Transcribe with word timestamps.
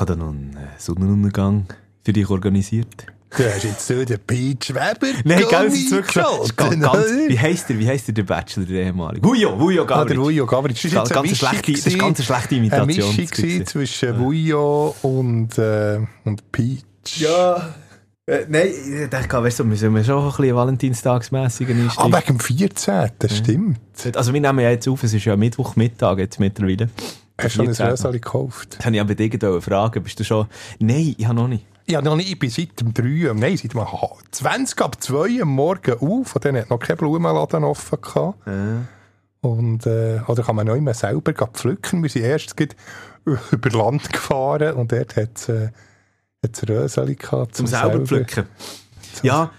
habe 0.00 0.12
da 0.14 0.16
noch 0.16 0.30
einen 0.30 0.56
äh, 0.56 0.78
Sonnenuntergang 0.78 1.66
für 2.04 2.12
dich 2.12 2.28
organisiert. 2.28 3.06
Du 3.36 3.44
hast 3.44 3.62
jetzt 3.62 3.86
so 3.86 4.04
den 4.04 4.18
Peach 4.26 4.70
Weber 4.70 5.06
Nein, 5.24 5.44
gell, 5.48 5.66
das 5.66 5.74
ist 5.74 5.92
wirklich 5.92 6.14
das 6.14 6.40
ist 6.46 6.56
ganz, 6.56 6.80
ganz, 6.80 7.06
Wie 7.28 7.38
heisst 7.38 7.68
der, 7.68 7.78
wie 7.78 7.86
heisst 7.86 8.08
der, 8.08 8.14
der 8.14 8.24
Bachelor, 8.24 8.66
der 8.66 8.82
ehemalige? 8.86 9.24
Wujo, 9.24 9.56
Wujo 9.60 9.82
Ah, 9.84 9.86
der 9.86 10.16
Gavric. 10.16 10.18
Vujo 10.18 10.46
Gavric. 10.46 10.74
Das 10.74 10.84
ist 10.84 10.92
Ganz 10.94 11.12
eine 11.16 11.34
schlechte- 11.36 11.72
das 11.72 11.86
ist 11.86 11.98
ganz 11.98 12.18
eine 12.18 12.26
schlechte 12.26 12.54
Imitation. 12.56 12.88
Eine 13.08 13.16
Mischung 13.16 13.66
zwischen 13.66 14.18
Vujo 14.18 14.96
und, 15.02 15.56
äh, 15.58 16.00
und 16.24 16.50
Peach. 16.50 16.82
Ja. 17.18 17.72
Äh, 18.26 18.46
nein, 18.48 18.66
ich 19.04 19.08
dachte, 19.10 19.42
weißt 19.42 19.60
du, 19.60 19.70
wir 19.70 19.76
sollen 19.76 20.04
schon 20.04 20.24
ein 20.24 20.30
bisschen 20.36 20.56
valentinstagsmässigen 20.56 21.78
Ah, 21.96 22.04
Einstieg. 22.04 22.14
wegen 22.16 22.38
dem 22.38 22.40
14. 22.40 23.10
Das 23.18 23.36
stimmt. 23.36 23.80
Also 24.16 24.32
wir 24.34 24.40
nehmen 24.40 24.58
ja 24.58 24.70
jetzt 24.70 24.88
auf, 24.88 25.04
es 25.04 25.14
ist 25.14 25.24
ja 25.24 25.36
Mittwochmittag 25.36 26.18
jetzt 26.18 26.40
mittlerweile. 26.40 26.88
Hast 27.44 27.56
du 27.56 27.58
schon 27.58 27.68
ein 27.68 27.74
14. 27.74 27.86
Rösali 27.86 28.20
gekauft? 28.20 28.76
Das 28.78 28.86
habe 28.86 28.96
ich 28.96 29.04
bei 29.04 29.14
dir 29.14 29.60
fragen. 29.60 30.02
Bist 30.02 30.20
du 30.20 30.24
schon... 30.24 30.46
Nein, 30.78 31.14
ich 31.16 31.26
habe 31.26 31.34
noch 31.34 31.48
nicht. 31.48 31.66
Ja, 31.86 32.00
noch 32.00 32.16
nicht. 32.16 32.30
Ich 32.30 32.38
bin 32.38 32.50
seit 32.50 32.80
dem 32.80 32.94
3, 32.94 33.32
nein, 33.34 33.56
seit 33.56 33.74
dem 33.74 33.84
20 34.30 34.80
ab 34.80 35.02
2 35.02 35.42
am 35.42 35.48
Morgen 35.48 35.94
auf. 35.98 36.28
Von 36.28 36.40
denen 36.42 36.62
hat 36.62 36.70
noch 36.70 36.78
kein 36.78 36.96
Blumenladen 36.96 37.64
offen 37.64 38.00
gehabt. 38.00 38.38
Und, 39.40 39.86
äh, 39.86 40.20
oder 40.26 40.42
kann 40.42 40.56
man 40.56 40.66
noch 40.66 40.76
immer 40.76 40.94
selber 40.94 41.32
pflücken. 41.32 42.02
Wir 42.02 42.10
sind 42.10 42.22
erst 42.22 42.54
über 43.50 43.70
Land 43.70 44.12
gefahren 44.12 44.74
und 44.74 44.92
dort 44.92 45.16
hat 45.16 45.30
es 45.36 45.48
äh, 45.48 45.70
hat's 46.44 46.68
Röseli 46.68 47.16
gehabt. 47.16 47.56
Zum 47.56 47.66
selber 47.66 48.00
pflücken. 48.00 48.46
Ja, 49.22 49.50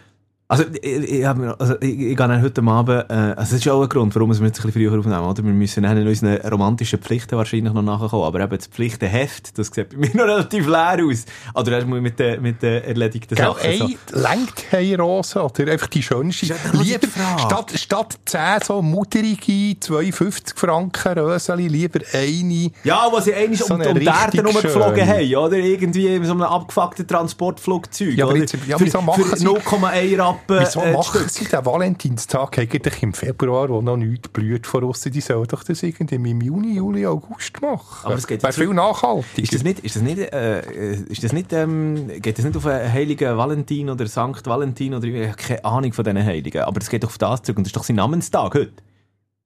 also 0.52 0.66
ich, 0.82 0.84
ich, 1.22 1.26
also, 1.28 1.76
ich, 1.80 1.90
ich 1.90 1.98
gehe 1.98 2.16
dann 2.18 2.42
heute 2.42 2.62
Abend, 2.62 3.10
äh, 3.10 3.14
also 3.14 3.36
das 3.38 3.54
ist 3.54 3.68
auch 3.70 3.82
ein 3.82 3.88
Grund, 3.88 4.14
warum 4.16 4.38
wir 4.38 4.46
jetzt 4.48 4.60
ein 4.60 4.66
bisschen 4.66 4.74
früher 4.74 5.00
aufnehmen, 5.00 5.22
oder? 5.24 5.44
Wir 5.46 5.54
müssen 5.54 5.84
dann 5.84 6.06
unseren 6.06 6.36
romantischen 6.42 7.00
Pflichten 7.00 7.38
wahrscheinlich 7.38 7.72
noch 7.74 7.82
nachkommen, 7.82 8.26
aber 8.26 8.42
eben 8.42 8.58
das 8.58 8.68
Pflichtenheft, 8.68 9.58
das 9.58 9.68
sieht 9.68 9.90
bei 9.92 9.96
mir 9.98 10.10
noch 10.14 10.26
relativ 10.26 10.68
leer 10.68 10.98
aus. 11.10 11.26
Oder 11.56 11.86
mal 11.86 12.02
mit 12.02 12.20
den, 12.20 12.42
mit 12.42 12.62
den 12.62 12.84
erledigten 12.84 13.34
Gell, 13.36 13.46
Sachen. 13.46 13.78
so. 13.78 13.86
ey, 13.86 13.98
lenkt 14.12 14.72
Heirose 14.74 15.42
oder 15.42 15.72
einfach 15.72 15.88
die 15.88 16.04
schönste. 16.04 16.54
Lieber 16.74 17.08
statt, 17.40 17.72
statt 17.76 18.20
10 18.26 18.40
so 18.66 18.82
mutterige 18.82 19.80
52 19.80 20.58
Franken 20.60 21.18
Röseli, 21.18 21.70
lieber 21.70 22.02
eine. 22.14 22.72
Ja, 22.84 23.08
was 23.10 23.24
sie 23.24 23.34
eigentlich 23.34 23.62
So 23.64 23.74
um, 23.76 23.80
um 23.82 23.98
die 23.98 24.06
Erde 24.06 24.44
rumgeflogen 24.44 25.08
haben, 25.08 25.36
oder? 25.38 25.56
Irgendwie 25.58 26.08
in 26.14 26.26
so 26.26 26.34
einem 26.34 26.42
abgefuckten 26.42 27.08
Transportflugzeug, 27.08 28.16
Ja, 28.18 28.26
aber 28.26 28.36
jetzt- 28.36 28.58
ja, 28.68 28.78
für, 28.78 28.86
für 28.88 29.38
sie- 29.38 29.48
0,1 29.48 30.18
Rappen 30.20 30.41
Wieso 30.48 30.82
äh, 30.82 30.94
machen 30.94 31.28
sie 31.28 31.46
den 31.46 31.66
Valentinstag 31.66 32.60
eigentlich 32.60 33.04
im 33.04 33.14
Februar, 33.14 33.70
wo 33.70 33.82
noch 33.82 33.98
nichts 33.98 34.30
blüht 34.30 34.68
von 34.68 34.84
uns? 34.84 35.02
Die 35.02 35.22
sollen 35.22 35.48
doch 35.48 35.64
das 35.64 35.84
irgendwie 35.84 36.16
im 36.16 36.42
Juni, 36.42 36.76
Juli, 36.76 37.06
August 37.06 37.62
machen. 37.62 38.06
Aber 38.06 38.16
es 38.16 38.28
geht 38.28 38.44
Wäre 38.44 38.54
viel 38.54 38.74
nachhaltiger. 38.74 39.44
Ist 39.44 39.54
das 39.54 39.64
nicht, 39.64 39.80
ist 39.80 39.96
das 39.96 40.04
nicht, 40.04 40.20
äh, 40.20 40.60
äh, 40.60 41.04
ist 41.10 41.24
das 41.24 41.34
nicht, 41.34 41.54
ähm, 41.54 42.08
geht 42.22 42.38
das 42.38 42.46
nicht 42.46 42.58
auf 42.58 42.66
einen 42.66 42.92
heiligen 42.92 43.38
Valentin 43.38 43.90
oder 43.90 44.08
Sankt 44.08 44.48
Valentin 44.48 44.94
oder 44.94 45.06
ich 45.06 45.28
habe 45.28 45.38
keine 45.38 45.66
Ahnung 45.66 45.94
von 45.94 46.04
diesen 46.04 46.24
Heiligen, 46.24 46.62
aber 46.64 46.82
es 46.82 46.90
geht 46.90 47.04
doch 47.04 47.10
auf 47.10 47.18
das 47.18 47.44
zurück 47.44 47.58
und 47.58 47.66
das 47.66 47.70
ist 47.70 47.76
doch 47.76 47.84
sein 47.84 47.98
Namenstag 47.98 48.54
heute. 48.54 48.74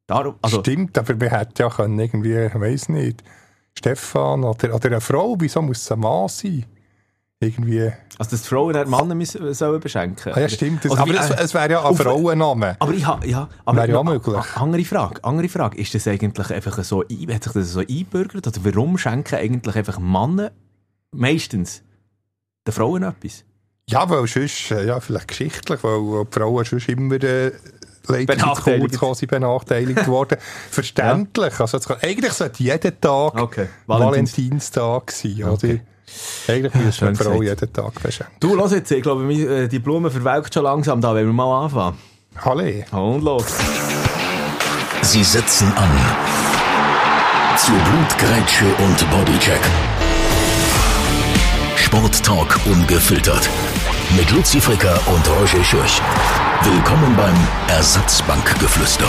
Darum, 0.07 0.35
also, 0.41 0.59
Stimmt, 0.59 0.97
aber 0.97 1.19
wir 1.19 1.31
hätten 1.31 1.53
ja 1.57 1.69
können 1.69 1.99
irgendwie, 1.99 2.35
ich 2.35 2.55
weiss 2.55 2.89
nicht, 2.89 3.23
Stefan 3.77 4.43
oder, 4.43 4.73
oder 4.73 4.87
eine 4.87 5.01
Frau, 5.01 5.35
wieso 5.39 5.61
muss 5.61 5.81
es 5.81 5.91
ein 5.91 5.99
Mann 5.99 6.27
sein? 6.27 6.65
Irgendwie. 7.45 7.91
also 8.17 8.31
dass 8.31 8.41
die 8.41 8.47
Frauen 8.47 8.73
die 8.73 8.89
Männer 8.89 9.15
müssen, 9.15 9.53
sollen 9.53 9.79
beschenken. 9.79 10.33
Ah, 10.33 10.39
ja, 10.39 10.49
stimmt. 10.49 10.83
Das, 10.85 10.91
Oder 10.91 11.01
aber 11.01 11.13
wie, 11.13 11.17
es, 11.17 11.29
äh, 11.29 11.35
es 11.43 11.53
wäre 11.53 11.71
ja 11.71 11.87
ein 11.87 11.95
Frauenname. 11.95 12.75
Aber 12.79 12.93
ich 12.93 13.05
habe, 13.05 13.27
ja, 13.27 13.49
aber 13.65 13.77
Wäre 13.77 13.89
ja 13.91 13.97
auch 13.97 14.03
noch- 14.03 14.11
möglich. 14.13 14.43
Andere 14.55 14.83
Frage, 14.85 15.23
andere 15.23 15.49
Frage. 15.49 15.77
Ist 15.77 15.93
das 15.93 16.07
eigentlich 16.07 16.49
einfach 16.51 16.83
so, 16.83 17.01
hat 17.01 17.43
sich 17.43 17.53
das 17.53 17.71
so 17.71 17.79
einbürgert 17.81 18.47
oder 18.47 18.59
warum 18.63 18.97
schenken 18.97 19.35
eigentlich 19.35 19.75
einfach 19.75 19.99
Männer 19.99 20.51
meistens 21.11 21.83
den 22.67 22.73
Frauen 22.73 23.03
etwas? 23.03 23.43
Ja, 23.87 24.09
weil 24.09 24.25
sonst, 24.27 24.71
äh, 24.71 24.87
ja, 24.87 24.99
vielleicht 24.99 25.27
geschichtlich, 25.27 25.83
weil, 25.83 26.25
die 26.25 26.31
Frauen 26.39 26.65
sonst 26.65 26.89
immer 26.89 27.21
äh, 27.23 27.51
Benachteiligt. 28.07 28.99
kurz 28.99 29.21
benachteiligt 29.21 30.07
worden. 30.07 30.37
Verständlich. 30.71 31.59
Also, 31.59 31.77
es 31.77 31.87
kann, 31.87 31.97
eigentlich 32.01 32.33
sollte 32.33 32.63
jeden 32.63 32.99
Tag 33.01 33.39
Okay. 33.41 33.67
Valentinstag 33.87 35.11
sein, 35.11 35.43
oder? 35.43 35.79
Eigentlich 36.47 36.73
müssen 36.75 37.07
wir 37.07 37.15
Frau 37.15 37.41
jeden 37.41 37.73
Tag 37.73 38.01
beschenken. 38.01 38.35
Du, 38.39 38.55
lass 38.55 38.71
jetzt, 38.71 38.91
ich 38.91 39.01
glaube, 39.01 39.31
äh, 39.33 39.67
die 39.67 39.79
Blume 39.79 40.11
verwelkt 40.11 40.53
schon 40.53 40.63
langsam, 40.63 41.01
da 41.01 41.09
wollen 41.09 41.27
wir 41.27 41.33
mal 41.33 41.65
anfangen. 41.65 41.97
Halle. 42.43 42.85
Und 42.91 43.23
los. 43.23 43.45
Sie 45.01 45.23
setzen 45.23 45.71
an. 45.75 45.89
Zu 47.57 47.71
Blutgrätsche 47.71 48.65
und 48.83 49.09
Bodycheck. 49.11 49.61
Sporttalk 51.77 52.59
ungefiltert. 52.65 53.49
Mit 54.17 54.29
Luzi 54.31 54.59
Fricker 54.59 54.99
und 55.07 55.27
Roger 55.29 55.63
Schürch. 55.63 56.01
Willkommen 56.63 57.15
beim 57.15 57.35
Ersatzbankgeflüster. 57.69 59.07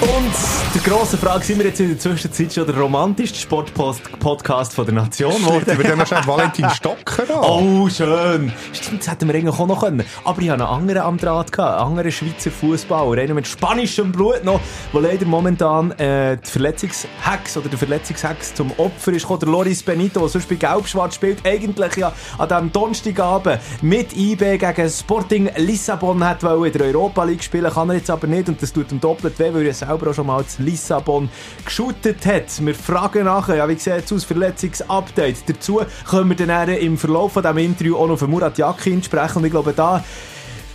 Und 0.00 0.34
die 0.74 0.80
grosse 0.90 1.16
Frage, 1.16 1.44
sind 1.44 1.58
wir 1.58 1.66
jetzt 1.66 1.78
in 1.78 1.88
der 1.88 1.98
Zwischenzeit 1.98 2.52
schon 2.52 2.66
der 2.66 2.76
romantischste 2.76 3.38
Sportpodcast 3.38 4.74
von 4.74 4.84
der 4.84 4.94
Nation 4.94 5.32
geworden? 5.32 5.78
wir 5.78 5.84
dann 5.84 5.98
noch 5.98 6.06
schnell 6.06 6.26
Valentin 6.26 6.68
Stocker 6.70 7.22
an. 7.30 7.42
Oh, 7.42 7.88
schön. 7.88 8.52
Stimmt, 8.72 9.00
das 9.00 9.10
hätten 9.10 9.28
wir 9.28 9.36
eigentlich 9.36 9.54
auch 9.54 9.66
noch 9.68 9.80
können. 9.80 10.04
Aber 10.24 10.42
ich 10.42 10.50
hatte 10.50 10.64
einen 10.64 10.74
anderen 10.74 11.02
am 11.02 11.16
Draht, 11.16 11.52
gehabt, 11.52 11.78
einen 11.78 11.90
anderen 11.90 12.10
Schweizer 12.10 12.50
Fußballer, 12.50 13.22
einen 13.22 13.36
mit 13.36 13.46
spanischem 13.46 14.10
Blut 14.10 14.44
noch, 14.44 14.60
der 14.92 15.00
leider 15.00 15.26
momentan 15.26 15.92
äh, 15.92 16.38
die 16.38 16.50
Verletzungshex 16.50 17.56
oder 17.56 17.68
der 17.68 17.78
Verletzungshex 17.78 18.54
zum 18.54 18.72
Opfer 18.76 19.12
ist 19.12 19.22
gekommen. 19.22 19.40
Der 19.40 19.48
Loris 19.50 19.82
Benito, 19.82 20.20
der 20.20 20.28
sonst 20.28 20.48
bei 20.48 20.56
Gelb-Schwarz 20.56 21.14
spielt, 21.14 21.46
eigentlich 21.46 21.96
ja 21.96 22.12
an 22.36 22.48
diesem 22.48 22.72
Donnerstagabend 22.72 23.60
mit 23.80 24.16
IB 24.16 24.58
gegen 24.58 24.90
Sporting 24.90 25.50
Lissabon 25.56 26.24
hat 26.24 26.42
wollen 26.42 26.64
in 26.64 26.72
der 26.72 26.88
Europa 26.88 27.22
League 27.24 27.44
spielen, 27.44 27.72
kann 27.72 27.90
er 27.90 27.96
jetzt 27.96 28.10
aber 28.10 28.26
nicht 28.26 28.48
und 28.48 28.60
das 28.60 28.72
tut 28.72 28.90
ihm 28.90 29.00
doppelt 29.00 29.38
weh, 29.38 29.54
weil 29.54 29.66
er 29.66 29.83
selber 29.86 30.10
auch 30.10 30.14
schon 30.14 30.26
mal 30.26 30.44
zu 30.44 30.62
Lissabon 30.62 31.28
geshootet 31.64 32.24
hat. 32.26 32.64
Wir 32.64 32.74
fragen 32.74 33.24
nachher, 33.24 33.56
ja, 33.56 33.68
wie 33.68 33.76
sieht 33.76 34.04
es 34.04 34.12
aus, 34.12 34.24
Verletzungsupdate. 34.24 35.44
Dazu 35.46 35.80
können 36.08 36.30
wir 36.30 36.46
dann 36.46 36.68
im 36.68 36.98
Verlauf 36.98 37.32
von 37.32 37.42
diesem 37.42 37.58
Interview 37.58 37.96
auch 37.96 38.06
noch 38.06 38.18
von 38.18 38.30
Murat 38.30 38.58
Yakin 38.58 39.02
sprechen 39.02 39.38
und 39.38 39.44
ich 39.44 39.50
glaube, 39.50 39.72
da 39.72 40.02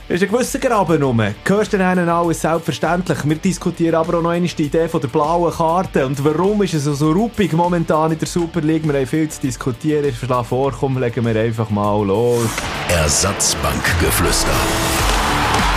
ist 0.10 0.24
ein 0.24 0.32
gewisser 0.32 0.58
Graben 0.58 1.04
rum. 1.04 1.22
Hörst 1.46 1.72
du 1.72 1.78
denn 1.78 1.92
ihnen 1.92 2.10
alles 2.10 2.42
selbstverständlich? 2.42 3.20
Wir 3.26 3.36
diskutieren 3.36 3.94
aber 3.94 4.18
auch 4.18 4.24
noch 4.24 4.32
einmal 4.32 4.50
die 4.50 4.64
Idee 4.64 4.88
von 4.88 5.00
der 5.02 5.08
blauen 5.08 5.54
Karte 5.54 6.06
und 6.06 6.24
warum 6.26 6.64
ist 6.64 6.74
es 6.74 6.86
so 6.86 7.12
ruppig 7.12 7.54
momentan 7.54 8.12
in 8.12 8.18
der 8.18 8.28
Super 8.28 8.62
League? 8.62 8.88
Wir 8.88 9.00
haben 9.00 9.06
viel 9.06 9.30
zu 9.30 9.42
diskutieren. 9.42 10.06
Ich 10.06 10.18
schlage 10.18 10.46
vor, 10.46 10.72
komm, 10.72 10.98
legen 10.98 11.24
wir 11.24 11.40
einfach 11.40 11.70
mal 11.70 12.04
los. 12.04 12.50
Ersatzbankgeflüster. 12.90 14.50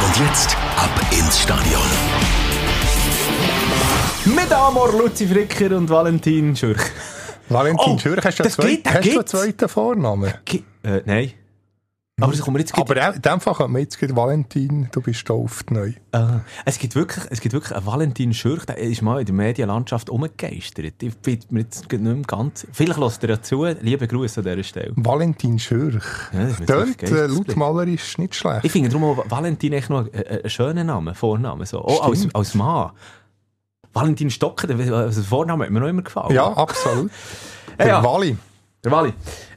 Und 0.06 0.26
jetzt 0.26 0.56
ab 0.76 0.91
ins 1.10 1.43
Stadion. 1.43 2.41
Mit 4.34 4.53
Amor, 4.53 4.93
Luzi 4.93 5.26
Fricker 5.26 5.76
und 5.76 5.91
Valentin 5.91 6.56
Schürch. 6.56 6.81
Valentin 7.48 7.94
Oh, 7.94 7.98
Schürch, 7.98 8.25
hast 8.25 8.38
du 8.38 8.44
einen 8.44 8.82
das 8.82 8.94
hast 8.94 9.06
du 9.06 9.10
einen 9.10 9.26
zweiten 9.26 9.69
Vornamen? 9.69 10.32
Äh, 10.82 11.03
nein. 11.04 11.32
Aber 12.20 12.32
das 12.32 12.41
kommt 12.43 12.59
jetzt 12.59 12.76
Aber 12.78 13.09
auch 13.09 13.15
in 13.15 13.22
dem 13.22 13.41
Fall 13.41 13.54
könnte 13.54 13.72
man 13.72 13.82
jetzt 13.82 14.16
Valentin, 14.16 14.88
du 14.93 15.00
bist 15.00 15.20
stolz 15.20 15.65
neu. 15.70 15.93
Ah, 16.12 16.41
es 16.65 16.78
gibt 16.78 16.94
wirklich, 16.94 17.25
es 17.31 17.41
gibt 17.41 17.53
wirklich 17.53 17.75
einen 17.75 17.84
Valentin 17.84 18.32
Schürch, 18.32 18.65
der 18.65 18.78
ist 18.78 19.03
mal 19.03 19.19
in 19.19 19.26
der 19.26 19.34
Medienlandschaft 19.34 20.09
umgegeistert. 20.09 21.03
Ich 21.03 21.16
bin 21.19 21.41
mir 21.50 21.60
jetzt 21.60 21.91
nicht 21.91 22.03
mehr 22.03 22.14
ganz... 22.26 22.66
Vielleicht 22.72 23.00
lässt 23.00 23.22
er 23.25 23.31
ja 23.31 23.43
zu. 23.43 23.64
Liebe 23.64 24.06
Grüße 24.06 24.41
an 24.41 24.44
dieser 24.47 24.62
Stelle. 24.62 24.93
Valentin 24.97 25.59
Schürch. 25.59 26.04
Ja, 26.32 26.43
ist 26.43 26.59
so 26.59 26.75
äh, 26.75 26.87
geistlich. 26.97 27.10
lautmalerisch 27.10 28.19
nicht 28.19 28.34
schlecht. 28.34 28.64
Ich 28.64 28.72
finde 28.72 28.91
darum 28.91 29.04
auch 29.19 29.25
Valentin 29.28 29.72
echt 29.72 29.91
noch 29.91 30.06
einen, 30.12 30.49
schönen 30.49 30.87
Namen, 30.87 31.14
Vornamen. 31.14 31.66
So. 31.66 31.81
Auch 31.81 32.09
als, 32.09 32.28
als 32.34 32.54
Mann. 32.54 32.93
Valentin 33.92 34.30
Stocker, 34.30 34.66
der 34.66 34.94
also 34.94 35.20
der 35.20 35.28
Vorname 35.28 35.64
hat 35.64 35.70
mir 35.70 35.80
noch 35.80 35.88
immer 35.88 36.03
gefallen. 36.03 36.34
Ja, 36.34 36.53
absolut. 36.53 37.10
Der 37.78 37.86
ja. 37.86 38.04
Wally. 38.04 38.36
Der 38.84 38.92
Wally. 38.92 39.12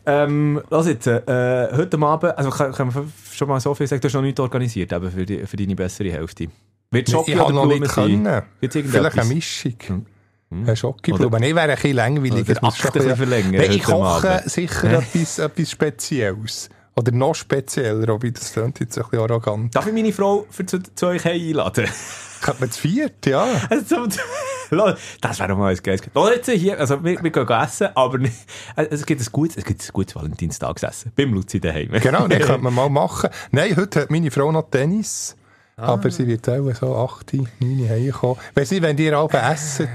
Ähm, 0.06 0.62
lass 0.70 0.88
jetzt, 0.88 1.06
äh, 1.06 1.68
heute 1.76 2.00
Abend, 2.00 2.38
also 2.38 2.50
kann, 2.50 2.72
kann 2.72 2.88
man 2.94 3.14
schon 3.32 3.48
mal 3.48 3.60
so 3.60 3.74
viel 3.76 3.88
sagen, 3.88 4.02
du 4.02 4.08
hast 4.08 4.14
noch 4.14 4.22
nichts 4.22 4.40
organisiert 4.40 4.94
eben 4.94 5.12
für, 5.12 5.26
die, 5.26 5.46
für 5.46 5.58
deine 5.58 5.76
bessere 5.76 6.12
Hälfte. 6.12 6.48
Wird 6.92 7.10
Schoki 7.10 7.32
Ich 7.32 7.38
habe 7.38 7.48
oder 7.48 7.56
noch 7.56 7.64
Blumen 7.64 7.82
nicht 7.82 7.94
können. 7.94 8.44
Vielleicht 8.62 9.20
eine 9.20 9.34
Mischung. 9.34 9.76
Hm. 9.88 10.64
Eine 10.64 10.76
Schokiblume. 10.76 11.48
Ich 11.48 11.56
wäre 11.56 11.62
ein 11.62 11.76
bisschen 11.76 11.96
langweilig. 11.96 12.44
Oder 12.44 12.52
Es 12.52 12.62
muss 12.62 12.78
schon 12.78 12.88
Akte 12.88 13.00
ein 13.00 13.08
bisschen 13.08 13.18
verlängern 13.18 13.72
ich 13.72 13.84
koche 13.84 14.44
sicher 14.46 15.00
etwas, 15.00 15.40
etwas 15.40 15.72
Spezielles. 15.72 16.70
Oder 16.98 17.12
noch 17.12 17.36
spezieller, 17.36 18.08
wobei 18.08 18.30
das 18.30 18.54
klingt 18.54 18.80
jetzt 18.80 18.98
ein 18.98 19.04
bisschen 19.04 19.20
arrogant. 19.20 19.76
Darf 19.76 19.86
ich 19.86 19.94
meine 19.94 20.14
Frau 20.14 20.46
für 20.50 20.66
zu, 20.66 20.82
zu 20.82 21.08
euch 21.08 21.26
einladen? 21.26 21.88
Könnte 22.42 22.62
man 22.62 22.72
zu 22.72 22.82
viert, 22.82 23.26
ja. 23.26 23.46
Also, 23.70 24.08
das 25.22 25.40
wäre 25.40 25.50
doch 25.50 25.58
mal 25.58 25.72
ein 25.72 25.80
geiles. 25.84 26.02
Jetzt 26.14 26.50
hier, 26.50 26.80
also 26.80 27.04
wir, 27.04 27.22
wir 27.22 27.32
gehen 27.32 27.50
essen, 27.50 27.90
aber 27.96 28.18
nicht, 28.20 28.36
also, 28.78 28.92
es 28.92 29.06
gibt 29.06 29.20
ein 29.20 29.28
gutes, 29.30 29.58
es 29.58 29.66
gibt 29.66 29.84
ein 29.84 29.90
gutes 29.92 30.16
Valentinstagsessen. 30.16 31.12
Beim 31.16 31.34
Luzi 31.34 31.60
daheim. 31.60 31.92
Genau, 32.00 32.30
das 32.30 32.40
könnte 32.40 32.64
man 32.64 32.74
mal 32.74 32.90
machen. 32.90 33.30
Nein, 33.52 33.76
heute 33.76 34.02
hat 34.04 34.12
meine 34.12 34.32
Frau 34.32 34.52
noch 34.54 34.70
Tennis. 34.70 35.36
Ah. 35.76 35.88
Aber 35.88 36.10
sie 36.10 36.26
wird 36.26 36.48
auch 36.48 36.74
so 36.74 36.96
8, 36.96 37.34
9 37.60 37.90
heimkommen. 37.90 38.38
Wenn 38.54 38.66
sie, 38.66 38.82
wenn 38.82 38.98
ihr 38.98 39.18
alle 39.18 39.54
essen, 39.54 39.90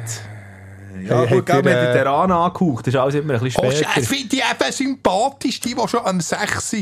Ja, 1.06 1.22
Hey, 1.25 1.37
gut, 1.38 1.46
gell, 1.46 1.64
wir 1.64 1.72
haben 1.72 1.78
äh, 1.82 1.87
den 1.87 1.92
Terran 1.94 2.32
angehaucht, 2.32 2.87
das 2.87 2.94
ist 2.94 3.00
alles 3.00 3.14
immer 3.14 3.34
ein 3.34 3.40
bisschen 3.40 3.64
Oh, 3.64 3.70
später. 3.70 3.88
das 3.94 4.06
finde 4.08 4.37
ich 4.37 4.42
eben 4.42 4.72
sympathisch, 4.72 5.60
die, 5.60 5.75
die 5.75 5.88
schon 5.88 6.04
am 6.04 6.20
6. 6.20 6.76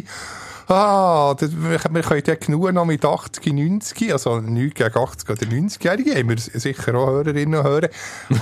Ah, 0.70 1.34
das, 1.38 1.50
wir, 1.52 1.80
wir 1.90 2.02
können 2.02 2.22
ja 2.26 2.34
genug 2.34 2.72
noch 2.72 2.84
mit 2.84 3.02
80, 3.04 3.46
90, 3.54 4.12
also 4.12 4.38
nichts 4.40 4.74
gegen 4.78 4.96
80 4.98 5.30
oder 5.30 5.42
90-Jährige, 5.46 6.14
haben 6.14 6.28
wir 6.28 6.36
sicher 6.38 6.94
auch 6.94 7.06
Hörerinnen 7.06 7.58
und 7.58 7.64
Hörer. 7.64 7.88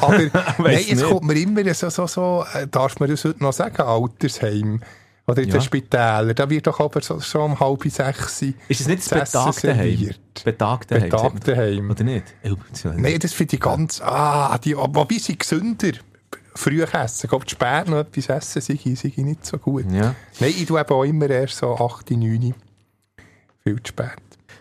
Aber 0.01 0.19
nein, 0.59 0.79
es 0.81 0.89
nicht. 0.89 1.05
kommt 1.05 1.23
mir 1.25 1.35
immer 1.35 1.73
so, 1.75 1.89
so, 1.89 2.07
so, 2.09 2.45
äh, 2.55 2.67
darf 2.67 2.99
man 2.99 3.09
das 3.11 3.25
heute 3.25 3.43
noch 3.43 3.53
sagen, 3.53 3.81
Altersheim. 3.81 4.81
Oder 5.29 5.43
in 5.43 5.49
Ja. 5.49 5.55
den 5.55 5.61
Spitälern, 5.63 6.35
da 6.37 6.49
wird 6.49 6.67
doch 6.69 6.79
aber 6.79 7.01
so, 7.01 7.19
so 7.19 7.43
um 7.43 7.59
halb 7.59 7.83
sechs 7.91 8.43
Ist 8.43 8.81
es 8.81 8.87
nicht 8.87 9.11
das 9.11 9.33
sagt 9.33 9.65
man. 9.65 9.77
Betagtenheim. 10.45 11.91
Oder 11.91 12.05
nicht? 12.05 12.25
Oh, 12.45 12.55
das- 12.71 12.85
Nein, 12.85 13.19
das 13.19 13.33
finde 13.33 13.57
ich 13.57 13.61
ganz, 13.61 14.01
ah, 14.01 14.57
die, 14.59 14.77
wobei 14.77 15.19
sie 15.19 15.37
gesünder. 15.37 15.93
Früh 16.55 16.83
essen. 16.83 17.21
Ich 17.25 17.29
glaube, 17.29 17.49
spät 17.49 17.87
noch 17.89 17.99
etwas 17.99 18.29
essen, 18.29 18.63
sei 18.63 18.75
ich, 18.83 18.99
sei 18.99 19.09
ich 19.09 19.17
nicht 19.19 19.45
so 19.45 19.59
gut. 19.59 19.85
Ja. 19.91 20.15
Nein, 20.41 20.51
ich 20.57 20.65
tue 20.65 20.81
eben 20.81 20.89
auch 20.91 21.03
immer 21.05 21.29
erst 21.29 21.59
so 21.59 21.75
8, 21.77 22.11
9. 22.13 22.55
Viel 23.63 23.83
zu 23.83 23.89
spät. 23.89 24.11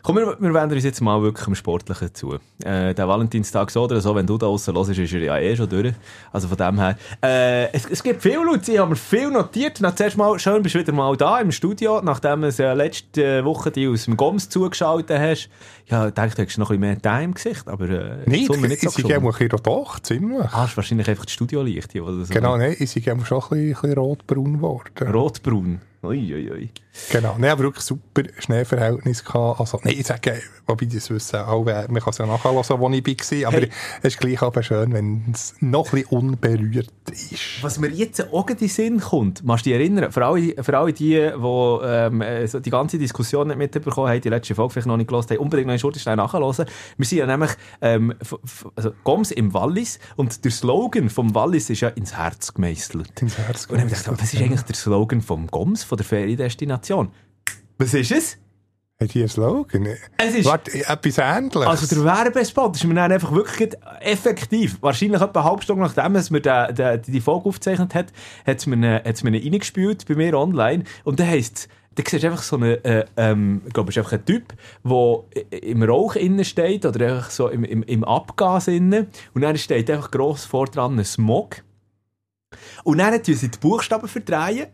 Komm, 0.05 0.17
wir, 0.17 0.37
wir 0.39 0.53
wenden 0.53 0.75
uns 0.75 0.83
jetzt 0.83 1.01
mal 1.01 1.19
wirklich 1.23 1.47
am 1.47 1.55
Sportlichen 1.55 2.13
zu. 2.13 2.35
Äh, 2.63 2.93
der 2.93 3.07
Valentinstag 3.07 3.71
so 3.71 3.85
oder 3.85 3.99
so, 4.01 4.13
wenn 4.13 4.27
du 4.27 4.37
da 4.37 4.45
draussen 4.45 4.75
hörst, 4.75 4.91
ist 4.91 5.13
er 5.13 5.19
ja 5.19 5.39
eh 5.39 5.55
schon 5.55 5.67
durch. 5.67 5.95
Also 6.31 6.47
von 6.47 6.57
dem 6.57 6.79
her. 6.79 6.95
Äh, 7.23 7.73
es, 7.73 7.87
es 7.89 8.03
gibt 8.03 8.21
viel 8.21 8.35
Leute, 8.35 8.71
ich 8.71 8.77
habe 8.77 8.91
mir 8.91 8.97
viel 8.97 9.31
notiert. 9.31 9.79
Na, 9.79 9.95
zuerst 9.95 10.15
mal, 10.15 10.37
schön, 10.37 10.61
bist 10.61 10.75
du 10.75 10.79
wieder 10.79 10.93
mal 10.93 11.17
da 11.17 11.39
im 11.39 11.51
Studio, 11.51 12.01
nachdem 12.03 12.41
du 12.41 12.49
ja 12.49 12.73
letzte 12.73 13.43
Woche 13.45 13.71
die 13.71 13.87
aus 13.87 14.05
dem 14.05 14.15
Goms 14.15 14.47
zugeschaltet 14.47 15.17
hast. 15.19 15.49
Ja, 15.87 16.07
ich 16.07 16.13
dachte, 16.13 16.35
du 16.35 16.41
hättest 16.43 16.59
noch 16.59 16.69
ein 16.69 16.79
bisschen 16.79 17.01
mehr 17.01 17.01
Time 17.01 17.23
im 17.23 17.33
Gesicht, 17.33 17.67
aber 17.67 17.89
äh, 17.89 18.17
Nein, 18.27 18.35
ich 18.35 18.45
so 18.45 18.53
sei 18.53 18.67
geschoben. 18.67 19.15
ein 19.15 19.23
bisschen 19.23 19.49
doch, 19.63 19.99
ziemlich. 20.01 20.53
Ah, 20.53 20.65
ist 20.65 20.77
wahrscheinlich 20.77 21.09
einfach 21.09 21.25
das 21.25 21.33
Studiolicht 21.33 21.93
hier. 21.93 22.03
Oder 22.05 22.25
so. 22.25 22.31
Genau, 22.31 22.57
nein, 22.57 22.75
ich 22.77 22.91
sei 22.91 23.01
schon 23.01 23.13
ein 23.13 23.19
bisschen, 23.21 23.37
ein 23.37 23.73
bisschen 23.73 23.93
rotbraun 23.93 24.53
geworden. 24.53 25.11
Rotbraun. 25.11 25.81
Ui, 26.03 26.31
ui, 26.31 26.51
ui. 26.51 26.69
Genau, 27.11 27.35
nein, 27.37 27.51
aber 27.51 27.63
wirklich 27.63 27.83
super 27.83 28.23
Schneeverhältnis 28.39 29.23
gehabt. 29.23 29.59
Also, 29.59 29.79
nein, 29.83 29.95
ich 29.97 30.07
sage, 30.07 30.41
wobei 30.65 30.85
das 30.85 31.09
wissen 31.09 31.39
auch, 31.39 31.65
man 31.65 31.87
kann 31.87 32.09
es 32.09 32.17
ja 32.17 32.25
nachhören, 32.25 32.55
wo 32.79 32.89
ich 32.89 33.05
war, 33.05 33.47
aber 33.47 33.57
Hey. 33.57 33.69
es 34.01 34.13
ist 34.15 34.19
gleich 34.19 34.41
aber 34.41 34.63
schön, 34.63 34.93
wenn 34.93 35.25
es 35.33 35.55
noch 35.59 35.85
ein 35.93 36.03
bisschen 36.03 36.17
unberührt 36.17 36.89
ist. 37.11 37.61
Was 37.61 37.79
mir 37.79 37.89
jetzt 37.89 38.31
auch 38.33 38.47
in 38.49 38.57
den 38.57 38.67
Sinn 38.67 38.99
kommt, 38.99 39.43
machst 39.43 39.65
du 39.65 39.69
dich 39.69 39.79
erinnern, 39.79 40.11
für 40.11 40.25
alle, 40.25 40.63
für 40.63 40.77
alle 40.77 40.93
die, 40.93 41.15
die 41.15 41.79
ähm, 41.83 42.21
äh, 42.21 42.47
die 42.47 42.69
ganze 42.69 42.97
Diskussion 42.97 43.47
nicht 43.47 43.57
mitbekommen 43.57 44.09
haben, 44.09 44.21
die 44.21 44.29
letzte 44.29 44.55
Folge 44.55 44.73
vielleicht 44.73 44.87
noch 44.87 44.97
nicht 44.97 45.07
gehört 45.09 45.29
haben, 45.29 45.37
unbedingt 45.37 45.67
noch 45.67 45.73
in 45.73 45.79
Schurtenstein 45.79 46.17
nachhören. 46.17 46.65
Wir 46.97 47.05
sind 47.05 47.17
ja 47.17 47.25
nämlich 47.27 47.51
ähm, 47.81 48.13
also 48.75 48.91
Goms 49.03 49.31
im 49.31 49.53
Wallis 49.53 49.99
und 50.15 50.43
der 50.45 50.51
Slogan 50.51 51.09
vom 51.09 51.35
Wallis 51.35 51.69
ist 51.69 51.81
ja 51.81 51.89
ins 51.89 52.15
Herz 52.17 52.53
gemeißelt. 52.53 53.21
Ins 53.21 53.37
Herz 53.37 53.65
Und 53.65 53.73
dann 53.73 53.81
habe 53.81 53.91
ich 53.91 53.97
gedacht, 54.03 54.21
was 54.21 54.33
ist 54.33 54.41
eigentlich 54.41 54.61
der 54.61 54.75
Slogan 54.75 55.21
vom 55.21 55.47
Goms, 55.47 55.83
von 55.83 55.97
der 55.97 56.05
Feriendestination? 56.05 56.84
Was 57.77 57.93
ist 57.93 58.11
es? 58.11 58.37
Hat 58.99 59.13
die 59.13 59.19
einen 59.19 59.27
Slogan? 59.27 59.87
Es 60.17 60.35
ist... 60.35 60.45
Warte, 60.45 60.71
etwas 60.71 61.17
Ähnliches. 61.17 61.67
Also 61.67 61.95
der 61.95 62.05
Werbespot 62.05 62.75
ist 62.77 62.85
mir 62.85 62.93
dann 62.93 63.11
einfach 63.11 63.33
wirklich 63.33 63.71
effektiv, 63.99 64.77
wahrscheinlich 64.81 65.21
etwa 65.21 65.41
eine 65.41 65.49
halbe 65.49 65.63
Stunde 65.63 65.83
nachdem 65.83 66.13
dass 66.13 66.29
mir 66.29 66.39
der, 66.39 66.71
der, 66.71 66.97
die 66.97 67.19
Folge 67.19 67.49
aufgezeichnet 67.49 67.93
hat, 67.93 68.13
hat 68.47 68.57
es 68.57 68.65
mir, 68.65 69.03
hat's 69.03 69.23
mir 69.23 69.33
reingespielt 69.33 70.05
bei 70.07 70.15
mir 70.15 70.37
online 70.37 70.85
und 71.03 71.19
dann 71.19 71.27
heisst 71.27 71.57
es, 71.57 71.67
da 71.95 72.03
siehst 72.07 72.23
du 72.23 72.27
einfach 72.27 72.43
so 72.43 72.55
einen, 72.55 72.83
äh, 72.85 73.05
ähm, 73.17 73.61
glaube, 73.73 73.91
es 73.91 73.97
einfach 73.97 74.13
ein 74.13 74.25
Typ, 74.25 74.53
der 74.83 75.61
im 75.61 75.83
Rauch 75.83 76.15
innen 76.15 76.45
steht 76.45 76.85
oder 76.85 77.05
einfach 77.05 77.31
so 77.31 77.49
im, 77.49 77.65
im, 77.65 77.83
im 77.83 78.03
Abgas 78.05 78.69
innen 78.69 79.07
und 79.33 79.41
dann 79.41 79.57
steht 79.57 79.89
einfach 79.89 80.11
gross 80.11 80.45
vor 80.45 80.67
dran 80.67 80.97
ein 80.97 81.05
Smog 81.05 81.63
und 82.85 82.99
dann 82.99 83.21
tun 83.21 83.35
sie 83.35 83.49
die 83.49 83.57
Buchstaben 83.57 84.07
verdrehen, 84.07 84.67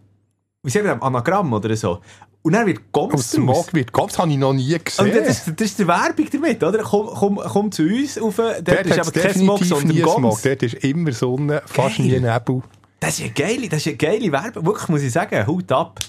wie 0.64 0.70
sagen 0.70 0.86
wir, 0.86 1.02
Anagramm 1.02 1.54
oder 1.54 1.76
so 1.76 2.00
und 2.44 2.54
dann 2.54 2.66
wird 2.66 2.92
Goms 2.92 3.12
draus. 3.12 3.32
Smog 3.32 3.74
wird, 3.74 3.90
das 3.94 4.18
habe 4.18 4.32
ich 4.32 4.38
noch 4.38 4.54
nie 4.54 4.78
gesehen. 4.84 5.06
Und 5.06 5.16
das, 5.16 5.46
das 5.46 5.68
ist 5.68 5.80
die 5.80 5.88
Werbung 5.88 6.28
damit, 6.32 6.64
oder? 6.64 6.80
Komm, 6.80 7.08
komm, 7.08 7.36
komm 7.36 7.72
zu 7.72 7.84
uns 7.84 8.20
rauf, 8.20 8.36
dort, 8.38 8.68
Dort 8.68 8.86
ist 8.88 9.00
aber 9.00 9.12
kein 9.12 9.34
Smog, 9.34 9.64
sondern 9.64 9.88
nie 9.90 10.02
Smog. 10.02 10.22
Goms. 10.22 10.42
Dort 10.42 10.64
ist 10.64 10.74
immer 10.76 11.12
Sonne, 11.12 11.62
fast 11.66 11.98
Geil. 11.98 12.08
nie 12.08 12.20
Nebel. 12.20 12.62
Das 13.00 13.20
ist 13.20 13.22
eine 13.22 13.32
geile, 13.32 13.70
das 13.70 13.80
ist 13.80 13.88
eine 13.88 13.98
geile 13.98 14.32
Werbung. 14.32 14.66
Wirklich, 14.66 14.90
muss 14.90 15.02
ich 15.02 15.12
sagen, 15.12 15.46
Hut 15.46 15.72
ab. 15.72 16.00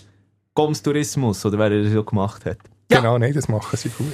Goms 0.54 0.82
Tourismus, 0.82 1.44
oder 1.46 1.58
wer 1.58 1.70
das 1.82 1.92
so 1.92 2.04
gemacht 2.04 2.44
hat. 2.44 2.58
Ja. 2.90 2.98
Genau, 3.00 3.18
nein, 3.18 3.32
das 3.32 3.48
machen 3.48 3.76
sie 3.76 3.88
gut. 3.88 4.12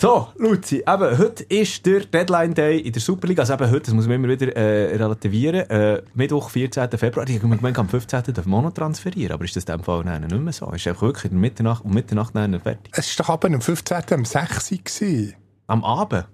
So, 0.00 0.28
Luzi, 0.38 0.76
eben, 0.76 1.18
heute 1.18 1.44
ist 1.44 1.84
der 1.84 2.00
Deadline 2.00 2.54
Day 2.54 2.78
in 2.80 2.90
der 2.90 3.02
Superliga. 3.02 3.42
Also 3.42 3.52
eben 3.52 3.70
heute, 3.70 3.80
das 3.80 3.92
muss 3.92 4.06
man 4.06 4.14
immer 4.14 4.28
wieder 4.28 4.56
äh, 4.56 4.96
relativieren. 4.96 5.68
Äh, 5.68 6.00
Mittwoch, 6.14 6.48
14. 6.48 6.88
Februar. 6.92 7.28
Ich 7.28 7.36
habe 7.42 7.54
gemeint, 7.54 7.78
am 7.78 7.86
15. 7.86 8.32
darf 8.32 8.46
man 8.46 8.64
noch 8.64 8.72
transferieren. 8.72 9.32
Aber 9.34 9.44
ist 9.44 9.56
das 9.56 9.64
in 9.64 9.76
dem 9.76 9.84
Fall 9.84 10.02
nein, 10.04 10.22
nicht 10.22 10.34
mehr 10.34 10.54
so? 10.54 10.70
Ist 10.70 10.86
einfach 10.86 11.02
wirklich 11.02 11.24
in 11.26 11.32
der 11.32 11.40
Mitternacht, 11.40 11.84
um 11.84 11.92
Mitternacht 11.92 12.34
nein, 12.34 12.58
fertig. 12.60 12.90
Es 12.96 13.18
war 13.18 13.26
doch 13.26 13.34
aber 13.34 13.54
am 13.54 13.60
15. 13.60 13.98
am 14.12 14.24
6. 14.24 14.68
gewesen. 14.70 15.34
Am 15.66 15.84
Abend. 15.84 16.24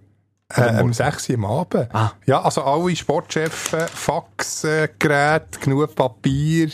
Äh, 0.55 0.61
am 0.61 0.93
6. 0.93 1.31
am 1.31 1.45
Abend. 1.45 1.89
Ah. 1.93 2.13
Ja, 2.25 2.43
also 2.43 2.63
alle 2.63 2.95
Sportchefs, 2.95 3.75
Faxgeräte, 3.93 5.59
genug 5.61 5.93
Papier, 5.97 6.69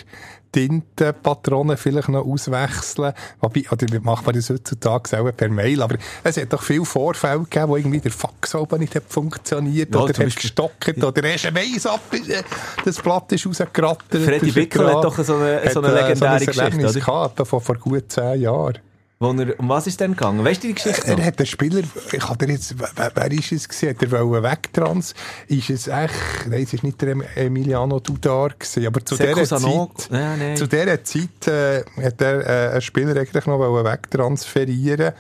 Tinte, 0.53 1.13
Patronen 1.15 1.77
vielleicht 1.79 2.09
noch 2.11 2.25
auswechseln. 2.27 3.15
Wobei, 3.41 3.65
oder 3.71 3.87
macht 4.03 4.27
man 4.27 4.35
das 4.35 4.51
heutzutage 4.51 5.09
selber 5.09 5.33
per 5.33 5.49
Mail? 5.49 5.81
Aber 5.83 5.97
es 6.23 6.37
hat 6.37 6.53
doch 6.53 6.63
viele 6.63 6.85
Vorfälle 6.85 7.41
gegeben, 7.41 7.69
wo 7.69 7.77
irgendwie 7.77 8.01
der 8.01 8.13
Fax 8.13 8.55
oben 8.55 8.81
nicht 8.81 8.95
hat 8.95 9.05
funktioniert 9.09 9.95
Ja, 9.95 10.01
oder 10.03 10.13
hat 10.27 10.37
gestockt 10.37 11.03
oder 11.03 11.25
erst 11.25 11.47
ein 11.47 11.55
Weiss 11.55 11.87
ab, 11.87 12.01
äh, 12.13 12.43
das 12.85 13.01
Blatt 13.01 13.33
ist 13.33 13.47
rausgerattert. 13.47 14.23
Freddy 14.23 14.53
vergraben. 14.53 14.97
hat 14.97 15.05
doch 15.05 15.25
so 15.25 15.37
eine- 15.37 15.71
so 15.71 15.81
eine 15.81 15.89
Hat, 15.89 15.95
äh, 15.95 16.09
legendäre 16.09 16.19
so 16.19 16.25
ein 16.27 16.47
Geschichte, 16.71 16.87
oder? 16.89 17.01
Gehabt, 17.37 17.49
vor 17.49 17.75
gut 17.77 18.13
zehn 18.13 18.41
Jahren. 18.43 18.79
Wo 19.23 19.33
er, 19.33 19.59
um 19.61 19.69
was 19.69 19.87
ist 19.87 20.01
denn 20.01 20.13
gegangen? 20.13 20.45
Weißt 20.45 20.63
du 20.63 20.67
die 20.69 20.75
Geschichte 20.75 21.11
noch? 21.13 21.19
Er 21.19 21.25
hat 21.27 21.39
den 21.39 21.47
Spieler, 21.47 21.83
ich 22.13 22.29
hatte 22.29 22.47
jetzt, 22.47 22.75
wer, 22.79 23.13
wer 23.15 23.31
ist 23.33 23.53
es 23.53 23.69
gewesen? 23.69 23.91
Hat 23.91 24.03
er 24.03 24.11
wollen 24.27 24.43
wegtrans? 24.43 25.15
Ist 25.49 25.71
es 25.71 25.87
echt, 25.87 26.13
nein, 26.49 26.63
es 26.63 26.73
ist 26.75 26.83
nicht 26.83 27.01
der 27.01 27.11
Em- 27.13 27.25
Emiliano 27.37 28.01
Dudar 28.01 28.51
gewesen, 28.51 28.87
aber 28.87 29.05
zu 29.05 29.17
Seko 29.17 29.39
dieser? 29.41 29.59
Zeit, 29.59 30.09
Ja, 30.11 30.37
nein. 30.37 30.57
zu 30.57 30.67
dieser 30.67 31.05
Zeit, 31.05 31.47
äh, 31.47 31.85
hat 32.05 32.21
er, 32.21 32.47
äh, 32.47 32.73
einen 32.73 32.81
Spieler 32.83 33.17
eigentlich 33.21 33.47
noch 33.47 33.59
wollen 33.59 33.85
wegtransferieren 33.85 35.13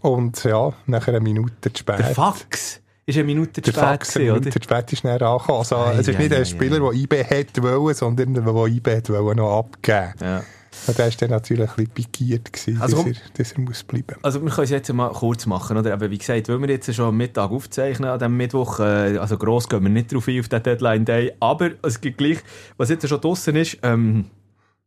und 0.00 0.44
ja, 0.44 0.72
nachher 0.86 1.14
eine 1.14 1.20
Minute 1.20 1.72
zu 1.72 1.78
spät. 1.80 1.98
Der 1.98 2.06
Fax 2.14 2.80
ist 3.06 3.14
eine 3.16 3.24
Minute 3.24 3.62
zu 3.62 3.70
spät 3.72 4.00
gewesen, 4.00 4.22
oder? 4.22 4.32
Minute 4.40 4.50
zu 4.50 4.62
spät 4.62 4.92
ist 4.92 5.04
näher 5.04 5.22
angekommen. 5.22 5.58
Also, 5.60 5.76
Ei, 5.76 5.94
es 5.94 6.08
ist 6.08 6.16
ei, 6.16 6.18
nicht 6.22 6.32
ei, 6.32 6.36
ein 6.38 6.46
Spieler, 6.46 6.80
der 6.80 6.92
IB 6.92 7.22
hätte 7.24 7.62
wollen, 7.62 7.94
sondern 7.94 8.34
der, 8.34 8.42
der 8.44 8.66
IB 8.66 8.90
hätte 8.90 9.12
wollen 9.24 9.36
noch 9.38 9.58
abgeben. 9.58 10.12
Ja. 10.20 10.42
Und 10.86 10.98
der 10.98 11.06
war 11.06 11.12
dann 11.18 11.30
natürlich 11.30 11.68
ein 11.68 11.76
bisschen 11.76 11.90
pikiert, 11.92 12.52
gewesen, 12.52 12.80
Also 12.80 12.96
dass, 12.98 13.06
er, 13.06 13.14
dass 13.36 13.52
er 13.52 13.60
muss 13.60 13.82
bleiben. 13.82 14.16
Also 14.22 14.42
wir 14.42 14.50
können 14.50 14.64
es 14.64 14.70
jetzt 14.70 14.92
mal 14.92 15.10
kurz 15.10 15.46
machen, 15.46 15.76
oder? 15.76 15.92
Aber 15.92 16.10
wie 16.10 16.18
gesagt, 16.18 16.48
weil 16.48 16.60
wir 16.60 16.68
jetzt 16.68 16.92
schon 16.94 17.08
am 17.08 17.16
Mittag 17.16 17.50
aufzeichnen, 17.50 18.10
an 18.10 18.18
diesem 18.18 18.36
Mittwoch, 18.36 18.80
äh, 18.80 19.18
also 19.18 19.36
gross 19.36 19.68
gehen 19.68 19.82
wir 19.82 19.90
nicht 19.90 20.12
drauf 20.12 20.28
ein, 20.28 20.40
auf 20.40 20.48
den 20.48 20.62
Deadline 20.62 21.04
Day, 21.04 21.32
aber 21.40 21.70
es 21.82 22.00
gibt 22.00 22.18
gleich, 22.18 22.38
was 22.76 22.88
jetzt 22.88 23.08
schon 23.08 23.20
draussen 23.20 23.56
ist, 23.56 23.78
ähm, 23.82 24.26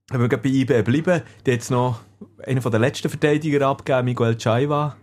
wenn 0.10 0.21
wir 0.21 0.38
bei 0.38 0.50
IB 0.50 0.81
bleiben, 0.83 1.21
die 1.45 1.51
jetzt 1.51 1.71
noch 1.71 2.01
einen 2.45 2.62
der 2.62 2.79
letzten 2.79 3.10
Verteidiger 3.10 3.67
abgegeben, 3.67 4.05
Miguel 4.05 4.38
Chaiva. 4.38 4.95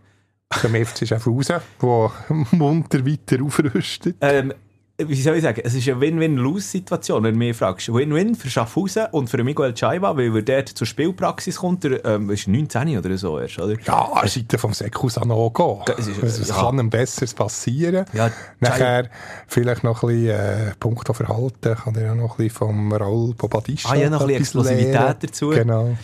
Zum 0.61 0.75
FC 0.75 1.07
Schaffhausen, 1.07 1.61
der 1.83 2.13
munter 2.53 3.05
weiter 3.05 3.43
aufrüstet. 3.43 4.17
Ähm, 4.21 4.53
wie 5.01 5.23
soll 5.23 5.37
ich 5.37 5.43
sagen, 5.45 5.61
es 5.65 5.75
ist 5.75 5.89
eine 5.89 6.01
Win-Win-Lose-Situation, 6.01 7.23
wenn 7.23 7.35
du 7.35 7.39
mich 7.39 7.57
fragst. 7.57 7.93
Win-Win 7.93 8.35
für 8.35 8.51
Schaffhausen 8.51 9.07
und 9.13 9.31
für 9.31 9.43
Miguel 9.45 9.73
Chaiva, 9.73 10.17
weil 10.17 10.35
er 10.35 10.43
dort 10.43 10.69
zur 10.71 10.89
Spielpraxis 10.89 11.59
kommt, 11.59 11.85
der 11.85 12.05
ähm, 12.05 12.29
ist 12.31 12.49
19 12.49 12.99
oder 12.99 13.17
so 13.17 13.39
erst, 13.39 13.61
oder? 13.61 13.77
Ja, 13.87 14.07
an 14.13 14.23
der 14.23 14.29
Seite 14.29 14.59
vom 14.59 14.73
Sekus 14.73 15.15
Sanogo. 15.15 15.85
Es 15.97 16.09
ist- 16.09 16.21
Was, 16.21 16.41
was 16.41 16.49
ja. 16.49 16.55
kann 16.57 16.79
ihm 16.81 16.91
Besseres 16.91 17.33
passieren? 17.33 18.07
Ja, 18.13 18.33
Nachher 18.59 19.09
vielleicht 19.47 19.85
noch 19.85 20.03
ein 20.03 20.09
bisschen 20.09 20.31
äh, 20.31 20.73
Punkte 20.81 21.15
Verhalten, 21.15 21.77
kann 21.77 21.95
er 21.95 22.03
ja 22.07 22.15
noch 22.17 22.33
ein 22.33 22.45
bisschen 22.49 22.51
vom 22.59 22.93
Raul 22.93 23.35
Bobadista 23.35 23.91
Ah, 23.91 23.95
ja, 23.95 24.11
noch 24.11 24.21
ein 24.23 24.27
bisschen 24.27 24.41
Explosivität 24.43 24.93
lernen. 24.95 25.17
dazu. 25.21 25.49
Genau. 25.51 25.97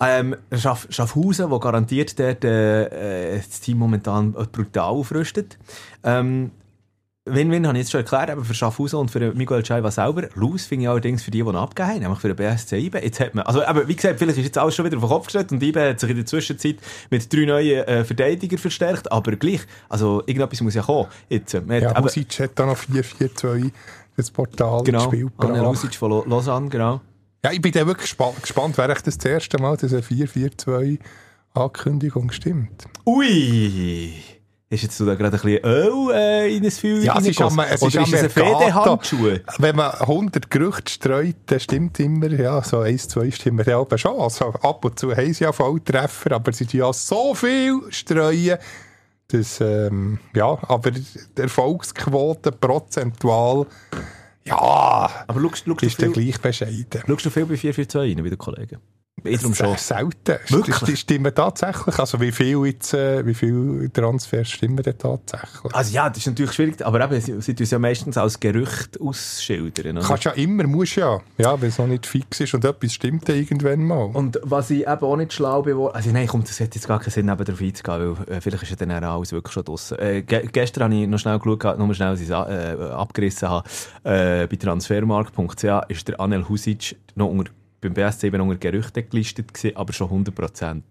Ähm, 0.00 0.36
Schaff, 0.52 0.86
Schaffhausen, 0.90 1.50
wo 1.50 1.58
garantiert 1.58 2.18
dort, 2.20 2.44
äh, 2.44 3.34
äh, 3.34 3.36
das 3.38 3.60
Team 3.60 3.78
momentan 3.78 4.32
brutal 4.32 4.90
aufrüstet. 4.90 5.58
Ähm, 6.04 6.50
Win-Win 7.34 7.66
habe 7.66 7.76
ich 7.78 7.82
jetzt 7.84 7.92
schon 7.92 8.00
erklärt, 8.00 8.30
aber 8.30 8.44
für 8.44 8.54
Schaffhausen 8.54 8.98
und 8.98 9.10
für 9.10 9.32
Miguel 9.34 9.62
Chaiva 9.62 9.90
selber. 9.90 10.28
Lose 10.34 10.66
finde 10.68 10.84
ich 10.84 10.88
allerdings 10.88 11.22
für 11.22 11.30
die, 11.30 11.42
die 11.42 11.48
abgegeben 11.48 11.94
haben, 11.94 12.00
nämlich 12.00 12.18
für 12.20 12.28
den 12.28 12.36
BSC 12.36 12.78
IBE. 12.78 12.98
Jetzt 13.02 13.20
hat 13.20 13.34
man, 13.34 13.44
also, 13.46 13.62
aber 13.64 13.86
wie 13.88 13.96
gesagt, 13.96 14.18
vielleicht 14.18 14.38
ist 14.38 14.44
jetzt 14.44 14.58
alles 14.58 14.74
schon 14.74 14.84
wieder 14.84 14.96
auf 14.96 15.02
den 15.04 15.08
Kopf 15.08 15.24
gestellt 15.26 15.52
und 15.52 15.62
IBE 15.62 15.90
hat 15.90 16.00
sich 16.00 16.10
in 16.10 16.16
der 16.16 16.26
Zwischenzeit 16.26 16.76
mit 17.10 17.32
drei 17.32 17.44
neuen 17.44 17.84
äh, 17.86 18.04
Verteidigern 18.04 18.58
verstärkt, 18.58 19.10
aber 19.12 19.32
gleich, 19.36 19.60
also 19.88 20.22
irgendetwas 20.26 20.60
muss 20.60 20.74
ja 20.74 20.82
kommen. 20.82 21.08
Jetzt, 21.28 21.54
äh, 21.54 21.62
Ja, 21.68 21.90
eben- 21.92 22.04
Husic 22.04 22.40
hat 22.40 22.50
da 22.54 22.66
noch 22.66 22.76
4-4-2 22.76 23.70
das 24.16 24.30
Portal 24.30 24.82
genau, 24.82 25.04
Anne 25.04 25.18
gebracht. 25.18 25.62
Lusic 25.62 25.94
von 25.94 26.10
Lausanne, 26.28 26.68
genau. 26.68 27.00
Ja, 27.44 27.52
ich 27.52 27.60
bin 27.62 27.70
dann 27.72 27.86
wirklich 27.86 28.08
gespa 28.10 28.32
gespannt, 28.40 28.76
wäre 28.78 28.92
ich 28.92 29.00
das, 29.02 29.16
das 29.16 29.24
erste 29.30 29.58
Mal, 29.62 29.76
dass 29.76 29.92
eine 29.92 30.02
4-4-2 30.02 30.98
Ankündigung 31.54 32.30
stimmt. 32.32 32.86
Ui! 33.06 34.12
Hast 34.70 34.82
jetzt 34.82 35.00
du 35.00 35.06
da 35.06 35.14
gerade 35.14 35.34
ein 35.36 35.40
bisschen 35.42 35.64
Öl 35.64 36.10
äh, 36.14 36.54
in 36.56 36.62
ein 36.62 36.70
Feuer 36.70 36.98
Ja, 36.98 37.18
es 37.18 37.26
ist 37.26 37.40
am- 37.40 37.58
es 37.60 37.80
ist 37.80 37.94
ist 37.94 37.94
es 37.94 37.96
ein 37.96 38.04
am 38.04 38.10
Mercato. 38.10 38.58
Federhandschuh? 38.58 39.38
Wenn 39.58 39.76
man 39.76 39.92
100 39.92 40.50
Gerüchte 40.50 40.92
streut, 40.92 41.36
dann 41.46 41.58
stimmt 41.60 41.98
immer, 42.00 42.28
ja, 42.28 42.62
so 42.62 42.80
eins, 42.80 43.08
zwei 43.08 43.30
stimmen 43.30 43.64
ja 43.66 43.80
aber 43.80 43.96
schon. 43.96 44.20
Also 44.20 44.46
ab 44.46 44.84
und 44.84 44.98
zu 44.98 45.16
haben 45.16 45.32
sie 45.32 45.44
ja 45.44 45.52
Volltreffer, 45.52 46.32
aber 46.32 46.52
sie 46.52 46.66
tun 46.66 46.80
ja 46.80 46.92
so 46.92 47.34
viel 47.34 47.80
streuen, 47.88 48.58
dass, 49.28 49.58
ähm, 49.62 50.18
ja, 50.34 50.58
aber 50.68 50.90
die 50.90 51.02
Erfolgsquote 51.36 52.52
prozentual, 52.52 53.66
ja, 54.44 54.54
Aber 55.26 55.40
schaust, 55.40 55.64
schaust, 55.66 55.82
du 55.82 55.86
ist 55.86 56.02
dann 56.02 56.12
gleich 56.12 56.38
bescheiden. 56.40 57.02
schaust 57.06 57.24
du 57.24 57.30
viel 57.30 57.46
bei 57.46 57.56
442 57.56 57.96
rein, 58.18 58.22
wie 58.24 58.28
der 58.28 58.38
Kollege? 58.38 58.80
Ich 59.24 59.40
drum 59.40 59.54
schon. 59.54 59.76
Selten. 59.76 60.38
Wirklich? 60.48 60.78
Die 60.80 60.96
stimmen 60.96 61.34
tatsächlich. 61.34 61.98
Also 61.98 62.20
wie 62.20 62.32
viel 62.32 62.64
jetzt, 62.66 62.94
äh, 62.94 63.24
wie 63.26 63.34
viel 63.34 63.90
Transfers 63.92 64.50
stimmen 64.50 64.82
denn 64.82 64.98
tatsächlich? 64.98 65.74
Also 65.74 65.94
ja, 65.94 66.08
das 66.08 66.18
ist 66.18 66.26
natürlich 66.26 66.52
schwierig, 66.52 66.84
aber 66.84 67.04
eben, 67.04 67.20
sie, 67.20 67.40
sie 67.40 67.54
tun 67.54 67.64
es 67.64 67.70
ja 67.70 67.78
meistens 67.78 68.16
als 68.16 68.40
Gerücht 68.40 69.00
ausschildern. 69.00 69.98
Oder? 69.98 70.06
Kannst 70.06 70.24
ja 70.24 70.32
immer, 70.32 70.64
musst 70.66 70.96
ja. 70.96 71.20
Ja, 71.36 71.60
wenn 71.60 71.68
es 71.68 71.78
noch 71.78 71.86
nicht 71.86 72.06
fix 72.06 72.40
ist 72.40 72.54
und 72.54 72.64
etwas 72.64 72.92
stimmt 72.92 73.28
dann 73.28 73.36
irgendwann 73.36 73.84
mal. 73.84 74.10
Und 74.12 74.38
was 74.42 74.70
ich 74.70 74.86
eben 74.86 75.02
auch 75.02 75.16
nicht 75.16 75.32
schlau 75.32 75.62
bin, 75.62 75.76
also 75.78 76.10
nein, 76.10 76.26
kommt, 76.26 76.48
das 76.48 76.60
hat 76.60 76.74
jetzt 76.74 76.86
gar 76.86 77.00
keinen 77.00 77.10
Sinn, 77.10 77.28
eben 77.28 77.44
darauf 77.44 77.60
einzugehen, 77.60 78.16
weil 78.26 78.36
äh, 78.36 78.40
vielleicht 78.40 78.62
ist 78.62 78.70
ja 78.70 78.76
dann 78.76 79.04
auch 79.04 79.16
alles 79.16 79.32
wirklich 79.32 79.52
schon 79.52 79.64
draussen. 79.64 79.98
Äh, 79.98 80.22
ge 80.22 80.48
gestern 80.50 80.84
habe 80.84 80.94
ich 80.94 81.08
noch 81.08 81.18
schnell 81.18 81.38
geschaut, 81.38 81.78
nur 81.78 81.94
schnell, 81.94 82.10
dass 82.10 82.20
ich 82.20 82.28
es 82.28 82.32
äh, 82.32 82.92
abgerissen 82.92 83.48
habe. 83.48 83.68
Äh, 84.04 84.46
bei 84.46 84.56
transfermarkt.ch 84.56 85.64
ist 85.88 86.08
der 86.08 86.20
Anel 86.20 86.48
Husic 86.48 86.96
noch 87.14 87.28
unter, 87.28 87.52
beim 87.80 87.94
BSC 87.94 88.26
eben 88.26 88.40
unter 88.40 88.56
Gerüchte 88.56 89.02
gelistet 89.02 89.52
gewesen, 89.52 89.76
aber 89.76 89.92
schon 89.92 90.24
100%. 90.24 90.82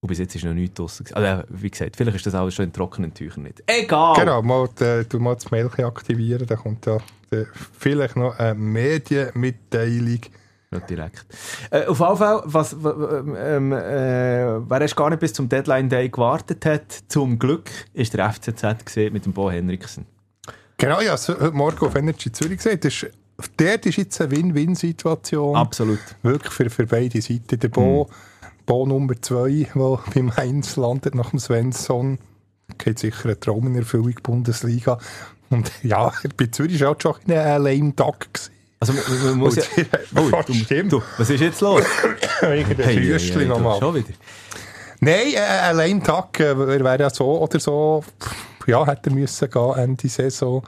Und 0.00 0.08
bis 0.08 0.18
jetzt 0.18 0.34
ist 0.34 0.44
noch 0.44 0.52
nichts 0.52 0.74
draussen. 0.74 1.06
Also, 1.12 1.26
äh, 1.26 1.44
wie 1.48 1.70
gesagt, 1.70 1.96
vielleicht 1.96 2.16
ist 2.16 2.26
das 2.26 2.34
alles 2.34 2.54
schon 2.54 2.64
in 2.64 2.72
trockenen 2.72 3.14
Tüchern 3.14 3.44
nicht. 3.44 3.62
Egal! 3.66 4.16
Genau, 4.16 4.42
mal, 4.42 4.68
die, 4.78 5.08
du 5.08 5.20
mal 5.20 5.34
das 5.34 5.50
Mail 5.52 5.70
aktivieren, 5.78 6.44
dann 6.46 6.58
kommt 6.58 6.86
ja 6.86 6.96
äh, 7.30 7.44
vielleicht 7.78 8.16
noch 8.16 8.36
eine 8.38 8.54
Medienmitteilung. 8.54 10.20
Nicht 10.72 10.90
direkt. 10.90 11.26
Äh, 11.70 11.84
auf 11.84 12.00
jeden 12.00 12.16
Fall, 12.16 12.42
was, 12.46 12.72
ähm, 12.72 13.72
äh, 13.72 14.70
wer 14.70 14.80
erst 14.80 14.96
gar 14.96 15.10
nicht 15.10 15.20
bis 15.20 15.34
zum 15.34 15.48
Deadline 15.48 15.88
Day 15.88 16.08
gewartet 16.08 16.64
hat, 16.64 16.90
zum 17.08 17.38
Glück, 17.38 17.70
ist 17.92 18.14
der 18.14 18.32
FCZ 18.32 18.84
gesehen 18.84 19.12
mit 19.12 19.26
dem 19.26 19.34
Bo 19.34 19.50
Henriksen. 19.50 20.06
Genau, 20.78 21.00
ja, 21.00 21.16
heute 21.16 21.52
Morgen 21.52 21.86
auf 21.86 21.94
Energy 21.94 22.32
Zürich 22.32 22.60
das 22.62 22.74
ist, 22.74 23.06
dort 23.56 23.86
ist 23.86 23.96
jetzt 23.96 24.20
eine 24.20 24.30
Win-Win-Situation. 24.30 25.56
Absolut. 25.56 25.98
Wirklich 26.22 26.52
für, 26.52 26.70
für 26.70 26.86
beide 26.86 27.20
Seiten. 27.20 27.58
Der 27.58 27.68
Bo, 27.68 28.08
Bo 28.66 28.86
Nummer 28.86 29.14
2, 29.20 29.68
der 29.74 29.98
beim 30.14 30.36
Heinz 30.36 30.76
landet 30.76 31.14
nach 31.14 31.30
dem 31.30 31.38
Svensson, 31.38 32.18
geht 32.78 32.98
sicher 32.98 33.28
ein 33.30 33.40
Traum 33.40 33.66
in 33.66 33.76
Erfüllung 33.76 34.14
Bundesliga. 34.22 34.98
Und 35.50 35.70
ja, 35.82 36.12
bei 36.36 36.46
Zürich 36.46 36.80
war 36.80 36.90
auch 36.92 37.00
schon 37.00 37.14
ein 37.28 37.62
lame 37.62 37.94
Tag. 37.94 38.32
gewesen. 38.32 38.52
Also 38.80 38.94
man, 38.94 39.24
man 39.26 39.38
muss 39.38 39.56
ja... 39.56 39.62
Oh, 40.16 40.42
du, 40.44 40.54
stimmt. 40.64 40.92
du, 40.92 41.02
was 41.16 41.30
ist 41.30 41.40
jetzt 41.40 41.60
los? 41.60 41.84
Irgendein 42.40 42.84
Hey, 42.84 42.96
hey, 42.96 43.12
Rüstchen 43.12 43.38
hey, 43.38 43.44
du, 43.44 43.54
nochmal. 43.54 43.78
Schon 43.78 43.94
wieder. 43.94 44.08
Nein, 45.00 45.34
äh, 45.34 45.38
ein 45.38 45.76
lame 45.76 46.02
Tag. 46.02 46.40
äh, 46.40 46.44
Er 46.50 46.56
wäre 46.84 46.98
ja 47.00 47.10
so 47.10 47.40
oder 47.40 47.60
so, 47.60 48.02
ja, 48.66 48.84
hätte 48.86 49.10
er 49.10 49.14
müssen 49.14 49.50
gehen 49.50 49.74
Ende 49.76 50.08
Saison. 50.08 50.62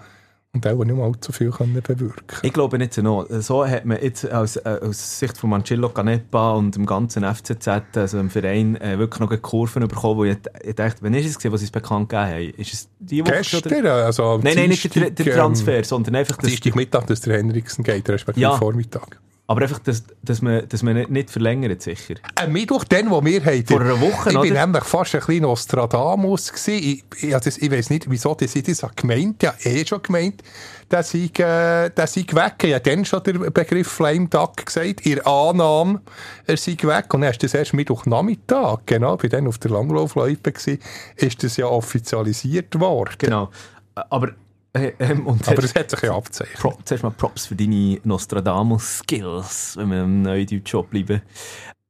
Und 0.54 0.64
auch 0.68 0.84
nicht 0.84 0.96
mal 0.96 1.04
allzu 1.04 1.32
viel 1.32 1.50
können 1.50 1.82
bewirken 1.82 2.38
Ich 2.42 2.52
glaube 2.52 2.78
nicht 2.78 2.94
so 2.94 3.02
noch. 3.02 3.26
So 3.28 3.66
hat 3.66 3.84
man 3.84 4.00
jetzt 4.00 4.30
aus, 4.30 4.56
äh, 4.56 4.78
aus 4.80 5.18
Sicht 5.18 5.36
von 5.36 5.50
Mancillo 5.50 5.88
Canepa 5.88 6.52
und 6.52 6.76
dem 6.76 6.86
ganzen 6.86 7.24
FCZ, 7.24 7.68
also 7.96 8.18
dem 8.18 8.30
Verein, 8.30 8.76
äh, 8.76 8.96
wirklich 8.98 9.20
noch 9.20 9.30
eine 9.30 9.40
Kurve 9.40 9.80
bekommen, 9.80 10.16
wo 10.16 10.24
ich, 10.24 10.38
ich 10.62 10.76
dachte, 10.76 10.98
wann 11.00 11.12
ist 11.14 11.26
es 11.26 11.38
gewesen, 11.38 11.52
was 11.52 11.60
sie 11.60 11.66
es 11.66 11.72
bekannt 11.72 12.08
gegeben 12.08 12.28
haben? 12.28 12.54
Ist 12.56 12.72
es 12.72 12.88
die 13.00 13.22
Woche? 13.22 13.32
Gestern, 13.32 13.86
also 13.86 14.22
am 14.24 14.40
Nein, 14.42 14.54
nein, 14.54 14.68
nicht 14.68 14.94
der, 14.94 15.10
der 15.10 15.34
Transfer, 15.34 15.82
sondern 15.82 16.14
einfach 16.14 16.36
Ähm, 16.36 16.42
das... 16.42 16.50
Dienstag 16.50 16.76
Mittag, 16.76 17.06
dass 17.08 17.20
der 17.22 17.36
Henriksen 17.36 17.82
geht, 17.82 18.08
respektive 18.08 18.42
Ja. 18.42 18.56
Vormittag. 18.56 19.18
Aber 19.46 19.60
einfach, 19.60 19.78
dass, 19.80 20.04
dass 20.22 20.40
man, 20.40 20.66
dass 20.68 20.82
man 20.82 20.96
nicht, 21.10 21.30
verlängert, 21.30 21.82
sicher. 21.82 22.14
Ein 22.34 22.52
Mittwoch, 22.52 22.84
den, 22.84 23.10
wo 23.10 23.22
wir 23.22 23.44
haben. 23.44 23.66
Vor 23.66 23.80
einer 23.82 24.00
Woche, 24.00 24.30
Ich 24.30 24.40
bin 24.40 24.54
nämlich 24.54 24.84
fast 24.84 25.14
ein 25.14 25.20
bisschen 25.20 25.42
Nostradamus 25.42 26.50
gewesen. 26.50 26.82
Ich, 26.82 27.22
ich, 27.22 27.30
das, 27.30 27.58
ich 27.58 27.70
weiss 27.70 27.90
nicht, 27.90 28.08
wieso 28.08 28.34
das 28.34 28.56
ich 28.56 28.62
das 28.62 28.86
gemeint. 28.96 29.42
Ja, 29.42 29.52
eh 29.62 29.84
schon 29.84 30.02
gemeint, 30.02 30.42
dass 30.88 31.12
ich, 31.12 31.38
äh, 31.38 31.90
dass 31.90 32.16
ich 32.16 32.34
weg. 32.34 32.54
Ich 32.62 32.72
habe 32.72 32.90
dann 32.90 33.04
schon 33.04 33.22
den 33.22 33.52
Begriff 33.52 33.88
Flame 33.88 34.28
Duck 34.28 34.64
gesagt. 34.64 35.04
Ihr 35.04 35.26
Annahme, 35.26 36.00
er 36.46 36.56
sei 36.56 36.78
weg. 36.80 37.12
Und 37.12 37.20
dann 37.20 37.30
ist 37.30 37.42
das 37.42 37.52
erst 37.52 37.74
Mittwochnachmittag, 37.74 38.78
genau, 38.86 39.18
bin 39.18 39.28
dann 39.28 39.46
auf 39.46 39.58
der 39.58 39.72
Langlaufloipe 39.72 40.52
gewesen, 40.52 40.78
ist 41.16 41.44
das 41.44 41.58
ja 41.58 41.66
offizialisiert 41.66 42.80
worden. 42.80 43.14
Genau. 43.18 43.50
Aber, 43.94 44.30
ähm, 44.74 45.26
und 45.26 45.48
Aber 45.48 45.62
es 45.62 45.74
hat 45.74 45.90
sich 45.90 46.02
ja 46.02 46.16
abzeichnet. 46.16 46.58
Pro, 46.58 46.76
zuerst 46.84 47.04
mal 47.04 47.10
Props 47.10 47.46
für 47.46 47.54
deine 47.54 48.00
Nostradamus-Skills, 48.02 49.76
wenn 49.76 49.90
wir 49.90 50.02
im 50.02 50.22
Neudeutsch 50.22 50.74
bleiben. 50.90 51.22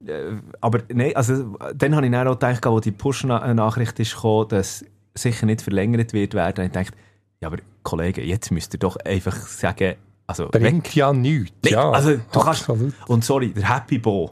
Äh, 0.05 0.33
aber 0.61 0.83
nein, 0.93 1.15
also 1.15 1.57
dann 1.75 1.95
habe 1.95 2.05
ich 2.05 2.11
dann 2.11 2.27
auch 2.27 2.33
gedacht, 2.33 2.65
als 2.65 2.81
die 2.81 2.91
Push-Nachricht 2.91 3.99
ist 3.99 4.15
gekommen, 4.15 4.49
dass 4.49 4.85
sicher 5.15 5.45
nicht 5.45 5.61
verlängert 5.61 6.13
wird 6.13 6.33
werden, 6.33 6.57
habe 6.57 6.65
ich 6.67 6.73
gedacht, 6.73 6.93
ja, 7.41 7.47
aber 7.47 7.57
Kollegen, 7.83 8.25
jetzt 8.25 8.51
müsst 8.51 8.73
ihr 8.75 8.79
doch 8.79 8.97
einfach 8.97 9.35
sagen, 9.35 9.95
also 10.27 10.49
Bringt 10.49 10.93
ja 10.95 11.13
nichts. 11.13 11.53
Nein, 11.63 11.73
ja, 11.73 11.91
also 11.91 12.11
du 12.17 12.39
kannst, 12.39 12.69
absolut. 12.69 12.93
und 13.07 13.23
sorry, 13.23 13.53
der 13.53 13.75
Happy 13.75 13.99
Bo 13.99 14.31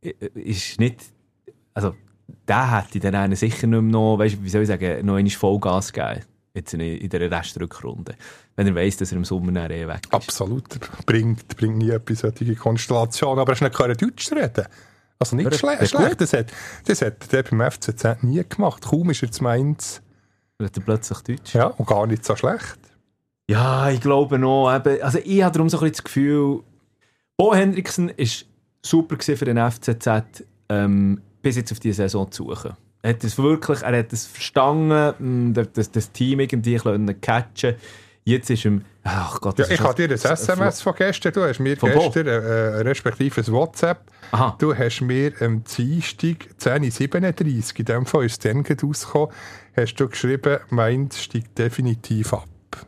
äh, 0.00 0.12
ist 0.34 0.78
nicht, 0.78 1.02
also 1.74 1.94
der 2.46 2.78
hätte 2.78 3.00
dann 3.00 3.14
einen 3.14 3.36
sicher 3.36 3.66
nicht 3.66 3.82
mehr 3.82 3.90
noch, 3.90 4.18
weißt, 4.18 4.42
wie 4.42 4.48
soll 4.48 4.62
ich 4.62 4.68
sagen, 4.68 5.04
noch 5.04 5.16
einmal 5.16 5.30
Vollgas 5.30 5.92
gegeben, 5.92 6.24
jetzt 6.54 6.74
in, 6.74 6.80
in 6.80 7.08
der 7.08 7.30
Restrückrunde, 7.30 8.14
wenn 8.56 8.66
er 8.66 8.74
weiss, 8.74 8.96
dass 8.96 9.12
er 9.12 9.18
im 9.18 9.24
Sommer 9.24 9.52
dann 9.52 9.70
eh 9.70 9.86
weg 9.86 10.02
ist. 10.04 10.12
Absolut. 10.12 10.78
Bringt, 11.06 11.56
bringt 11.56 11.78
nie 11.78 11.90
etwas 11.90 12.20
solche 12.20 12.54
Konstellation. 12.54 13.38
Aber 13.38 13.52
hast 13.52 13.60
du 13.60 13.64
nicht 13.64 14.02
Deutsch 14.02 14.32
reden 14.32 14.66
Also 15.18 15.36
nicht 15.36 15.50
Ja, 15.50 15.58
schle 15.58 15.72
das 15.72 15.82
ist 15.82 15.90
schlecht. 15.90 16.20
Das 16.20 16.32
hat, 16.32 16.52
das 16.86 17.02
hat 17.02 17.32
der 17.32 17.42
beim 17.42 17.70
FCZ 17.70 18.22
nie 18.22 18.42
gemacht. 18.48 18.82
Kaum 18.82 19.10
ist 19.10 19.22
er 19.22 19.30
zu 19.30 19.42
Mainz. 19.42 20.02
Wird 20.58 20.76
er 20.76 20.82
plötzlich 20.82 21.18
Deutsch? 21.20 21.54
Ja, 21.54 21.66
und 21.66 21.86
gar 21.86 22.06
nicht 22.06 22.24
so 22.24 22.36
schlecht. 22.36 22.78
Ja, 23.48 23.90
ich 23.90 24.00
glaube 24.00 24.38
noch. 24.38 24.74
Eben, 24.74 25.02
also 25.02 25.18
ich 25.18 25.42
habe 25.42 25.52
darum 25.52 25.68
so 25.68 25.78
ein 25.78 25.80
bisschen 25.80 25.92
das 25.92 26.04
Gefühl, 26.04 26.60
Bo 27.36 27.54
Hendrickson 27.54 28.08
ist 28.10 28.46
super 28.82 29.16
für 29.18 29.44
den 29.44 29.58
FCZ, 29.58 30.44
ähm, 30.68 31.20
bis 31.40 31.56
jetzt 31.56 31.72
auf 31.72 31.80
diese 31.80 31.96
Saison 31.96 32.30
zu 32.30 32.44
suchen. 32.44 32.76
Er 33.02 33.10
hat 33.10 33.24
es 33.24 33.36
wirklich, 33.38 33.82
er 33.82 33.98
hat 33.98 34.12
es 34.12 34.26
verstanden, 34.26 35.52
mh, 35.52 35.64
das, 35.74 35.90
das 35.90 36.12
Team 36.12 36.40
irgendwie 36.40 36.76
können 36.76 37.20
catchen. 37.20 37.74
Jetzt 38.24 38.50
ist 38.50 38.64
ihm, 38.64 38.84
ach 39.02 39.40
Gott, 39.40 39.58
Ja, 39.58 39.68
ich 39.68 39.80
habe 39.80 39.94
dir 39.96 40.04
ein 40.04 40.12
SMS 40.12 40.80
von 40.80 40.94
gestern, 40.94 41.32
du 41.32 41.42
hast 41.42 41.58
mir 41.58 41.74
gestern, 41.74 42.28
äh, 42.28 42.36
respektive 42.82 43.40
ein 43.40 43.52
WhatsApp, 43.52 43.98
Aha. 44.30 44.54
du 44.60 44.76
hast 44.76 45.00
mir 45.00 45.32
am 45.40 45.64
Dienstag 45.64 46.46
10.37 46.60 47.80
in 47.80 47.84
dem 47.84 48.06
Fall 48.06 48.26
ist 48.26 48.32
es 48.32 48.38
dann 48.38 48.64
rausgekommen, 48.64 49.34
hast 49.76 49.94
du 49.96 50.08
geschrieben, 50.08 50.60
Mainz 50.70 51.20
steigt 51.20 51.58
definitiv 51.58 52.32
ab. 52.32 52.46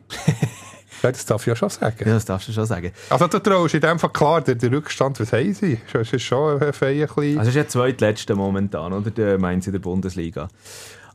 ja, 1.05 1.13
das 1.13 1.27
darf 1.27 1.43
ich 1.43 1.47
ja 1.47 1.57
schon 1.57 1.69
sagen. 1.69 1.97
Ja, 2.01 2.15
das 2.15 2.25
darfst 2.25 2.49
du 2.49 2.53
schon 2.53 2.67
sagen. 2.67 2.91
Also 3.11 3.27
du 3.27 3.39
traust 3.39 3.75
in 3.75 3.81
dem 3.81 3.99
Fall 3.99 4.11
klar, 4.11 4.41
der, 4.41 4.55
der 4.55 4.73
Rückstand, 4.73 5.21
was 5.21 5.33
haben 5.33 5.55
sie? 5.55 5.79
Es 5.93 6.13
ist 6.13 6.23
schon 6.23 6.61
ein 6.61 6.71
bisschen... 6.71 7.39
Also 7.39 7.41
es 7.43 7.49
ist 7.49 7.55
ja 7.55 7.69
zweitletzte 7.69 8.35
momentan, 8.35 8.93
oder? 8.93 9.11
Der 9.11 9.39
Mainz 9.39 9.67
in 9.67 9.73
der 9.73 9.81
Bundesliga. 9.81 10.49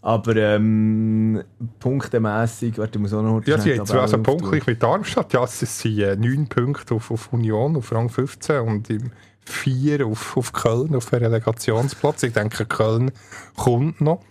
Aber 0.02 0.36
ähm, 0.36 1.44
punktemässig, 1.80 2.78
warte, 2.78 2.98
ich 2.98 3.02
muss 3.02 3.14
auch 3.14 3.22
noch 3.22 3.46
ja, 3.46 3.58
sie 3.60 3.78
haben 3.78 4.00
also 4.00 4.18
punktgleich 4.20 4.66
mit 4.66 4.82
Darmstadt. 4.82 5.34
Ja, 5.34 5.44
es 5.44 5.60
sind 5.60 6.00
äh, 6.00 6.16
9 6.16 6.48
Punkte 6.48 6.96
auf, 6.96 7.12
auf 7.12 7.34
Union, 7.34 7.76
auf 7.76 7.92
Rang 7.92 8.10
15 8.10 8.62
und 8.62 8.90
im 8.90 9.12
4 9.44 10.06
auf, 10.06 10.38
auf 10.38 10.54
Köln, 10.54 10.96
auf 10.96 11.10
den 11.10 11.20
Relegationsplatz. 11.20 12.24
Ich 12.24 12.34
denke, 12.34 12.66
Köln 12.66 13.12
kommt 13.58 14.00
noch. 14.00 14.22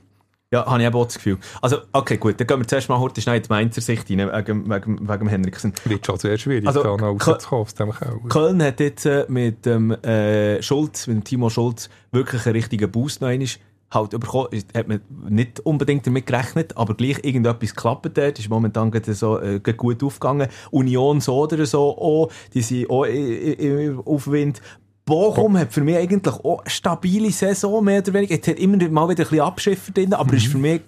Ja, 0.50 0.64
habe 0.64 0.80
ich 0.80 0.86
eben 0.86 0.96
auch 0.96 1.04
das 1.04 1.16
Gefühl. 1.16 1.36
Also, 1.60 1.76
okay, 1.92 2.16
gut, 2.16 2.40
dann 2.40 2.46
gehen 2.46 2.58
wir 2.58 2.66
zuerst 2.66 2.88
mal 2.88 2.98
heute 2.98 3.20
schnell 3.20 3.36
in 3.36 3.42
die 3.42 3.48
Mainzer 3.50 3.82
Sicht 3.82 4.08
rein, 4.10 4.18
wegen, 4.32 4.70
wegen, 4.70 5.06
wegen 5.06 5.28
Henriksen. 5.28 5.74
Wird 5.84 6.06
schon 6.06 6.18
sehr 6.18 6.38
schwierig, 6.38 6.66
Also, 6.66 6.82
da 6.82 6.96
noch 6.96 7.26
rauszukommen 7.26 7.64
aus 7.66 7.74
dem 7.74 7.92
Keller. 7.92 8.18
Köln 8.30 8.62
hat 8.62 8.80
jetzt 8.80 9.04
äh, 9.04 9.26
mit 9.28 9.66
dem 9.66 9.90
äh, 10.02 10.62
Schulz, 10.62 11.06
mit 11.06 11.16
dem 11.18 11.24
Timo 11.24 11.50
Schulz, 11.50 11.90
wirklich 12.12 12.46
einen 12.46 12.56
richtigen 12.56 12.90
Boost 12.90 13.20
noch 13.20 13.28
einmal 13.28 13.46
halt 13.90 14.10
bekommen. 14.10 14.48
Ist- 14.52 14.72
Hat 14.74 14.88
man 14.88 15.00
nicht 15.28 15.60
unbedingt 15.60 16.06
damit 16.06 16.24
gerechnet, 16.26 16.74
aber 16.78 16.94
gleich 16.94 17.18
irgendetwas 17.24 17.74
klappt 17.74 18.16
dort. 18.16 18.38
Ist 18.38 18.48
momentan 18.48 18.90
gerade 18.90 19.12
so 19.12 19.38
äh, 19.40 19.60
gut 19.60 20.02
aufgegangen. 20.02 20.48
Union 20.70 21.20
so 21.20 21.42
oder 21.42 21.66
so 21.66 21.90
auch, 21.98 22.30
die 22.54 22.62
sind 22.62 22.88
auch 22.88 23.04
im 23.04 24.00
Aufwind. 24.00 24.62
Bochum 25.08 25.58
hat 25.58 25.72
für 25.72 25.80
mich 25.80 25.96
eigentlich 25.96 26.34
auch 26.34 26.60
eine 26.60 26.70
stabile 26.70 27.30
Saison, 27.30 27.82
mehr 27.82 28.00
oder 28.00 28.12
weniger. 28.12 28.34
Jetzt 28.34 28.46
hat 28.46 28.58
immer 28.58 28.76
mal 28.88 29.08
wieder 29.08 29.24
ein 29.24 29.28
bisschen 29.28 29.40
Abschiffer 29.40 29.92
drin, 29.92 30.12
aber 30.12 30.34
ist 30.34 30.46
für 30.46 30.58
mich 30.58 30.82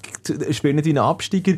spielt 0.53 0.77
nicht 0.77 0.85
wie 0.85 0.93
ein 0.93 0.99
Absteiger. 0.99 1.55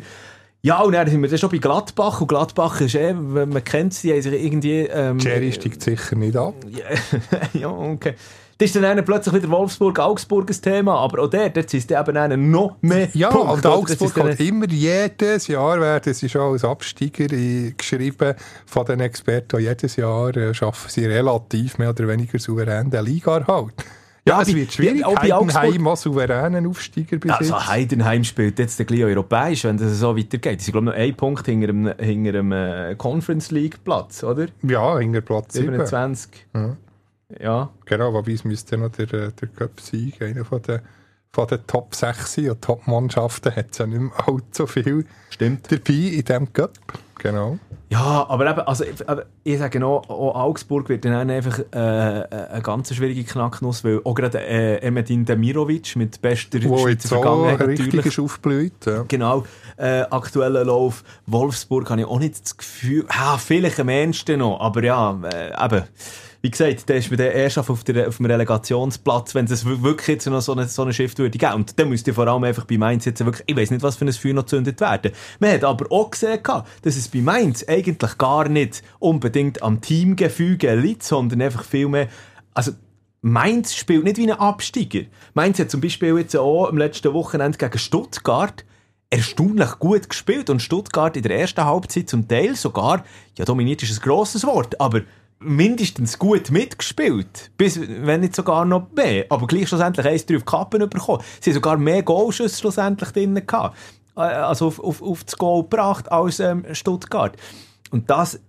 Ja, 0.61 0.79
und 0.79 0.93
dann 0.93 1.09
sind 1.09 1.21
wir 1.21 1.27
dann 1.27 1.37
schon 1.37 1.49
bei 1.49 1.57
Gladbach. 1.57 2.21
Und 2.21 2.27
Gladbach 2.27 2.79
ist 2.79 2.95
eh, 2.95 3.13
man 3.13 3.63
kennt 3.65 3.93
sie, 3.93 4.13
haben 4.13 4.21
sich 4.21 4.33
irgendwie... 4.33 4.87
Ähm, 4.89 5.19
Jerry 5.19 5.51
steigt 5.51 5.81
sicher 5.81 6.15
nicht 6.15 6.37
ab. 6.37 6.55
ja, 6.69 6.85
ja, 7.59 7.69
okay. 7.69 8.13
Das 8.57 8.69
ist 8.69 8.81
dann 8.81 9.03
plötzlich 9.03 9.35
wieder 9.35 9.49
Wolfsburg-Augsburg 9.49 10.49
ein 10.49 10.61
Thema, 10.61 10.99
aber 10.99 11.23
auch 11.23 11.29
der, 11.29 11.49
dort 11.49 11.73
ist 11.73 11.91
eben 11.91 12.17
einer 12.17 12.37
noch 12.37 12.77
mehr 12.81 13.09
Ja, 13.13 13.29
Punkte, 13.29 13.53
und? 13.53 13.65
Augsburg 13.65 14.17
ist 14.17 14.23
hat 14.23 14.39
immer 14.39 14.67
jedes 14.67 15.47
Jahr, 15.47 15.81
werden 15.81 16.13
sie 16.13 16.29
schon 16.29 16.53
als 16.53 16.63
Absteiger 16.63 17.27
geschrieben 17.75 18.35
von 18.65 18.85
den 18.85 18.99
Experten, 18.99 19.59
jedes 19.59 19.95
Jahr 19.95 20.35
äh, 20.37 20.53
schaffen 20.53 20.89
sie 20.89 21.05
relativ 21.05 21.77
mehr 21.77 21.89
oder 21.89 22.07
weniger 22.07 22.37
souverän 22.37 22.89
den 22.89 23.05
Liga-Erhalt. 23.05 23.73
Ja, 24.25 24.35
Ja, 24.35 24.41
es 24.41 24.55
wird 24.55 24.71
schwierig, 24.71 25.03
auch 25.03 25.15
bei 25.15 25.33
Heidenheim 25.33 25.87
auch 25.87 25.97
souveränen 25.97 26.65
Aufsteiger 26.65 27.17
bis 27.17 27.31
Also 27.31 27.55
jetzt. 27.55 27.67
Heidenheim 27.67 28.23
spielt 28.23 28.57
jetzt 28.57 28.79
ein 28.79 28.85
bisschen 28.85 29.05
europäisch, 29.05 29.65
wenn 29.65 29.77
das 29.77 29.99
so 29.99 30.15
weitergeht. 30.15 30.61
Sie 30.61 30.71
glaube 30.71 30.85
ich, 30.85 30.93
noch 30.93 30.97
einen 30.97 31.15
Punkt 31.15 31.45
hinter 31.45 31.69
einem, 31.69 31.93
hinter 31.99 32.29
einem 32.39 32.51
äh, 32.53 32.95
Conference 32.95 33.51
League 33.51 33.83
Platz, 33.83 34.23
oder? 34.23 34.45
Ja, 34.61 34.97
hinter 34.99 35.19
Platz 35.19 35.53
7. 35.53 35.65
27. 35.65 36.45
Ja. 36.55 36.77
Ja. 37.39 37.69
Genau, 37.85 38.13
wobei 38.13 38.33
es 38.33 38.43
müsste 38.43 38.77
noch 38.77 38.91
der, 38.91 39.13
äh, 39.13 39.31
der 39.31 39.47
Cup 39.49 39.79
sein, 39.79 40.13
einer 40.19 40.45
von 40.45 40.61
den, 40.61 40.81
von 41.31 41.47
den 41.47 41.65
Top 41.67 41.95
6 41.95 42.33
sein. 42.33 42.49
und 42.51 42.61
Top-Mannschaften 42.61 43.55
hat 43.55 43.71
es 43.71 43.77
ja 43.77 43.87
nicht 43.87 43.99
mehr 43.99 44.27
allzu 44.27 44.67
viel 44.67 45.05
Stimmt. 45.29 45.71
dabei 45.71 45.93
in 45.93 46.23
diesem 46.25 46.53
Cup. 46.53 46.73
Genau. 47.19 47.57
Ja, 47.93 48.25
aber 48.27 48.49
eben, 48.49 48.59
also, 48.61 48.85
aber 49.05 49.25
ich 49.43 49.59
sage 49.59 49.79
noch, 49.79 50.09
auch 50.09 50.35
Augsburg 50.35 50.89
wird 50.89 51.05
dann 51.05 51.29
einfach 51.29 51.59
äh, 51.59 51.77
eine 51.77 52.61
ganz 52.63 52.93
schwierige 52.93 53.23
Knacknuss, 53.23 53.83
weil 53.83 54.01
auch 54.03 54.15
gerade 54.15 54.39
äh, 54.39 54.77
Emedin 54.77 55.25
Demirovic 55.25 55.95
mit 55.95 56.19
bester 56.19 56.57
Wo 56.63 56.77
Schweizer 56.77 56.89
jetzt 56.89 57.07
Vergangenheit 57.09 57.61
richtig 57.61 57.85
natürlich. 57.87 58.05
ist 58.07 58.19
aufgeblüht. 58.19 58.85
Ja. 58.87 59.05
Genau, 59.07 59.45
äh, 59.77 60.01
aktueller 60.09 60.65
Lauf. 60.65 61.03
Wolfsburg 61.27 61.89
habe 61.91 62.01
ich 62.01 62.07
auch 62.07 62.19
nicht 62.19 62.43
das 62.43 62.57
Gefühl, 62.57 63.05
ja, 63.13 63.37
vielleicht 63.37 63.79
am 63.79 63.89
ehesten 63.89 64.39
noch, 64.39 64.59
aber 64.59 64.83
ja, 64.83 65.19
äh, 65.31 65.65
eben. 65.65 65.83
Wie 66.45 66.51
gesagt, 66.51 66.89
der 66.89 66.97
ist 66.97 67.09
mir 67.09 67.15
der 67.15 67.33
erst 67.33 67.57
auf, 67.57 67.85
der, 67.85 68.09
auf 68.09 68.17
dem 68.17 68.25
Relegationsplatz, 68.25 69.33
wenn 69.33 69.45
es 69.45 69.65
wirklich 69.65 70.07
jetzt 70.09 70.25
noch 70.27 70.41
so 70.41 70.51
eine, 70.51 70.67
so 70.67 70.81
eine 70.81 70.91
Shift 70.91 71.17
würde 71.17 71.37
geben. 71.37 71.53
Und 71.53 71.79
dann 71.79 71.87
müsste 71.87 72.13
vor 72.13 72.27
allem 72.27 72.43
einfach 72.43 72.65
bei 72.65 72.77
Mainz 72.77 73.05
jetzt 73.05 73.23
wirklich, 73.23 73.45
ich 73.47 73.55
weiß 73.55 73.71
nicht, 73.71 73.81
was 73.81 73.95
für 73.95 74.03
ein 74.03 74.11
Feuer 74.11 74.33
noch 74.33 74.43
gezündet 74.43 74.81
werden. 74.81 75.13
Man 75.39 75.53
hat 75.53 75.63
aber 75.63 75.89
auch 75.89 76.11
gesehen, 76.11 76.39
dass 76.43 76.97
es 76.97 77.07
bei 77.07 77.21
Mainz 77.21 77.63
eigentlich 77.65 78.17
gar 78.17 78.49
nicht 78.49 78.83
unbedingt 78.99 79.63
am 79.63 79.79
Teamgefüge 79.79 80.75
liegt, 80.75 81.03
sondern 81.03 81.41
einfach 81.41 81.63
viel 81.63 81.87
mehr, 81.87 82.09
also 82.53 82.73
Mainz 83.21 83.73
spielt 83.73 84.03
nicht 84.03 84.17
wie 84.17 84.29
ein 84.29 84.37
Absteiger. 84.37 85.05
Mainz 85.33 85.59
hat 85.59 85.71
zum 85.71 85.79
Beispiel 85.79 86.17
jetzt 86.17 86.35
auch 86.35 86.67
am 86.67 86.77
letzten 86.77 87.13
Wochenende 87.13 87.57
gegen 87.57 87.79
Stuttgart 87.79 88.65
erstaunlich 89.09 89.79
gut 89.79 90.09
gespielt 90.09 90.49
und 90.49 90.61
Stuttgart 90.61 91.15
in 91.15 91.23
der 91.23 91.39
ersten 91.39 91.63
Halbzeit 91.63 92.09
zum 92.09 92.27
Teil 92.27 92.57
sogar, 92.57 93.05
ja 93.37 93.45
dominiert 93.45 93.81
ist 93.81 93.97
ein 93.97 94.03
grosses 94.03 94.45
Wort, 94.45 94.81
aber 94.81 95.03
mindestens 95.43 96.17
gut 96.19 96.51
mitgespielt. 96.51 97.51
Bis, 97.57 97.79
wenn 97.79 98.21
nicht 98.21 98.35
sogar 98.35 98.65
noch 98.65 98.91
mehr. 98.95 99.25
Aber 99.29 99.47
gleich 99.47 99.67
schlussendlich 99.67 100.05
1-3 100.05 100.37
auf 100.37 100.43
die 100.43 100.45
Kappen 100.45 100.89
bekommen. 100.89 101.23
Sie 101.39 101.49
haben 101.49 101.55
sogar 101.55 101.77
mehr 101.77 102.03
Goalschüsse 102.03 102.57
schlussendlich 102.59 103.09
drin 103.11 103.35
gehabt. 103.45 103.77
Äh, 104.15 104.21
Also 104.21 104.67
auf, 104.67 104.79
auf, 104.79 105.01
auf 105.01 105.23
das 105.23 105.37
Goal 105.37 105.63
gebracht 105.63 106.11
als 106.11 106.39
ähm, 106.39 106.65
Stuttgart. 106.73 107.37
Und 107.91 108.09
das 108.09 108.39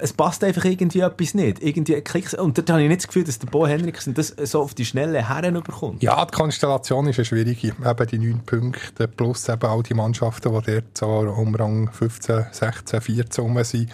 es 0.00 0.12
passt 0.12 0.42
einfach 0.42 0.64
irgendwie 0.64 1.00
etwas 1.00 1.34
nicht. 1.34 1.62
Irgendwie 1.62 2.00
klickt 2.00 2.34
Und 2.34 2.58
dort 2.58 2.68
habe 2.70 2.82
ich 2.82 2.88
nicht 2.88 3.02
das 3.02 3.06
Gefühl, 3.06 3.24
dass 3.24 3.38
der 3.38 3.46
Bo 3.46 3.66
Henriksen 3.66 4.12
das 4.12 4.34
so 4.42 4.60
auf 4.62 4.74
die 4.74 4.84
schnelle 4.84 5.28
Herren 5.28 5.54
überkommt. 5.54 6.02
Ja, 6.02 6.24
die 6.24 6.36
Konstellation 6.36 7.06
ist 7.06 7.18
eine 7.18 7.24
schwierige. 7.24 7.68
Eben 7.68 8.06
die 8.10 8.18
neun 8.18 8.40
Punkte 8.44 9.06
plus 9.06 9.48
eben 9.48 9.64
all 9.64 9.82
die 9.84 9.94
Mannschaften, 9.94 10.52
die 10.52 10.72
dort 10.72 10.98
so 10.98 11.06
um 11.06 11.54
Rang 11.54 11.92
15, 11.92 12.46
16, 12.50 13.00
14 13.00 13.44
rum 13.44 13.62
sind. 13.62 13.90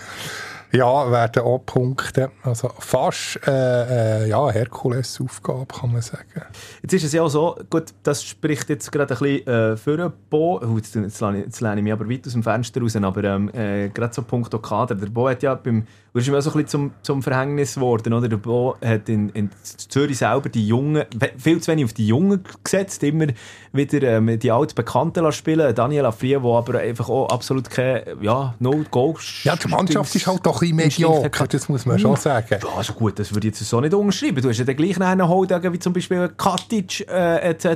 Ja, 0.75 1.09
werden 1.09 1.45
auch 1.45 1.61
Punkte. 1.65 2.33
Also 2.43 2.69
fast 2.81 3.39
äh, 3.47 4.25
äh, 4.25 4.29
ja, 4.29 4.43
eine 4.43 4.53
Herkulesaufgabe, 4.53 5.67
kann 5.67 5.93
man 5.93 6.03
sagen. 6.03 6.43
Jetzt 6.83 6.95
ist 6.95 7.05
es 7.05 7.13
ja 7.13 7.23
auch 7.23 7.29
so, 7.29 7.57
gut, 7.71 7.95
das 8.03 8.25
spricht 8.25 8.69
jetzt 8.71 8.91
gerade 8.91 9.15
ein 9.15 9.21
bisschen 9.21 9.47
äh, 9.47 9.77
für 9.77 9.97
den 9.97 10.13
Bo. 10.29 10.61
Oh, 10.61 10.77
jetzt, 10.77 10.97
jetzt, 10.97 11.21
jetzt 11.21 11.61
lehne 11.61 11.77
ich 11.77 11.83
mich 11.85 11.93
aber 11.93 12.11
weit 12.11 12.27
aus 12.27 12.33
dem 12.33 12.43
Fenster 12.43 12.81
raus, 12.81 12.97
aber 12.97 13.23
ähm, 13.23 13.51
äh, 13.55 13.89
gerade 13.91 14.13
so 14.13 14.23
Punkt 14.23 14.51
Kader. 14.63 14.97
Der 14.97 15.07
Bo 15.07 15.29
hat 15.29 15.45
ja 15.45 15.55
beim, 15.55 15.87
du 16.13 16.19
ist 16.19 16.29
mir 16.29 16.39
auch 16.39 16.43
so 16.43 16.51
ein 16.51 16.55
bisschen 16.55 16.69
zum, 16.69 16.91
zum 17.03 17.23
Verhängnis 17.23 17.77
geworden, 17.77 18.13
oder? 18.13 18.29
Der 18.29 18.39
Bo 18.39 18.75
hat 18.85 19.09
in, 19.09 19.29
in 19.29 19.51
Zürich 19.63 20.19
selber 20.19 20.49
die 20.49 20.67
Jungen, 20.67 21.05
viel 21.39 21.61
zu 21.61 21.71
wenig 21.71 21.85
auf 21.85 21.93
die 21.93 22.09
Jungen 22.09 22.43
gesetzt, 22.65 23.05
immer 23.05 23.27
wieder 23.73 24.03
ähm, 24.03 24.41
die 24.41 24.51
alten 24.51 24.75
Bekannten 24.75 25.31
spielen. 25.31 25.73
Daniel 25.73 26.07
Afria, 26.07 26.41
der 26.41 26.51
aber 26.51 26.79
einfach 26.81 27.09
auch 27.09 27.29
absolut 27.29 27.71
kein, 27.71 28.03
ja, 28.21 28.55
no 28.59 28.83
Goal 28.91 29.15
Ja, 29.45 29.55
die 29.55 29.69
Mannschaft 29.69 30.13
ist 30.17 30.27
halt 30.27 30.45
doch 30.45 30.64
bisschen 30.73 31.07
mediocre, 31.09 31.49
das 31.49 31.69
muss 31.69 31.87
man 31.87 31.99
schon 31.99 32.17
sagen. 32.17 32.47
Ja, 32.51 32.69
also 32.77 32.93
gut, 32.93 33.19
das 33.19 33.33
würde 33.35 33.49
ich 33.49 33.59
jetzt 33.59 33.69
so 33.69 33.81
nicht 33.81 33.95
unterschreiben. 33.95 34.43
Du 34.43 34.49
hast 34.49 34.59
ja 34.59 34.65
den 34.65 34.77
gleichen 34.77 35.03
einen 35.03 35.29
Holden, 35.29 35.73
wie 35.73 35.79
zum 35.79 35.93
Beispiel 35.93 36.29
Katic 36.37 37.07
äh, 37.09 37.51
etc., 37.51 37.67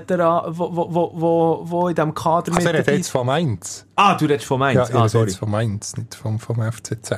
wo, 0.49 0.75
wo, 0.75 1.11
wo, 1.15 1.61
wo, 1.65 1.89
in 1.89 1.95
diesem 1.95 2.15
Kader 2.15 2.55
Also 2.55 2.69
er 2.69 2.73
mit 2.75 2.87
redet 2.87 2.97
jetzt 2.97 3.11
von 3.11 3.27
Mainz. 3.27 3.87
Ah, 3.97 4.15
du 4.15 4.27
redest 4.27 4.47
von 4.47 4.61
Ja, 4.61 4.67
Mainz. 4.67 4.91
er 4.91 4.97
ah, 4.97 5.09
sorry. 5.09 5.29
jetzt 5.29 5.39
von 5.39 5.51
Mainz, 5.51 5.97
nicht 5.97 6.15
vom, 6.15 6.39
vom 6.39 6.57
FCZ. 6.61 7.11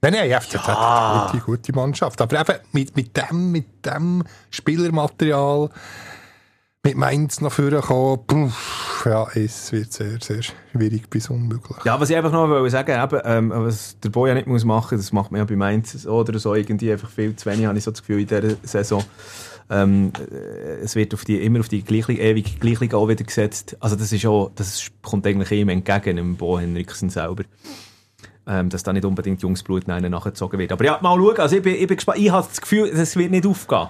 Nein, 0.00 0.12
nein, 0.12 0.40
FCZ 0.40 0.54
Ja. 0.54 0.66
hat 0.66 1.32
eine 1.32 1.40
gute, 1.40 1.44
gute 1.44 1.72
Mannschaft. 1.74 2.20
Aber 2.20 2.40
eben 2.40 2.58
mit, 2.72 2.94
mit 2.96 3.16
dem, 3.16 3.50
mit 3.50 3.84
dem 3.84 4.22
Spielermaterial 4.50 5.70
mit 6.84 6.96
Mainz 6.96 7.40
noch 7.40 7.52
vorkommen, 7.52 8.20
puh, 8.26 8.50
ja, 9.04 9.26
es 9.34 9.72
wird 9.72 9.92
sehr, 9.92 10.18
sehr 10.20 10.42
schwierig 10.42 11.10
bis 11.10 11.28
unmöglich. 11.28 11.84
Ja, 11.84 12.00
was 12.00 12.10
ich 12.10 12.16
einfach 12.16 12.32
noch 12.32 12.48
wollte 12.48 12.70
sagen, 12.70 12.92
eben, 13.02 13.20
ähm, 13.24 13.52
was 13.54 13.98
der 14.00 14.10
Boy 14.10 14.28
ja 14.28 14.34
nicht 14.34 14.46
muss 14.46 14.64
machen, 14.64 14.96
das 14.96 15.12
macht 15.12 15.30
man 15.30 15.40
ja 15.40 15.44
bei 15.44 15.56
Mainz 15.56 16.06
oder 16.06 16.38
so 16.38 16.54
irgendwie 16.54 16.92
einfach 16.92 17.10
viel 17.10 17.34
zu 17.36 17.50
wenig, 17.50 17.66
habe 17.66 17.76
ich 17.76 17.84
so 17.84 17.90
das 17.90 18.00
Gefühl 18.00 18.20
in 18.20 18.26
dieser 18.26 18.56
Saison. 18.62 19.04
Ähm, 19.70 20.12
äh, 20.30 20.80
es 20.82 20.96
wird 20.96 21.12
auf 21.14 21.24
die, 21.24 21.42
immer 21.42 21.60
auf 21.60 21.68
die 21.68 21.82
gleiche, 21.82 22.12
ewig 22.12 22.58
gleiche 22.60 22.96
auch 22.96 23.08
wieder 23.08 23.24
gesetzt. 23.24 23.76
Also 23.80 23.96
das 23.96 24.12
ist 24.12 24.24
auch, 24.24 24.50
das 24.54 24.88
kommt 25.02 25.26
eigentlich 25.26 25.50
ihm 25.52 25.68
entgegen, 25.68 26.16
dem 26.16 26.36
Bo 26.36 26.58
Henriksen 26.58 27.10
selber. 27.10 27.44
Ähm, 28.46 28.70
dass 28.70 28.82
da 28.82 28.94
nicht 28.94 29.04
unbedingt 29.04 29.42
Jungsblut 29.42 29.86
nachgezogen 29.86 30.58
wird. 30.58 30.72
Aber 30.72 30.82
ja, 30.82 30.98
mal 31.02 31.18
schauen, 31.18 31.36
also 31.36 31.56
ich 31.56 31.62
bin, 31.62 31.74
ich 31.74 31.86
bin 31.86 31.96
gespannt. 31.98 32.18
Ich 32.18 32.30
habe 32.30 32.46
das 32.48 32.62
Gefühl, 32.62 32.88
es 32.88 33.14
wird 33.14 33.30
nicht 33.30 33.44
aufgehen. 33.44 33.88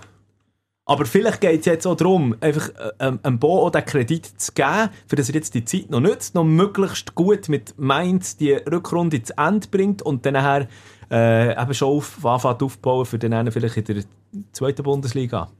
Aber 0.90 1.04
vielleicht 1.04 1.42
geht 1.42 1.60
es 1.60 1.66
jetzt 1.66 1.86
auch 1.86 1.96
darum, 1.96 2.34
einfach 2.40 2.70
äh, 2.70 2.90
ähm, 2.98 3.20
einem 3.22 3.38
Bo 3.38 3.66
auch 3.66 3.70
den 3.70 3.84
Kredit 3.84 4.24
zu 4.40 4.52
geben, 4.52 4.88
für 5.06 5.16
dass 5.16 5.28
er 5.28 5.34
jetzt 5.34 5.52
die 5.54 5.64
Zeit 5.64 5.90
noch 5.90 6.00
nutzt, 6.00 6.34
noch 6.34 6.44
möglichst 6.44 7.14
gut 7.14 7.50
mit 7.50 7.74
Mainz 7.76 8.38
die 8.38 8.52
Rückrunde 8.52 9.22
zu 9.22 9.34
Ende 9.36 9.68
bringt 9.68 10.00
und 10.00 10.24
dann 10.24 10.32
nachher 10.32 10.66
äh, 11.10 11.60
eben 11.62 11.74
schon 11.74 11.88
auf, 11.96 12.24
anfängt 12.24 12.62
aufbauen 12.62 13.04
für 13.04 13.18
dann 13.18 13.32
nachher 13.32 13.52
vielleicht 13.52 13.76
in 13.76 13.84
der 13.84 14.04
zweiten 14.52 14.82
Bundesliga. 14.82 15.50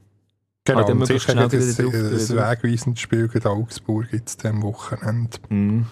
Genau, 0.65 0.83
dann 0.83 0.99
und 0.99 1.05
sicher 1.05 1.31
ein, 1.31 1.37
drauf- 1.37 1.53
ein 1.53 2.37
wegweisendes 2.37 2.99
Spiel 2.99 3.27
gegen 3.27 3.47
Augsburg 3.47 4.07
jetzt 4.11 4.43
am 4.45 4.63
Wochenende. 4.63 5.37
Mhm. 5.49 5.85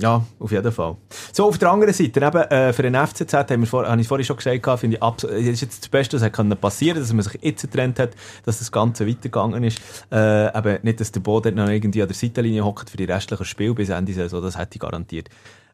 Ja, 0.00 0.24
auf 0.38 0.52
jeden 0.52 0.70
Fall. 0.70 0.96
So, 1.32 1.48
auf 1.48 1.58
der 1.58 1.72
anderen 1.72 1.92
Seite, 1.92 2.20
eben, 2.24 2.36
äh, 2.42 2.72
für 2.72 2.82
den 2.82 2.94
FCZ, 2.94 3.32
haben 3.34 3.60
wir 3.62 3.66
vor, 3.66 3.84
habe 3.86 4.00
ich 4.00 4.06
vorhin 4.06 4.24
schon 4.24 4.36
gesagt, 4.36 4.78
finde 4.78 4.96
ich, 4.96 5.02
abs- 5.02 5.22
das 5.22 5.32
ist 5.32 5.60
jetzt 5.60 5.82
das 5.82 5.88
Beste, 5.88 6.16
was 6.16 6.22
hätte 6.22 6.30
können 6.30 6.56
passieren 6.56 7.00
dass 7.00 7.12
man 7.12 7.22
sich 7.24 7.36
jetzt 7.42 7.62
getrennt 7.62 7.98
hat, 7.98 8.10
dass 8.44 8.60
das 8.60 8.70
Ganze 8.70 9.08
weitergegangen 9.08 9.64
ist. 9.64 9.80
Äh, 10.12 10.56
eben 10.56 10.78
nicht, 10.84 11.00
dass 11.00 11.10
der 11.10 11.18
Boden 11.20 11.56
noch 11.56 11.68
irgendwie 11.68 12.00
an 12.00 12.06
der 12.08 12.14
Seitenlinie 12.16 12.64
hockt 12.64 12.90
für 12.90 12.96
die 12.96 13.04
restlichen 13.04 13.44
Spiele 13.44 13.74
bis 13.74 13.88
Ende 13.88 14.12
Saison, 14.12 14.40
das 14.40 14.56
hätte 14.56 14.74
ich 14.74 14.80
garantiert 14.80 15.30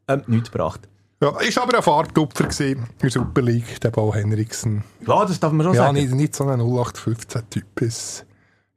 ähm, 0.08 0.22
nichts 0.26 0.50
gebracht. 0.50 0.80
Ja, 1.22 1.38
ist 1.40 1.58
aber 1.58 1.76
ein 1.76 1.82
Farbtupfer 1.82 2.44
gewesen 2.44 2.72
in 2.78 2.86
der 3.02 3.10
Super 3.10 3.42
League, 3.42 3.78
der 3.80 3.90
Bo 3.90 4.12
Henriksen. 4.14 4.84
Ja, 5.06 5.24
das 5.26 5.38
darf 5.38 5.52
man 5.52 5.64
schon 5.66 5.74
Ja, 5.74 5.82
sagen. 5.84 5.96
nicht, 5.96 6.12
nicht 6.12 6.34
so 6.34 6.44
ein 6.46 6.60
0815-Typ 6.60 7.80
ist. 7.82 8.24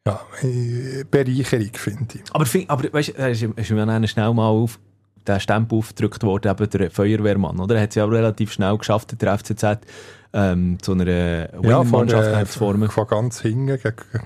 Ja, 0.06 0.20
äh, 0.42 1.04
Bereicherung, 1.10 1.70
finde 1.74 2.16
ich. 2.16 2.22
Aber, 2.34 2.46
aber 2.68 2.94
weißt 2.94 3.14
du, 3.18 3.54
ist 3.56 3.72
mir 3.72 3.86
dann 3.86 4.08
schnell 4.08 4.34
mal 4.34 4.48
auf 4.50 4.80
der 5.28 5.40
Stempel 5.40 5.78
aufgedrückt 5.80 6.24
worden, 6.24 6.52
eben 6.52 6.70
der 6.70 6.92
Feuerwehrmann, 6.92 7.60
oder? 7.60 7.76
Er 7.76 7.82
hat 7.84 7.90
es 7.90 7.96
ja 7.96 8.06
auch 8.06 8.12
relativ 8.12 8.52
schnell 8.52 8.78
geschafft, 8.78 9.22
der 9.22 9.38
FCZ, 9.38 9.80
ähm, 10.34 10.78
zu 10.82 10.92
einer 10.94 11.06
Ja, 11.64 11.82
Win-Mannschaft 11.84 12.30
äh, 12.42 12.46
zu 12.46 12.60
formen. 12.60 12.90
von 12.90 13.08
ganz 13.08 13.42
hinten 13.42 13.80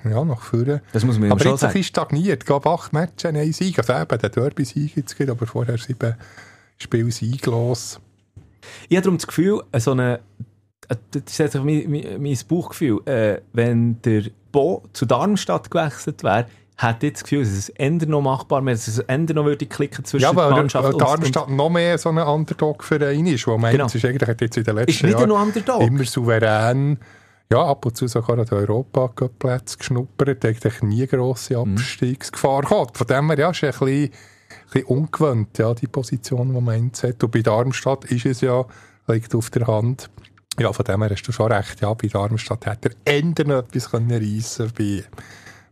ja, 0.04 0.24
nach 0.24 0.42
vorne. 0.42 0.82
Das 0.92 1.04
muss 1.04 1.18
man 1.18 1.30
Aber 1.30 1.40
schon 1.40 1.52
jetzt 1.52 1.60
sagen. 1.60 1.72
bisschen 1.72 1.88
stagniert. 1.88 2.44
Gab 2.46 2.66
acht 2.66 2.92
Matches, 2.92 3.24
ein 3.34 3.52
Sieg. 3.52 3.78
Also 3.78 3.92
eben, 3.94 4.18
der 4.18 4.28
Derby-Sieg 4.30 4.96
jetzt 4.96 5.16
geht, 5.16 5.30
aber 5.30 5.46
vorher 5.46 5.78
sieben 5.78 6.14
Spiele 6.78 7.10
sieglos. 7.10 8.00
Ich 8.88 8.96
habe 8.96 9.04
darum 9.04 9.18
das 9.18 9.26
Gefühl, 9.26 9.62
so 9.78 9.92
eine, 9.92 10.20
äh, 10.88 10.96
das 11.12 11.22
ist 11.26 11.38
jetzt 11.38 11.54
mein, 11.56 11.84
mein, 11.88 12.20
mein 12.20 12.38
Bauchgefühl, 12.48 13.00
äh, 13.06 13.40
wenn 13.52 14.00
der 14.02 14.24
Bo 14.50 14.82
zu 14.92 15.06
Darmstadt 15.06 15.70
gewechselt 15.70 16.22
wäre, 16.24 16.46
hätte 16.76 17.06
ich 17.06 17.12
das 17.14 17.22
Gefühl, 17.22 17.40
dass 17.40 17.50
es 17.52 17.68
ändern 17.70 18.10
noch 18.10 18.22
machbar 18.22 18.64
wäre, 18.64 18.74
dass 18.76 18.88
es 18.88 18.98
ändern 19.00 19.36
noch 19.36 19.44
würde 19.44 19.66
klicken 19.66 20.04
zwischen 20.04 20.22
Ja, 20.22 20.30
aber 20.30 20.50
Mannschaft 20.50 20.88
äh, 20.88 20.92
und, 20.92 21.00
Darmstadt 21.00 21.50
noch 21.50 21.70
mehr 21.70 21.96
so 21.98 22.08
ein 22.08 22.18
Underdog-Verein 22.18 23.26
ist, 23.26 23.46
wo 23.46 23.56
Mainz 23.58 23.72
Genau. 23.72 23.86
ist 23.86 24.04
eigentlich 24.04 24.28
hat 24.28 24.40
jetzt 24.40 24.56
in 24.56 24.64
den 24.64 24.76
letzten 24.76 25.08
Jahren 25.08 25.52
immer 25.80 26.04
souverän, 26.04 26.98
ja, 27.52 27.62
ab 27.64 27.84
und 27.84 27.96
zu 27.96 28.06
sogar 28.08 28.38
an 28.38 28.46
den 28.46 28.58
Europa-Plätzen 28.58 29.78
geschnuppert, 29.78 30.44
eigentlich 30.44 30.82
nie 30.82 31.06
grosse 31.06 31.54
Mhm. 31.64 31.74
Abstiegsgefahr 31.74 32.62
gehabt. 32.62 32.96
Von 32.98 33.06
dem 33.06 33.28
her, 33.30 33.38
ja, 33.38 33.50
ist 33.50 33.62
ein 33.62 33.70
bisschen, 33.70 33.86
ein 33.88 34.10
bisschen 34.72 34.84
ungewöhnt, 34.88 35.58
ja, 35.58 35.74
die 35.74 35.86
Position, 35.86 36.54
die 36.54 36.60
Mainz 36.60 37.02
hat. 37.02 37.22
Und 37.22 37.30
bei 37.30 37.42
Darmstadt 37.42 38.06
ist 38.06 38.24
es 38.26 38.40
ja, 38.40 38.64
liegt 39.06 39.34
auf 39.34 39.50
der 39.50 39.66
Hand, 39.66 40.08
Ja, 40.58 40.72
von 40.72 40.84
dem 40.84 41.00
her 41.02 41.10
hast 41.10 41.22
du 41.22 41.32
schon 41.32 41.50
recht. 41.52 41.80
Ja, 41.80 41.92
bei 41.94 42.08
Darmstadt 42.08 42.66
hätte 42.66 42.90
er 43.04 43.18
ändern 43.18 43.50
etwas 43.50 43.90
können 43.90 44.10
reissen 44.10 44.70
Bei 44.76 45.02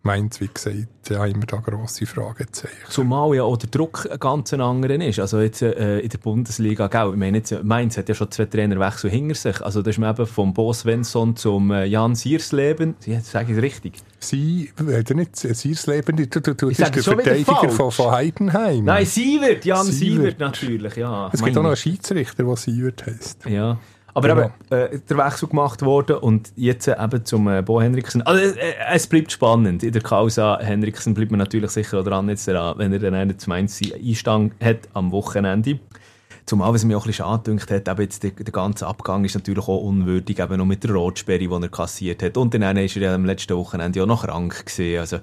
Mainz, 0.03 0.41
wie 0.41 0.49
gesagt, 0.49 0.87
ja, 1.11 1.27
immer 1.27 1.45
da 1.45 1.59
grosse 1.59 2.07
Fragezeichen. 2.07 2.75
Zumal 2.89 3.35
ja 3.35 3.43
auch 3.43 3.59
der 3.59 3.69
Druck 3.69 4.09
ein 4.11 4.19
ganz 4.19 4.53
anderer 4.55 4.95
ist. 4.95 5.19
Also 5.19 5.41
jetzt 5.41 5.61
äh, 5.61 5.99
in 5.99 6.09
der 6.09 6.17
Bundesliga, 6.17 6.87
gell? 6.87 7.11
Ich 7.13 7.19
meine, 7.19 7.39
jetzt, 7.39 7.63
Mainz 7.63 7.99
hat 7.99 8.09
ja 8.09 8.15
schon 8.15 8.31
zwei 8.31 8.47
Trainerwechsel 8.47 9.11
hinter 9.11 9.35
sich. 9.35 9.61
Also 9.61 9.83
das 9.83 9.97
ist 9.97 9.99
man 9.99 10.15
eben 10.15 10.27
vom 10.27 10.55
Bo 10.55 10.73
Svensson 10.73 11.37
zum 11.37 11.71
äh, 11.71 11.85
Jan 11.85 12.15
Siersleben. 12.15 12.95
Ja, 13.05 13.21
sage 13.21 13.53
ich 13.53 13.59
es 13.59 13.63
richtig. 13.63 13.93
Sie, 14.21 14.73
hat 14.79 15.11
er 15.11 15.17
nicht 15.17 15.37
Siersleben, 15.37 16.17
du, 16.17 16.27
du, 16.27 16.55
du 16.55 16.71
sage 16.73 16.93
der 16.93 17.03
Verteidiger 17.03 17.69
von, 17.69 17.91
von 17.91 18.11
Heidenheim. 18.11 18.85
Nein, 18.85 19.05
Sievert, 19.05 19.67
Jan. 19.67 19.85
Sievert, 19.85 20.39
natürlich, 20.39 20.97
ja. 20.97 21.31
es 21.33 21.43
gibt 21.43 21.57
auch 21.59 21.63
noch 21.63 21.71
einen 21.71 21.77
Schiedsrichter, 21.77 22.45
der 22.45 22.57
Sievert 22.57 23.05
heisst. 23.07 23.45
Ja. 23.47 23.79
Aber 24.14 24.29
Genau. 24.29 24.51
eben, 24.70 24.94
äh, 24.94 24.99
der 24.99 25.16
Wechsel 25.18 25.49
gemacht 25.49 25.83
worden 25.83 26.16
und 26.16 26.53
jetzt 26.57 26.88
äh, 26.88 26.96
eben 27.03 27.25
zum 27.25 27.49
äh, 27.49 27.62
Bo 27.62 27.81
Henriksen. 27.81 28.23
Also, 28.23 28.42
äh, 28.59 28.75
es 28.92 29.07
bleibt 29.07 29.33
spannend. 29.33 29.83
In 29.83 29.92
der 29.92 30.03
Causa 30.03 30.59
Henriksen 30.61 31.14
bleibt 31.14 31.31
man 31.31 31.38
natürlich 31.38 31.70
sicher 31.70 32.03
dran, 32.03 32.29
jetzt 32.29 32.49
daran, 32.49 32.79
wenn 32.79 32.92
er 32.92 32.99
dann 32.99 33.14
einen 33.14 33.38
zum 33.38 33.53
Einstand 33.53 34.53
hat 34.62 34.88
am 34.94 35.12
Wochenende. 35.12 35.79
Zumal, 36.46 36.75
was 36.75 36.85
mir 36.85 36.96
auch 36.96 37.05
ein 37.05 37.07
bisschen 37.07 37.25
schade 37.25 37.42
gedünkt 37.44 37.70
hat, 37.70 37.88
eben 37.88 38.03
jetzt 38.03 38.23
der, 38.25 38.31
der 38.33 38.53
ganze 38.53 38.87
Abgang 38.87 39.25
ist 39.25 39.35
natürlich 39.35 39.68
auch 39.68 39.83
unwürdig, 39.83 40.40
eben 40.40 40.57
noch 40.57 40.64
mit 40.64 40.83
der 40.83 40.90
Rotsperre, 40.92 41.38
die 41.38 41.49
er 41.49 41.68
kassiert 41.68 42.23
hat. 42.25 42.37
Und 42.37 42.55
dann 42.55 42.77
ist 42.77 42.96
er 42.96 43.03
ja 43.03 43.14
am 43.14 43.25
letzten 43.25 43.57
Wochenende 43.57 44.03
auch 44.03 44.07
noch 44.07 44.25
krank 44.27 44.66
gewesen. 44.66 44.99
Also, 44.99 45.16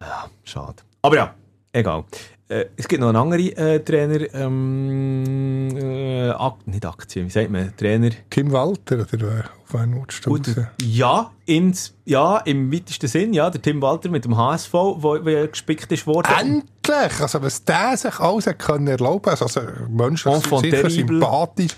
ja, 0.00 0.30
schade. 0.44 0.76
Aber 1.02 1.16
ja, 1.16 1.34
egal. 1.72 2.04
Äh, 2.50 2.66
es 2.76 2.88
gibt 2.88 3.00
noch 3.00 3.08
einen 3.08 3.16
anderen 3.16 3.56
äh, 3.56 3.78
Trainer, 3.78 4.34
ähm, 4.34 5.76
äh, 5.76 6.30
Ak 6.30 6.66
nicht 6.66 6.84
Aktien, 6.84 7.26
wie 7.26 7.30
sagt 7.30 7.48
man, 7.48 7.72
Trainer? 7.76 8.10
Kim 8.28 8.50
Walter, 8.50 8.96
oder 8.96 9.06
wer? 9.12 9.44
Auf 9.68 9.74
einen 9.76 9.94
raus? 9.94 10.50
ja, 10.82 11.30
ins, 11.46 11.94
ja, 12.04 12.38
im 12.38 12.72
weitesten 12.72 13.06
Sinn, 13.06 13.34
ja, 13.34 13.50
der 13.50 13.62
Tim 13.62 13.80
Walter 13.80 14.08
mit 14.08 14.24
dem 14.24 14.36
HSV, 14.36 14.72
wo, 14.72 15.00
wo 15.00 15.46
gespickt 15.46 15.92
ist 15.92 16.08
worden. 16.08 16.32
Endlich! 16.40 17.20
Also, 17.20 17.40
was 17.40 17.64
der 17.64 17.96
sich 17.96 18.18
alles 18.18 18.48
hat 18.48 18.58
können 18.58 18.88
erlauben 18.88 19.30
also, 19.30 19.44
also 19.44 19.60
menschlich 19.88 20.34
Enfant 20.34 20.62
sicher 20.62 20.88
terrible. 20.88 21.20
sympathisch. 21.20 21.76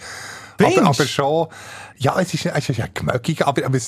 Aber, 0.58 0.82
aber 0.82 1.06
schon, 1.06 1.48
ja, 1.98 2.20
es 2.20 2.34
ist, 2.34 2.46
es 2.46 2.68
ist 2.68 2.76
ja 2.76 2.86
gemögig, 2.92 3.46
aber, 3.46 3.64
aber, 3.64 3.78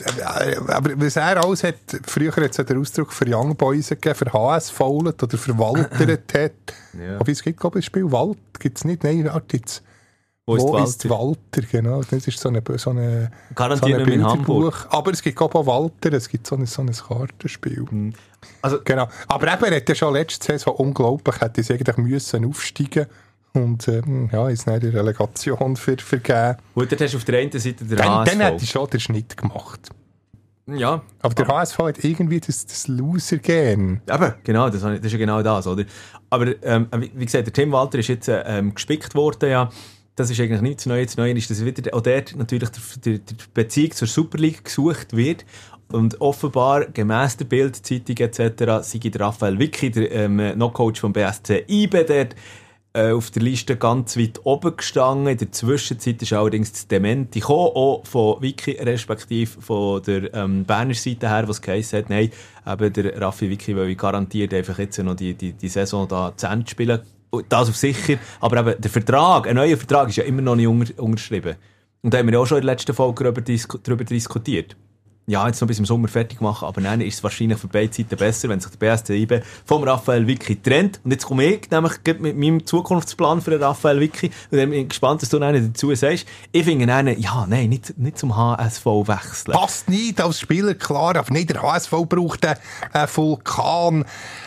aber 0.69 0.91
was 0.97 1.17
er 1.17 1.45
alles 1.45 1.65
hat, 1.65 1.75
früher 2.07 2.35
hat 2.35 2.51
es 2.51 2.57
ja 2.57 2.65
den 2.65 2.79
Ausdruck 2.79 3.13
für 3.13 3.27
Young 3.27 3.57
Boys 3.57 3.89
gegeben, 3.89 4.15
für 4.15 4.33
HS 4.33 4.71
faulet 4.71 5.23
oder 5.23 5.37
für 5.37 5.59
Walteret 5.59 6.33
hat. 6.35 6.75
Ja. 6.99 7.19
Aber 7.19 7.31
es 7.31 7.43
gibt, 7.43 7.61
glaube 7.61 7.79
ich, 7.79 7.85
ein 7.85 7.87
Spiel 7.87 8.11
Wald, 8.11 8.39
gibt 8.59 8.79
es 8.79 8.85
nicht, 8.85 9.05
nein, 9.05 9.25
warte 9.25 9.57
jetzt. 9.57 9.83
Wo 10.47 10.57
ist 10.57 10.63
Wo 10.63 10.73
Walter? 10.75 10.85
ist 10.85 11.09
Walter, 11.09 11.63
genau. 11.71 12.03
Das 12.03 12.27
ist 12.27 12.39
so 12.39 12.51
eine, 12.51 12.63
so 12.77 12.91
eine, 12.91 13.31
so 13.49 13.55
Garantiert 13.55 13.95
eine 13.95 14.05
nicht 14.05 14.07
mehr 14.07 14.17
in 14.17 14.27
Hamburg. 14.27 14.87
Aber 14.91 15.11
es 15.11 15.23
gibt, 15.23 15.41
auch 15.41 15.67
Walter, 15.67 16.13
es 16.13 16.29
gibt 16.29 16.47
so 16.47 16.55
ein, 16.55 16.67
so 16.67 16.83
ein 16.83 16.93
Kartenspiel. 16.93 18.13
Also, 18.61 18.81
Genau. 18.85 19.09
Aber 19.27 19.53
eben, 19.53 19.65
er 19.65 19.77
hat 19.77 19.89
ja 19.89 19.95
schon 19.95 20.13
letzte 20.13 20.45
Saison 20.45 20.75
unglaublich, 20.75 21.41
hätte 21.41 21.63
es 21.63 21.71
eigentlich 21.71 21.97
müssen 21.97 22.45
aufsteigen 22.45 23.07
und 23.55 23.87
ähm, 23.89 24.29
ja, 24.33 24.49
ist 24.49 24.67
nicht 24.67 24.83
die 24.83 24.89
Relegation 24.89 25.77
für, 25.77 25.97
vergeben. 25.97 26.57
gut, 26.75 26.91
dort 26.91 27.01
hast 27.01 27.15
du 27.15 27.19
auf 27.19 27.25
der 27.25 27.39
einen 27.39 27.53
Seite 27.53 27.85
den 27.85 27.97
Dann, 27.97 28.09
HSV. 28.09 28.31
dann 28.33 28.41
hätte 28.41 28.65
ich 28.65 28.71
schon 28.71 28.91
den 28.91 29.01
Schnitt 29.01 29.37
gemacht. 29.37 29.91
ja, 30.67 31.03
Aber 31.21 31.35
der 31.35 31.47
HSV 31.47 31.79
hat 31.79 32.05
irgendwie 32.05 32.41
das, 32.41 32.67
das 32.67 32.89
Loser-Gen. 32.89 34.01
Eben, 34.13 34.35
genau, 34.43 34.69
das, 34.71 34.83
das 34.83 34.99
ist 35.01 35.13
ja 35.13 35.19
genau 35.19 35.43
das, 35.43 35.67
oder? 35.67 35.85
Aber 36.31 36.53
ähm, 36.65 36.89
wie, 36.97 37.13
wie 37.15 37.25
gesagt, 37.25 37.47
der 37.47 37.53
Tim 37.53 37.71
Walter 37.73 37.99
ist 37.99 38.09
jetzt 38.09 38.29
äh, 38.29 38.43
ähm, 38.47 38.75
gespickt 38.75 39.15
worden, 39.15 39.51
ja. 39.51 39.71
Das 40.17 40.31
ist 40.31 40.41
eigentlich 40.41 40.61
nichts 40.61 40.87
Neues. 40.87 41.09
Das 41.09 41.17
Neue 41.17 41.33
ist, 41.33 41.51
dass 41.51 41.65
wieder 41.65 41.93
auch 41.93 42.01
dort 42.01 42.37
natürlich 42.37 42.69
der, 42.71 42.83
der, 43.05 43.19
der 43.19 43.35
Beziehung 43.53 43.91
zur 43.93 44.07
Super 44.07 44.39
League 44.39 44.65
gesucht 44.65 45.17
wird. 45.17 45.45
Und 45.91 46.21
offenbar, 46.21 46.87
gemäss 46.87 47.37
der 47.37 47.45
Bildzeitung 47.45 48.17
etc., 48.17 48.39
sei 48.83 48.99
der 48.99 49.21
Raphael 49.21 49.59
Vicky, 49.59 49.91
der 49.91 50.11
ähm, 50.13 50.37
No-Coach 50.57 51.01
vom 51.01 51.13
BSC 51.13 51.65
IB, 51.69 52.05
dort 52.05 52.35
äh, 52.95 53.11
auf 53.11 53.31
der 53.31 53.43
Liste 53.43 53.77
ganz 53.77 54.17
weit 54.17 54.41
oben 54.45 54.77
gestanden. 54.77 55.27
In 55.27 55.37
der 55.37 55.53
Zwischenzeit 55.53 56.23
ist 56.23 56.33
allerdings 56.33 56.73
das 56.73 56.87
Dementi 56.87 57.41
gekommen, 57.41 57.73
auch 57.75 58.07
von 58.07 58.41
Wiki, 58.41 58.73
respektive 58.81 59.61
von 59.61 60.03
der 60.03 60.33
ähm, 60.33 60.65
Berner 60.65 60.95
Seite 60.95 61.29
her, 61.29 61.49
was 61.49 61.61
geheißen 61.61 61.99
hat, 61.99 62.11
nein, 62.11 62.31
eben 62.67 62.93
der 62.93 63.21
Raffi 63.21 63.51
Wiki 63.51 63.77
will 63.77 63.95
garantiert 63.95 64.55
einfach 64.55 64.79
jetzt 64.79 64.99
noch 64.99 65.17
die, 65.17 65.35
die, 65.35 65.53
die 65.53 65.69
Saison 65.69 66.09
da 66.09 66.33
zu 66.37 66.47
Ende 66.47 66.71
spielen. 66.71 67.01
Das 67.49 67.69
auf 67.69 67.77
sicher. 67.77 68.17
Aber 68.41 68.61
eben 68.61 68.81
der 68.81 68.91
Vertrag, 68.91 69.49
ein 69.49 69.57
neuer 69.57 69.77
Vertrag 69.77 70.09
ist 70.09 70.17
ja 70.17 70.25
immer 70.25 70.43
noch 70.43 70.55
nicht 70.55 70.69
unter, 70.69 71.03
unterschrieben. 71.03 71.57
Und 72.03 72.15
da 72.15 72.19
haben 72.19 72.27
wir 72.27 72.35
ja 72.35 72.39
auch 72.39 72.47
schon 72.47 72.59
in 72.59 72.67
der 72.67 72.75
letzten 72.75 72.95
Folge 72.95 73.25
darüber, 73.25 73.41
disku 73.41 73.79
darüber 73.79 74.05
diskutiert. 74.05 74.77
Ja, 75.27 75.47
jetzt 75.47 75.59
noch 75.63 75.69
bis 75.69 75.79
im 75.79 75.87
Sommer 75.87 76.09
fertig 76.09 76.43
machen, 76.43 76.69
aber 76.69 76.83
dann 76.83 77.01
ist 77.01 77.15
es 77.15 77.23
wahrscheinlich 77.23 77.59
für 77.59 77.69
beide 77.69 77.93
Seiten 77.93 78.15
besser, 78.17 78.51
wenn 78.51 78.61
sich 78.61 78.71
der 78.73 78.79
BSC 78.79 79.15
IB 79.23 79.41
vom 79.65 79.83
Raphael 79.83 80.27
Vicky 80.27 80.61
trennt. 80.61 81.01
Und 81.03 81.13
jetzt 81.13 81.25
komme 81.25 81.45
ich 81.45 81.71
nämlich 81.71 81.95
mit 82.19 82.37
meinem 82.37 82.67
Zukunftsplan 82.67 83.41
für 83.41 83.53
den 83.53 83.63
Raphael 83.63 84.01
Vicky 84.01 84.31
und 84.51 84.59
dann 84.59 84.69
bin 84.69 84.81
ich 84.81 84.89
gespannt, 84.91 85.23
dass 85.23 85.31
du 85.31 85.41
einen 85.41 85.73
dazu 85.73 85.95
sagst. 85.95 86.27
Ich 86.53 86.65
finde 86.65 86.93
einen, 86.93 87.19
ja, 87.19 87.47
nein, 87.49 87.71
nicht, 87.71 87.97
nicht 87.97 88.19
zum 88.19 88.37
HSV 88.37 88.85
wechseln. 88.85 89.55
Passt 89.55 89.89
nicht 89.89 90.21
als 90.21 90.41
Spieler, 90.41 90.75
klar, 90.75 91.17
aber 91.17 91.33
nicht 91.33 91.49
der 91.49 91.63
HSV 91.63 91.93
braucht 92.07 92.45
einen, 92.45 92.59
einen 92.93 93.09
Vulkan. 93.09 94.05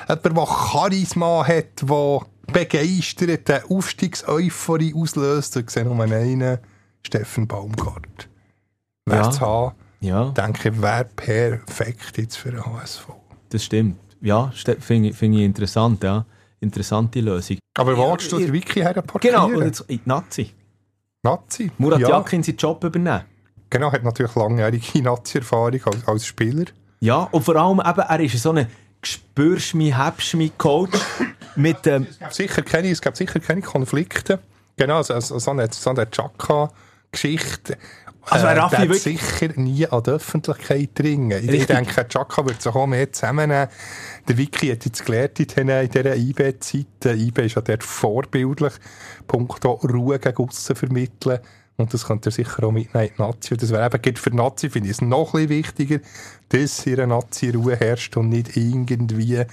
Jemand, 0.08 0.26
der 0.38 0.46
Charisma 0.46 1.48
hat, 1.48 1.82
der 1.82 2.22
begeistert, 2.54 3.50
eine 3.50 3.64
Aufstiegseuphorie 3.68 4.94
auslöst. 4.94 5.56
Ich 5.56 5.72
sehe 5.72 5.86
nur 5.86 6.00
einen, 6.04 6.60
Steffen 7.02 7.48
Baumgart. 7.48 8.30
Wer 9.06 9.22
Ja. 9.22 9.74
Ja, 10.00 10.30
denke 10.30 10.82
wäre 10.82 11.06
perfekt 11.06 12.18
jetzt 12.18 12.38
für 12.38 12.52
den 12.52 12.66
HSV. 12.66 13.08
das 13.50 13.64
stimmt. 13.64 13.98
Ja, 14.22 14.52
finde 14.80 15.10
ich, 15.10 15.16
finde 15.16 15.40
ich 15.40 15.46
interessant, 15.46 16.04
ja. 16.04 16.26
Interessante 16.60 17.20
Lösung. 17.20 17.58
Aber 17.78 17.92
Ja, 17.92 17.98
wo 17.98 18.12
willst 18.12 18.32
du 18.32 18.40
den 18.40 18.52
Wiki 18.52 18.80
herparkieren? 18.80 19.36
Genau, 19.36 19.60
und 19.60 19.66
jetzt 19.66 19.82
in 19.82 19.98
die 19.98 20.02
Nazi. 20.06 20.52
Nazi. 21.22 21.72
Murat 21.78 22.00
ja, 22.00 22.10
Yakin 22.10 22.42
seinen 22.42 22.58
Job 22.58 22.84
übernehmen. 22.84 23.22
Genau, 23.70 23.92
hat 23.92 24.04
natürlich 24.04 24.34
langjährige 24.36 25.02
Nazi-Erfahrung 25.04 25.80
als, 25.86 26.08
als 26.08 26.26
Spieler. 26.26 26.66
Ja, 27.00 27.24
und 27.32 27.44
vor 27.44 27.56
allem 27.56 27.80
eben, 27.80 28.00
er 28.00 28.20
ist 28.20 28.42
so 28.42 28.52
ein 28.52 28.68
spürst 29.04 29.76
mich, 29.76 29.98
hebst 29.98 30.34
mich 30.36 30.58
Coach 30.58 31.00
mit 31.56 31.86
ähm, 31.88 32.08
Es 32.10 32.20
gab 32.20 32.34
sicher 32.34 32.62
keine, 32.62 32.90
es 32.90 33.02
gab 33.02 33.16
sicher 33.16 33.40
keine 33.40 33.62
Konflikte. 33.62 34.40
Genau, 34.76 35.02
so, 35.02 35.20
so, 35.20 35.40
so 35.40 35.52
eine, 35.52 35.68
so 35.72 35.90
eine 35.90 36.10
Chaka-Geschichte. 36.10 37.78
Also, 38.30 38.48
äh, 38.48 38.52
Raffi 38.52 38.76
der 38.78 38.90
wird 38.90 39.00
sicher 39.00 39.50
nie 39.56 39.88
an 39.88 40.04
die 40.04 40.10
Öffentlichkeit 40.12 40.90
dringen. 40.96 41.44
Ich, 41.44 41.50
ich 41.50 41.66
denke, 41.66 42.08
Chaka 42.08 42.46
wird 42.46 42.62
sich 42.62 42.74
auch 42.74 42.88
mehr 42.88 43.12
zusammennehmen. 43.12 43.70
Der 44.28 44.38
Wiki 44.38 44.68
hat 44.68 44.86
jetzt 44.86 45.06
gelernt 45.06 45.40
in 45.40 45.48
dieser, 45.48 46.16
IB-Zeit. 46.16 46.88
Der 47.04 47.16
IB 47.16 47.46
ist 47.46 47.56
ja 47.56 47.62
dort 47.62 47.84
vorbildlich. 47.84 48.74
Punkto 49.28 49.74
Ruhe 49.74 50.20
gegen 50.20 50.38
aussen 50.38 50.76
vermitteln. 50.76 51.40
Und 51.78 51.94
das 51.94 52.08
könnte 52.08 52.30
er 52.30 52.32
sicher 52.32 52.64
auch 52.64 52.72
mitnehmen 52.72 53.08
in 53.08 53.14
die 53.16 53.22
Nazi. 53.22 53.54
Und 53.54 53.62
das 53.62 53.72
wäre 53.72 53.86
eben, 53.86 54.16
für 54.16 54.32
die 54.32 54.36
Nazi 54.36 54.70
finde 54.70 54.90
ich 54.90 54.96
es 54.96 55.02
noch 55.02 55.36
ein 55.36 55.48
bisschen 55.48 55.50
wichtiger, 55.50 56.00
dass 56.50 56.84
hier 56.84 56.98
eine 56.98 57.08
Nazi 57.08 57.52
Ruhe 57.52 57.76
herrscht 57.76 58.18
und 58.18 58.30
nicht 58.30 58.58
irgendwie 58.58 59.44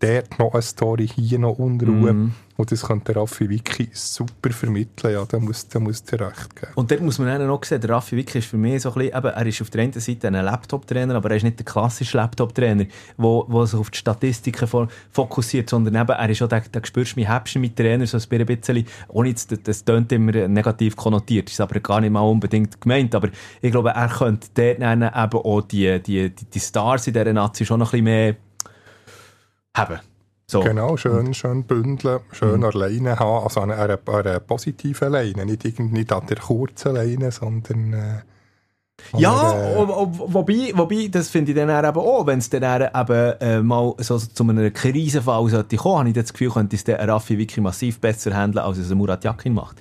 dort 0.00 0.38
noch 0.38 0.54
eine 0.54 0.62
Story, 0.62 1.06
hier 1.06 1.38
noch 1.38 1.58
Unruhe. 1.58 2.12
Mhm. 2.12 2.34
Und 2.60 2.72
das 2.72 2.82
könnte 2.82 3.12
der 3.12 3.22
Raffi 3.22 3.48
Wiki 3.48 3.88
super 3.92 4.50
vermitteln. 4.50 5.14
Ja, 5.14 5.24
da 5.24 5.38
muss, 5.38 5.68
da 5.68 5.78
muss 5.78 6.02
der 6.02 6.26
recht 6.26 6.56
geben. 6.56 6.72
Und 6.74 6.90
dort 6.90 7.00
muss 7.02 7.20
man 7.20 7.28
dann 7.28 7.46
noch 7.46 7.62
sehen, 7.62 7.80
der 7.80 7.90
Raffi 7.90 8.16
Wick 8.16 8.34
ist 8.34 8.48
für 8.48 8.56
mich 8.56 8.82
so 8.82 8.88
ein 8.88 8.94
bisschen, 8.96 9.16
eben, 9.16 9.26
er 9.28 9.46
ist 9.46 9.62
auf 9.62 9.70
der 9.70 9.82
einen 9.84 9.92
Seite 9.92 10.26
ein 10.26 10.34
Laptop-Trainer, 10.34 11.14
aber 11.14 11.30
er 11.30 11.36
ist 11.36 11.44
nicht 11.44 11.60
der 11.60 11.64
klassische 11.64 12.16
Laptop-Trainer, 12.16 12.86
der 13.16 13.66
sich 13.66 13.78
auf 13.78 13.90
die 13.90 13.98
Statistiken 13.98 14.66
fo- 14.66 14.88
fokussiert, 15.12 15.70
sondern 15.70 15.94
eben, 15.94 16.10
er 16.10 16.28
ist 16.30 16.42
auch 16.42 16.48
der, 16.48 16.62
der 16.62 16.82
spürst 16.84 17.14
mich, 17.14 17.28
hebst 17.28 17.54
mich 17.58 17.74
Trainer, 17.76 18.04
so 18.08 18.18
ein 18.18 18.46
bisschen, 18.46 18.86
ohne 19.06 19.28
jetzt, 19.28 19.56
das, 19.68 19.84
tönt 19.84 20.10
immer 20.10 20.32
negativ 20.48 20.96
konnotiert, 20.96 21.48
ist 21.50 21.60
aber 21.60 21.78
gar 21.78 22.00
nicht 22.00 22.10
mal 22.10 22.22
unbedingt 22.22 22.80
gemeint, 22.80 23.14
aber 23.14 23.28
ich 23.62 23.70
glaube, 23.70 23.90
er 23.90 24.08
könnte 24.08 24.48
dort 24.52 24.82
dann 24.82 25.02
eben 25.02 25.14
auch 25.14 25.60
die, 25.60 26.02
die, 26.02 26.34
die, 26.34 26.44
die 26.44 26.60
Stars 26.60 27.06
in 27.06 27.12
dieser 27.12 27.32
Nazi 27.32 27.64
schon 27.64 27.78
noch 27.78 27.92
ein 27.92 28.02
bisschen 28.02 28.04
mehr 28.04 28.36
haben. 29.76 30.00
So. 30.50 30.60
Genau, 30.60 30.96
schön, 30.96 31.34
schön 31.34 31.64
bündeln, 31.64 32.20
Mhm. 32.30 32.34
schön 32.34 32.64
alleine 32.64 33.18
haben, 33.18 33.44
also 33.44 33.60
an 33.60 33.70
einer, 33.70 33.98
einer 34.06 34.40
positiven 34.40 35.12
Leine, 35.12 35.44
nicht, 35.44 35.78
nicht 35.78 36.10
an 36.12 36.26
der 36.26 36.38
kurzen 36.38 36.94
Leine, 36.94 37.30
sondern 37.30 37.92
äh, 37.92 38.22
Ja, 39.16 39.52
einer- 39.52 39.76
ob- 39.76 39.90
ob- 39.90 40.34
wobei, 40.34 40.72
wobei, 40.74 41.08
das 41.10 41.28
finde 41.28 41.52
ich 41.52 41.56
dann 41.56 41.68
eben 41.68 41.98
auch, 41.98 42.26
wenn 42.26 42.38
es 42.38 42.48
dann 42.48 42.62
eben 42.82 43.32
äh, 43.40 43.60
mal 43.62 43.92
so 43.98 44.18
zu 44.18 44.42
einem 44.42 44.72
Krisenfall 44.72 45.48
sollte 45.50 45.76
kommen, 45.76 45.98
habe 45.98 46.08
ich 46.08 46.14
das 46.14 46.32
Gefühl, 46.32 46.50
könnte 46.50 46.76
es 46.76 46.84
der 46.84 47.06
Raffi 47.06 47.36
wirklich 47.36 47.62
massiv 47.62 48.00
besser 48.00 48.34
handeln, 48.34 48.64
als 48.64 48.78
es 48.78 48.88
Murat 48.94 49.24
Yakin 49.24 49.52
macht. 49.52 49.76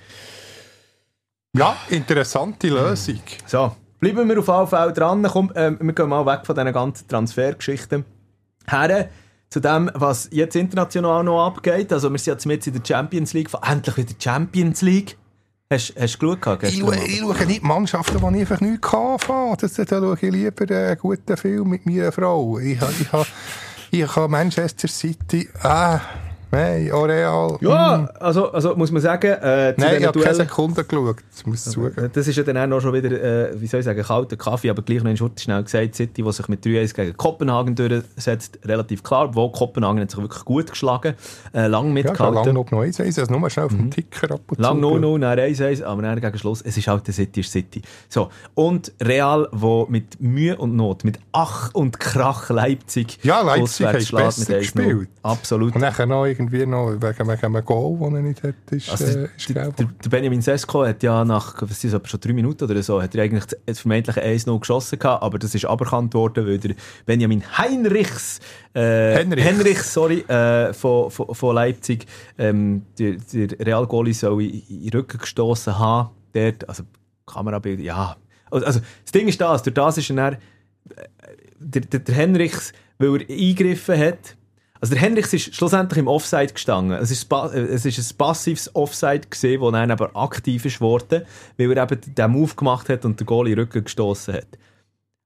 ja, 1.56 1.76
interessante 1.90 2.68
Lösung. 2.68 3.22
So, 3.48 3.72
bleiben 4.02 4.28
wir 4.30 4.38
auf 4.40 4.48
jeden 4.48 4.68
Fall 4.68 4.92
dran. 4.94 5.24
Komm, 5.24 5.52
ähm, 5.56 5.78
wir 5.82 5.94
gehen 5.94 6.10
mal 6.10 6.26
weg 6.26 6.46
von 6.46 6.56
diesen 6.56 6.74
ganzen 6.74 7.08
Transfergeschichten. 7.08 8.06
Her 8.70 9.10
zu 9.50 9.60
dem, 9.60 9.90
was 9.94 10.28
jetzt 10.32 10.56
international 10.56 11.24
noch 11.24 11.46
abgeht. 11.46 11.92
Also 11.94 12.12
wir 12.12 12.20
sind 12.20 12.34
jetzt 12.34 12.46
mit 12.46 12.68
in 12.68 12.74
der 12.74 12.82
Champions 12.86 13.34
League, 13.34 13.50
endlich 13.62 13.98
wieder 13.98 14.14
Champions 14.20 14.82
League. 14.82 15.18
Hast 15.72 15.94
hast 16.00 16.18
du 16.22 16.38
geschaut 16.38 16.64
Ich, 16.64 16.80
ich 16.82 17.20
schaue 17.20 17.46
nicht 17.46 17.62
Mannschaften, 17.64 18.18
die 18.20 18.36
ich 18.36 18.42
einfach 18.50 18.62
nicht 18.62 18.82
kann. 18.82 19.18
Das, 19.60 19.74
da 19.74 19.86
schaue 19.86 20.16
ich 20.20 20.32
lieber 20.32 20.74
einen 20.76 20.98
guten 20.98 21.36
Film 21.38 21.70
mit 21.70 21.86
meiner 21.86 22.12
Frau. 22.12 22.58
Ich, 22.58 22.80
ich, 23.02 23.12
ha- 23.12 23.26
ich 23.92 24.16
habe 24.16 24.30
Manchester 24.30 24.88
City, 24.88 25.50
ah, 25.64 26.00
nein, 26.52 26.92
auch 26.92 27.04
Real. 27.06 27.58
Ja, 27.62 27.98
hm. 27.98 28.10
also, 28.20 28.52
also 28.52 28.76
muss 28.76 28.92
man 28.92 29.02
sagen, 29.02 29.28
äh, 29.32 29.74
zu 29.76 29.82
Nein, 29.82 29.98
ich 30.02 30.06
habe 30.08 30.20
keine 30.20 30.36
Sekunde 30.36 30.84
geschaut. 30.84 31.18
Das 31.32 31.46
muss 31.46 31.68
ich 31.68 31.74
zugeben. 31.74 32.10
Das 32.14 32.28
ist 32.28 32.36
ja 32.36 32.44
dann 32.44 32.58
auch 32.58 32.68
noch 32.68 32.82
schon 32.82 32.94
wieder, 32.94 33.12
äh, 33.12 33.62
wie 33.62 33.68
soll 33.68 33.80
ich 33.82 33.86
sagen, 33.86 34.02
kalter 34.02 34.38
Kaffee, 34.38 34.70
aber 34.70 34.82
gleich 34.82 35.04
noch 35.04 35.12
in 35.12 35.18
Schurte 35.18 35.42
schnell 35.42 35.64
gesagt, 35.64 35.96
City, 35.96 36.24
die 36.24 36.32
sich 36.32 36.48
mit 36.48 36.66
3-1 36.66 36.94
gegen 36.94 37.18
Kopenhagen 37.18 37.76
durchsetzt, 37.76 38.60
relativ 38.66 39.04
klar, 39.04 39.26
obwohl 39.26 39.52
Kopenhagen 39.52 40.00
hat 40.02 40.12
sich 40.12 40.20
wirklich 40.22 40.46
gut 40.46 40.70
geschlagen, 40.70 41.16
äh, 41.54 41.68
lang 41.68 41.88
Ja, 41.88 41.94
mitgehalten. 41.94 42.36
lange 42.36 42.54
noch 42.54 42.72
noch 42.72 42.82
eins, 42.82 43.00
also 43.00 43.26
nur 43.32 43.50
schnell 43.50 43.66
auf 43.66 43.72
dem 43.74 43.92
Ticker 43.92 44.32
ab 44.34 44.42
und 44.48 44.60
Lang 44.60 44.80
zu. 44.82 44.88
0-0, 44.88 45.20
dann 45.20 45.40
1-1, 45.40 45.84
aber 45.84 46.02
dann 46.02 46.20
gegen 46.20 46.38
Schluss, 46.38 46.62
es 46.62 46.78
ist 46.78 46.88
halt 46.88 47.06
der 47.08 47.14
City, 47.14 47.40
ist 47.42 47.52
City. 47.52 47.82
So. 48.10 48.30
Und 48.56 48.92
Real, 49.02 49.48
wo 49.52 49.86
mit 49.90 50.20
Mühe 50.22 50.56
und 50.58 50.76
Not, 50.76 51.04
mit 51.04 51.20
Ach 51.32 51.74
und 51.74 52.00
Krach 52.00 52.50
Leipzig, 52.50 53.20
Ja, 53.24 53.42
Leipzig 53.42 53.86
hat 53.86 53.94
besser 53.94 54.40
mit 54.40 54.50
1-0. 54.50 54.58
gespielt. 54.60 55.10
Absolut. 55.24 55.76
Und 55.76 55.82
nachher 55.82 56.06
noch 56.06 56.26
irgendwie 56.38 56.65
noch 56.65 56.91
wegen, 56.93 57.28
wegen 57.28 57.45
einem 57.45 57.65
Goal, 57.65 57.97
den 57.97 58.15
er 58.15 58.21
nicht 58.21 58.43
hat, 58.43 58.56
ist, 58.71 58.89
Also, 58.89 59.06
äh, 59.06 59.30
ist 59.36 59.50
der, 59.50 59.71
der, 59.71 60.10
Benjamin 60.10 60.41
Sesko 60.41 60.86
hat 60.86 61.02
ja 61.04 61.26
nach, 61.26 61.62
was 61.62 61.84
ist 61.84 61.93
aber 61.93 62.08
schon 62.08 62.19
drei 62.19 62.34
Minuten 62.34 62.63
oder 62.63 62.82
so, 62.84 63.02
hat 63.02 63.15
er 63.15 63.23
eigentlich 63.23 63.45
das 63.65 63.80
vermeintliche 63.80 64.23
1-0 64.23 64.60
geschossen 64.60 65.00
gehabt, 65.00 65.23
aber 65.23 65.39
das 65.39 65.56
ist 65.56 65.65
aberkannt 65.65 66.13
worden, 66.13 66.45
weil 66.47 66.58
der 66.60 66.76
Benjamin 67.06 67.43
Heinrichs, 67.58 68.39
äh, 68.73 69.15
Henrichs. 69.15 69.47
Henrichs, 69.47 69.93
sorry, 69.93 70.19
äh, 70.21 70.73
von, 70.73 71.12
von, 71.12 71.34
von 71.34 71.56
Leipzig, 71.56 72.06
ähm, 72.38 72.84
der, 73.00 73.17
der 73.34 73.65
Real 73.65 73.86
Goalie 73.88 74.13
soll 74.13 74.43
in, 74.43 74.62
in 74.69 74.84
den 74.84 74.89
Rücken 74.91 75.17
gestoßen 75.17 75.78
haben, 75.78 76.12
dort, 76.34 76.67
also 76.69 76.84
Kamerabild, 77.26 77.80
ja. 77.80 78.15
Also, 78.50 78.65
also 78.65 78.80
das 79.04 79.12
Ding 79.12 79.28
ist 79.28 79.41
das, 79.41 79.63
durch 79.63 79.73
das 79.73 79.97
ist 79.97 80.10
er 80.10 80.15
dann, 80.15 80.34
äh, 80.34 80.38
der, 81.60 81.82
der, 81.82 82.00
der 82.00 82.15
Henrichs, 82.15 82.71
weil 82.97 83.21
er 83.21 83.30
eingegriffen 83.30 84.00
hat, 84.00 84.37
also 84.80 84.94
der 84.94 85.02
Henrichs 85.02 85.34
ist 85.34 85.56
schlussendlich 85.56 86.00
im 86.00 86.08
Offside 86.08 86.54
gestanden. 86.54 86.98
Es 86.98 87.12
ist, 87.12 87.32
äh, 87.32 87.60
es 87.60 87.86
ist 87.86 87.98
ein 87.98 88.18
passives 88.18 88.74
Offside 88.76 89.28
gesehen, 89.30 89.62
wo 89.62 89.72
dann 89.72 89.92
aber 89.92 90.16
aktiv 90.16 90.66
ist 90.66 90.82
worden, 90.82 91.24
weil 91.58 91.72
er 91.72 91.84
eben 91.84 92.02
den 92.16 92.32
Move 92.32 92.54
gemacht 92.56 92.90
hat 92.90 93.06
und 93.06 93.20
der 93.20 93.26
Goalie 93.26 93.54
in 93.54 93.58
den 93.58 93.66
Rücken 93.66 93.84
gestoßen 93.84 94.34
hat. 94.36 94.48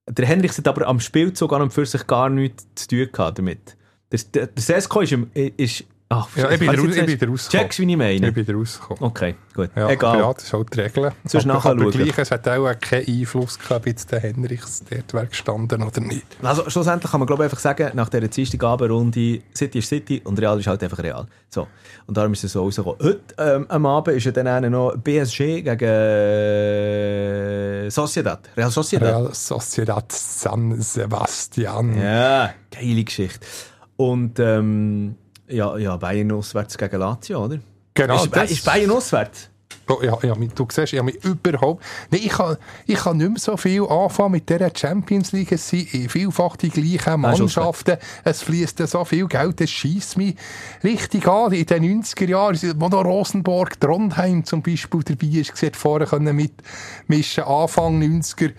Der 0.10 0.26
Henrichs 0.26 0.58
hat 0.58 0.68
aber 0.68 0.88
am 0.88 1.00
Spielzug 1.00 1.54
an 1.54 1.64
und 1.64 1.74
für 1.74 1.86
sich 1.86 2.08
gar 2.08 2.30
nichts 2.30 2.66
zu 2.76 2.88
tun 2.88 3.10
gehabt 3.12 3.38
damit. 3.38 3.78
Der, 4.12 4.20
der, 4.34 4.48
der 4.48 4.64
Sesko 4.64 5.02
ist, 5.02 5.12
im, 5.12 5.30
ist 5.34 5.86
ach, 6.12 6.28
Ja, 6.36 6.50
ich 6.52 6.60
bin 6.60 6.70
raus- 6.70 6.96
ich 6.96 7.20
bin 7.20 7.30
rausgekommen. 7.30 7.38
Checkst, 7.50 7.80
wie 7.80 7.92
ich 7.92 7.98
meine? 7.98 8.28
Ich 8.28 8.34
bin 8.34 8.56
rausgekommen. 8.56 9.04
Okay, 9.04 9.36
gut. 9.56 9.70
Ja, 9.76 9.90
Egal. 9.90 10.20
ja, 10.20 10.34
das 10.34 10.44
ist 10.44 10.54
halt 10.54 10.76
die 10.76 10.82
Regel. 10.82 11.12
Sonst 11.26 11.46
aber, 11.46 11.54
nachschauen. 11.56 11.82
aber 11.82 11.92
gleich, 11.92 12.18
es 12.18 12.32
hat 12.32 12.48
auch 12.48 12.72
keinen 12.80 13.08
Einfluss 13.08 13.58
gehabt, 13.58 13.82
ob 13.82 13.88
jetzt 13.88 14.12
der 14.12 14.20
Henrichs 14.20 14.84
dort 14.90 15.14
wäre 15.14 15.28
gestanden 15.28 15.84
oder 15.84 16.02
nicht. 16.02 16.26
Also 16.44 16.70
schlussendlich 16.70 17.12
kann 17.12 17.20
man 17.20 17.28
glaube 17.28 17.44
ich 17.44 17.46
einfach 17.46 17.60
sagen, 17.60 17.92
nach 17.96 18.10
dieser 18.10 18.28
Dienstagabendrunde 18.28 19.42
City 19.56 19.80
ist 19.80 19.88
City 19.90 20.22
und 20.24 20.40
Real 20.40 20.60
ist 20.60 20.68
halt 20.68 20.84
einfach 20.84 21.00
Real. 21.00 21.26
So. 21.50 21.68
Und 22.08 22.18
darum 22.18 22.34
ist 22.34 22.44
es 22.44 22.54
so 22.54 22.64
rausgekommen. 22.64 23.00
Heute 23.02 23.22
ähm, 23.38 23.66
am 23.70 23.86
Abend 23.86 24.18
ist 24.18 24.26
ja 24.26 24.32
dann 24.32 24.72
noch 24.72 24.96
BSG 24.98 25.62
gegen 25.62 25.80
äh, 25.82 27.90
Sociedad. 27.90 28.40
Real 28.56 28.72
Sociedad. 28.72 29.10
Real 29.10 29.34
Sociedad 29.34 30.12
San 30.12 30.80
Sebastian. 30.82 32.00
Ja, 32.02 32.54
geile 32.72 33.04
Geschichte. 33.04 33.46
Und 33.98 34.40
ähm, 34.40 35.16
ja, 35.52 35.78
ja, 35.78 35.98
Bayern 35.98 36.32
auswärts 36.32 36.78
gegen 36.78 36.98
Lazio, 36.98 37.46
oder? 37.46 37.60
Genau, 37.94 38.24
ist, 38.24 38.52
ist 38.52 38.66
Bayern 38.66 38.92
auswärts? 38.92 39.50
Oh, 39.92 40.02
ja, 40.02 40.18
ja, 40.24 40.36
du 40.36 40.68
siehst, 40.72 40.94
ich 40.94 41.00
habe 41.00 41.12
mich 41.12 41.24
überhaupt... 41.24 41.84
Nee, 42.12 42.20
ich 42.20 42.30
kann, 42.30 42.56
ich 42.86 42.96
kann 42.96 43.18
nicht 43.18 43.30
mehr 43.30 43.40
so 43.40 43.58
viel 43.58 43.84
anfangen 43.84 44.32
mit 44.32 44.50
dieser 44.50 44.72
Champions 44.74 45.34
League. 45.34 45.52
Es 45.52 45.68
sind 45.68 45.88
vielfach 46.10 46.56
die 46.56 46.70
gleichen 46.70 47.22
Mannschaften. 47.22 47.98
Es 48.24 48.42
fließt 48.42 48.88
so 48.88 49.04
viel 49.04 49.28
Geld, 49.28 49.60
das 49.60 49.70
schießt 49.70 50.18
mich 50.18 50.36
richtig 50.84 51.28
an. 51.28 51.52
In 51.52 51.66
den 51.66 52.04
90er 52.04 52.28
Jahren, 52.28 52.58
wo 52.78 52.88
noch 52.88 53.04
Rosenborg, 53.04 53.80
Trondheim 53.80 54.46
zum 54.46 54.62
Beispiel 54.62 55.02
dabei 55.04 55.40
ist, 55.40 55.58
sieht 55.58 55.76
vorher 55.76 56.08
können 56.08 56.36
mitmischen, 56.36 57.44
Anfang 57.44 58.02
90er. 58.02 58.52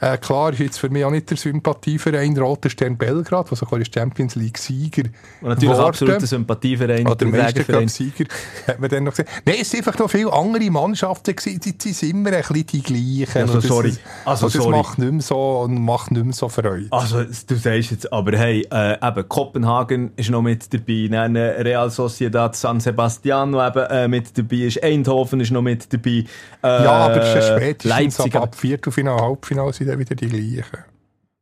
Äh, 0.00 0.18
klar 0.18 0.52
ist 0.52 0.58
jetzt 0.58 0.78
für 0.78 0.90
mich 0.90 1.04
auch 1.04 1.10
nicht 1.10 1.30
der 1.30 1.36
Sympathieverein 1.36 2.36
Roter 2.36 2.68
Stern 2.68 2.98
Belgrad, 2.98 3.50
der 3.50 3.56
sogar 3.56 3.80
Champions 3.84 4.34
League-Sieger 4.34 5.04
Und 5.40 5.48
natürlich 5.48 5.78
absoluter 5.78 6.26
Sympathieverein. 6.26 7.06
Oder. 7.06 7.26
Meistercup-Sieger 7.26 8.26
hat 8.66 8.80
man 8.80 8.90
dann 8.90 9.04
noch 9.04 9.12
gesehen. 9.12 9.28
Nein, 9.46 9.56
es 9.60 9.70
sind 9.70 9.86
einfach 9.86 9.98
noch 9.98 10.10
viele 10.10 10.32
andere 10.32 10.70
Mannschaften 10.74 11.34
gewesen, 11.34 11.60
die, 11.60 11.76
die 11.78 11.92
sind 11.92 12.10
immer 12.10 12.30
ein 12.30 12.42
bisschen 12.42 12.66
die 12.66 12.82
gleichen. 12.82 13.42
Also, 13.42 13.54
das- 13.54 13.64
sorry. 13.64 13.94
Also, 14.24 14.46
das 14.46 14.52
sorry. 14.54 14.70
macht 14.76 14.98
nicht 14.98 15.12
mehr 15.12 15.22
so, 15.22 15.66
macht 15.68 16.10
nicht 16.10 16.24
mehr 16.24 16.32
so 16.34 16.48
Freude. 16.48 16.86
Also, 16.90 17.24
du 17.24 17.56
sagst 17.56 17.90
jetzt, 17.90 18.12
aber 18.12 18.36
hey, 18.36 18.66
äh, 18.70 18.98
eben, 19.06 19.28
Kopenhagen 19.28 20.12
ist 20.16 20.30
noch 20.30 20.42
mit 20.42 20.72
dabei, 20.74 21.08
dann 21.10 21.36
äh, 21.36 21.40
Real 21.62 21.90
Sociedad 21.90 22.54
San 22.54 22.80
Sebastian 22.80 23.50
noch 23.50 23.66
eben 23.66 23.86
äh, 23.90 24.08
mit 24.08 24.36
dabei, 24.36 24.56
ist 24.56 24.82
Eindhoven 24.82 25.40
ist 25.40 25.50
noch 25.50 25.62
mit 25.62 25.92
dabei. 25.92 26.10
Äh, 26.10 26.24
ja, 26.62 26.90
aber 26.92 27.22
es 27.22 27.34
ist 27.44 27.48
spätestens 27.56 27.90
Leipzig. 27.90 28.34
ab, 28.36 28.42
ab 28.42 28.54
Viertelfinale, 28.54 29.20
Halbfinale 29.22 29.72
sind 29.72 29.88
dann 29.88 29.98
wieder 29.98 30.14
die 30.14 30.28
gleichen. 30.28 30.84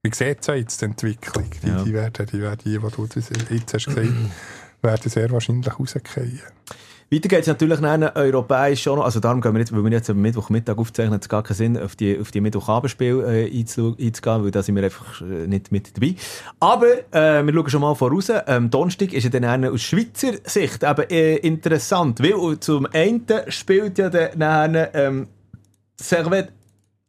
Wie 0.04 0.10
sieht 0.12 0.38
es 0.40 0.46
jetzt, 0.48 0.80
die 0.80 0.84
Entwicklung? 0.86 1.44
Die, 1.62 1.68
Ja. 1.68 1.82
die 1.84 1.92
werden, 1.92 2.26
die, 2.32 2.40
werden, 2.40 2.58
die, 2.64 2.70
die 2.76 2.78
du 2.78 3.06
jetzt 3.54 3.72
hast 3.74 3.86
gesagt, 3.86 4.08
werden 4.82 5.10
sehr 5.10 5.30
wahrscheinlich 5.30 5.78
rausgehen. 5.78 6.40
Weiter 7.12 7.28
geht 7.28 7.40
es 7.40 7.46
natürlich 7.46 7.80
dann 7.80 8.02
europäisch 8.02 8.82
schon 8.82 8.98
noch, 8.98 9.04
also 9.04 9.20
darum 9.20 9.40
gehen 9.40 9.52
wir 9.52 9.60
jetzt, 9.60 9.74
weil 9.74 9.84
wir 9.84 9.90
jetzt 9.90 10.08
am 10.08 10.20
Mittwochmittag 10.20 10.78
aufzeichnen, 10.78 11.14
hat 11.14 11.22
es 11.22 11.28
gar 11.28 11.42
keinen 11.42 11.56
Sinn, 11.56 11.78
auf 11.78 11.94
die, 11.94 12.18
auf 12.18 12.30
die 12.30 12.40
Mittwochabendspiele 12.40 13.46
äh, 13.46 13.50
einzu- 13.50 13.98
einzugehen, 14.00 14.44
weil 14.44 14.50
da 14.50 14.62
sind 14.62 14.76
wir 14.76 14.82
einfach 14.82 15.20
äh, 15.20 15.46
nicht 15.46 15.70
mit 15.70 15.94
dabei. 15.96 16.14
Aber 16.58 16.86
äh, 17.14 17.44
wir 17.44 17.52
schauen 17.52 17.68
schon 17.68 17.80
mal 17.82 17.94
voraus. 17.94 18.32
Ähm, 18.46 18.70
Donnerstag 18.70 19.12
ist 19.12 19.24
ja 19.24 19.30
dann 19.30 19.64
aus 19.64 19.82
Schweizer 19.82 20.32
Sicht 20.44 20.82
eben 20.82 21.10
äh, 21.10 21.36
interessant, 21.36 22.20
weil 22.22 22.58
zum 22.60 22.86
einen 22.92 23.26
spielt 23.48 23.98
ja 23.98 24.08
dann 24.08 24.88
ähm, 24.94 25.28
Servet... 26.00 26.50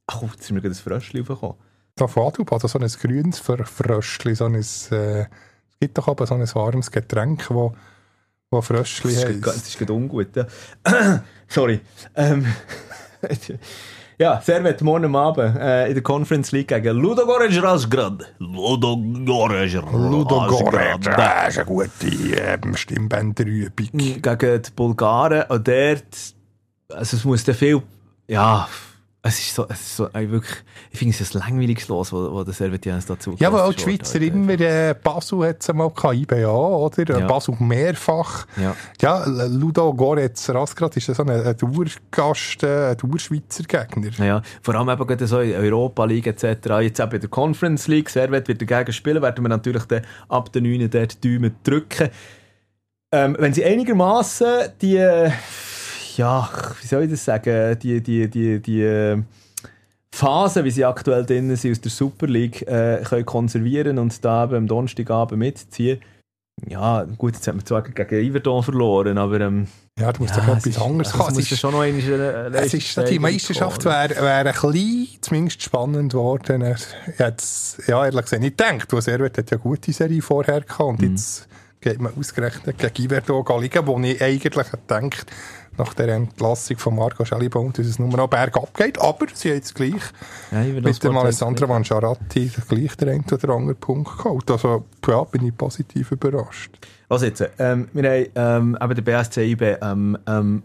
Ach, 0.07 0.21
jetzt 0.21 0.41
ist 0.41 0.51
mir 0.51 0.59
gerade 0.59 0.75
ein 0.75 0.75
Fröschchen 0.75 1.21
aufgekommen. 1.21 1.55
Da 1.95 2.07
du 2.07 2.43
also 2.51 2.67
so 2.67 2.77
ein 2.79 2.87
grünes 2.87 3.39
Fröschli, 3.39 4.35
so 4.35 4.45
ein, 4.45 4.55
äh, 4.55 5.25
gibt 5.79 5.97
doch 5.97 6.07
aber 6.07 6.25
so 6.25 6.33
ein 6.33 6.41
warmes 6.55 6.91
Getränk, 6.91 7.49
wo, 7.49 7.73
wo 8.53 8.61
Fröschli 8.61 9.13
Das 9.13 9.23
ist, 9.23 9.29
heisst. 9.29 9.47
das 9.47 9.67
ist 9.67 9.77
gerade 9.77 9.93
ungut. 9.93 10.35
Ja. 10.35 10.45
Sorry. 11.47 11.79
Ähm, 12.15 12.45
ja, 14.17 14.41
Servet 14.41 14.81
morgen 14.81 15.15
Abend 15.15 15.55
äh, 15.57 15.87
in 15.87 15.93
der 15.95 16.03
Conference 16.03 16.51
League 16.51 16.67
gegen 16.69 16.97
Ludogorets 16.97 17.61
Razgrad. 17.61 18.33
Ludogorets 18.39 19.75
Razgrad. 19.75 21.07
das 21.07 21.49
ist 21.49 21.57
eine 21.57 21.65
gute 21.65 22.07
ähm, 22.07 22.75
Stimmbänderübung. 22.75 23.89
Gegen 23.91 24.21
die 24.61 24.71
Bulgaren. 24.75 25.43
Und 25.49 25.67
dort, 25.67 26.03
also 26.89 27.17
es 27.17 27.25
muss 27.25 27.41
viel, 27.43 27.81
ja, 28.27 28.67
es 29.25 29.39
ist 29.39 29.55
so, 29.55 29.65
es 29.69 29.79
ist 29.79 29.95
so 29.95 30.09
wirklich, 30.13 30.57
ich 30.91 30.99
finde 30.99 31.13
es 31.13 31.21
ist 31.21 31.33
ein 31.33 31.39
langweiliges 31.39 31.88
Los, 31.88 32.12
wo, 32.12 32.29
wo 32.29 32.43
der 32.43 32.53
Servetians 32.53 33.05
dazu 33.05 33.33
Ja, 33.39 33.47
aber 33.47 33.63
auch 33.63 33.73
die 33.73 33.81
Schweizer 33.81 34.19
immer, 34.21 34.59
äh, 34.59 34.93
Basel 35.01 35.47
hat 35.47 35.62
es 35.62 35.73
mal 35.73 35.89
gehabt, 35.89 36.15
IBA, 36.15 36.45
oder? 36.45 37.09
Ja. 37.09 37.19
Ja. 37.19 37.27
Basel 37.27 37.55
mehrfach. 37.57 38.45
Ja. 38.57 38.75
Ja, 39.01 39.25
Ludo 39.47 39.93
Goretz 39.93 40.49
Rasgrad 40.49 40.97
ist 40.97 41.07
ja 41.07 41.13
so 41.13 41.23
ein, 41.23 41.29
ein 41.29 41.55
Dauergast, 41.55 42.63
äh, 42.63 42.91
ein 42.91 42.97
Dauerschweizer 42.97 43.63
Gegner. 43.63 44.09
Ja, 44.17 44.41
vor 44.62 44.75
allem 44.75 44.89
eben 44.89 45.07
gerade 45.07 45.25
so 45.25 45.39
in 45.39 45.55
Europa 45.55 46.03
League 46.03 46.27
etc. 46.27 46.81
Jetzt 46.81 46.99
eben 46.99 47.13
in 47.13 47.21
der 47.21 47.29
Conference 47.29 47.88
League, 47.88 48.09
Servet 48.09 48.49
wird 48.49 48.62
dagegen 48.62 48.91
spielen, 48.91 49.21
werden 49.21 49.41
wir 49.41 49.49
natürlich 49.49 49.86
dann 49.86 50.01
ab 50.27 50.51
den 50.51 50.63
9. 50.63 50.89
dort 50.89 51.23
die 51.23 51.38
Daumen 51.38 51.55
drücken. 51.63 52.09
Ähm, 53.13 53.38
wenn 53.39 53.53
sie 53.53 53.63
einigermaßen 53.63 54.73
die, 54.81 54.97
ja, 56.17 56.49
wie 56.82 56.88
soll 56.88 57.04
ich 57.04 57.12
das 57.12 57.26
sagen, 57.26 57.78
die, 57.80 58.02
die, 58.02 58.28
die, 58.30 58.60
die 58.60 58.82
äh, 58.82 59.21
Phase, 60.13 60.63
wie 60.63 60.71
sie 60.71 60.86
aktuell 60.86 61.26
drin 61.26 61.56
sind 61.56 61.71
aus 61.71 61.82
der 61.82 61.91
Super 61.91 62.28
League, 62.28 62.62
äh, 62.67 63.02
können 63.04 63.26
konservieren 63.26 63.97
und 63.97 64.23
da 64.23 64.43
eben 64.45 64.56
am 64.56 64.67
Donnerstagabend 64.67 65.39
mitziehen. 65.39 65.99
Ja, 66.69 67.04
gut, 67.17 67.34
jetzt 67.34 67.47
hat 67.47 67.56
man 67.56 67.65
zwar 67.65 67.82
gegen 67.82 68.23
Iverdon 68.28 68.62
verloren, 68.62 69.17
aber 69.17 69.41
ähm, 69.41 69.67
Ja, 69.99 70.13
du 70.13 70.21
musst 70.21 70.36
ja, 70.38 70.45
doch 70.45 70.56
etwas 70.56 70.80
anderes 70.80 71.12
also 71.13 71.26
haben. 71.28 71.39
es 71.39 71.52
ist, 71.52 71.60
schon 71.60 71.71
noch 71.71 71.82
eine, 71.82 71.97
eine 72.45 72.58
es 72.58 72.73
ist, 72.76 73.10
die 73.10 73.17
Meisterschaft 73.17 73.84
wäre 73.86 74.10
wär 74.21 74.45
ein 74.45 74.45
bisschen, 74.54 75.08
zumindest 75.19 75.63
spannend 75.63 76.12
geworden. 76.12 76.62
Er- 76.62 76.78
Jetzt, 77.17 77.88
ja, 77.88 78.06
ehrlich 78.06 78.21
gesagt, 78.21 78.43
nicht 78.43 78.56
gedacht. 78.58 78.91
Du 78.91 79.02
Servet 79.02 79.36
hat 79.39 79.49
ja 79.49 79.58
eine 79.58 79.63
gute 79.63 79.91
Serie 79.91 80.21
vorher 80.21 80.62
gehabt 80.62 80.80
und 80.80 81.02
Mhm. 81.02 81.10
jetzt 81.10 81.47
geht 81.82 81.99
man 81.99 82.13
ausgerechnet 82.17 82.78
gegen 82.78 83.04
Iverdon 83.12 83.62
liegen, 83.62 83.88
wo 83.88 83.99
ich 83.99 84.21
eigentlich 84.21 84.71
gedacht 84.71 85.26
nach 85.77 85.93
der 85.93 86.09
Entlassung 86.09 86.77
von 86.77 86.95
Marco 86.95 87.25
Schellibaum, 87.25 87.73
dass 87.73 87.86
es 87.86 87.99
nur 87.99 88.09
noch 88.09 88.27
bergab 88.27 88.73
geht. 88.75 88.99
Aber 89.01 89.25
sie 89.33 89.49
haben 89.49 89.55
jetzt 89.57 89.73
gleich 89.75 90.01
Ja, 90.51 90.62
mit 90.63 91.03
dem 91.03 91.17
Alessandro 91.17 91.67
Mangiaratti 91.67 92.51
gleich 92.67 92.95
der 92.97 93.13
ein 93.13 93.25
oder 93.31 93.49
andere 93.53 93.75
Punkt 93.75 94.17
geholt. 94.17 94.49
Also, 94.51 94.86
ja, 95.07 95.23
bin 95.23 95.45
ich 95.47 95.55
positiv 95.57 96.12
überrascht. 96.12 96.71
Was 97.09 97.21
jetzt? 97.21 97.43
Ähm, 97.59 97.89
wir 97.93 98.09
haben 98.09 98.25
ähm, 98.73 98.77
eben 98.81 98.95
den 98.95 99.03
BSC 99.03 99.43
IB 99.51 99.75
ähm, 99.81 100.17
ähm, 100.25 100.63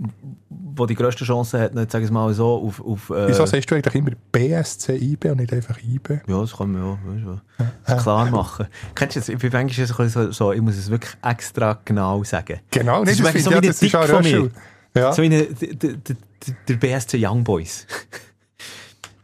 wo 0.51 0.87
die 0.87 0.95
grössten 0.95 1.25
Chancen 1.25 1.61
hat, 1.61 1.75
nicht, 1.75 1.91
sag 1.91 2.03
ich 2.05 2.11
mal 2.11 2.33
so, 2.33 2.63
auf, 2.65 2.81
auf 2.81 3.11
äh, 3.11 3.29
Wieso 3.29 3.45
sagst 3.47 3.69
du 3.71 3.75
eigentlich 3.75 3.95
immer 3.97 4.13
BSC 4.33 4.95
IB 4.97 5.29
und 5.31 5.39
nicht 5.41 5.53
einfach 5.53 5.77
IB? 5.83 6.21
Ja, 6.27 6.41
das 6.41 6.57
kann 6.57 6.71
man 6.73 6.83
ja, 6.83 6.99
weißt 7.05 7.25
du, 7.59 7.65
das 7.85 8.03
klar 8.03 8.31
machen. 8.31 8.67
Kennst 8.95 9.17
du 9.17 9.21
das? 9.21 9.29
Ich 9.29 9.39
bin 9.39 9.51
manchmal 9.53 9.87
so, 9.87 9.95
ein 9.95 10.05
bisschen 10.07 10.33
so, 10.33 10.53
ich 10.53 10.61
muss 10.63 10.77
es 10.77 10.89
wirklich 10.89 11.13
extra 11.23 11.79
genau 11.85 12.23
sagen. 12.25 12.61
Genau, 12.71 13.05
Das 13.05 13.19
nicht, 13.19 13.27
ist 13.27 13.35
das, 13.35 13.45
so 13.45 13.51
finde 13.51 13.63
wie 13.63 13.71
ich- 13.87 13.91
der 13.91 14.01
das 14.07 14.27
ist 14.27 14.53
Ja. 14.97 15.13
So 15.13 15.23
wie 15.23 15.27
eine, 15.27 15.43
der, 15.45 15.75
der, 15.75 16.17
der, 16.69 16.75
BSC 16.77 17.19
Young 17.21 17.45
Boys. 17.45 17.87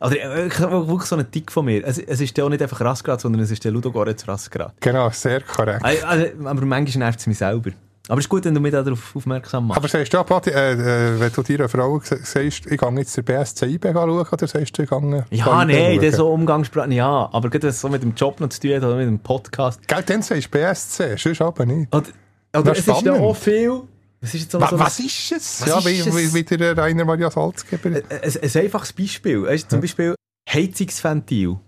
Äh, 0.00 0.48
ich 0.48 0.58
habe 0.58 0.86
wirklich 0.86 1.08
so 1.08 1.16
einen 1.16 1.30
Tick 1.30 1.50
von 1.50 1.64
mir. 1.64 1.82
Es, 1.86 1.96
es 1.98 2.20
ist 2.20 2.36
ja 2.36 2.44
auch 2.44 2.50
nicht 2.50 2.60
einfach 2.60 2.78
Rassgrad, 2.80 3.22
sondern 3.22 3.40
es 3.40 3.50
ist 3.50 3.64
der 3.64 3.72
Ludogorets 3.72 4.28
Rassgrad. 4.28 4.74
Genau, 4.80 5.08
sehr 5.08 5.40
korrekt. 5.40 5.82
Also, 5.82 6.04
also, 6.04 6.26
aber 6.44 6.66
manchmal 6.66 7.04
nervt 7.06 7.20
es 7.20 7.26
mich 7.26 7.38
selber. 7.38 7.70
Aber 8.08 8.18
es 8.18 8.26
ist 8.26 8.28
gut, 8.28 8.44
wenn 8.44 8.54
du 8.54 8.60
mich 8.60 8.72
darauf 8.72 9.16
aufmerksam 9.16 9.68
machst. 9.68 9.78
Aber 9.78 9.88
sagst 9.88 10.12
du, 10.12 10.22
Patti, 10.22 10.50
äh, 10.50 10.72
äh, 10.72 11.20
wenn 11.20 11.32
du 11.32 11.42
deiner 11.42 11.70
Frau 11.70 11.98
se- 12.00 12.18
sagst, 12.22 12.66
ich 12.66 12.78
gehe 12.78 12.92
jetzt 12.98 13.16
der 13.16 13.22
BSC 13.22 13.64
IB 13.64 13.92
schauen, 13.94 14.10
oder 14.10 14.46
sagst 14.46 14.76
du, 14.76 14.82
ich 14.82 14.90
gehe 14.90 15.24
ja, 15.30 15.64
nein, 15.64 15.98
das 16.02 16.16
so 16.16 16.30
Umgangssprache, 16.30 16.92
ja. 16.92 17.30
Aber 17.32 17.48
gerade 17.48 17.72
so 17.72 17.88
mit 17.88 18.02
dem 18.02 18.14
Job 18.14 18.40
noch 18.40 18.50
zu 18.50 18.60
tun 18.60 18.76
oder 18.76 18.96
mit 18.96 19.06
dem 19.06 19.20
Podcast. 19.20 19.88
Gell, 19.88 20.02
dann 20.04 20.20
sagst 20.20 20.44
du 20.52 20.58
BSC, 20.58 21.16
sonst 21.16 21.40
aber 21.40 21.64
nicht. 21.64 21.94
Oder, 21.94 22.04
oder 22.54 22.72
es 22.72 22.80
ist 22.80 22.88
ist 22.88 22.88
ja 22.88 22.94
spannend. 22.96 23.22
auch 23.22 23.36
viel... 23.36 23.82
Was 24.24 24.32
ist 24.34 24.40
jetzt 24.40 24.52
so, 24.52 24.60
Wa 24.60 24.68
so 24.68 24.78
was 24.78 24.98
ist 25.00 25.32
es? 25.32 25.60
Was 25.60 25.68
ja, 25.68 25.78
ist 25.78 25.86
wie, 25.86 26.22
es? 26.24 26.34
wie, 26.34 26.42
der 26.44 26.76
Rainer 26.78 27.04
Maria 27.04 27.30
Salzgeber. 27.30 27.90
ein, 27.90 28.02
ein, 28.10 28.20
ein 28.42 28.62
einfaches 28.62 28.92
Beispiel. 28.94 29.42
Weißt, 29.42 29.70
zum 29.70 29.82
Beispiel 29.82 30.14
Heizungsventil. 30.48 31.58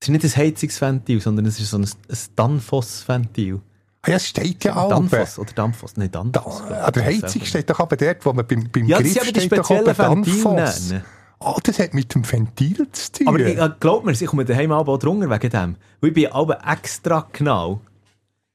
Es 0.00 0.08
ist 0.08 0.12
nicht 0.12 0.24
ein 0.24 0.36
Heizungsventil, 0.44 1.20
sondern 1.22 1.46
es 1.46 1.58
ist 1.58 1.70
so 1.70 1.78
ein, 1.78 1.84
ein 1.84 2.18
Danfoss-Ventil. 2.36 3.60
Ah, 4.02 4.10
ja, 4.10 4.16
es 4.16 4.28
steht 4.28 4.62
ja 4.64 4.76
auch. 4.76 4.90
Danfoss 4.90 5.38
oder 5.38 5.52
Dampfoss? 5.54 5.96
Nein, 5.96 6.10
Da, 6.10 6.22
Danfoss. 6.22 6.60
an 6.70 6.92
der 6.92 7.04
Heizung 7.04 7.44
steht 7.44 7.70
doch 7.70 7.80
aber 7.80 7.96
dort, 7.96 8.24
wo 8.26 8.32
man 8.34 8.46
beim, 8.46 8.68
beim 8.70 8.86
Ja, 8.86 8.98
Griff 8.98 9.16
aber 9.16 9.32
die 9.32 9.40
steht 9.40 9.52
doch 9.58 9.70
Ventile. 9.70 9.94
Danfoss. 9.94 10.90
nennen. 10.90 11.04
Ah, 11.40 11.56
das 11.62 11.78
hat 11.78 11.94
mit 11.94 12.14
dem 12.14 12.30
Ventil 12.30 12.86
zu 12.92 13.12
tun. 13.12 13.28
Aber 13.28 13.38
ich, 13.40 13.58
glaub 13.80 14.04
mir, 14.04 14.12
ich 14.12 14.26
komme 14.26 14.44
daheim 14.44 14.70
aber 14.72 14.92
auch 14.92 14.98
drunter 14.98 15.30
wegen 15.30 15.50
dem. 15.50 15.76
Weil 16.00 16.08
ich 16.10 16.14
bin 16.14 16.26
aber 16.32 16.58
extra 16.68 17.26
genau. 17.32 17.80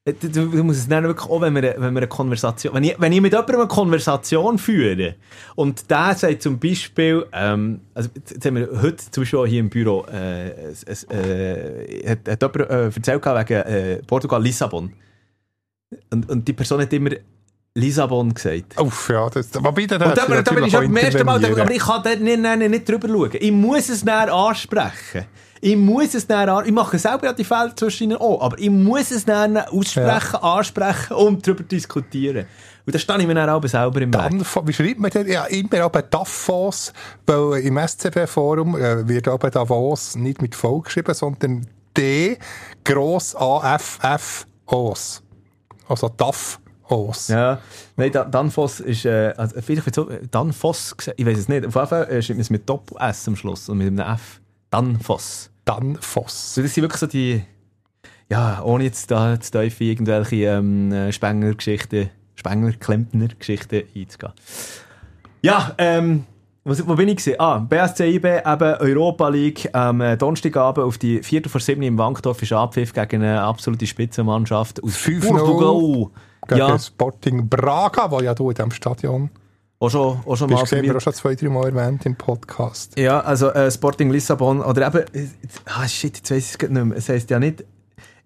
Äh, 0.04 0.12
Du, 0.12 0.28
du, 0.28 0.64
musst 0.64 0.80
es 0.80 0.88
dann 0.88 1.04
wirklich 1.04 1.30
auch, 1.30 1.40
wenn 1.40 1.54
wir, 1.54 1.62
wenn 1.78 1.94
wir 1.94 2.00
eine 2.00 2.08
Konversation, 2.08 2.74
wenn 2.74 2.84
ich, 2.84 2.94
wenn 2.98 3.12
ich 3.12 3.20
mit 3.22 3.32
jemandem 3.32 3.60
eine 3.60 3.68
Konversation 3.68 4.58
führe 4.58 5.14
und 5.54 5.90
der 5.90 6.14
sagt 6.14 6.42
zum 6.42 6.58
Beispiel, 6.58 7.24
ähm, 7.32 7.80
also 7.94 8.10
jetzt 8.14 8.44
haben 8.44 8.56
wir 8.56 8.68
heute 8.82 8.96
zum 9.10 9.22
Beispiel 9.22 9.38
auch 9.38 9.46
hier 9.46 9.60
im 9.60 9.70
Büro, 9.70 10.04
äh, 10.12 10.50
es, 10.86 11.04
äh, 11.04 12.06
hat, 12.06 12.28
hat 12.28 12.42
jemand 12.42 12.70
äh, 12.70 12.84
erzählt 12.84 13.24
wegen 13.24 13.54
äh, 13.54 14.02
Portugal, 14.06 14.42
Lissabon. 14.42 14.92
Und, 16.10 16.28
und 16.28 16.46
die 16.46 16.52
Person 16.52 16.82
hat 16.82 16.92
immer 16.92 17.10
Lissabon 17.74 18.34
gesagt. 18.34 18.78
Uff, 18.78 19.08
ja, 19.08 19.30
das, 19.30 19.48
wobei, 19.54 19.86
da, 19.86 19.96
Und 19.96 20.16
da, 20.16 20.42
da 20.42 20.52
bin 20.52 20.64
ich 20.64 20.72
schon 20.72 20.84
beim 20.84 20.96
ersten 20.96 21.24
Mal, 21.24 21.42
aber 21.44 21.70
ich 21.70 21.78
kann 21.78 22.02
dort 22.02 22.20
nicht, 22.20 22.38
nicht, 22.38 22.70
nicht 22.70 22.88
drüber 22.88 23.08
schauen. 23.08 23.30
Ich 23.40 23.52
muss 23.52 23.88
es 23.88 24.04
näher 24.04 24.32
ansprechen. 24.32 25.24
Ich 25.66 25.76
muss 25.78 26.12
es 26.12 26.28
an, 26.28 26.66
ich 26.66 26.72
mache 26.72 26.98
selber 26.98 27.24
ja 27.24 27.32
die 27.32 27.42
Fälle 27.42 27.74
zwischen 27.74 28.14
auch, 28.16 28.42
aber 28.42 28.58
ich 28.58 28.68
muss 28.68 29.10
es 29.10 29.26
näher 29.26 29.66
aussprechen, 29.72 30.36
ansprechen 30.42 31.14
und 31.14 31.46
darüber 31.46 31.62
diskutieren. 31.62 32.44
Und 32.84 32.94
da 32.94 32.98
stehe 32.98 33.18
ich 33.20 33.26
mir 33.26 33.34
dann 33.34 33.48
auch 33.48 33.66
selber 33.66 33.98
im 34.02 34.12
Weg. 34.12 34.66
Wie 34.66 34.72
schreibt 34.74 35.00
man 35.00 35.10
denn? 35.10 35.26
Ja, 35.26 35.44
immer 35.46 35.80
aber 35.80 36.02
Davos, 36.02 36.92
weil 37.24 37.60
im 37.62 37.78
SCB-Forum 37.78 38.76
äh, 38.76 39.08
wird 39.08 39.26
aber 39.26 39.48
Davos 39.50 40.16
nicht 40.16 40.42
mit 40.42 40.54
V 40.54 40.80
geschrieben, 40.80 41.14
sondern 41.14 41.66
D, 41.96 42.36
gross 42.84 43.34
A-F-F, 43.34 44.46
Os. 44.66 45.22
Also 45.88 46.10
Davos. 46.10 47.28
Ja, 47.28 47.58
nein, 47.96 48.12
Da- 48.12 48.24
Danfoss 48.26 48.80
ist, 48.80 49.06
äh, 49.06 49.32
also 49.34 49.58
vielleicht 49.62 49.86
wird 49.86 49.94
so, 49.94 50.10
Danfoss 50.30 50.94
gesagt, 50.94 51.18
ich 51.18 51.24
weiß 51.24 51.38
es 51.38 51.48
nicht. 51.48 51.64
Auf 51.64 51.74
jeden 51.74 51.86
Fall 51.86 52.04
äh, 52.10 52.20
schreibt 52.20 52.36
man 52.36 52.42
es 52.42 52.50
mit 52.50 52.68
Doppel-S 52.68 53.28
am 53.28 53.36
Schluss 53.36 53.70
und 53.70 53.78
mit 53.78 53.86
einem 53.86 54.00
F. 54.14 54.42
Danfoss. 54.68 55.50
Danfoss. 55.64 56.54
So, 56.54 56.62
das 56.62 56.74
sind 56.74 56.82
wirklich 56.82 57.00
so 57.00 57.06
die, 57.06 57.42
ja, 58.28 58.62
ohne 58.62 58.84
jetzt 58.84 59.10
da 59.10 59.38
zu 59.40 59.50
tief 59.50 59.80
irgendwelche 59.80 60.36
ähm, 60.46 60.92
äh, 60.92 61.12
Spengler-Geschichten, 61.12 62.10
Spengler-Klempner-Geschichten 62.36 63.82
einzugehen. 63.94 64.32
Ja, 65.42 65.74
ähm, 65.78 66.24
was, 66.64 66.86
wo 66.86 66.94
bin 66.94 67.08
ich 67.08 67.16
gewesen? 67.16 67.38
Ah, 67.38 67.58
BSC 67.58 68.14
IB, 68.14 68.26
eben 68.38 68.74
Europa 68.78 69.28
League, 69.28 69.68
am 69.74 70.00
äh, 70.00 70.16
Donnerstagabend 70.16 70.86
auf 70.86 70.96
die 70.96 71.22
4 71.22 71.44
vor 71.48 71.60
7 71.60 71.82
im 71.82 71.98
Wankdorf 71.98 72.42
ist 72.42 72.52
Abpfiff 72.52 72.94
gegen 72.94 73.22
eine 73.22 73.42
absolute 73.42 73.86
Spitzenmannschaft 73.86 74.82
aus 74.82 74.96
5-0 74.96 75.28
Portugal. 75.28 76.10
Gegen 76.48 76.58
Ja, 76.58 76.78
Sporting 76.78 77.48
Braga, 77.48 78.10
wo 78.10 78.20
ja 78.20 78.34
du 78.34 78.48
in 78.50 78.54
diesem 78.54 78.70
Stadion 78.70 79.30
auch 79.84 79.90
schon, 79.90 80.18
auch 80.24 80.36
schon 80.36 80.50
mal 80.50 80.60
bist, 80.60 80.70
gesehen, 80.70 80.84
wir 80.84 80.96
auch 80.96 81.00
schon 81.00 81.12
zwei, 81.12 81.34
drei 81.34 81.48
Mal 81.48 81.66
erwähnt 81.66 82.06
im 82.06 82.16
Podcast. 82.16 82.98
Ja, 82.98 83.20
also 83.20 83.50
äh, 83.50 83.70
Sporting 83.70 84.10
Lissabon, 84.10 84.60
oder 84.62 84.86
eben, 84.86 85.04
äh, 85.14 85.28
ah 85.66 85.86
shit, 85.86 86.16
jetzt 86.16 86.30
weiss 86.30 86.54
ich 86.54 86.62
es 86.62 86.70
nicht 86.70 86.84
mehr. 86.84 86.96
Es 86.96 87.08
heisst 87.08 87.30
ja 87.30 87.38
nicht, 87.38 87.64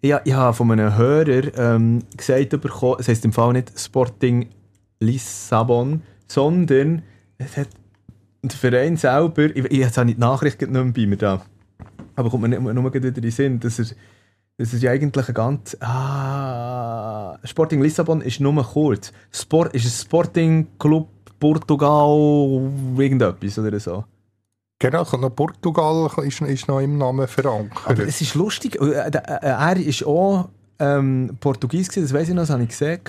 ich, 0.01 0.15
ich 0.25 0.33
habe 0.33 0.55
von 0.55 0.71
einem 0.71 0.97
Hörer 0.97 1.57
ähm, 1.57 2.03
gesagt 2.17 2.51
bekommen, 2.51 2.97
es 3.01 3.09
heisst 3.09 3.25
im 3.25 3.33
Fall 3.33 3.53
nicht 3.53 3.79
Sporting 3.79 4.49
Lissabon, 5.01 6.03
sondern 6.27 7.03
es 7.39 7.57
hat 7.57 7.69
der 8.43 8.51
Verein 8.51 8.97
selber, 8.97 9.45
ich, 9.45 9.65
ich 9.65 9.79
jetzt 9.79 9.99
habe 9.99 10.07
nicht 10.07 10.19
die 10.19 10.21
Nachricht 10.21 10.61
nicht 10.61 10.71
mehr 10.71 10.85
bei 10.85 11.07
mir 11.07 11.17
da, 11.17 11.43
aber 12.15 12.31
kommt 12.31 12.43
mir 12.43 12.49
nicht, 12.49 12.61
nur 12.63 12.95
wieder 12.95 13.09
in 13.09 13.15
den 13.15 13.31
Sinn, 13.31 13.61
dass 13.61 13.79
er, 13.79 13.87
das 14.57 14.73
ist 14.73 14.83
ja 14.83 14.91
eigentlich 14.91 15.29
ein 15.29 15.35
ganz, 15.35 15.77
ah, 15.81 17.39
Sporting 17.45 17.83
Lissabon 17.83 18.21
ist 18.21 18.41
nur 18.41 18.63
kurz. 18.65 19.13
Sport, 19.31 19.75
ist 19.75 19.85
es 19.85 20.03
Sporting 20.03 20.67
Club 20.79 21.09
Portugal, 21.39 22.71
irgendetwas 22.97 23.59
oder 23.59 23.79
so. 23.81 24.05
Genau, 24.81 25.03
noch 25.17 25.31
Portugal 25.35 26.09
ist, 26.25 26.41
ist 26.41 26.69
noch 26.69 26.81
im 26.81 26.99
Namen 26.99 27.27
verankert. 27.27 27.79
Aber 27.85 28.03
es 28.07 28.21
ist 28.21 28.35
lustig, 28.35 28.81
äh, 28.81 29.11
der- 29.11 29.43
äh, 29.43 29.47
er 29.49 29.77
ist 29.77 30.05
auch 30.07 30.49
ähm, 30.79 31.37
Portugies 31.41 31.89
gewesen, 31.89 32.05
das 32.05 32.13
weiß 32.15 32.29
ich 32.29 32.35
noch, 32.35 32.43
das 32.43 32.51
habe 32.51 32.63
ich 32.63 32.69
gesehen. 32.69 33.01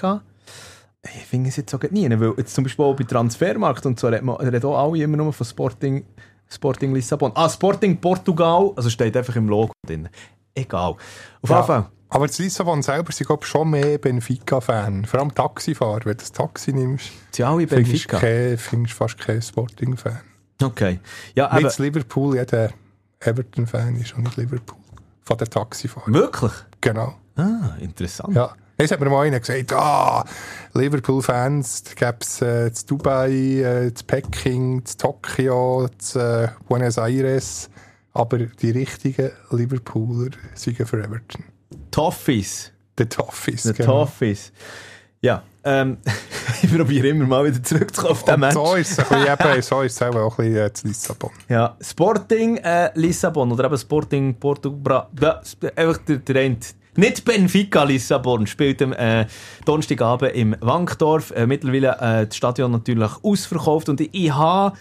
Ich 1.06 1.26
finde 1.28 1.50
es 1.50 1.56
jetzt 1.58 1.74
auch 1.74 1.82
nie, 1.92 2.10
weil 2.20 2.34
jetzt 2.38 2.56
zum 2.56 2.64
Beispiel 2.64 2.84
auch 2.86 2.96
bei 2.96 3.04
Transfermarkt 3.04 3.86
und 3.86 4.00
so 4.00 4.08
redet 4.08 4.24
man- 4.24 4.38
reden 4.38 4.64
auch 4.66 4.78
alle 4.92 5.04
immer 5.04 5.18
nur 5.18 5.32
von 5.32 5.46
Sporting, 5.46 6.04
Sporting 6.50 6.94
Lissabon. 6.94 7.32
Ah, 7.36 7.48
Sporting 7.48 7.98
Portugal, 8.02 8.72
also 8.76 8.90
steht 8.90 9.16
einfach 9.16 9.36
im 9.36 9.48
Logo 9.48 9.72
drin. 9.88 10.10
Egal. 10.56 10.96
Auf 11.44 11.50
Ja. 11.50 11.56
jeden 11.58 11.68
Fall. 11.68 11.86
Aber 12.10 12.26
das 12.28 12.40
Lissabon 12.40 12.82
selber 12.82 13.12
sind 13.12 13.28
glaub, 13.28 13.44
ich, 13.44 13.50
schon 13.50 13.70
mehr 13.70 13.98
Benfica-Fan. 14.00 15.06
Vor 15.06 15.20
allem 15.20 15.34
Taxifahrer. 15.34 16.06
Wenn 16.06 16.14
du 16.14 16.18
das 16.18 16.32
Taxi 16.32 16.74
nimmst, 16.74 17.12
Sie 17.32 17.44
alle 17.44 17.68
findest 17.68 18.08
Benfica. 18.08 18.20
du 18.20 18.58
findest 18.58 18.96
fast 18.96 19.18
keinen 19.20 19.42
Sporting-Fan. 19.42 20.20
Okay. 20.62 21.00
Ja, 21.36 21.50
aber 21.52 21.62
Mit 21.62 21.78
Liverpool, 21.78 22.36
jeder 22.36 22.72
Everton-Fan 23.20 23.96
ist 23.98 24.14
auch 24.14 24.18
nicht 24.18 24.38
Liverpool. 24.38 24.78
Von 25.22 25.38
der 25.38 25.48
Taxifahrer. 25.50 26.12
wirklich? 26.12 26.52
Genau. 26.82 27.16
Ah, 27.36 27.76
interessant. 27.80 28.36
Ja. 28.36 28.54
Jetzt 28.80 28.92
hat 28.92 29.00
mir 29.02 29.10
mal 29.10 29.28
einer 29.28 29.40
gesagt, 29.40 29.74
ah, 29.74 30.26
Liverpool-Fans, 30.74 31.84
da 31.84 31.94
gäbe 31.94 32.18
es 32.22 32.42
äh, 32.42 32.72
zu 32.74 32.86
Dubai, 32.88 33.32
äh, 33.32 33.94
zu 33.94 34.06
Peking, 34.06 34.84
zu 34.86 34.98
Tokio, 34.98 35.90
zu 35.98 36.20
äh, 36.20 36.48
Buenos 36.68 36.98
Aires. 36.98 37.70
Aber 38.14 38.38
die 38.40 38.72
richtigen 38.72 39.32
Liverpooler 39.52 40.32
sind 40.56 40.78
für 40.78 41.04
Everton. 41.04 41.44
Toffees. 42.00 42.72
The 42.98 43.06
Toffees. 43.06 43.64
The 43.64 43.74
genau. 43.74 44.06
Toffees. 44.06 44.54
Ja, 45.22 45.44
ähm, 45.66 45.98
ich 46.62 46.74
probiere 46.74 47.10
immer 47.10 47.26
mal 47.26 47.46
wieder 47.46 47.62
zurückzukommen 47.62 48.14
auf 48.14 48.24
den 48.24 48.40
Match. 48.40 48.54
so 48.54 48.76
ist 48.76 48.98
es 48.98 49.12
eben, 49.12 49.62
so 49.62 49.82
ist 49.82 49.96
es 49.96 50.02
auch 50.02 50.40
ein 50.40 50.46
bisschen 50.46 50.66
äh, 50.66 50.74
zu 50.74 50.88
Lissabon. 50.88 51.32
Ja, 51.50 51.76
Sporting 51.82 52.56
äh, 52.58 52.90
Lissabon 52.96 53.52
oder 53.52 53.66
eben 53.66 53.78
Sporting 53.78 54.34
Portugal. 54.36 55.08
Einfach 55.76 55.98
der, 56.08 56.18
der 56.20 56.42
eine. 56.42 56.58
Nicht 56.96 57.26
Benfica 57.26 57.84
Lissabon 57.84 58.48
spielt 58.48 58.82
am 58.82 58.94
äh, 58.94 59.26
Donnerstagabend 59.66 60.34
im 60.36 60.56
Wankdorf. 60.62 61.32
Äh, 61.32 61.48
mittlerweile 61.48 61.98
äh, 62.00 62.28
das 62.28 62.38
Stadion 62.38 62.72
natürlich 62.72 63.12
ausverkauft 63.24 63.90
und 63.90 64.00
ich 64.00 64.34
habe, 64.34 64.78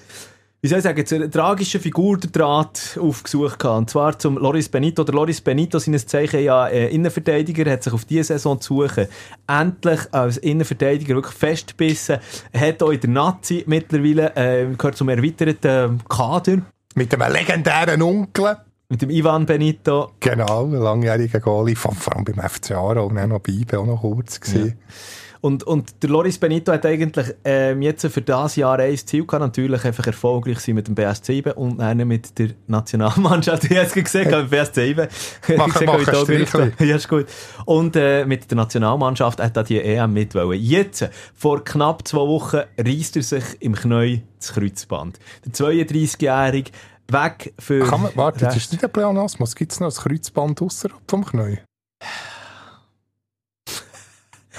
wie 0.61 0.67
soll 0.67 0.79
ich 0.79 0.85
sagen, 0.85 1.07
zu 1.07 1.15
einer 1.15 1.31
tragischen 1.31 1.81
Figur 1.81 2.19
der 2.19 2.31
Draht 2.31 2.99
aufgesucht 3.01 3.61
gehabt. 3.61 3.79
Und 3.79 3.91
zwar 3.91 4.19
zum 4.19 4.39
Loris 4.39 4.69
Benito. 4.69 5.05
Der 5.05 5.15
Loris 5.15 5.41
Benito, 5.41 5.79
seines 5.79 6.07
Zeichen 6.07 6.43
ja 6.43 6.67
äh, 6.67 6.89
Innenverteidiger, 6.93 7.71
hat 7.71 7.85
sich 7.85 7.93
auf 7.93 8.05
diese 8.05 8.25
Saison 8.25 8.61
zu 8.61 8.83
suchen. 8.83 9.07
Endlich 9.47 10.01
als 10.11 10.39
Innenverteidiger 10.39 11.15
wirklich 11.15 11.37
festgebissen. 11.37 12.19
Hat 12.53 12.83
auch 12.83 12.91
in 12.91 13.01
der 13.01 13.11
Nazi 13.11 13.63
mittlerweile, 13.69 14.35
äh, 14.35 14.67
gehört 14.75 14.97
zum 14.97 15.09
erweiterten 15.11 16.03
Kader. 16.09 16.63
Mit 16.97 17.15
einem 17.15 17.33
legendären 17.33 18.03
Onkel. 18.03 18.57
Mit 18.89 19.03
dem 19.03 19.11
Ivan 19.11 19.47
Benito. 19.47 20.13
Genau, 20.19 20.65
ein 20.65 20.73
langjähriger 20.73 21.41
Goalie, 21.41 21.77
vor 21.77 21.95
allem 22.17 22.25
beim 22.25 22.49
FC 22.49 22.73
Aarau 22.73 23.07
auch 23.07 23.13
noch 23.13 23.39
bei 23.41 23.53
IBE 23.53 23.79
auch 23.79 23.87
noch 23.87 24.01
kurz 24.01 24.41
gewesen. 24.41 24.79
Ja. 24.79 24.95
Und, 25.41 25.65
und 25.65 26.03
der 26.03 26.11
Loris 26.11 26.39
Benito 26.39 26.73
hat 26.73 26.85
eigentlich 26.85 27.35
ähm, 27.45 27.83
jetzt 27.83 28.07
für 28.07 28.23
das 28.23 28.57
Jahr 28.57 28.79
ein 28.79 28.97
Ziel 28.97 29.25
gehabt, 29.25 29.41
natürlich 29.41 29.85
einfach 29.85 30.07
erfolgreich 30.07 30.61
sein 30.61 30.75
mit 30.75 30.89
dem 30.89 30.95
BSC 30.95 31.29
7 31.29 31.53
und 31.53 31.79
dann 31.79 31.99
mit 32.09 32.39
der 32.39 32.51
Nationalmannschaft. 32.67 33.65
Ich 33.69 33.77
habe 33.77 33.87
es 33.87 33.93
gesehen, 33.93 34.31
mit 34.31 34.51
BSC 34.51 34.95
7. 34.95 35.09
Machen, 35.57 35.87
machen, 35.87 36.73
ja, 36.79 36.97
ist 36.97 37.09
gut. 37.09 37.27
Und 37.65 37.97
äh, 37.97 38.25
mit 38.25 38.51
der 38.51 38.57
Nationalmannschaft 38.57 39.41
hat 39.41 39.57
er 39.57 39.63
die 39.63 39.81
EM 39.81 40.13
mitwollen. 40.13 40.61
Jetzt, 40.61 41.09
vor 41.35 41.65
knapp 41.65 42.07
zwei 42.09 42.27
Wochen, 42.27 42.63
reißt 42.79 43.17
er 43.17 43.23
sich 43.23 43.45
im 43.61 43.75
Knie 43.75 44.23
das 44.39 44.55
Kreuzband. 44.55 45.19
Der 45.45 45.53
32-Jährige 45.53 46.71
weg 47.09 47.53
für... 47.59 47.85
Kann 47.85 48.03
man, 48.03 48.11
warte, 48.15 48.45
jetzt 48.45 48.57
ist 48.57 48.73
nicht 48.73 48.83
ein 48.83 48.91
Pleonasmus. 48.91 49.55
Gibt 49.55 49.73
es 49.73 49.81
noch 49.81 49.89
ein 49.89 50.03
Kreuzband 50.03 50.63
außerhalb 50.63 51.01
vom 51.07 51.25
Knie? 51.25 51.59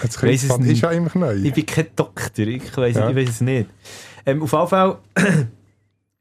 Das 0.02 0.18
Kreuzband 0.18 0.66
ist 0.66 0.82
ja 0.82 0.92
immer 0.92 1.12
neu. 1.14 1.36
Ich 1.36 1.54
bin 1.54 1.66
kein 1.66 1.88
Doktor, 1.96 2.48
ich 2.48 2.76
weiß 2.76 2.96
ja. 2.96 3.10
es 3.10 3.42
nicht. 3.42 3.70
Ähm, 4.26 4.42
auf 4.44 4.52
jeden 4.52 4.68
Fall, 4.68 4.98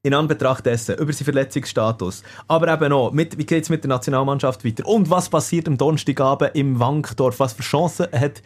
in 0.02 0.14
Anbetracht 0.14 0.66
dessen, 0.66 0.96
über 0.96 1.12
seinen 1.12 1.24
Verletzungsstatus, 1.24 2.22
aber 2.46 2.72
eben 2.72 2.92
auch, 2.92 3.12
mit, 3.12 3.36
wie 3.36 3.44
geht 3.44 3.64
es 3.64 3.70
mit 3.70 3.84
der 3.84 3.88
Nationalmannschaft 3.88 4.64
weiter 4.64 4.86
und 4.86 5.10
was 5.10 5.28
passiert 5.28 5.68
am 5.68 5.76
Donnerstagabend 5.76 6.54
im 6.54 6.78
Wankdorf, 6.78 7.40
was 7.40 7.52
für 7.52 7.62
Chancen 7.62 8.06
hat 8.12 8.42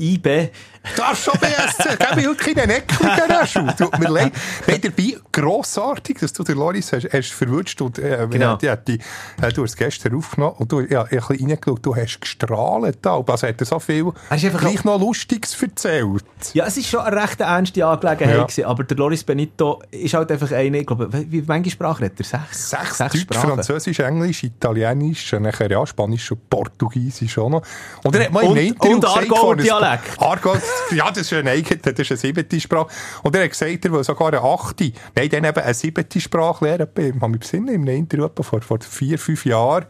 IB. 0.00 0.50
Darfst 0.96 1.24
schon 1.24 1.34
BSC, 1.38 2.16
mir 2.16 2.24
wirklich 2.24 2.54
den 2.54 2.70
Eckling 2.70 3.10
Schuh. 3.46 3.66
Tut 3.76 3.98
mir 3.98 4.08
leid. 4.08 4.32
Nein, 4.66 4.80
dabei 4.80 5.16
grossartig, 5.30 6.18
dass 6.18 6.32
du 6.32 6.42
den 6.42 6.56
Loris 6.56 6.92
hast, 6.92 7.12
hast 7.12 7.32
verwünscht 7.32 7.80
und 7.82 7.98
äh, 7.98 8.26
genau. 8.30 8.56
die, 8.56 8.72
die, 8.88 8.94
äh, 9.42 9.52
du 9.52 9.62
hast 9.62 9.70
es 9.70 9.76
gestern 9.76 10.16
aufgenommen 10.16 10.54
und 10.58 10.72
du 10.72 10.80
ja, 10.80 11.02
ein 11.02 11.08
bisschen 11.08 11.50
reingeschaut, 11.50 11.84
du 11.84 11.94
hast 11.94 12.20
gestrahlt 12.20 12.98
da, 13.02 13.16
also 13.16 13.46
hat 13.46 13.60
er 13.60 13.66
so 13.66 13.78
viel 13.78 14.12
gleich 14.30 14.84
noch 14.84 14.98
Lustiges 14.98 15.60
erzählt. 15.60 16.24
Ja, 16.54 16.66
es 16.66 16.76
ist 16.76 16.88
schon 16.88 17.00
eine 17.00 17.20
recht 17.20 17.40
ernste 17.40 17.86
Angelegenheit 17.86 18.36
ja. 18.36 18.42
gewesen, 18.44 18.64
aber 18.64 18.84
der 18.84 18.96
Loris 18.96 19.22
Benito 19.22 19.82
ist 19.90 20.14
halt 20.14 20.32
einfach 20.32 20.50
einer, 20.52 20.78
ich 20.78 20.86
glaube, 20.86 21.08
wie 21.12 21.42
viele 21.42 21.70
Sprachen 21.70 22.06
hat 22.06 22.12
er? 22.18 22.24
Sechs? 22.24 22.70
Sechs, 22.70 22.98
Sechs 22.98 23.12
Deutsch, 23.12 23.22
Sprachen. 23.22 23.50
Französisch, 23.50 23.98
Englisch, 24.00 24.44
Italienisch, 24.44 25.32
nachher 25.32 25.70
ja, 25.70 25.86
Spanisch 25.86 26.30
und 26.32 26.48
Portugiesisch 26.48 27.38
auch 27.38 27.50
noch. 27.50 27.62
Und 28.02 28.16
er 28.16 28.24
hat 28.24 28.32
mal 28.32 28.44
im 28.44 28.56
Interview 28.56 28.94
und 28.94 29.58
gesagt, 29.58 29.89
Dialekt. 29.90 30.20
Aargau, 30.20 30.56
ja, 30.92 31.08
das 31.10 31.18
ist 31.18 31.32
eine 31.32 31.50
eigene, 31.50 31.80
das 31.80 31.98
ist 31.98 32.10
eine 32.10 32.18
siebte 32.18 32.60
Sprache. 32.60 32.88
Und 33.22 33.34
er 33.34 33.44
hat 33.44 33.50
gesagt, 33.50 33.84
er 33.84 33.92
will 33.92 34.04
sogar 34.04 34.28
eine 34.28 34.40
achte, 34.42 34.92
nein, 35.16 35.28
dann 35.28 35.44
eben 35.44 35.58
eine 35.58 35.74
siebte 35.74 36.20
Sprache 36.20 36.64
lernen. 36.64 36.88
Ich 36.96 37.14
habe 37.14 37.28
mich 37.28 37.40
besinnen, 37.40 37.74
im 37.74 37.86
Interview 37.86 38.28
vor, 38.42 38.60
vor 38.60 38.78
vier, 38.80 39.18
fünf 39.18 39.44
Jahren, 39.44 39.86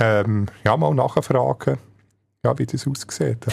ähm, 0.00 0.46
ja, 0.64 0.76
mal 0.76 0.94
nachfragen, 0.94 1.78
ja, 2.44 2.58
wie 2.58 2.66
das 2.66 2.86
aussieht. 2.86 3.46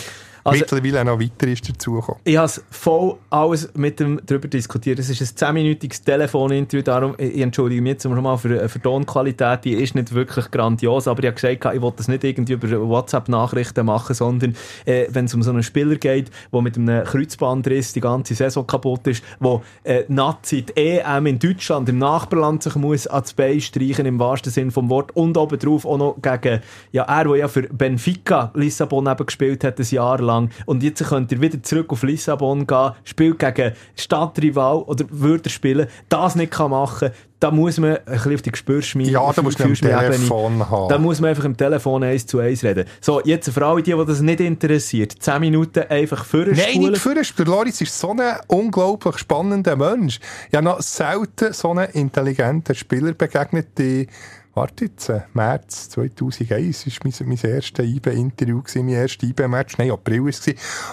Also, 0.46 0.60
Mittlerweile 0.60 1.06
noch 1.06 1.20
weiter 1.20 1.48
ist 1.48 1.70
dazugekommen. 1.70 2.20
Ich 2.26 2.36
habe 2.36 2.52
voll 2.70 3.16
alles 3.30 3.70
mit 3.76 4.02
ihm 4.02 4.20
darüber 4.26 4.50
diskutiert. 4.50 5.00
Es 5.00 5.10
ist 5.10 5.22
ein 5.42 5.56
10-minütiges 5.56 6.04
Telefoninterview, 6.04 6.84
darum, 6.84 7.16
ich 7.18 7.40
entschuldige 7.40 7.82
mich 7.82 7.94
jetzt 7.94 8.06
mal 8.06 8.38
für, 8.38 8.68
für 8.68 8.82
Tonqualität, 8.82 9.64
die 9.64 9.74
ist 9.74 9.96
nicht 9.96 10.14
wirklich 10.14 10.52
grandios, 10.52 11.08
aber 11.08 11.24
ich 11.24 11.28
habe 11.28 11.36
gesagt, 11.36 11.76
ich 11.76 11.82
wollte 11.82 11.98
das 11.98 12.10
nicht 12.10 12.26
irgendwie 12.26 12.54
über 12.54 12.90
WhatsApp-Nachrichten 12.90 13.86
machen, 13.86 14.14
sondern 14.14 14.56
äh, 14.86 15.06
wenn 15.10 15.26
es 15.26 15.34
um 15.34 15.44
so 15.44 15.52
einen 15.52 15.64
Spieler 15.64 15.96
geht, 15.96 16.30
der 16.52 16.62
mit 16.62 16.78
einem 16.78 17.06
Kreuzbandriss 17.06 17.94
die 17.94 18.02
ganze 18.02 18.36
Saison 18.36 18.68
kaputt 18.68 19.08
ist, 19.08 19.24
wo 19.40 19.62
äh, 19.84 20.04
Nazi 20.10 20.64
die 20.64 20.76
EM 20.76 21.26
in 21.26 21.40
Deutschland, 21.40 21.88
im 21.88 22.00
Nachbarland 22.00 22.64
sich 22.64 22.76
muss 22.76 23.08
ans 23.08 23.34
Bein 23.34 23.62
streichen, 23.62 24.06
im 24.06 24.20
wahrsten 24.20 24.52
Sinn 24.52 24.72
vom 24.72 24.90
Wort, 24.90 25.16
und 25.16 25.38
obendrauf 25.38 25.86
auch 25.86 25.98
noch 25.98 26.18
gegen, 26.22 26.62
ja, 26.92 27.04
er, 27.04 27.24
der 27.24 27.36
ja 27.38 27.48
für 27.48 27.64
Benfica 27.64 28.52
Lissabon 28.56 29.08
eben 29.08 29.26
gespielt 29.26 29.64
hat, 29.64 29.80
ein 29.80 29.86
Jahr 29.90 30.20
lang, 30.20 30.33
lang. 30.34 30.50
Und 30.66 30.84
jetzt 30.84 31.04
könnt 31.04 31.32
ihr 31.32 31.42
wieder 31.42 31.62
zurück 31.62 31.92
auf 31.92 32.04
Lissabon 32.04 32.68
gehen, 32.68 32.92
spielt 33.04 33.40
gegen 33.40 33.74
Stadtrival 33.96 34.78
oder 34.84 35.06
würde 35.10 35.50
spielen, 35.50 35.88
das 36.10 36.36
nicht 36.36 36.52
kann 36.52 36.72
machen 36.72 37.12
da 37.44 37.52
muss 37.52 37.78
man 37.78 37.98
ein 37.98 38.04
bisschen 38.06 38.36
auf 38.36 38.42
die 38.42 38.52
Gespürschmiede. 38.52 39.12
Ja, 39.12 39.34
da 39.34 39.42
muss 39.42 39.60
man 39.60 39.68
am 39.68 39.74
Telefon 39.74 40.70
haben. 40.70 40.88
Da 40.88 40.98
muss 40.98 41.20
man 41.20 41.32
einfach 41.32 41.44
im 41.44 41.58
Telefon 41.58 42.02
eins 42.02 42.26
zu 42.26 42.40
eins 42.40 42.64
reden. 42.64 42.86
So, 43.02 43.22
jetzt 43.26 43.50
für 43.50 43.66
alle, 43.66 43.84
die, 43.84 43.92
die 43.92 44.06
das 44.06 44.22
nicht 44.22 44.40
interessiert, 44.40 45.12
10 45.20 45.42
Minuten 45.42 45.84
einfach 45.90 46.24
für 46.24 46.46
Nein, 46.46 46.80
nicht 46.80 47.00
für 47.00 47.16
Der 47.16 47.46
Loris 47.46 47.82
ist 47.82 48.00
so 48.00 48.12
ein 48.12 48.22
unglaublich 48.48 49.18
spannender 49.18 49.76
Mensch. 49.76 50.22
Ich 50.50 50.56
habe 50.56 50.64
noch 50.64 50.82
selten 50.82 51.52
so 51.52 51.72
einen 51.72 51.90
intelligenten 51.90 52.76
Spieler 52.76 53.12
begegnet, 53.12 53.78
die 53.78 54.08
warte 54.54 54.86
jetzt, 54.86 55.10
äh, 55.10 55.22
März 55.34 55.90
2001 55.90 56.86
war 56.86 56.98
mein, 57.04 57.30
mein 57.30 57.52
erstes 57.52 57.86
IB-Interview, 57.86 58.62
mein 58.76 58.90
erstes 58.90 59.30
IB-Match, 59.30 59.78
nein, 59.78 59.92
April 59.92 60.24
war 60.24 60.30
es. 60.30 60.46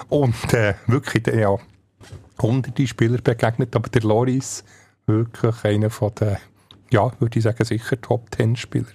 Und 0.09 0.55
äh, 0.55 0.75
wirklich, 0.87 1.27
ja, 1.27 1.57
hunderte 2.41 2.87
Spieler 2.87 3.19
begegnet, 3.19 3.77
aber 3.77 3.89
der 3.89 4.03
Loris 4.03 4.65
wirklich 5.07 5.65
einer 5.65 5.91
von 5.91 6.15
den, 6.15 6.37
ja, 6.91 7.11
würde 7.19 7.39
ich 7.39 7.45
sagen, 7.45 7.65
sicher 7.65 8.01
Top-10-Spieler. 8.01 8.87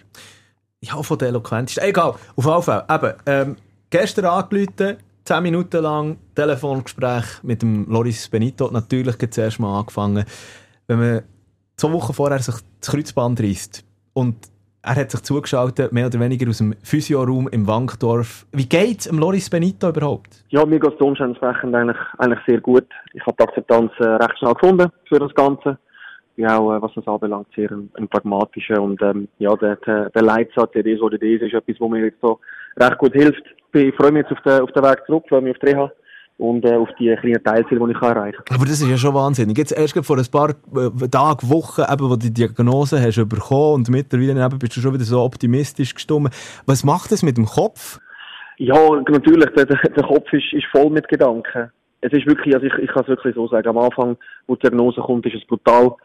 Ja, 0.82 1.02
von 1.02 1.18
der 1.18 1.30
eloquentesten. 1.30 1.84
Egal, 1.84 2.16
auf 2.36 2.46
jeden 2.46 2.62
Fall. 2.62 2.86
Eben, 2.90 3.14
ähm, 3.26 3.56
gestern 3.90 4.26
angerufen, 4.26 4.98
10 5.26 5.44
Minuten 5.44 5.82
lang 5.82 6.18
Telefongespräch 6.36 7.42
mit 7.42 7.62
dem 7.62 7.86
Loris 7.90 8.30
Benito. 8.30 8.70
Natürlich 8.70 9.18
zuerst 9.32 9.60
mal 9.60 9.80
angefangen. 9.80 10.26
Wenn 10.88 11.00
man 11.00 11.24
zwei 11.78 11.92
Wochen 11.92 12.14
vorher 12.14 12.40
sich 12.40 12.56
das 12.80 12.92
Kreuzband 12.92 13.42
reißt 13.42 13.84
und 14.14 14.36
er 14.86 14.96
hat 14.96 15.12
sich 15.12 15.24
zugeschaltet, 15.24 15.92
mehr 15.92 16.08
oder 16.08 16.20
weniger 16.20 16.48
aus 16.48 16.60
dem 16.60 16.76
Physioraum 16.84 17.48
im 17.48 17.68
Wankdorf. 17.68 18.46
Wie 18.52 18.70
geht 18.70 19.00
es 19.00 19.12
Loris 19.12 19.50
Benito 19.50 19.90
überhaupt? 19.90 20.44
Ja, 20.50 20.66
mir 20.66 20.80
geht 20.80 20.94
es 20.94 21.02
umständlich 21.02 21.42
eigentlich, 21.42 21.98
eigentlich 22.20 22.40
sehr 22.48 22.62
gut. 22.62 22.86
Ich 23.14 23.26
habe 23.26 23.36
die 23.40 23.44
Akzeptanz 23.44 23.92
äh, 24.00 24.04
recht 24.04 24.38
schnell 24.38 24.54
gefunden 24.54 24.90
für 25.10 25.20
das 25.20 25.34
Ganze. 25.34 25.80
Ja, 26.38 26.60
auch, 26.60 26.76
äh, 26.76 26.82
was 26.82 26.92
das 26.94 27.08
anbelangt, 27.08 27.48
sehr 27.56 27.72
ein, 27.72 27.90
ein 27.96 28.08
pragmatischer 28.08 28.82
und 28.82 29.02
ähm, 29.02 29.28
ja, 29.40 29.56
der, 29.56 29.78
der, 29.78 30.10
der 30.12 30.22
Leitsatz, 30.22 30.72
der 30.74 30.86
ist 30.86 31.02
oder 31.02 31.18
der 31.18 31.30
ist, 31.30 31.42
ist 31.42 31.54
etwas, 31.54 31.76
was 31.80 31.90
mir 31.90 32.06
jetzt 32.06 32.22
so 32.22 32.40
recht 32.78 32.98
gut 32.98 33.14
hilft. 33.14 33.44
Ich 33.74 33.96
freue 33.96 34.12
mich 34.12 34.24
jetzt 34.24 34.38
auf 34.38 34.44
den, 34.44 34.62
auf 34.62 34.72
den 34.72 34.84
Weg 34.84 35.04
zurück, 35.08 35.26
freue 35.28 35.42
mich 35.42 35.56
auf 35.56 35.60
die 35.60 35.72
Reha 35.72 35.92
und 36.38 36.66
äh, 36.66 36.76
auf 36.76 36.90
die 37.00 37.16
kleinen 37.16 37.44
Teilziele, 37.44 37.86
die 37.86 37.92
ich 37.92 38.02
erreichen 38.02 38.44
kann. 38.46 38.58
Aber 38.58 38.66
das 38.66 38.82
ist 38.82 38.90
ja 38.90 38.98
schon 38.98 39.14
wahnsinnig. 39.14 39.58
Jetzt 39.58 39.72
erst 39.72 39.98
vor 40.06 40.18
ein 40.18 40.26
paar 40.32 40.50
äh, 40.50 41.08
Tagen, 41.08 41.50
Wochen, 41.50 41.82
eben, 41.82 42.10
wo 42.10 42.16
du 42.16 42.18
die 42.18 42.34
Diagnose 42.34 43.02
hast 43.02 43.30
bekommen 43.30 43.76
und 43.76 43.90
mittlerweile 43.90 44.46
eben, 44.46 44.60
bist 44.60 44.76
du 44.76 44.82
schon 44.82 44.94
wieder 44.94 45.06
so 45.06 45.22
optimistisch 45.22 45.94
gestimmt. 45.94 46.34
Was 46.66 46.84
macht 46.84 47.12
das 47.12 47.24
mit 47.24 47.38
dem 47.38 47.46
Kopf? 47.46 48.00
Ja, 48.58 48.76
natürlich, 49.10 49.50
der, 49.56 49.66
der 49.66 50.04
Kopf 50.04 50.32
ist, 50.34 50.54
ist 50.54 50.66
voll 50.72 50.90
mit 50.90 51.08
Gedanken. 51.08 51.72
Es 52.02 52.12
ist 52.12 52.28
wirklich, 52.28 52.54
also 52.54 52.68
ich, 52.68 52.74
ich 52.76 52.90
kann 52.90 53.04
es 53.04 53.10
wirklich 53.10 53.36
so 53.36 53.48
sagen, 53.48 53.68
am 53.70 53.78
Anfang, 53.78 54.18
wo 54.48 54.56
die 54.56 54.62
Diagnose 54.62 55.02
kommt, 55.02 55.26
ist 55.26 55.36
es 55.36 55.48
brutal, 55.48 55.96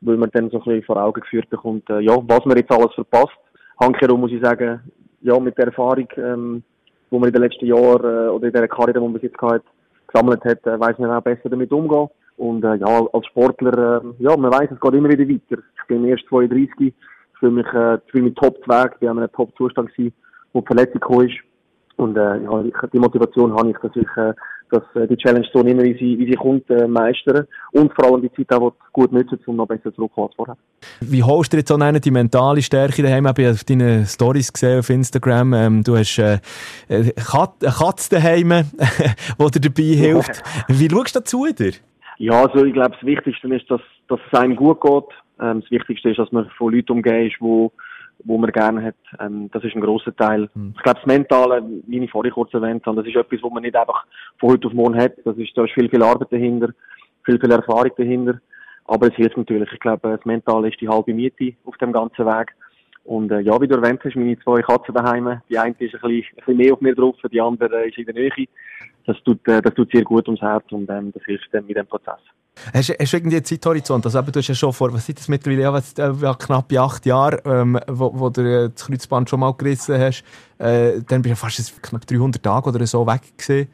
weil 0.00 0.16
man 0.16 0.30
dann 0.32 0.50
so 0.50 0.58
ein 0.58 0.64
bisschen 0.64 0.84
vor 0.84 0.96
Augen 0.96 1.20
geführt 1.20 1.50
bekommt, 1.50 1.88
äh, 1.90 2.00
ja, 2.00 2.16
was 2.16 2.44
man 2.44 2.56
jetzt 2.56 2.70
alles 2.70 2.94
verpasst. 2.94 3.36
Handkehrum 3.80 4.20
muss 4.20 4.32
ich 4.32 4.42
sagen, 4.42 4.80
ja, 5.20 5.38
mit 5.38 5.58
der 5.58 5.66
Erfahrung, 5.66 6.08
ähm, 6.16 6.62
wo 7.10 7.18
man 7.18 7.28
in 7.28 7.34
den 7.34 7.42
letzten 7.42 7.66
Jahren 7.66 8.26
äh, 8.26 8.28
oder 8.28 8.46
in 8.46 8.52
der 8.52 8.68
Karriere, 8.68 8.94
die 8.94 9.00
man 9.00 9.12
bis 9.12 9.22
jetzt 9.22 9.38
gehabt 9.38 9.64
gesammelt 10.12 10.44
hat, 10.44 10.66
äh, 10.66 10.78
weiß 10.78 10.98
man 10.98 11.10
auch 11.10 11.22
besser 11.22 11.48
damit 11.48 11.72
umgehen. 11.72 12.08
Und 12.36 12.64
äh, 12.64 12.76
ja, 12.76 13.06
als 13.12 13.26
Sportler, 13.26 14.02
äh, 14.02 14.22
ja, 14.22 14.36
man 14.36 14.52
weiß, 14.52 14.70
es 14.70 14.80
geht 14.80 14.94
immer 14.94 15.10
wieder 15.10 15.28
weiter. 15.28 15.62
Ich 15.76 15.86
bin 15.88 16.04
erst 16.04 16.26
32, 16.28 16.70
ich 16.78 16.94
fühle 17.38 17.52
mich, 17.52 17.66
äh, 17.66 17.98
fühle 18.10 18.24
mich 18.24 18.34
top 18.34 18.56
weg, 18.66 18.96
ich 19.00 19.06
war 19.06 19.12
in 19.12 19.18
einem 19.18 19.32
Top-Zustand, 19.32 19.90
wo 20.52 20.60
die 20.60 20.66
Verletzung 20.66 21.00
kam. 21.00 21.28
Und 21.96 22.16
äh, 22.16 22.42
ja, 22.42 22.62
die 22.92 22.98
Motivation 22.98 23.52
habe 23.54 23.70
ich, 23.70 23.76
dass 23.78 23.94
ich 23.94 24.16
äh, 24.16 24.32
dass, 24.70 24.82
äh, 24.94 25.06
die 25.06 25.16
Challenge 25.16 25.46
so 25.52 25.60
immer, 25.60 25.82
wie 25.82 25.94
sie, 25.94 26.18
wie 26.18 26.30
sie 26.30 26.36
kommt, 26.36 26.68
äh, 26.70 26.86
meistern. 26.86 27.46
Und 27.72 27.92
vor 27.94 28.06
allem 28.06 28.22
die 28.22 28.32
Zeit 28.32 28.52
auch 28.58 28.72
gut 28.92 29.12
nutzen, 29.12 29.38
um 29.46 29.56
noch 29.56 29.66
besser 29.66 29.94
zurückzukommen 29.94 30.28
als 30.28 30.36
vorher. 30.36 30.56
Wie 31.00 31.22
holst 31.22 31.52
du 31.52 31.56
jetzt 31.56 31.70
auch 31.70 31.78
die 31.78 32.10
mentale 32.10 32.62
Stärke 32.62 33.02
daheim? 33.02 33.24
Ich 33.24 33.28
habe 33.28 33.50
auf 33.50 33.64
deine 33.64 34.06
Stories 34.06 34.52
gesehen 34.52 34.78
auf 34.78 34.90
Instagram. 34.90 35.52
Ähm, 35.54 35.84
du 35.84 35.96
hast 35.96 36.18
äh, 36.18 36.38
eine 36.88 37.12
Katze 37.12 38.10
daheim, 38.10 38.50
die 39.38 39.50
dir 39.50 39.60
dabei 39.60 39.82
hilft. 39.82 40.42
Wie 40.68 40.88
schaust 40.88 41.14
du 41.14 41.20
dazu 41.20 41.46
dir? 41.46 41.72
Ja, 42.18 42.44
also 42.44 42.64
ich 42.64 42.74
glaube, 42.74 42.90
das 42.90 43.06
Wichtigste 43.06 43.48
ist, 43.54 43.70
dass, 43.70 43.80
dass 44.08 44.20
es 44.30 44.38
einem 44.38 44.54
gut 44.54 44.80
geht. 44.80 45.04
Ähm, 45.40 45.62
das 45.62 45.70
Wichtigste 45.70 46.10
ist, 46.10 46.18
dass 46.18 46.30
man 46.32 46.48
von 46.58 46.74
Leuten 46.74 46.92
umgeht, 46.92 47.32
die 47.40 47.70
wo 48.24 48.38
man 48.38 48.52
gerne 48.52 48.82
hat. 48.82 48.96
Ähm, 49.18 49.50
das 49.52 49.64
ist 49.64 49.74
ein 49.74 49.80
grosser 49.80 50.14
Teil. 50.14 50.48
Mhm. 50.54 50.74
Ich 50.76 50.82
glaube, 50.82 50.98
das 50.98 51.06
Mentale, 51.06 51.62
wie 51.86 51.98
ich 51.98 52.10
vorhin 52.10 52.32
kurz 52.32 52.52
erwähnt 52.54 52.84
habe, 52.86 52.96
das 52.96 53.06
ist 53.06 53.16
etwas, 53.16 53.42
wo 53.42 53.50
man 53.50 53.62
nicht 53.62 53.76
einfach 53.76 54.04
von 54.38 54.50
heute 54.50 54.68
auf 54.68 54.74
morgen 54.74 55.00
hat. 55.00 55.12
Das 55.24 55.36
ist, 55.36 55.56
da 55.56 55.64
ist 55.64 55.72
viel, 55.72 55.88
viel 55.88 56.02
Arbeit 56.02 56.32
dahinter, 56.32 56.70
viel, 57.24 57.38
viel 57.38 57.50
Erfahrung 57.50 57.92
dahinter. 57.96 58.40
Aber 58.84 59.08
es 59.08 59.14
hilft 59.14 59.36
natürlich. 59.36 59.70
Ich 59.72 59.80
glaube, 59.80 60.16
das 60.16 60.24
Mentale 60.24 60.68
ist 60.68 60.80
die 60.80 60.88
halbe 60.88 61.14
Miete 61.14 61.54
auf 61.64 61.76
dem 61.78 61.92
ganzen 61.92 62.26
Weg. 62.26 62.52
Und 63.04 63.30
äh, 63.32 63.40
ja, 63.40 63.60
wie 63.60 63.66
du 63.66 63.76
erwähnt 63.76 64.00
hast, 64.04 64.16
meine 64.16 64.38
zwei 64.40 64.60
Katzen 64.60 64.94
daheim, 64.94 65.40
die 65.48 65.58
eine 65.58 65.74
ist 65.78 65.94
ein 65.94 66.00
bisschen, 66.00 66.08
ein 66.08 66.36
bisschen 66.36 66.56
mehr 66.56 66.72
auf 66.72 66.80
mir 66.80 66.94
drauf, 66.94 67.16
die 67.32 67.40
andere 67.40 67.88
ist 67.88 67.98
in 67.98 68.04
der 68.04 68.14
Nähe. 68.14 68.46
Das 69.06 69.16
tut, 69.24 69.46
äh, 69.48 69.62
das 69.62 69.74
tut 69.74 69.90
sehr 69.90 70.04
gut 70.04 70.26
ums 70.28 70.42
Herz 70.42 70.64
und 70.70 70.88
ähm, 70.90 71.12
das 71.12 71.22
hilft 71.24 71.48
dann 71.52 71.66
mit 71.66 71.76
dem 71.76 71.86
Prozess. 71.86 72.20
Hast, 72.72 72.88
du 72.88 72.94
irgendwie 73.16 73.36
einen 73.36 73.44
Zeithorizont? 73.44 74.04
Also, 74.04 74.18
eben, 74.18 74.32
du 74.32 74.38
hast 74.38 74.48
ja 74.48 74.54
schon 74.54 74.72
vor, 74.72 74.92
was 74.92 75.06
sind 75.06 75.18
das 75.18 75.28
mittlerweile, 75.28 75.62
ja, 75.62 75.72
was, 75.72 75.92
äh, 75.98 76.12
ja, 76.20 76.34
knapp 76.34 76.72
acht 76.72 77.06
Jahre, 77.06 77.40
ähm, 77.44 77.78
wo, 77.86 78.12
wo 78.14 78.30
du 78.30 78.42
äh, 78.42 78.70
das 78.70 78.86
Kreuzband 78.86 79.30
schon 79.30 79.40
mal 79.40 79.52
gerissen 79.54 79.98
hast. 79.98 80.24
Äh, 80.58 81.00
dann 81.08 81.22
bist 81.22 81.34
du 81.34 81.36
fast 81.36 81.82
knapp 81.82 82.06
300 82.06 82.42
Tage 82.42 82.68
oder 82.68 82.86
so 82.86 83.06
weg 83.06 83.22
gewesen. 83.36 83.68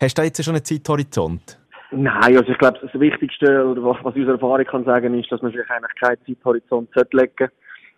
Hast 0.00 0.16
du 0.16 0.22
da 0.22 0.24
jetzt 0.26 0.44
schon 0.44 0.54
einen 0.54 0.64
Zeithorizont? 0.64 1.58
Nein, 1.90 2.36
also 2.36 2.52
ich 2.52 2.58
glaube, 2.58 2.78
das 2.82 3.00
Wichtigste, 3.00 3.66
oder 3.66 3.82
was, 3.82 3.96
was 4.02 4.14
unsere 4.14 4.32
Erfahrung 4.32 4.64
kann 4.64 4.84
sagen, 4.84 5.18
ist, 5.18 5.32
dass 5.32 5.40
man 5.40 5.52
sich 5.52 5.60
eigentlich 5.70 5.94
keinen 6.00 6.18
Zeithorizont 6.26 6.94
legen 6.94 7.32
sollte, 7.38 7.52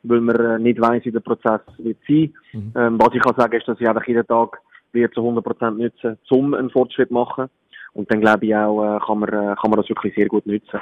weil 0.05 0.21
man 0.21 0.37
äh, 0.37 0.59
nicht 0.59 0.81
weiss, 0.81 1.05
wie 1.05 1.11
der 1.11 1.21
Prozess 1.21 1.61
wird 1.79 1.99
sein. 2.09 2.33
Mhm. 2.53 2.73
Ähm, 2.77 2.99
was 3.01 3.15
ich 3.15 3.21
kann 3.21 3.35
sagen, 3.37 3.57
ist, 3.57 3.67
dass 3.67 3.81
ich 3.81 3.89
einfach 3.89 4.07
jeden 4.07 4.27
Tag 4.27 4.59
wird 4.93 5.15
zu 5.15 5.21
100% 5.21 5.71
nutzen, 5.71 6.19
um 6.31 6.55
einen 6.55 6.71
Fortschritt 6.71 7.09
zu 7.09 7.15
machen. 7.15 7.49
Und 7.93 8.11
dann 8.11 8.21
glaube 8.21 8.47
ich 8.47 8.55
auch, 8.55 8.83
äh, 8.83 8.99
kann, 9.05 9.19
man, 9.19 9.29
äh, 9.29 9.55
kann 9.61 9.71
man 9.71 9.81
das 9.81 9.89
wirklich 9.89 10.15
sehr 10.15 10.27
gut 10.27 10.47
nutzen. 10.47 10.81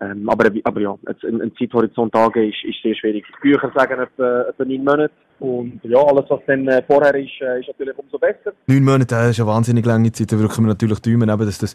Ähm, 0.00 0.28
aber, 0.28 0.50
aber 0.62 0.80
ja, 0.80 0.96
ein, 1.06 1.42
ein 1.42 1.52
Zeithorizont 1.58 2.12
Tage 2.12 2.48
ist, 2.48 2.64
ist 2.64 2.82
sehr 2.82 2.94
schwierig. 2.94 3.24
Die 3.26 3.50
Bücher 3.50 3.70
sagen 3.74 4.00
etwa, 4.00 4.42
etwa 4.42 4.64
neun 4.64 4.84
Monate. 4.84 5.10
Und 5.40 5.80
ja, 5.82 5.98
alles, 5.98 6.24
was 6.28 6.40
dann 6.46 6.66
äh, 6.68 6.82
vorher 6.86 7.14
ist, 7.16 7.40
äh, 7.40 7.60
ist 7.60 7.68
natürlich 7.68 7.98
umso 7.98 8.18
besser. 8.18 8.52
Neun 8.66 8.84
Monate, 8.84 9.06
das 9.06 9.30
ist 9.30 9.40
eine 9.40 9.48
wahnsinnig 9.48 9.84
lange 9.84 10.12
Zeit. 10.12 10.30
Da 10.30 10.36
drücken 10.36 10.64
wir 10.64 10.68
natürlich 10.68 11.00
Daumen, 11.00 11.26
dass 11.26 11.58
das 11.58 11.74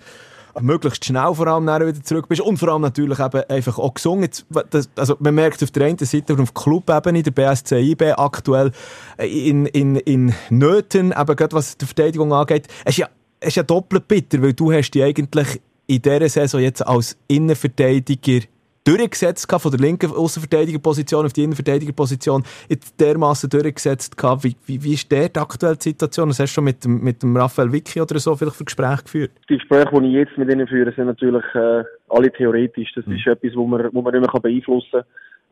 möglichst 0.61 1.03
schnell 1.03 1.33
vor 1.33 1.47
allem 1.47 1.65
wieder 1.65 2.03
zurück 2.03 2.27
bist 2.27 2.41
und 2.41 2.57
vor 2.57 2.69
allem 2.69 2.81
natürlich 2.81 3.19
eben 3.19 3.41
einfach 3.49 3.79
auch 3.79 3.93
gesungen. 3.93 4.29
Das, 4.69 4.89
also 4.95 5.17
man 5.19 5.35
merkt 5.35 5.63
auf 5.63 5.71
der 5.71 5.87
einen 5.87 5.97
Seite 5.97 6.37
auf 6.39 6.53
Clubebene, 6.53 7.23
der 7.23 7.31
BSC 7.31 7.95
aktuell 8.15 8.71
äh, 9.17 9.27
in, 9.27 9.65
in, 9.65 9.95
in 9.95 10.33
Nöten, 10.49 11.11
eben 11.11 11.35
gerade 11.35 11.55
was 11.55 11.77
die 11.77 11.85
Verteidigung 11.85 12.33
angeht, 12.33 12.67
es 12.85 12.91
ist 12.91 12.97
ja, 12.97 13.09
es 13.43 13.49
ist 13.49 13.55
ja 13.57 13.63
doppelt 13.63 14.07
bitter, 14.07 14.41
weil 14.41 14.53
du 14.53 14.71
hast 14.71 14.91
die 14.91 15.03
eigentlich 15.03 15.61
in 15.87 16.01
dieser 16.01 16.29
Saison 16.29 16.61
jetzt 16.61 16.81
als 16.81 17.17
Innenverteidiger 17.27 18.45
durchgesetzt 18.85 19.49
von 19.49 19.71
der 19.71 19.79
linken 19.79 20.11
Außenverteidigerposition 20.11 21.25
auf 21.25 21.33
die 21.33 21.43
Innenverteidigerposition 21.43 22.43
jetzt 22.69 22.99
dermaßen 22.99 23.49
durchgesetzt 23.49 24.15
Wie, 24.41 24.55
wie, 24.65 24.83
wie 24.83 24.93
ist 24.93 25.11
der 25.11 25.29
die 25.29 25.39
aktuelle 25.39 25.77
Situation? 25.79 26.29
Das 26.29 26.39
hast 26.39 26.51
du 26.51 26.55
schon 26.55 26.63
mit 26.65 26.83
dem, 26.83 27.01
mit 27.01 27.23
dem 27.23 27.35
Raphael 27.35 27.71
Vicky 27.71 28.01
oder 28.01 28.19
so 28.19 28.35
vielleicht 28.35 28.57
für 28.57 28.65
Gespräche 28.65 29.03
geführt? 29.03 29.31
Die 29.49 29.57
Gespräche, 29.57 29.89
die 30.01 30.07
ich 30.07 30.13
jetzt 30.13 30.37
mit 30.37 30.51
ihnen 30.51 30.67
führe, 30.67 30.93
sind 30.93 31.05
natürlich 31.05 31.45
äh, 31.53 31.83
alle 32.09 32.31
theoretisch. 32.31 32.91
Das 32.95 33.05
mhm. 33.05 33.15
ist 33.15 33.27
etwas, 33.27 33.55
wo 33.55 33.67
man, 33.67 33.89
wo 33.93 34.01
man 34.01 34.13
nicht 34.13 34.33
mehr 34.33 34.41
beeinflussen 34.41 34.91
kann. 34.91 35.03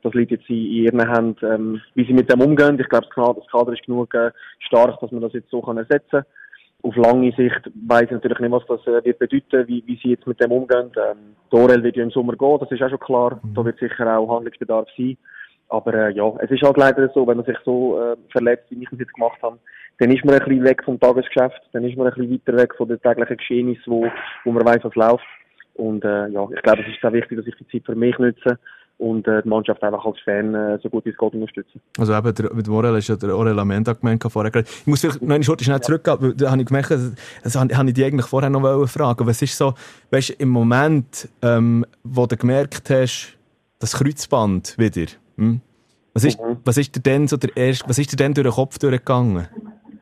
Das 0.03 0.13
liegt 0.13 0.31
jetzt 0.31 0.49
in, 0.49 0.55
in 0.55 0.83
ihren 0.83 1.13
Händen, 1.13 1.45
ähm, 1.45 1.81
wie 1.95 2.05
sie 2.05 2.13
mit 2.13 2.31
dem 2.31 2.41
umgehen. 2.41 2.79
Ich 2.79 2.89
glaube, 2.89 3.07
das 3.13 3.47
Kader 3.51 3.73
ist 3.73 3.85
genug 3.85 4.13
äh, 4.13 4.31
stark, 4.59 4.99
dass 4.99 5.11
man 5.11 5.21
das 5.21 5.33
jetzt 5.33 5.49
so 5.49 5.61
kann 5.61 5.77
ersetzen 5.77 6.09
kann 6.09 6.25
auf 6.83 6.95
lange 6.95 7.31
Sicht 7.33 7.61
weiß 7.87 8.05
ich 8.05 8.11
natürlich 8.11 8.39
nicht, 8.39 8.51
was 8.51 8.65
das 8.67 8.87
äh, 8.87 9.03
wird 9.05 9.19
bedeuten, 9.19 9.67
wie, 9.67 9.83
wie 9.85 9.99
sie 10.01 10.09
jetzt 10.09 10.27
mit 10.27 10.41
dem 10.41 10.51
umgehen. 10.51 10.91
Ähm, 10.97 11.35
Dorel 11.49 11.83
wird 11.83 11.95
ja 11.95 12.03
im 12.03 12.11
Sommer 12.11 12.35
gehen, 12.35 12.57
das 12.59 12.71
ist 12.71 12.81
auch 12.81 12.89
schon 12.89 12.99
klar. 12.99 13.39
Mhm. 13.43 13.53
Da 13.53 13.65
wird 13.65 13.79
sicher 13.79 14.17
auch 14.17 14.35
Handlungsbedarf 14.35 14.87
sein. 14.97 15.17
Aber 15.69 15.93
äh, 15.93 16.11
ja, 16.11 16.33
es 16.39 16.51
ist 16.51 16.63
halt 16.63 16.77
leider 16.77 17.09
so, 17.13 17.25
wenn 17.27 17.37
man 17.37 17.45
sich 17.45 17.57
so 17.63 17.99
äh, 18.01 18.17
verletzt, 18.29 18.65
wie 18.69 18.83
ich 18.83 18.91
es 18.91 18.99
jetzt 18.99 19.13
gemacht 19.13 19.41
habe, 19.41 19.57
dann 19.99 20.11
ist 20.11 20.25
man 20.25 20.35
ein 20.35 20.43
bisschen 20.43 20.63
weg 20.63 20.83
vom 20.83 20.99
Tagesgeschäft, 20.99 21.61
dann 21.73 21.85
ist 21.85 21.95
man 21.95 22.07
ein 22.07 22.13
bisschen 22.13 22.33
weiter 22.33 22.57
weg 22.57 22.75
von 22.75 22.87
den 22.87 23.01
täglichen 23.01 23.37
Geschehnissen, 23.37 23.83
wo, 23.85 24.07
wo 24.43 24.51
man 24.51 24.65
weiß, 24.65 24.79
was 24.83 24.95
läuft. 24.95 25.23
Und 25.75 26.03
äh, 26.03 26.27
ja, 26.27 26.47
ich 26.53 26.61
glaube, 26.61 26.81
es 26.81 26.87
ist 26.87 27.01
sehr 27.01 27.13
wichtig, 27.13 27.37
dass 27.37 27.47
ich 27.47 27.55
die 27.55 27.67
Zeit 27.67 27.85
für 27.85 27.95
mich 27.95 28.17
nutze 28.17 28.59
und 29.01 29.27
äh, 29.27 29.41
die 29.41 29.49
Mannschaft 29.49 29.83
einfach 29.83 30.05
als 30.05 30.19
Fan 30.19 30.53
äh, 30.53 30.77
so 30.81 30.89
gut 30.89 31.05
wie 31.05 31.09
es 31.09 31.17
geht 31.17 31.33
unterstützen. 31.33 31.81
Also 31.97 32.13
eben, 32.13 32.35
der, 32.35 32.53
mit 32.53 32.67
Morel 32.67 32.97
ist 32.97 33.09
ja 33.09 33.15
der 33.15 33.35
Orel 33.35 33.57
Amenda 33.57 33.93
gemeint 33.93 34.23
vorher. 34.29 34.55
Ich 34.55 34.85
muss 34.85 35.01
vielleicht 35.01 35.21
noch 35.21 35.59
schnell 35.59 35.81
zurückgehen, 35.81 36.17
weil 36.19 36.33
da 36.35 36.51
habe 36.51 36.61
ich 36.61 36.67
gemerkt, 36.67 36.91
das, 36.91 37.15
das 37.43 37.55
habe 37.55 37.89
ich 37.89 37.93
dich 37.95 38.05
eigentlich 38.05 38.27
vorher 38.27 38.51
noch 38.51 38.87
fragen 38.87 39.25
Was 39.25 39.41
ist 39.41 39.57
so, 39.57 39.73
weißt 40.11 40.29
du, 40.29 40.33
im 40.33 40.49
Moment, 40.49 41.27
ähm, 41.41 41.83
wo 42.03 42.27
du 42.27 42.37
gemerkt 42.37 42.91
hast, 42.91 43.37
das 43.79 43.93
Kreuzband 43.93 44.77
wieder, 44.77 45.07
hm? 45.37 45.61
was, 46.13 46.23
ist, 46.23 46.39
mhm. 46.39 46.57
was 46.63 46.77
ist 46.77 46.95
dir 46.95 47.01
denn 47.01 47.27
so 47.27 47.37
der 47.37 47.57
erste, 47.57 47.89
was 47.89 47.97
ist 47.97 48.11
dir 48.11 48.17
denn 48.17 48.35
durch 48.35 48.45
den 48.45 48.53
Kopf 48.53 48.77
durchgegangen? 48.77 49.47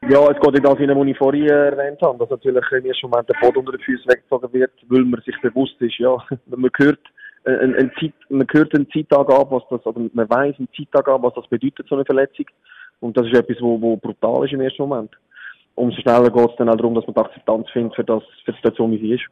Ja, 0.09 0.27
es 0.29 0.39
geht 0.41 0.57
in 0.57 0.63
das 0.63 0.77
hinein, 0.77 0.99
was 0.99 1.07
ich 1.07 1.17
vorhin 1.17 1.47
erwähnt 1.47 2.01
habe, 2.01 2.17
dass 2.17 2.29
natürlich 2.29 2.65
im 2.71 2.85
ersten 2.85 3.09
Moment 3.09 3.29
der 3.29 3.35
Boden 3.39 3.59
unter 3.59 3.71
den 3.71 3.81
Füßen 3.81 4.09
weggezogen 4.09 4.51
wird, 4.51 4.71
weil 4.89 5.05
man 5.05 5.21
sich 5.21 5.39
bewusst 5.41 5.75
ist, 5.79 5.99
ja, 5.99 6.17
man 6.47 6.71
hört, 6.77 6.99
ein, 7.45 7.75
ein 7.75 7.91
Zeit, 7.99 8.13
man 8.29 8.47
hört 8.51 8.73
einen 8.75 8.89
Zeittag 8.91 9.29
ab, 9.29 9.47
was 9.51 9.63
das, 9.69 9.85
oder 9.85 9.99
man 10.13 10.29
weiß 10.29 10.55
einen 10.57 10.69
Zeittag 10.75 11.07
ab, 11.07 11.23
was 11.23 11.33
das 11.33 11.47
bedeutet, 11.47 11.87
so 11.87 11.95
eine 11.95 12.05
Verletzung. 12.05 12.45
Und 12.99 13.17
das 13.17 13.27
ist 13.27 13.33
etwas, 13.33 13.57
wo, 13.61 13.79
wo 13.79 13.95
brutal 13.97 14.45
ist 14.45 14.53
im 14.53 14.61
ersten 14.61 14.81
Moment. 14.81 15.11
Umso 15.75 16.01
schneller 16.01 16.29
geht 16.29 16.49
es 16.49 16.55
dann 16.57 16.69
auch 16.69 16.75
darum, 16.75 16.95
dass 16.95 17.07
man 17.07 17.13
die 17.13 17.21
Akzeptanz 17.21 17.69
findet 17.71 17.95
für, 17.95 18.03
das, 18.03 18.23
für 18.43 18.51
die 18.51 18.57
Situation, 18.57 18.91
wie 18.91 18.99
sie 18.99 19.13
ist. 19.13 19.23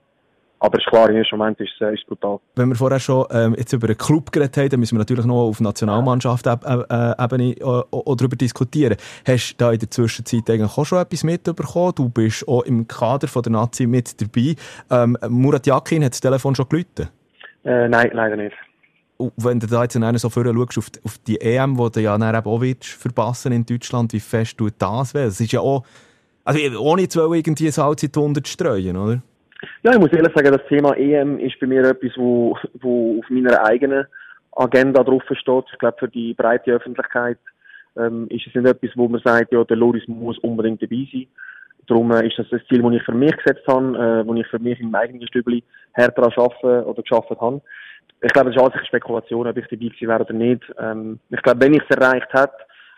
Aber 0.60 0.80
ist 0.80 0.88
klar, 0.88 1.10
im 1.10 1.18
ersten 1.18 1.38
Moment 1.38 1.60
ist 1.60 1.70
es 1.80 1.94
ist 1.94 2.08
brutal. 2.08 2.40
Wenn 2.56 2.70
wir 2.70 2.76
vorher 2.76 3.00
schon 3.00 3.26
ähm, 3.32 3.54
jetzt 3.58 3.74
über 3.74 3.88
einen 3.88 3.98
Club 3.98 4.32
geredet 4.32 4.58
haben, 4.58 4.70
dann 4.70 4.80
müssen 4.80 4.96
wir 4.96 5.00
natürlich 5.00 5.26
noch 5.26 5.50
auf 5.50 5.60
Nationalmannschaft-Ebene 5.60 7.44
äh, 7.44 7.60
äh, 7.60 8.16
darüber 8.16 8.36
diskutieren. 8.36 8.98
Hast 9.28 9.52
du 9.52 9.56
da 9.58 9.72
in 9.72 9.80
der 9.80 9.92
Zwischenzeit 9.92 10.50
eigentlich 10.50 10.76
auch 10.76 10.86
schon 10.86 11.00
etwas 11.00 11.24
mitbekommen? 11.24 11.94
Du 11.96 12.10
bist 12.10 12.48
auch 12.48 12.64
im 12.64 12.88
Kader 12.88 13.28
von 13.28 13.44
der 13.44 13.52
Nazi 13.52 13.86
mit 13.86 14.20
dabei. 14.20 14.56
Ähm, 14.90 15.18
Murat 15.30 15.68
Yakin 15.68 16.04
hat 16.04 16.14
das 16.14 16.22
Telefon 16.22 16.56
schon 16.56 16.68
geläutet? 16.70 17.12
Äh, 17.68 17.90
nein, 17.90 18.12
leider 18.14 18.38
nicht. 18.38 18.56
Und 19.18 19.34
wenn 19.36 19.60
du 19.60 19.68
da 19.68 19.84
jetzt 19.84 19.96
einen 19.98 20.18
so 20.18 20.30
vorher 20.30 20.54
schaust, 20.54 20.78
auf, 20.78 20.88
auf 21.04 21.18
die 21.28 21.42
EM, 21.42 21.76
die 21.76 21.92
du 21.92 22.00
ja 22.00 22.18
dann 22.18 22.34
eben 22.34 22.48
auch 22.48 22.62
willst, 22.62 22.86
verpassen 22.86 23.52
in 23.52 23.66
Deutschland, 23.66 24.14
wie 24.14 24.22
fest 24.22 24.58
tut 24.58 24.76
das 24.78 25.14
weh? 25.14 25.24
Es 25.24 25.42
ist 25.42 25.52
ja 25.52 25.60
auch, 25.60 25.84
also 26.46 26.80
ohne 26.80 27.02
jetzt 27.02 27.16
irgendwie 27.18 27.70
Salz 27.70 28.04
in 28.04 28.12
die 28.12 28.20
Wunde 28.20 28.42
zu 28.42 28.54
streuen, 28.54 28.96
oder? 28.96 29.22
Ja, 29.84 29.92
ich 29.92 30.00
muss 30.00 30.14
ehrlich 30.14 30.34
sagen, 30.34 30.54
das 30.54 30.66
Thema 30.70 30.96
EM 30.96 31.40
ist 31.40 31.60
bei 31.60 31.68
mir 31.68 31.84
etwas, 31.84 32.12
wo, 32.16 32.58
wo 32.80 33.20
auf 33.20 33.30
meiner 33.30 33.66
eigenen 33.66 34.06
Agenda 34.54 35.04
drauf 35.04 35.24
steht. 35.32 35.66
Ich 35.74 35.80
glaube, 35.80 35.98
für 36.00 36.08
die 36.08 36.36
breite 36.36 36.72
Öffentlichkeit 36.72 37.40
ähm, 37.98 38.28
ist 38.30 38.48
es 38.48 38.56
nicht 38.56 38.68
etwas, 38.68 38.92
wo 38.96 39.10
man 39.10 39.22
sagt, 39.26 39.52
ja, 39.52 39.64
der 39.66 39.76
Loris 39.78 40.08
muss 40.08 40.38
unbedingt 40.40 40.82
dabei 40.82 41.06
sein. 41.12 41.28
Darum 41.88 42.12
äh, 42.12 42.28
ist 42.28 42.38
das 42.38 42.48
das 42.50 42.62
Ziel, 42.68 42.82
das 42.82 42.94
ich 42.94 43.04
für 43.04 43.14
mich 43.14 43.36
gesetzt 43.38 43.66
habe, 43.68 43.98
äh, 43.98 44.28
wo 44.28 44.34
ich 44.36 44.48
für 44.48 44.60
mich 44.60 44.80
im 44.80 44.94
eigenen 44.94 45.28
Stübli 45.28 45.64
härter 45.94 46.24
arbeiten 46.24 46.86
oder 46.86 47.02
geschafft 47.02 47.30
habe. 47.30 47.62
Ich 48.22 48.34
glaube, 48.34 48.50
es 48.50 48.56
ist 48.56 48.62
alles 48.62 48.74
eine 48.74 48.86
Spekulation, 48.86 49.48
ob 49.48 49.58
ich 49.58 49.68
dabei 49.68 49.86
gewesen 49.86 50.08
wäre 50.08 50.22
oder 50.22 50.34
nicht. 50.34 50.64
Ähm, 50.80 51.20
ich 51.30 51.42
glaube, 51.42 51.62
wenn 51.62 51.74
ich 51.74 51.84
es 51.88 51.98
erreicht 51.98 52.28
hätte, 52.34 52.54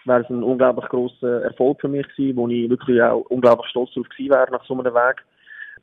wäre 0.06 0.22
es 0.22 0.30
ein 0.30 0.44
unglaublich 0.44 0.90
grosser 0.90 1.44
Erfolg 1.44 1.82
für 1.82 1.88
mich 1.88 2.08
gewesen, 2.16 2.38
wo 2.38 2.48
ich 2.48 2.70
wirklich 2.70 3.02
auch 3.02 3.26
unglaublich 3.30 3.70
stolz 3.70 3.92
darauf 3.94 4.10
gewesen 4.10 4.32
wäre 4.32 4.52
nach 4.52 4.66
so 4.66 4.74
einem 4.74 4.94
Weg. 4.94 5.24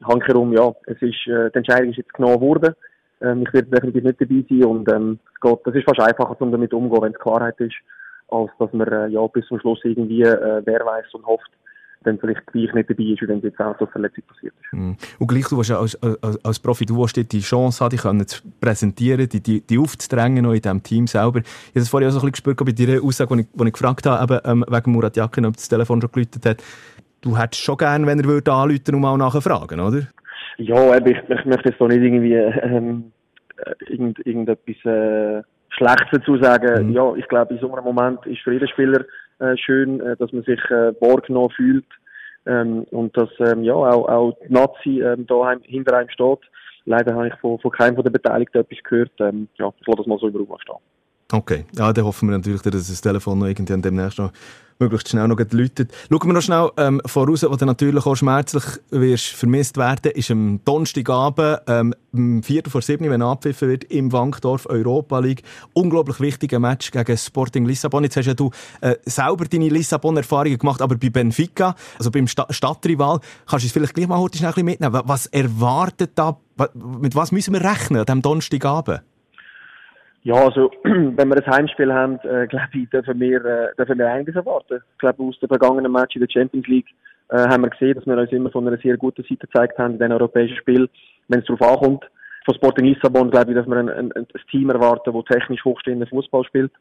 Handkerum, 0.04 0.52
ja, 0.52 0.72
es 0.86 1.00
ist, 1.00 1.26
äh, 1.26 1.50
die 1.50 1.58
Entscheidung 1.58 1.90
ist 1.90 1.96
jetzt 1.96 2.12
genommen 2.12 2.40
worden. 2.40 2.74
Ähm, 3.20 3.44
ich 3.46 3.54
werde 3.54 3.70
definitiv 3.70 4.04
nicht 4.04 4.20
dabei 4.20 4.44
sein 4.48 4.64
und 4.64 4.92
ähm, 4.92 5.18
Gott, 5.40 5.60
das 5.64 5.74
ist 5.74 5.88
fast 5.88 6.00
einfacher, 6.00 6.40
um 6.40 6.52
damit 6.52 6.74
umzugehen, 6.74 7.02
wenn 7.02 7.12
es 7.12 7.18
Klarheit 7.18 7.58
ist, 7.60 7.76
als 8.28 8.50
dass 8.58 8.72
man 8.72 8.88
äh, 8.88 9.06
ja 9.08 9.26
bis 9.28 9.46
zum 9.46 9.58
Schluss 9.60 9.80
irgendwie 9.84 10.22
äh, 10.22 10.62
wer 10.64 10.84
weiß 10.84 11.14
und 11.14 11.26
hofft, 11.26 11.50
dann 12.06 12.18
vielleicht 12.18 12.46
gleich 12.46 12.72
nicht 12.72 12.90
dabei 12.90 13.04
ist, 13.04 13.28
wenn 13.28 13.40
jetzt 13.40 13.60
auch 13.60 13.76
so 13.78 13.86
Verletzung 13.86 14.24
passiert 14.28 14.54
ist. 14.60 14.72
Mm. 14.72 14.92
Und 15.18 15.26
gleich, 15.26 15.48
du 15.48 15.60
ja 15.62 15.78
als, 15.78 16.00
als, 16.02 16.44
als 16.44 16.58
Profi, 16.58 16.86
du 16.86 16.96
willst 16.96 17.16
die 17.16 17.40
Chance 17.40 17.84
haben, 17.84 18.18
dich 18.18 18.28
zu 18.28 18.42
präsentieren, 18.60 19.28
die, 19.28 19.42
die, 19.42 19.60
die 19.60 19.78
aufzudrängen 19.78 20.44
noch 20.44 20.52
in 20.52 20.62
diesem 20.62 20.82
Team 20.82 21.06
selber. 21.06 21.40
Ich 21.40 21.44
habe 21.44 21.80
das 21.80 21.88
vorhin 21.88 22.08
auch 22.08 22.12
so 22.12 22.18
ein 22.18 22.30
bisschen 22.30 22.54
gespürt 22.54 22.64
bei 22.64 22.72
deiner 22.72 23.02
Aussage, 23.02 23.36
die 23.36 23.42
ich, 23.42 23.66
ich 23.66 23.72
gefragt 23.72 24.06
habe, 24.06 24.34
eben, 24.34 24.62
ähm, 24.62 24.64
wegen 24.68 24.92
Murat 24.92 25.16
Yakin, 25.16 25.46
ob 25.46 25.56
das 25.56 25.68
Telefon 25.68 26.00
schon 26.00 26.12
geläutet 26.12 26.46
hat. 26.46 26.62
Du 27.20 27.36
hättest 27.36 27.62
schon 27.62 27.76
gerne, 27.76 28.06
wenn 28.06 28.20
er 28.20 28.24
würde 28.24 28.52
anrufen 28.52 28.94
und 28.94 29.00
mal 29.00 29.16
nachfragen, 29.16 29.80
oder? 29.80 30.02
Ja, 30.58 30.96
ich, 30.96 31.04
ich 31.06 31.44
möchte 31.44 31.68
jetzt 31.68 31.80
doch 31.80 31.88
nicht 31.88 32.02
irgendwie 32.02 32.34
ähm, 32.34 33.12
äh, 33.58 33.74
irgend, 33.92 34.24
irgendetwas 34.26 34.84
äh, 34.84 35.42
Schlechtes 35.70 36.08
dazu 36.12 36.38
sagen. 36.38 36.88
Mhm. 36.88 36.92
Ja, 36.92 37.14
ich 37.14 37.26
glaube, 37.28 37.54
in 37.54 37.60
so 37.60 37.72
einem 37.72 37.84
Moment 37.84 38.24
ist 38.26 38.40
für 38.42 38.52
jeden 38.52 38.68
Spieler 38.68 39.04
äh, 39.38 39.56
schön, 39.56 40.00
äh, 40.00 40.16
dass 40.16 40.32
man 40.32 40.42
sich 40.42 40.60
äh, 40.70 40.94
wahrgenommen 41.00 41.50
fühlt 41.50 41.86
ähm, 42.46 42.84
und 42.90 43.16
dass 43.16 43.28
ähm, 43.40 43.62
ja 43.62 43.74
auch, 43.74 44.08
auch 44.08 44.38
die 44.46 44.52
Nazi 44.52 45.00
ähm, 45.00 45.26
da 45.26 45.54
hinter 45.62 45.96
einem 45.96 46.08
steht. 46.10 46.40
Leider 46.84 47.14
habe 47.14 47.28
ich 47.28 47.34
von, 47.40 47.58
von 47.58 47.70
keinem 47.70 47.96
von 47.96 48.04
den 48.04 48.12
Beteiligten 48.12 48.58
etwas 48.58 48.78
gehört. 48.84 49.12
Ähm, 49.20 49.48
ja, 49.58 49.72
ich 49.80 49.86
lasse 49.86 49.98
das 49.98 50.06
mal 50.06 50.18
so 50.18 50.28
über 50.28 50.58
stehen. 50.60 50.95
Okay, 51.32 51.64
ja, 51.76 51.92
dann 51.92 52.04
hoffen 52.04 52.28
wir 52.28 52.36
natürlich, 52.36 52.62
dass 52.62 52.88
das 52.88 53.00
Telefon 53.00 53.40
noch 53.40 53.46
irgendwann 53.46 53.82
demnächst 53.82 54.18
noch 54.18 54.30
möglichst 54.78 55.08
schnell 55.08 55.26
noch 55.28 55.38
läutet. 55.38 55.92
Schauen 56.10 56.26
wir 56.26 56.32
noch 56.32 56.42
schnell 56.42 56.70
ähm, 56.76 57.00
voraus, 57.06 57.42
wo 57.42 57.56
du 57.56 57.64
natürlich 57.64 58.04
auch 58.04 58.14
schmerzlich 58.14 58.64
wirst 58.90 59.26
vermisst 59.28 59.76
werden, 59.76 60.12
ist 60.12 60.30
am 60.30 60.60
Donnerstagabend, 60.64 61.60
ähm, 61.66 61.94
um 62.12 62.42
Viertel 62.42 62.70
vor 62.70 62.82
sieben, 62.82 63.08
wenn 63.10 63.22
abpfiffen 63.22 63.68
wird, 63.68 63.84
im 63.84 64.12
Wankdorf 64.12 64.66
Europa 64.66 65.18
League. 65.18 65.42
Unglaublich 65.72 66.20
wichtiger 66.20 66.58
Match 66.58 66.90
gegen 66.90 67.16
Sporting 67.16 67.64
Lissabon. 67.64 68.04
Jetzt 68.04 68.16
hast 68.16 68.26
ja 68.26 68.34
du 68.34 68.50
äh, 68.80 68.96
selber 69.04 69.46
deine 69.46 69.68
Lissabon-Erfahrungen 69.68 70.58
gemacht, 70.58 70.82
aber 70.82 70.96
bei 70.96 71.10
Benfica, 71.10 71.74
also 71.98 72.10
beim 72.10 72.26
Sta 72.26 72.46
Stadtrival, 72.50 73.20
kannst 73.46 73.64
du 73.64 73.66
es 73.66 73.72
vielleicht 73.72 73.94
gleich 73.94 74.08
mal 74.08 74.18
heute 74.18 74.38
schnell 74.38 74.52
mitnehmen. 74.62 75.00
Was 75.04 75.26
erwartet 75.26 76.12
da, 76.14 76.38
mit 76.74 77.14
was 77.14 77.32
müssen 77.32 77.54
wir 77.54 77.62
rechnen 77.62 78.00
an 78.00 78.06
diesem 78.06 78.22
Donnerstagabend? 78.22 79.00
Ja, 80.26 80.34
also, 80.34 80.72
wenn 80.82 81.28
wir 81.28 81.36
ein 81.36 81.54
Heimspiel 81.54 81.94
haben, 81.94 82.18
äh, 82.24 82.46
glaube 82.48 82.70
ich, 82.74 82.90
dürfen 82.90 83.20
wir, 83.20 83.44
äh, 83.44 83.74
dürfen 83.78 83.96
wir 83.96 84.10
einiges 84.10 84.34
erwarten. 84.34 84.80
Ich 84.92 84.98
glaube, 84.98 85.22
aus 85.22 85.38
den 85.38 85.48
vergangenen 85.48 85.92
Match 85.92 86.16
in 86.16 86.20
der 86.20 86.28
Champions 86.28 86.66
League 86.66 86.88
äh, 87.28 87.36
haben 87.36 87.62
wir 87.62 87.70
gesehen, 87.70 87.94
dass 87.94 88.06
wir 88.06 88.18
uns 88.18 88.32
immer 88.32 88.50
von 88.50 88.66
einer 88.66 88.76
sehr 88.78 88.96
guten 88.96 89.22
Seite 89.22 89.46
gezeigt 89.46 89.78
haben 89.78 89.92
in 89.92 89.98
den 90.00 90.10
europäischen 90.10 90.56
Spielen, 90.56 90.88
wenn 91.28 91.38
es 91.38 91.46
darauf 91.46 91.62
ankommt. 91.62 92.04
Von 92.44 92.56
Sporting 92.56 92.86
Lissabon 92.86 93.30
glaube 93.30 93.52
ich, 93.52 93.56
dass 93.56 93.68
wir 93.68 93.76
ein, 93.76 93.88
ein, 93.88 94.10
ein 94.14 94.26
Team 94.50 94.68
erwarten, 94.70 95.12
das 95.12 95.24
technisch 95.26 95.64
hochstehenden 95.64 96.08
Fußball 96.08 96.42
spielt. 96.42 96.72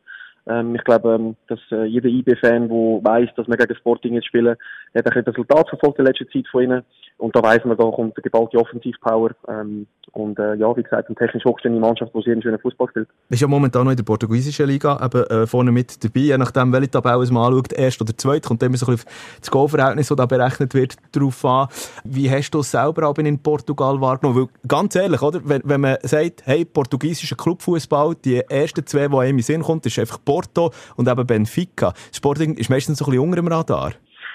Ähm, 0.47 0.75
ich 0.75 0.83
glaube, 0.83 1.15
ähm, 1.15 1.35
dass 1.47 1.59
äh, 1.71 1.85
jeder 1.85 2.09
IB-Fan, 2.09 2.69
der 2.69 2.77
weiß, 2.77 3.29
dass 3.35 3.47
wir 3.47 3.57
gegen 3.57 3.75
Sporting 3.75 4.13
jetzt 4.13 4.27
spielen, 4.27 4.55
hat 4.95 5.05
ein 5.05 5.23
Resultat 5.23 5.69
verfolgt 5.69 5.99
in 5.99 6.05
letzter 6.05 6.27
Zeit 6.29 6.47
von 6.49 6.63
ihnen. 6.63 6.83
Und 7.17 7.35
da 7.35 7.41
weiss 7.41 7.63
man, 7.63 7.77
da 7.77 7.83
kommt 7.85 8.15
eine 8.15 8.23
geballte 8.23 8.57
Offensivpower. 8.57 9.31
Ähm, 9.47 9.87
und 10.11 10.37
äh, 10.37 10.55
ja, 10.55 10.75
wie 10.75 10.83
gesagt, 10.83 11.07
eine 11.07 11.15
technisch 11.15 11.45
hochstehende 11.45 11.79
Mannschaft, 11.79 12.13
die 12.13 12.21
sehr 12.21 12.33
einen 12.33 12.41
schönen 12.41 12.59
Fußball 12.59 12.87
spielt. 12.89 13.09
Ist 13.29 13.41
ja 13.41 13.47
momentan 13.47 13.85
noch 13.85 13.91
in 13.91 13.97
der 13.97 14.03
portugiesischen 14.03 14.67
Liga 14.67 14.99
eben, 15.03 15.23
äh, 15.25 15.47
vorne 15.47 15.71
mit 15.71 16.03
dabei, 16.03 16.19
je 16.19 16.37
nachdem, 16.37 16.71
welche 16.71 16.91
Tabelle 16.91 17.25
man 17.31 17.53
anschaut, 17.53 17.73
erst 17.73 18.01
oder 18.01 18.15
zweit, 18.17 18.43
kommt 18.43 18.63
immer 18.63 18.77
so 18.77 18.85
ein 18.85 18.93
bisschen 18.93 19.09
das 19.39 19.51
Goalverhältnis, 19.51 20.07
das 20.07 20.17
da 20.17 20.25
berechnet 20.25 20.73
wird, 20.73 20.95
darauf 21.11 21.43
an. 21.45 21.67
Wie 22.03 22.29
hast 22.29 22.51
du 22.51 22.59
es 22.59 22.71
selber 22.71 23.07
auch 23.07 23.17
in 23.17 23.39
Portugal 23.39 23.99
wahrgenommen? 23.99 24.41
Weil, 24.41 24.47
ganz 24.67 24.95
ehrlich, 24.95 25.21
oder? 25.21 25.41
Wenn, 25.43 25.61
wenn 25.65 25.81
man 25.81 25.97
sagt, 26.03 26.45
hey, 26.45 26.65
portugiesischer 26.65 27.35
Clubfußball, 27.35 28.15
die 28.23 28.39
ersten 28.39 28.85
zwei, 28.85 29.07
die 29.07 29.17
einem 29.17 29.37
in 29.37 29.43
Sinn 29.43 29.61
kommt, 29.63 29.85
ist 29.85 29.99
einfach 29.99 30.19
Porto 30.36 30.71
und 30.97 31.07
eben 31.07 31.25
Benfica. 31.25 31.93
Sporting 32.11 32.55
ist 32.55 32.69
meistens 32.69 32.99
so 32.99 33.05
ein 33.05 33.11
bisschen 33.11 33.23
unter 33.23 33.38
dem 33.38 33.47
Radar. 33.47 33.93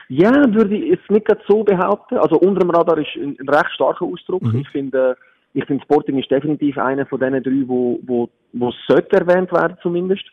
Ja, 0.09 0.33
würde 0.53 0.75
ich 0.75 0.91
jetzt 0.93 1.11
nicht 1.11 1.27
so 1.47 1.63
behaupten. 1.63 2.17
Also 2.17 2.37
unter 2.39 2.61
dem 2.61 2.71
Radar 2.71 2.99
ist 2.99 3.15
ein, 3.17 3.37
ein 3.39 3.49
recht 3.49 3.71
starker 3.75 4.07
Ausdruck. 4.07 4.43
Mhm. 4.43 4.61
Ich 4.61 4.69
finde, 4.71 5.17
ich 5.53 5.65
finde 5.67 5.85
Sporting 5.85 6.19
ist 6.19 6.31
definitiv 6.31 6.79
einer 6.79 7.07
von 7.07 7.21
den 7.21 7.43
drei, 7.43 7.63
wo, 7.67 8.01
wo, 8.07 8.29
wo 8.55 8.73
sollte 8.89 9.17
erwähnt 9.17 9.53
werden 9.53 9.77
zumindest. 9.83 10.25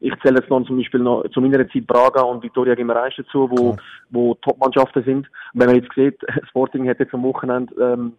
Ich 0.00 0.12
zähle 0.22 0.40
jetzt 0.40 0.50
noch 0.50 0.66
zum 0.66 0.76
Beispiel 0.76 1.00
noch 1.00 1.24
zu 1.32 1.40
meiner 1.40 1.68
Zeit 1.68 1.86
Braga 1.86 2.22
und 2.22 2.42
Victoria 2.42 2.74
Guimaraes 2.74 3.14
dazu, 3.16 3.48
wo, 3.50 3.70
okay. 3.70 3.80
wo 4.10 4.34
Top-Mannschaften 4.34 5.04
sind. 5.04 5.26
Und 5.52 5.60
wenn 5.60 5.68
man 5.68 5.76
jetzt 5.76 5.94
sieht, 5.94 6.18
Sporting 6.48 6.88
hat 6.88 6.98
jetzt 6.98 7.14
am 7.14 7.22
Wochenende 7.22 7.72
ähm, 7.80 8.12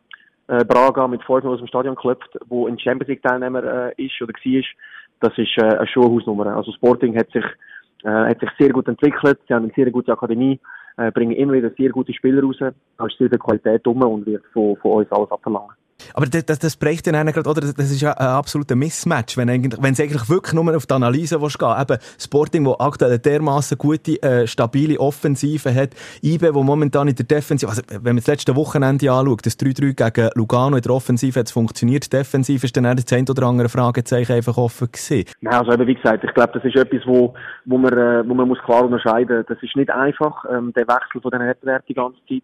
äh, 0.48 0.64
Braga 0.64 1.08
mit 1.08 1.24
5 1.24 1.44
aus 1.46 1.60
dem 1.60 1.68
Stadion 1.68 1.96
geklopft, 1.96 2.38
wo 2.48 2.68
ein 2.68 2.80
Champions 2.80 3.10
League 3.10 3.24
Teilnehmer 3.24 3.64
äh, 3.64 4.06
ist 4.06 4.22
oder 4.22 4.34
war, 4.34 4.64
das 5.20 5.38
ist 5.38 5.58
äh, 5.58 5.64
eine 5.64 5.88
Schulhausnummer. 5.88 6.56
Also 6.56 6.72
Sporting 6.74 7.18
hat 7.18 7.30
sich, 7.32 7.46
äh, 8.04 8.10
hat 8.10 8.40
sich 8.40 8.50
sehr 8.60 8.72
gut 8.72 8.88
entwickelt, 8.88 9.40
sie 9.48 9.54
haben 9.54 9.66
eine 9.66 9.74
sehr 9.76 9.92
gute 9.92 10.12
Akademie, 10.12 10.60
äh, 10.98 11.12
bringen 11.12 11.32
immer 11.32 11.54
wieder 11.54 11.72
sehr 11.78 11.90
gute 11.90 12.14
Spieler 12.14 12.44
raus, 12.44 12.58
da 12.60 13.06
ist 13.06 13.18
sehr 13.18 13.30
viel 13.30 13.40
Qualität 13.40 13.86
rum 13.88 14.02
und 14.04 14.26
wird 14.26 14.44
von, 14.54 14.76
von 14.78 14.92
uns 14.92 15.12
alles 15.12 15.32
abverlangen. 15.32 15.72
Aber 16.14 16.26
das, 16.26 16.46
das, 16.46 16.60
das 16.60 16.76
bricht 16.76 17.08
dann 17.08 17.26
gerade, 17.28 17.50
oder? 17.50 17.62
Das 17.62 17.92
ist 17.92 18.02
ja 18.02 18.12
ein 18.14 18.28
absoluter 18.28 18.76
Mismatch, 18.76 19.38
wenn 19.38 19.50
eigentlich, 19.50 19.82
wenn 19.82 19.94
es 19.94 20.00
eigentlich 20.00 20.30
wirklich 20.30 20.54
nur 20.54 20.76
auf 20.76 20.86
die 20.86 20.94
Analyse 20.94 21.42
willst 21.42 21.60
gehen. 21.60 21.76
Eben 21.80 21.98
Sporting, 22.20 22.66
wo 22.66 22.76
aktuell 22.80 23.20
dermaßen 23.20 23.78
gute, 23.78 24.22
äh, 24.22 24.48
stabile 24.48 25.00
Offensive 25.00 25.74
hat. 25.74 25.92
IBE, 26.24 26.54
wo 26.54 26.64
momentan 26.64 27.08
in 27.08 27.16
der 27.16 27.26
Defensive, 27.26 27.70
also 27.70 27.82
wenn 27.90 28.04
man 28.04 28.18
das 28.18 28.28
letzte 28.28 28.56
Wochenende 28.56 29.12
anschaut, 29.12 29.46
das 29.46 29.60
3-3 29.60 29.94
gegen 29.94 30.30
Lugano 30.36 30.76
in 30.78 30.82
der 30.82 30.92
Offensive 30.92 31.40
hat 31.40 31.48
es 31.48 31.52
funktioniert. 31.52 32.12
Defensiv 32.12 32.64
ist 32.64 32.76
dann 32.78 32.84
das 32.84 33.12
ein 33.12 33.28
oder 33.30 33.48
andere 33.48 33.70
Fragezeichen 33.70 34.34
einfach 34.34 34.58
offen 34.58 34.88
gewesen. 34.88 35.26
Nein, 35.42 35.54
also 35.54 35.72
eben, 35.72 35.88
wie 35.88 35.96
gesagt, 35.96 36.24
ich 36.24 36.34
glaube, 36.34 36.54
das 36.54 36.64
ist 36.64 36.76
etwas, 36.76 37.02
wo, 37.06 37.34
wo 37.66 37.78
man, 37.78 37.94
äh, 37.94 38.28
wo 38.28 38.34
man 38.34 38.48
muss 38.48 38.60
klar 38.60 38.84
unterscheiden. 38.84 39.44
Das 39.48 39.62
ist 39.62 39.76
nicht 39.76 39.90
einfach, 39.90 40.46
ähm, 40.52 40.74
der 40.74 40.88
Wechsel 40.88 41.22
von 41.22 41.32
den 41.32 41.42
Wettbewerben 41.42 41.86
die 41.88 41.94
ganze 41.94 42.20
Zeit. 42.28 42.44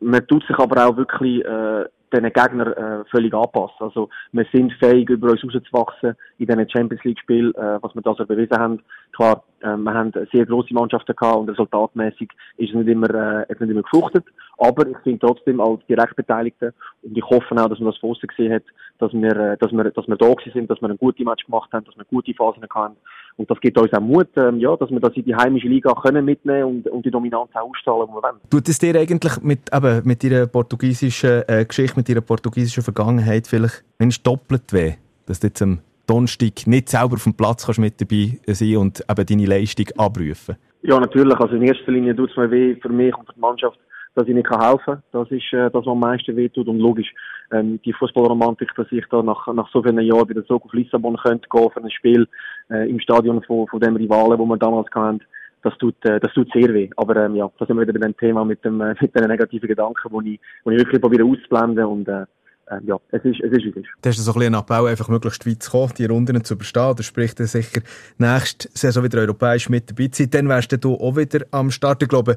Man 0.00 0.26
tut 0.26 0.44
sich 0.46 0.58
aber 0.58 0.86
auch 0.86 0.96
wirklich, 0.96 1.44
äh, 1.44 1.84
diesen 2.12 2.32
Gegner 2.32 2.76
äh, 2.76 3.04
völlig 3.10 3.34
anpassen. 3.34 3.76
Also 3.80 4.08
wir 4.32 4.46
sind 4.52 4.72
fähig, 4.74 5.08
über 5.10 5.30
uns 5.30 5.42
rauszuwachsen 5.44 6.14
in 6.38 6.46
diesen 6.46 6.70
Champions 6.70 7.04
League-Spielen, 7.04 7.54
äh, 7.54 7.78
was 7.82 7.94
wir 7.94 8.02
da 8.02 8.14
so 8.14 8.26
bewiesen 8.26 8.58
haben. 8.58 8.80
Klar, 9.12 9.42
äh, 9.60 9.76
wir 9.76 9.94
haben 9.94 10.12
sehr 10.32 10.46
grosse 10.46 10.74
Mannschaften 10.74 11.14
gehabt 11.16 11.38
und 11.38 11.48
resultatmäßig 11.50 12.30
ist 12.56 12.70
es 12.70 12.74
nicht 12.74 12.88
immer, 12.88 13.10
äh, 13.10 13.46
nicht 13.48 13.60
immer 13.70 13.82
gefruchtet. 13.82 14.24
Aber 14.58 14.86
ich 14.86 14.98
finde 14.98 15.26
trotzdem 15.26 15.60
als 15.60 15.84
Direktbeteiligte 15.86 16.74
und 17.02 17.16
ich 17.16 17.24
hoffe 17.24 17.54
auch, 17.56 17.68
dass 17.68 17.78
man 17.80 17.92
das 17.92 18.02
außen 18.02 18.28
gesehen 18.28 18.52
hat, 18.52 18.64
dass 18.98 19.12
wir, 19.12 19.36
äh, 19.36 19.56
dass 19.58 19.72
wir, 19.72 19.84
dass 19.84 20.06
wir 20.06 20.16
da 20.16 20.34
sind, 20.52 20.70
dass 20.70 20.80
wir 20.80 20.88
ein 20.88 20.98
gutes 20.98 21.24
Match 21.24 21.44
gemacht 21.44 21.72
haben, 21.72 21.84
dass 21.84 21.96
wir 21.96 22.04
gute 22.04 22.34
Phasen 22.34 22.62
hatten. 22.62 22.96
Und 23.36 23.50
das 23.50 23.58
gibt 23.60 23.78
uns 23.78 23.92
auch 23.92 24.00
Mut, 24.00 24.28
ähm, 24.36 24.58
ja, 24.58 24.76
dass 24.76 24.90
wir 24.90 25.00
das 25.00 25.14
in 25.14 25.24
die 25.24 25.34
heimische 25.34 25.66
Liga 25.66 25.94
können 25.94 26.24
mitnehmen 26.24 26.64
und, 26.64 26.88
und 26.88 27.04
die 27.04 27.10
Dominanz 27.10 27.50
auch 27.54 27.70
ausstrahlen, 27.70 28.06
die 28.08 28.14
wir 28.14 28.22
wollen. 28.22 28.40
Tut 28.50 28.68
es 28.68 28.78
dir 28.78 28.94
eigentlich 28.94 29.40
mit, 29.42 29.60
eben, 29.74 30.02
mit 30.04 30.22
deiner 30.22 30.46
portugiesischen 30.46 31.42
äh, 31.48 31.64
Geschichte, 31.64 32.01
mit 32.02 32.08
deiner 32.08 32.20
portugiesischen 32.20 32.82
Vergangenheit 32.82 33.46
vielleicht 33.46 33.84
mindestens 33.98 34.24
doppelt 34.24 34.72
weh, 34.72 34.94
dass 35.26 35.40
du 35.40 35.46
jetzt 35.46 35.62
am 35.62 35.78
Donnerstag 36.06 36.66
nicht 36.66 36.88
selber 36.88 37.14
auf 37.14 37.24
dem 37.24 37.34
Platz 37.34 37.64
kannst 37.64 37.80
mit 37.80 38.00
dabei 38.00 38.38
sein 38.48 38.76
und 38.76 39.04
eben 39.08 39.26
deine 39.26 39.46
Leistung 39.46 39.86
abrufen? 39.96 40.56
Ja, 40.82 40.98
natürlich. 40.98 41.38
Also 41.38 41.54
in 41.54 41.62
erster 41.62 41.92
Linie 41.92 42.16
tut 42.16 42.30
es 42.30 42.36
mir 42.36 42.50
weh 42.50 42.74
für 42.74 42.88
mich 42.88 43.16
und 43.16 43.26
für 43.26 43.34
die 43.34 43.40
Mannschaft, 43.40 43.78
dass 44.16 44.26
ich 44.26 44.34
nicht 44.34 44.50
helfen 44.50 44.80
kann. 44.84 45.02
Das 45.12 45.30
ist 45.30 45.52
äh, 45.52 45.70
das, 45.70 45.74
was 45.74 45.86
am 45.86 46.00
meisten 46.00 46.34
wehtut. 46.34 46.66
Und 46.66 46.80
logisch, 46.80 47.14
ähm, 47.52 47.80
die 47.84 47.92
Fußballromantik, 47.92 48.70
dass 48.76 48.90
ich 48.90 49.04
da 49.10 49.22
nach, 49.22 49.46
nach 49.54 49.70
so 49.70 49.80
vielen 49.80 50.00
Jahren 50.00 50.28
wieder 50.28 50.44
zurück 50.44 50.64
auf 50.64 50.72
Lissabon 50.72 51.16
könnte 51.16 51.48
gehen 51.48 51.70
für 51.70 51.84
ein 51.84 51.90
Spiel 51.90 52.26
äh, 52.68 52.90
im 52.90 52.98
Stadion 52.98 53.42
von, 53.44 53.68
von 53.68 53.80
dem 53.80 53.94
Rivalen, 53.94 54.38
wo 54.40 54.46
wir 54.46 54.56
damals 54.56 54.88
hatten, 54.92 55.20
das 55.62 55.76
tut, 55.78 55.94
äh, 56.04 56.20
das 56.20 56.32
tut 56.32 56.48
sehr 56.52 56.72
weh. 56.72 56.90
Aber 56.96 57.16
ähm, 57.16 57.36
ja, 57.36 57.50
da 57.58 57.66
sind 57.66 57.76
wir 57.76 57.82
wieder 57.82 57.98
bei 57.98 58.06
dem 58.06 58.16
Thema 58.16 58.44
mit 58.44 58.64
dem 58.64 58.80
äh, 58.80 58.94
mit 59.00 59.14
den 59.14 59.28
negativen 59.28 59.68
Gedanken, 59.68 60.08
wo 60.10 60.20
ich, 60.20 60.40
wo 60.64 60.70
ich 60.70 60.78
wirklich 60.78 61.00
probiere 61.00 61.24
auszublenden 61.24 61.84
und 61.84 62.08
äh, 62.08 62.24
äh, 62.66 62.78
ja, 62.84 62.96
es 63.10 63.24
ist, 63.24 63.40
es 63.40 63.50
ist 63.52 63.66
es 63.66 63.76
ist. 63.76 63.88
Da 64.00 64.10
hast 64.10 64.18
du 64.18 64.22
so 64.22 64.32
ein 64.32 64.38
bisschen 64.38 64.54
Abbau, 64.54 64.86
einfach 64.86 65.08
möglichst 65.08 65.46
weit 65.46 65.62
zu 65.62 65.70
kommen, 65.70 65.92
die 65.96 66.06
Runden 66.06 66.44
zu 66.44 66.54
überstehen. 66.54 66.94
Das 66.96 67.06
spricht 67.06 67.40
dann 67.40 67.46
sicher 67.46 67.80
nächste 68.18 68.68
Saison 68.72 69.04
wieder 69.04 69.20
europäisch 69.20 69.68
mit 69.68 69.90
dabei 69.90 70.08
zu 70.08 70.22
sein. 70.22 70.30
Dann 70.30 70.48
wärst 70.48 70.84
du 70.84 70.94
auch 70.94 71.16
wieder 71.16 71.44
am 71.50 71.70
Start. 71.70 72.02
Ich 72.02 72.08
glaube, 72.08 72.36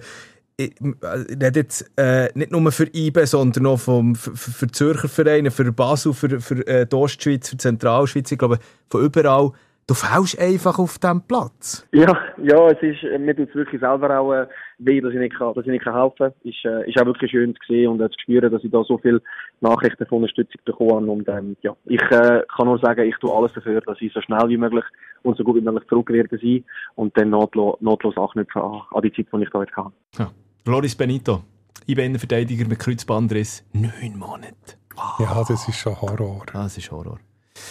ich 0.58 0.74
rede 1.04 1.60
jetzt 1.60 1.92
äh, 1.98 2.30
nicht 2.34 2.52
nur 2.52 2.72
für 2.72 2.88
IBE, 2.94 3.28
sondern 3.28 3.66
auch 3.66 3.80
vom, 3.80 4.16
für, 4.16 4.36
für 4.36 4.68
Zürcher 4.68 5.10
Vereine, 5.10 5.52
für 5.52 5.70
Basel, 5.72 6.14
für, 6.14 6.40
für 6.40 6.66
äh, 6.66 6.86
die 6.86 6.96
Ostschweiz, 6.96 7.50
für 7.50 7.58
Zentralschweiz. 7.58 8.32
Ich 8.32 8.38
glaube, 8.38 8.60
von 8.90 9.04
überall 9.04 9.52
du 9.88 9.94
fällst 9.94 10.40
einfach 10.40 10.80
auf 10.80 10.98
diesem 10.98 11.22
Platz. 11.22 11.88
Ja, 11.92 12.18
ja, 12.42 12.68
es 12.70 12.82
ist, 12.82 13.04
äh, 13.04 13.18
mir 13.20 13.36
tut 13.36 13.50
es 13.50 13.56
wirklich 13.56 13.82
selber 13.82 14.20
auch 14.20 14.34
äh, 14.34 14.48
weh, 14.80 15.02
dass 15.02 15.14
ich 15.14 15.20
nicht, 15.20 15.36
kann, 15.36 15.54
dass 15.54 15.66
ich 15.66 15.72
nicht 15.72 15.84
kann 15.84 15.94
helfen 15.94 16.18
kann. 16.18 16.34
Ist, 16.44 16.66
äh, 16.66 16.90
ist 16.90 17.00
auch 17.00 17.06
wirklich 17.06 17.32
schön 17.32 17.56
zu 17.56 17.62
sehen 17.68 17.90
und 17.90 18.02
äh, 18.02 18.10
zu 18.10 18.20
spüren, 18.22 18.52
dass 18.52 18.64
ich 18.64 18.72
da 18.72 18.84
so 18.84 18.98
viele 18.98 19.22
Nachrichten 19.62 20.06
von 20.06 20.20
Unterstützung 20.20 20.62
bekomme. 20.66 21.12
Und 21.12 21.28
ähm, 21.30 21.56
ja, 21.62 21.76
ich 21.86 22.02
äh, 22.02 22.44
kann 22.56 22.66
nur 22.66 22.80
sagen, 22.80 23.08
ich 23.08 23.16
tue 23.18 23.34
alles 23.34 23.54
dafür, 23.54 23.82
dass 23.82 24.02
ich 24.02 24.12
so 24.14 24.22
schnell 24.22 24.50
wie 24.50 24.58
möglich 24.58 24.86
und 25.24 25.38
so 25.38 25.44
gut 25.44 25.56
wie 25.56 25.62
möglich 25.62 25.88
zurück 25.88 26.10
werde 26.10 26.38
sein 26.38 26.64
und 26.96 27.18
dann 27.18 27.30
notlos, 27.30 27.78
notlos 27.82 28.18
anknüpfen 28.18 28.62
an, 28.62 28.82
an 28.92 29.02
die 29.02 29.14
Zeit, 29.14 29.28
die 29.32 29.44
ich 29.44 29.50
da 29.50 29.62
jetzt 29.62 29.76
habe. 29.76 29.92
Ja. 30.18 30.32
Loris 30.66 30.96
Benito, 30.96 31.44
IBN-Verteidiger 31.88 32.68
mit 32.68 32.80
Kreuzbandriss, 32.80 33.64
neun 33.74 34.18
Monate. 34.18 34.78
Wow. 34.96 35.20
Ja, 35.20 35.44
das 35.48 35.68
ist 35.68 35.78
schon 35.78 36.00
Horror. 36.02 36.44
Ah, 36.54 36.64
das 36.64 36.78
ist 36.78 36.92
Horror. 36.92 37.20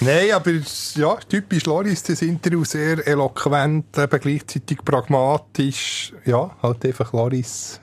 Nein, 0.00 0.32
aber 0.32 0.50
ja, 0.94 1.16
typisch 1.28 1.64
Loris, 1.66 2.02
das 2.02 2.22
Interview 2.22 2.64
sehr 2.64 3.06
eloquent, 3.06 3.96
eben 3.96 4.20
gleichzeitig 4.20 4.78
pragmatisch. 4.84 6.12
Ja, 6.24 6.56
halt 6.62 6.84
einfach 6.84 7.12
Loris, 7.12 7.80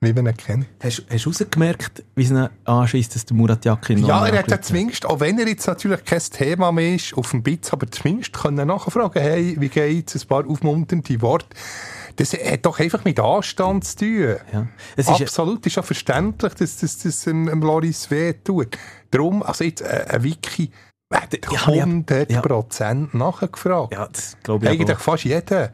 wie 0.00 0.14
wir 0.14 0.22
ihn 0.22 0.36
kennen. 0.36 0.66
Hast, 0.82 1.04
hast 1.10 1.24
du 1.24 1.30
rausgemerkt, 1.30 2.04
wie 2.14 2.22
es 2.22 2.30
ihn 2.30 2.48
anschießt, 2.64 3.14
dass 3.14 3.26
der 3.26 3.36
Murat 3.36 3.64
Yakin 3.64 4.04
Ja, 4.04 4.26
er 4.26 4.38
hat 4.38 4.50
ja 4.50 4.60
zumindest, 4.60 5.04
auch 5.06 5.20
wenn 5.20 5.38
er 5.38 5.48
jetzt 5.48 5.66
natürlich 5.66 6.04
kein 6.04 6.20
Thema 6.20 6.72
mehr 6.72 6.94
ist, 6.94 7.14
auf 7.14 7.30
dem 7.30 7.42
Bitz, 7.42 7.72
aber 7.72 7.90
zumindest 7.90 8.32
können 8.32 8.68
nachfragen, 8.68 9.20
hey, 9.20 9.56
wie 9.58 9.68
geht's, 9.68 10.14
ein 10.14 10.26
paar 10.26 10.46
aufmunternde 10.48 11.20
Worte. 11.20 11.48
Das 12.16 12.32
hat 12.32 12.66
doch 12.66 12.78
einfach 12.80 13.04
mit 13.04 13.18
Anstand 13.18 13.84
zu 13.84 13.96
tun. 13.96 14.36
Ja. 14.52 14.66
Es 14.96 15.08
ist 15.08 15.22
Absolut, 15.22 15.64
ist 15.66 15.76
ja 15.76 15.82
verständlich, 15.82 16.54
dass 16.54 16.78
das, 16.78 16.98
das 16.98 17.28
einem 17.28 17.62
Loris 17.62 18.10
wehtut. 18.10 18.76
Darum, 19.10 19.42
also 19.42 19.64
jetzt 19.64 19.80
äh, 19.80 20.06
ein 20.08 20.22
Wiki, 20.22 20.70
wird 21.10 21.66
100 21.66 22.30
ja, 22.30 22.40
Prozent 22.40 23.10
ja. 23.12 23.18
nachgefragt. 23.18 23.92
Ja, 23.92 24.08
das 24.08 24.36
glaube 24.42 24.64
ich 24.64 24.70
Eigentlich 24.72 24.98
fast 24.98 25.24
jeder. 25.24 25.72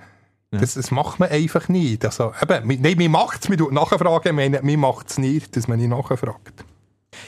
Das, 0.50 0.74
das 0.74 0.90
macht 0.90 1.20
man 1.20 1.28
einfach 1.28 1.68
nicht. 1.68 2.04
Also, 2.04 2.32
eben, 2.40 2.80
nein, 2.80 2.96
man 2.96 3.10
macht 3.10 3.42
es, 3.42 3.48
man 3.48 3.58
tut 3.58 3.72
nachfragen, 3.72 4.34
man, 4.34 4.52
man 4.52 4.76
macht 4.76 5.10
es 5.10 5.18
nicht, 5.18 5.54
dass 5.56 5.68
man 5.68 5.78
nicht 5.78 5.88
nachfragt. 5.88 6.64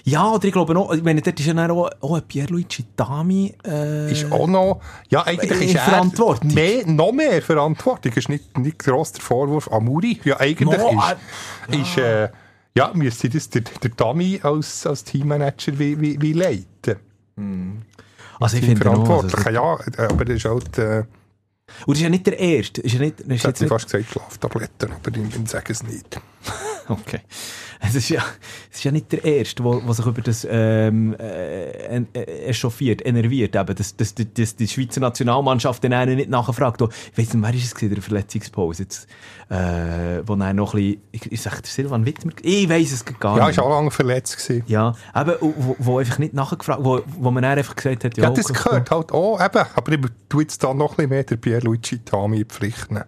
Ja, 0.04 0.30
oder 0.30 0.44
ich 0.44 0.52
glaube 0.52 0.74
noch, 0.74 0.92
ich 0.92 1.02
meine, 1.02 1.20
dort 1.20 1.38
ist 1.38 1.46
ja 1.46 1.70
auch, 1.70 1.90
auch 2.00 2.20
Pierluigi 2.26 2.84
Dami. 2.96 3.54
Äh, 3.66 4.12
ist 4.12 4.30
auch 4.30 4.46
noch, 4.46 4.80
ja, 5.08 5.26
eigentlich 5.26 5.70
ist 5.70 5.74
er 5.74 5.82
Verantwortung. 5.82 6.54
Mehr, 6.54 6.86
noch 6.86 7.12
mehr 7.12 7.42
Verantwortung. 7.42 8.12
Ist 8.12 8.28
nicht, 8.28 8.56
nicht 8.58 8.78
gross 8.78 9.12
der 9.12 9.22
Vorwurf 9.22 9.70
an 9.70 9.84
Muri. 9.84 10.20
Ja, 10.24 10.38
eigentlich 10.40 10.78
no, 10.78 11.02
ist, 11.68 11.76
äh, 11.76 11.80
ist 11.80 11.98
äh, 11.98 12.28
ja, 12.76 12.90
müsste 12.94 13.28
das 13.28 13.50
der, 13.50 13.62
der 13.62 13.90
Dami 13.90 14.40
als, 14.42 14.86
als 14.86 15.04
Teammanager 15.04 15.78
wie, 15.78 16.00
wie, 16.00 16.20
wie 16.20 16.32
leiten. 16.32 16.96
Hm. 17.36 17.82
Also 18.40 18.56
ich 18.56 18.64
finde 18.64 18.80
verantwortlich, 18.80 19.34
also, 19.34 19.50
ja, 19.50 20.08
aber 20.08 20.24
das 20.24 20.36
ist 20.36 20.44
halt... 20.44 20.78
Äh, 20.78 21.04
und 21.84 21.88
das 21.88 21.96
ist 21.98 22.02
ja 22.02 22.08
nicht 22.08 22.26
der 22.26 22.38
Erste. 22.38 22.80
Ist 22.80 22.94
ja 22.94 23.00
nicht, 23.00 23.20
ist 23.20 23.30
ich 23.30 23.44
hätte 23.44 23.66
fast 23.66 23.90
gesagt 23.90 24.10
Schlaftabletten, 24.10 24.92
aber 24.92 25.16
ich, 25.16 25.36
ich 25.36 25.50
sage 25.50 25.72
es 25.72 25.82
nicht. 25.82 26.20
Okay. 27.06 27.20
Es 27.80 27.94
ist 27.94 28.08
ja, 28.08 28.22
es 28.72 28.78
ist 28.78 28.84
ja 28.84 28.90
nicht 28.90 29.12
der 29.12 29.24
Erste, 29.24 29.62
der, 29.62 29.92
sich 29.94 30.06
über 30.06 30.20
das 30.20 30.46
ähm, 30.50 31.14
äh, 31.18 31.96
äh, 31.96 32.46
echauffiert, 32.48 33.04
enerviert, 33.06 33.54
eben, 33.54 33.74
dass, 33.76 33.94
dass, 33.94 34.14
dass 34.14 34.56
die 34.56 34.66
Schweizer 34.66 35.00
Nationalmannschaft 35.00 35.84
den 35.84 35.92
einen 35.92 36.16
nicht 36.16 36.28
nachfragt. 36.30 36.80
Ich 36.82 37.18
weiss 37.18 37.32
nicht, 37.34 37.42
wer 37.44 37.54
ist 37.54 37.64
es 37.66 37.74
gewesen, 37.74 37.94
der 37.94 38.02
Verletzungspause, 38.02 38.82
jetzt, 38.82 39.06
äh, 39.50 40.22
wo 40.26 40.34
dann 40.34 40.56
noch 40.56 40.74
ein 40.74 40.80
bisschen, 40.80 41.02
ich, 41.12 41.32
ich 41.32 41.40
sag 41.42 41.60
der 41.62 41.70
Silvan 41.70 42.04
Wittmer, 42.04 42.32
ich 42.42 42.68
weiss 42.68 42.90
es 42.92 43.04
gar 43.04 43.36
Ja, 43.36 43.46
nicht. 43.46 43.58
ist 43.58 43.62
auch 43.62 43.70
lange 43.70 43.90
verletzt 43.90 44.36
gewesen. 44.36 44.64
Ja, 44.66 44.94
eben, 45.14 45.34
wo, 45.40 45.76
wo 45.78 45.98
einfach 45.98 46.18
nicht 46.18 46.34
nachgefragt, 46.34 46.80
wo, 46.82 47.00
wo 47.06 47.30
man 47.30 47.44
einfach 47.44 47.76
gesagt 47.76 48.04
hat, 48.04 48.16
Ja, 48.16 48.30
das 48.30 48.46
komm, 48.46 48.56
gehört 48.64 48.90
halt 48.90 49.12
auch, 49.12 49.40
eben, 49.44 49.64
aber 49.74 49.92
ich 49.92 50.00
tue 50.28 50.42
jetzt 50.42 50.62
da 50.64 50.74
noch 50.74 50.92
ein 50.92 50.96
bisschen 50.96 51.10
mehr 51.10 51.24
der 51.24 51.36
Pierluigi 51.36 51.98
Tami 52.00 52.38
in 52.38 52.42
die 52.42 52.48
Pflicht 52.48 52.90
nehmen. 52.90 53.04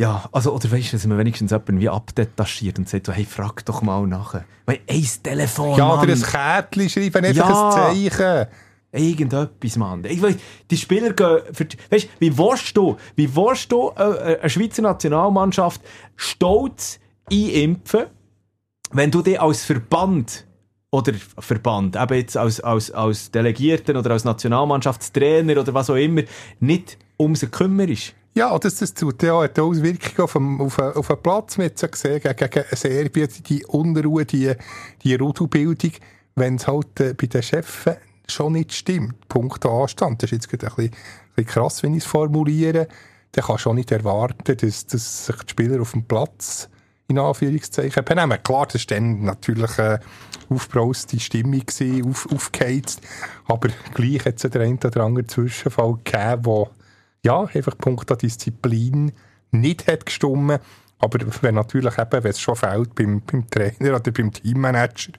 Ja, 0.00 0.28
also, 0.30 0.54
oder 0.54 0.70
weißt 0.70 0.92
du, 0.92 0.96
dass 0.96 1.06
man 1.06 1.18
wenigstens 1.18 1.50
jemanden 1.50 1.80
wie 1.80 1.88
abdetachiert 1.88 2.78
und 2.78 2.88
sagt 2.88 3.06
so, 3.06 3.12
hey, 3.12 3.24
frag 3.24 3.64
doch 3.64 3.82
mal 3.82 4.06
nachher. 4.06 4.44
Weil, 4.64 4.78
das 4.86 5.20
Telefon, 5.22 5.76
Ja, 5.76 5.88
Mann. 5.88 6.00
oder 6.04 6.12
ein 6.12 6.22
Kärtchen 6.22 6.88
schreiben, 6.88 7.24
einfach 7.24 7.48
Ja. 7.50 7.68
ein 7.88 7.94
Zeichen. 8.10 8.46
Irgendetwas, 8.92 9.76
Mann. 9.76 10.04
Ich 10.04 10.22
weiss, 10.22 10.36
die 10.70 10.76
Spieler 10.76 11.12
gehen 11.12 11.40
für 11.52 11.66
weißt, 11.90 12.08
wie 12.20 12.38
willst 12.38 12.76
du, 12.76 12.96
wie 13.16 13.34
willst 13.36 13.70
du 13.72 13.90
äh, 13.96 14.38
eine 14.40 14.48
Schweizer 14.48 14.82
Nationalmannschaft 14.82 15.80
stolz 16.16 16.98
einimpfen, 17.30 18.04
wenn 18.92 19.10
du 19.10 19.20
dich 19.20 19.38
als 19.40 19.64
Verband 19.64 20.46
oder 20.90 21.12
Verband, 21.38 21.96
eben 21.96 22.14
jetzt 22.14 22.36
als, 22.38 22.60
als, 22.60 22.90
als 22.92 23.30
Delegierten 23.30 23.96
oder 23.96 24.12
als 24.12 24.24
Nationalmannschaftstrainer 24.24 25.60
oder 25.60 25.74
was 25.74 25.90
auch 25.90 25.96
immer, 25.96 26.22
nicht 26.60 26.96
um 27.18 27.34
sie 27.36 27.48
kümmerst? 27.48 28.14
Ja, 28.38 28.56
das, 28.56 28.76
das 28.76 28.94
tut 28.94 29.20
ja 29.24 29.40
eine 29.40 29.50
Auswirkung 29.64 30.24
auf 30.24 30.34
den, 30.34 30.60
auf, 30.60 30.78
auf 30.78 31.08
den 31.08 31.20
Platz 31.20 31.58
mit 31.58 31.76
so 31.76 31.88
gesehen, 31.88 32.20
gegen, 32.20 32.50
gegen 32.50 32.66
Serbien, 32.70 33.28
die 33.48 33.66
Unruhe, 33.66 34.24
die, 34.24 34.52
die 35.02 35.16
Rudelbildung, 35.16 35.90
wenn 36.36 36.54
es 36.54 36.68
halt 36.68 37.00
äh, 37.00 37.14
bei 37.14 37.26
den 37.26 37.42
Chefs 37.42 37.86
schon 38.28 38.52
nicht 38.52 38.72
stimmt. 38.72 39.26
Punkt 39.26 39.66
Anstand. 39.66 40.22
Das 40.22 40.30
ist 40.30 40.36
jetzt 40.36 40.50
gerade 40.50 40.68
ein 40.68 40.76
bisschen, 40.76 40.92
ein 40.92 41.34
bisschen 41.34 41.50
krass, 41.52 41.82
wenn 41.82 41.94
ich 41.94 42.04
es 42.04 42.08
formuliere. 42.08 42.86
Dann 43.32 43.44
kannst 43.44 43.64
du 43.64 43.70
auch 43.70 43.74
nicht 43.74 43.90
erwarten, 43.90 44.56
dass, 44.56 44.86
dass 44.86 45.26
sich 45.26 45.36
die 45.42 45.50
Spieler 45.50 45.80
auf 45.80 45.90
dem 45.90 46.04
Platz 46.04 46.68
in 47.08 47.18
Anführungszeichen 47.18 48.04
benehmen. 48.04 48.38
Klar, 48.44 48.68
das 48.70 48.88
war 48.88 48.96
dann 48.96 49.24
natürlich 49.24 49.76
eine 49.80 49.98
aufbrauste 50.48 51.18
Stimmung, 51.18 51.64
auf, 52.06 52.28
aufgeheizt, 52.32 53.00
aber 53.46 53.70
gleich 53.94 54.24
hat 54.24 54.36
es 54.36 54.48
den 54.48 54.62
einen 54.62 54.78
oder 54.78 55.02
anderen 55.02 55.28
Zwischenfall 55.28 55.98
gegeben, 56.04 56.44
wo 56.44 56.70
ja, 57.28 57.44
einfach 57.52 57.76
Punkt 57.76 58.10
an 58.10 58.18
Disziplin 58.18 59.12
nicht 59.50 59.86
hat 59.86 60.06
gestimmt. 60.06 60.60
Aber 60.98 61.18
wenn 61.42 61.54
natürlich 61.54 61.96
eben, 61.98 62.24
wenn 62.24 62.30
es 62.30 62.40
schon 62.40 62.56
fehlt 62.56 62.94
beim, 62.94 63.20
beim 63.20 63.48
Trainer 63.48 63.96
oder 63.96 64.10
beim 64.10 64.32
Teammanager, 64.32 65.12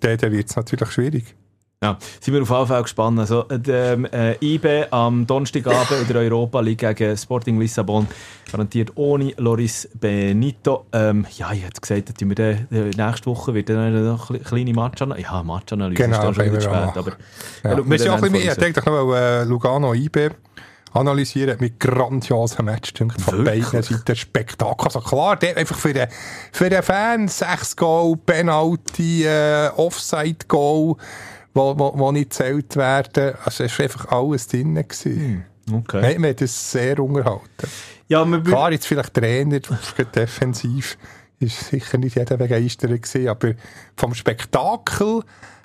dann, 0.00 0.16
dann 0.16 0.32
wird 0.32 0.48
es 0.48 0.56
natürlich 0.56 0.90
schwierig. 0.90 1.36
Ja, 1.82 1.98
sind 2.20 2.32
wir 2.32 2.42
auf 2.42 2.48
jeden 2.48 2.66
Fall 2.68 2.82
gespannt. 2.82 3.18
Also, 3.18 3.44
ähm, 3.50 4.06
äh, 4.06 4.36
IB 4.40 4.86
am 4.92 5.26
Donnerstagabend 5.26 6.00
in 6.02 6.06
der 6.06 6.22
Europa 6.22 6.60
League 6.60 6.78
gegen 6.78 7.16
Sporting 7.16 7.58
Lissabon 7.60 8.06
garantiert 8.50 8.92
ohne 8.94 9.34
Loris 9.36 9.88
Benito. 10.00 10.86
Ähm, 10.92 11.26
ja, 11.36 11.52
ich 11.52 11.64
hätte 11.64 11.80
gesagt, 11.80 12.08
dass 12.08 12.28
wir 12.28 12.34
dann, 12.36 12.68
äh, 12.70 12.90
nächste 12.96 13.26
Woche 13.26 13.52
wird 13.52 13.68
dann 13.68 14.04
noch 14.04 14.30
eine 14.30 14.38
kleine 14.38 14.72
Matchanalyse. 14.72 15.26
Ja, 15.28 15.42
Matchanalyse 15.42 16.02
Genau, 16.04 16.16
ist 16.18 16.24
dann 16.24 16.34
schon 16.34 16.44
wieder 16.46 16.60
spät. 16.60 16.96
Aber, 16.96 17.10
Ja. 17.64 17.76
schauen 17.76 17.90
wir 17.90 17.98
sind 17.98 18.08
auch 18.10 18.14
ein 18.14 18.20
bisschen 18.20 18.32
mehr, 18.44 18.52
ich 18.52 18.58
denke 18.58 18.80
noch 18.88 19.14
äh, 19.14 19.44
Lugano 19.44 19.92
IB 19.92 20.30
analysieren 20.94 21.56
mit 21.60 21.80
grandiosen 21.80 22.64
Match 22.64 22.92
von 22.96 23.10
Wirklich? 23.10 23.64
beiden 23.64 23.82
Seiten 23.82 24.16
Spektakel. 24.16 24.86
Also 24.86 25.00
klar, 25.00 25.36
der 25.36 25.56
einfach 25.56 25.78
für 25.78 25.92
den, 25.92 26.08
für 26.52 26.68
den 26.68 26.82
Fan 26.82 27.28
sechs 27.28 27.76
Goal, 27.76 28.16
Penalty, 28.16 29.24
äh, 29.24 29.68
Offside-Goal, 29.76 30.96
wo, 31.54 31.78
wo, 31.78 31.92
wo 31.98 32.12
nicht 32.12 32.30
gezählt 32.30 32.76
werden. 32.76 33.34
Also 33.44 33.64
es 33.64 33.78
war 33.78 33.84
einfach 33.84 34.06
alles 34.08 34.48
drin. 34.48 34.74
Gewesen. 34.74 35.44
Okay. 35.70 36.00
Nein, 36.00 36.22
wir 36.22 36.30
haben 36.30 36.36
das 36.36 36.70
sehr 36.72 36.98
unterhalten. 36.98 37.68
Ja, 38.08 38.24
Klar, 38.40 38.72
jetzt 38.72 38.86
vielleicht 38.86 39.14
Trainer, 39.14 39.60
defensiv, 40.14 40.98
ist 41.42 41.68
sicher 41.68 41.98
nicht 41.98 42.16
jeder 42.16 42.36
begeistert 42.36 42.90
gewesen, 42.90 43.28
aber 43.28 43.54
vom 43.96 44.14
Spektakel 44.14 45.22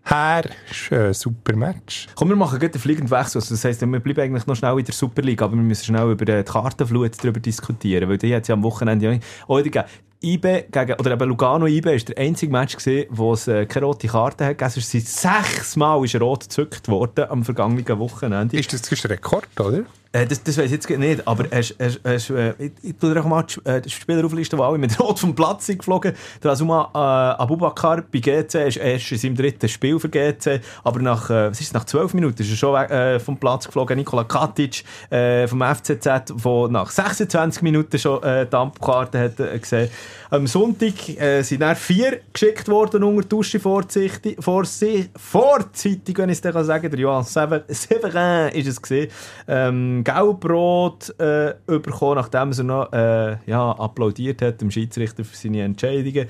her 0.09 0.45
ist 0.69 0.91
ein 0.91 1.13
super 1.13 1.55
Match. 1.55 2.07
Komm, 2.15 2.29
wir 2.29 2.35
machen 2.35 2.59
gleich 2.59 2.71
den 2.71 2.81
fliegenden 2.81 3.11
Wechsel. 3.11 3.39
Also 3.39 3.53
das 3.53 3.63
heisst, 3.63 3.81
wir 3.81 3.99
bleiben 3.99 4.21
eigentlich 4.21 4.47
noch 4.47 4.55
schnell 4.55 4.77
in 4.79 4.85
der 4.85 4.93
Super 4.93 5.21
League, 5.21 5.41
aber 5.41 5.55
wir 5.55 5.63
müssen 5.63 5.85
schnell 5.85 6.11
über 6.11 6.25
die 6.25 6.43
Kartenflut 6.43 7.11
darüber 7.21 7.39
diskutieren, 7.39 8.09
weil 8.09 8.17
die 8.17 8.33
hat 8.33 8.47
ja 8.47 8.55
am 8.55 8.63
Wochenende 8.63 9.05
ja 9.05 9.11
nicht... 9.11 9.25
Oh, 9.47 9.57
die 9.57 9.71
gegeben. 9.71 9.87
IB 10.19 10.65
gegen, 10.71 10.93
oder 10.93 11.11
eben 11.11 11.29
Lugano 11.29 11.67
IB 11.67 11.95
ist 11.95 12.09
der 12.09 12.17
einzige 12.17 12.51
Match 12.51 12.75
gewesen, 12.75 13.07
wo 13.11 13.33
es 13.33 13.47
äh, 13.47 13.67
keine 13.67 13.85
rote 13.85 14.07
Karte 14.07 14.45
hat 14.45 14.59
ist 14.75 14.91
seit 14.91 15.05
sechsmal 15.05 16.03
ist 16.03 16.19
rot 16.19 16.45
gezückt 16.45 16.87
worden 16.87 17.25
am 17.29 17.43
vergangenen 17.43 17.99
Wochenende. 17.99 18.57
Ist 18.57 18.73
das, 18.73 18.81
das 18.81 18.93
ist 18.93 19.05
ein 19.05 19.11
Rekord, 19.11 19.47
oder? 19.59 19.83
Äh, 20.17 20.25
das, 20.25 20.41
das 20.43 20.57
weiß 20.57 20.65
ich 20.65 20.71
jetzt 20.71 20.89
nicht, 20.89 21.27
aber 21.27 21.45
er 21.51 21.63
er 21.77 22.13
ist, 22.15 22.29
äh, 22.29 22.53
ich, 22.57 22.71
ich 22.81 22.95
tu 22.97 23.13
dir 23.13 23.21
auch 23.21 23.25
mal 23.25 23.43
die, 23.43 23.69
äh, 23.69 23.81
die 23.81 23.89
Spieler 23.89 24.25
auflisten, 24.25 24.57
die 24.57 24.63
alle 24.63 24.77
mit 24.85 24.99
Rot 24.99 25.19
vom 25.19 25.35
Platz 25.35 25.67
sind 25.67 25.79
geflogen. 25.79 26.13
Der 26.43 26.51
Asuma 26.51 26.89
äh, 26.93 27.41
Abubakar 27.41 28.03
bei 28.11 28.19
GC 28.19 28.67
ist 28.67 28.77
erst 28.77 29.11
in 29.11 29.17
seinem 29.17 29.35
dritten 29.35 29.69
Spiel 29.69 29.99
für 29.99 30.09
GC, 30.09 30.61
aber 30.83 30.99
nach, 31.01 31.29
äh, 31.29 31.51
was 31.51 31.61
ist 31.61 31.73
nach 31.73 31.85
zwölf 31.85 32.13
Minuten 32.13 32.41
ist 32.41 32.49
er 32.49 32.55
schon 32.55 32.75
äh, 32.75 33.19
vom 33.19 33.37
Platz 33.37 33.65
geflogen. 33.65 33.97
Nikola 33.97 34.23
Katic 34.23 34.83
äh, 35.09 35.47
vom 35.47 35.61
FCZ, 35.61 36.03
der 36.03 36.67
nach 36.69 36.89
26 36.89 37.61
Minuten 37.61 37.99
schon 37.99 38.23
äh, 38.23 38.45
die 38.47 38.55
Ampelkarte 38.55 39.19
hat 39.19 39.39
äh, 39.39 39.59
gesehen. 39.59 39.89
Am 40.29 40.45
Sonntag 40.45 40.93
sind 41.41 41.61
dann 41.61 41.75
vier 41.77 42.19
geschickt 42.33 42.67
worden 42.67 43.01
unter 43.01 43.21
die 43.21 43.29
Dusche 43.29 43.61
vorzeitig, 43.61 44.35
vorzeitig, 44.41 46.17
wenn 46.17 46.27
ich 46.27 46.35
es 46.35 46.41
dann 46.41 46.51
kann 46.51 46.65
sagen 46.65 46.91
Der 46.91 46.99
Johann 46.99 47.23
Sever- 47.23 47.63
Severin 47.69 48.49
ist 48.53 48.67
es 48.67 48.81
gewesen. 48.81 49.09
Ähm, 49.47 50.03
Gelbrot 50.07 51.13
äh, 51.19 51.55
bekommen, 51.65 52.15
nachdem 52.15 52.51
er 52.51 52.63
noch 52.63 52.93
äh, 52.93 53.37
ja, 53.45 53.71
applaudiert 53.71 54.41
hat 54.41 54.61
dem 54.61 54.71
Schiedsrichter 54.71 55.25
für 55.25 55.35
seine 55.35 55.63
Entscheidungen. 55.63 56.27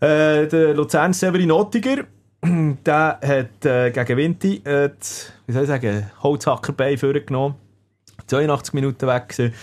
Äh, 0.00 0.48
der 0.48 0.74
Luzern 0.74 1.12
Severin 1.12 1.52
Ottiger, 1.52 2.04
der 2.42 3.20
hat 3.22 3.64
äh, 3.64 3.92
gegen 3.92 4.16
Vinti 4.16 4.56
äh, 4.64 4.88
die, 4.88 5.46
wie 5.46 5.52
soll 5.52 5.62
ich 5.62 5.68
sagen, 5.68 6.10
Holzhackerbein 6.20 6.98
vorgenommen. 6.98 7.54
82 8.26 8.74
Minuten 8.74 9.06
weg 9.06 9.28
gewesen. 9.28 9.54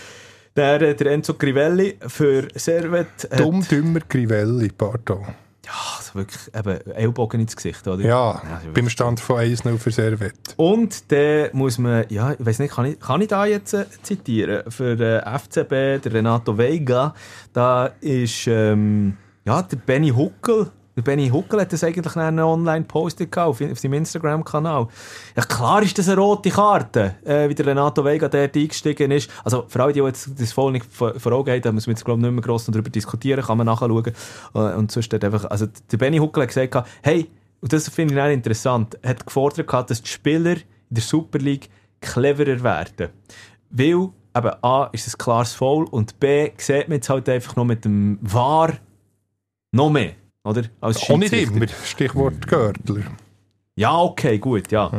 Der, 0.56 0.82
äh, 0.82 0.96
der 0.96 1.12
Enzo 1.12 1.34
Crivelli 1.34 1.98
für 2.08 2.48
Servet. 2.56 3.28
Dumm, 3.38 3.66
dümmer 3.68 4.02
Grivelli, 4.08 4.70
pardon. 4.70 5.26
Ja, 5.70 5.98
also 5.98 6.16
wirklich 6.16 6.56
eben 6.56 6.96
Ellbogen 6.96 7.42
ins 7.42 7.56
Gesicht, 7.56 7.88
oder? 7.88 8.04
Ja, 8.04 8.42
also 8.52 8.72
beim 8.74 8.90
Stand 8.90 9.20
von 9.20 9.38
1-0 9.38 9.78
für 9.78 9.92
Servet. 9.92 10.34
Und 10.58 11.12
dann 11.12 11.50
muss 11.54 11.78
man, 11.78 12.06
ja, 12.10 12.32
ich 12.32 12.44
weiß 12.44 12.58
nicht, 12.58 12.74
kann 12.74 12.86
ich, 12.86 13.00
kann 13.00 13.22
ich 13.22 13.28
da 13.28 13.46
jetzt 13.46 13.74
äh, 13.76 13.86
zitieren? 14.02 14.64
Für 14.72 15.00
äh, 15.00 15.38
FCB, 15.38 16.04
der 16.04 16.14
Renato 16.14 16.58
Veiga, 16.58 17.14
da 17.54 17.86
ist 18.02 18.48
ähm, 18.48 19.18
ja, 19.46 19.62
der 19.62 19.78
Benny 19.78 20.10
Huckel. 20.10 20.72
Der 21.00 21.04
Benny 21.04 21.30
Huckel 21.30 21.62
hat 21.62 21.72
das 21.72 21.82
eigentlich 21.82 22.14
Online-Post 22.14 23.20
gehabt 23.20 23.38
auf, 23.38 23.62
auf 23.62 23.80
seinem 23.80 23.94
Instagram-Kanal. 23.94 24.90
Ja, 25.34 25.44
klar 25.44 25.82
ist 25.82 25.98
das 25.98 26.10
eine 26.10 26.20
rote 26.20 26.50
Karte, 26.50 27.16
äh, 27.24 27.48
wie 27.48 27.56
der 27.56 27.68
Renato 27.68 28.04
Veiga 28.04 28.28
dort 28.28 28.58
eingestiegen 28.58 29.10
ist. 29.12 29.32
Also, 29.46 29.64
für 29.70 29.82
alle, 29.82 29.94
die 29.94 30.02
jetzt 30.02 30.30
das 30.38 30.52
voll 30.52 30.74
nicht 30.74 30.86
vor, 30.86 31.14
Augen 31.32 31.52
haben, 31.52 31.62
da 31.62 31.72
müssen 31.72 31.88
wir 31.88 31.94
jetzt, 31.94 32.04
glaube 32.04 32.20
ich, 32.20 32.26
nicht 32.26 32.34
mehr 32.34 32.42
gross 32.42 32.66
darüber 32.66 32.90
diskutieren, 32.90 33.42
kann 33.42 33.58
man 33.60 33.68
nachschauen. 33.68 34.12
Äh, 34.54 34.60
und 34.76 34.92
sonst 34.92 35.14
dort 35.14 35.24
einfach, 35.24 35.46
also, 35.46 35.68
der 35.90 35.98
Benny 35.98 36.18
Huckel 36.18 36.44
hat 36.44 36.50
gesagt, 36.54 36.90
hey, 37.02 37.30
und 37.62 37.72
das 37.72 37.88
finde 37.88 38.16
ich 38.16 38.20
auch 38.20 38.28
interessant, 38.28 39.00
hat 39.02 39.26
gefordert, 39.26 39.72
dass 39.90 40.02
die 40.02 40.10
Spieler 40.10 40.56
in 40.58 40.64
der 40.90 41.04
Super 41.04 41.40
League 41.40 41.70
cleverer 42.02 42.62
werden. 42.62 43.08
Weil, 43.70 44.10
eben, 44.36 44.52
A, 44.64 44.90
ist 44.92 45.08
es 45.08 45.18
klares 45.18 45.54
Foul 45.54 45.86
und 45.86 46.20
B, 46.20 46.52
sieht 46.58 46.90
man 46.90 46.98
jetzt 46.98 47.10
halt 47.10 47.30
einfach 47.30 47.56
noch 47.56 47.64
mit 47.64 47.86
dem 47.86 48.20
VAR 48.22 48.74
noch 49.72 49.90
mehr, 49.90 50.14
oder? 50.50 50.64
Als 50.82 51.10
Auch 51.10 51.18
nicht 51.18 51.34
immer. 51.34 51.68
Stichwort 51.86 52.48
Görtler. 52.48 53.04
Ja, 53.76 53.98
okay, 53.98 54.38
gut, 54.40 54.72
ja. 54.72 54.92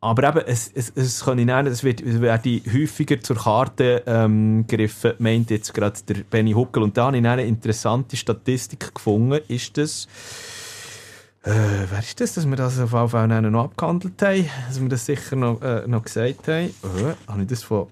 Aber 0.00 0.28
eben, 0.28 0.46
es, 0.46 0.70
es, 0.72 0.92
es 0.94 1.24
kann 1.24 1.38
ich 1.38 1.46
nennen, 1.46 1.66
es 1.66 1.82
wird, 1.82 2.00
es 2.00 2.20
werde 2.20 2.60
häufiger 2.72 3.20
zur 3.20 3.36
Karte 3.36 4.04
ähm, 4.06 4.64
gegriffen, 4.66 5.14
meint 5.18 5.50
jetzt 5.50 5.74
gerade 5.74 5.98
der 6.06 6.22
Benny 6.22 6.52
Huckel. 6.52 6.82
Und 6.82 6.96
da 6.96 7.06
habe 7.06 7.18
ich 7.18 7.26
eine 7.26 7.44
interessante 7.44 8.16
Statistik 8.16 8.94
gefunden, 8.94 9.40
ist 9.48 9.76
das, 9.76 10.06
äh, 11.42 11.50
wer 11.90 11.98
ist 11.98 12.20
das, 12.20 12.34
dass 12.34 12.46
wir 12.46 12.56
das 12.56 12.78
auf 12.78 12.92
jeden 12.92 13.08
Fall 13.08 13.26
noch 13.50 13.64
abgehandelt 13.64 14.20
haben, 14.22 14.48
dass 14.68 14.80
wir 14.80 14.88
das 14.88 15.06
sicher 15.06 15.34
noch, 15.34 15.60
äh, 15.62 15.86
noch 15.86 16.04
gesagt 16.04 16.46
haben. 16.46 16.66
Äh, 16.66 17.14
habe 17.26 17.42
ich 17.42 17.48
das 17.48 17.62
von 17.62 17.88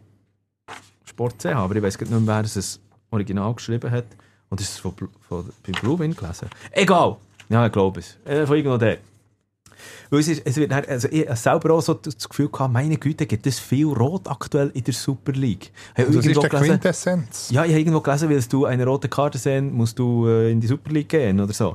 Sport 1.05 1.41
CH, 1.41 1.47
aber 1.47 1.75
ich 1.77 1.83
weiß 1.83 1.99
nicht 1.99 2.11
mehr, 2.11 2.21
wer 2.25 2.43
das 2.43 2.81
original 3.11 3.55
geschrieben 3.55 3.91
hat. 3.91 4.07
Und 4.55 4.61
ist 4.61 4.71
es 4.71 4.79
von, 4.79 4.95
von, 5.29 5.51
bei 5.67 5.73
Bluewin 5.81 6.15
gelesen? 6.15 6.49
Egal! 6.71 7.17
Ja, 7.49 7.67
ich 7.67 7.73
glaube 7.73 7.99
es. 8.01 8.17
Äh, 8.25 8.47
von 8.47 8.57
irgendwo 8.57 8.77
der. 8.79 8.99
Weil 10.11 10.21
es, 10.21 10.29
ist, 10.29 10.43
es 10.45 10.57
wird 10.57 10.71
dann, 10.71 10.85
also 10.85 11.09
ich 11.11 11.27
habe 11.27 11.37
selber 11.37 11.75
auch 11.75 11.81
so 11.81 11.95
das 11.95 12.29
Gefühl 12.29 12.49
gehabt, 12.49 12.73
meine 12.73 12.97
Güte, 12.97 13.27
gibt 13.27 13.47
es 13.49 13.59
viel 13.59 13.87
Rot 13.89 14.29
aktuell 14.29 14.71
in 14.75 14.85
der 14.85 14.95
Super 14.95 15.33
League. 15.33 15.73
Habe 15.97 16.07
Das 16.07 16.17
ist 16.17 16.25
irgendwo 16.27 16.41
der 16.43 16.51
gelesen- 16.51 16.69
Quintessenz. 16.81 17.51
Ja, 17.51 17.65
ich 17.65 17.71
habe 17.73 17.81
irgendwo 17.81 18.01
gelesen, 18.01 18.29
willst 18.29 18.53
du 18.53 18.65
eine 18.67 18.87
rote 18.87 19.09
Karte 19.09 19.39
sehen, 19.39 19.73
musst 19.75 19.99
du 19.99 20.29
äh, 20.29 20.53
in 20.53 20.61
die 20.61 20.69
Super 20.69 20.91
League 20.93 21.09
gehen 21.09 21.41
oder 21.41 21.53
so. 21.53 21.75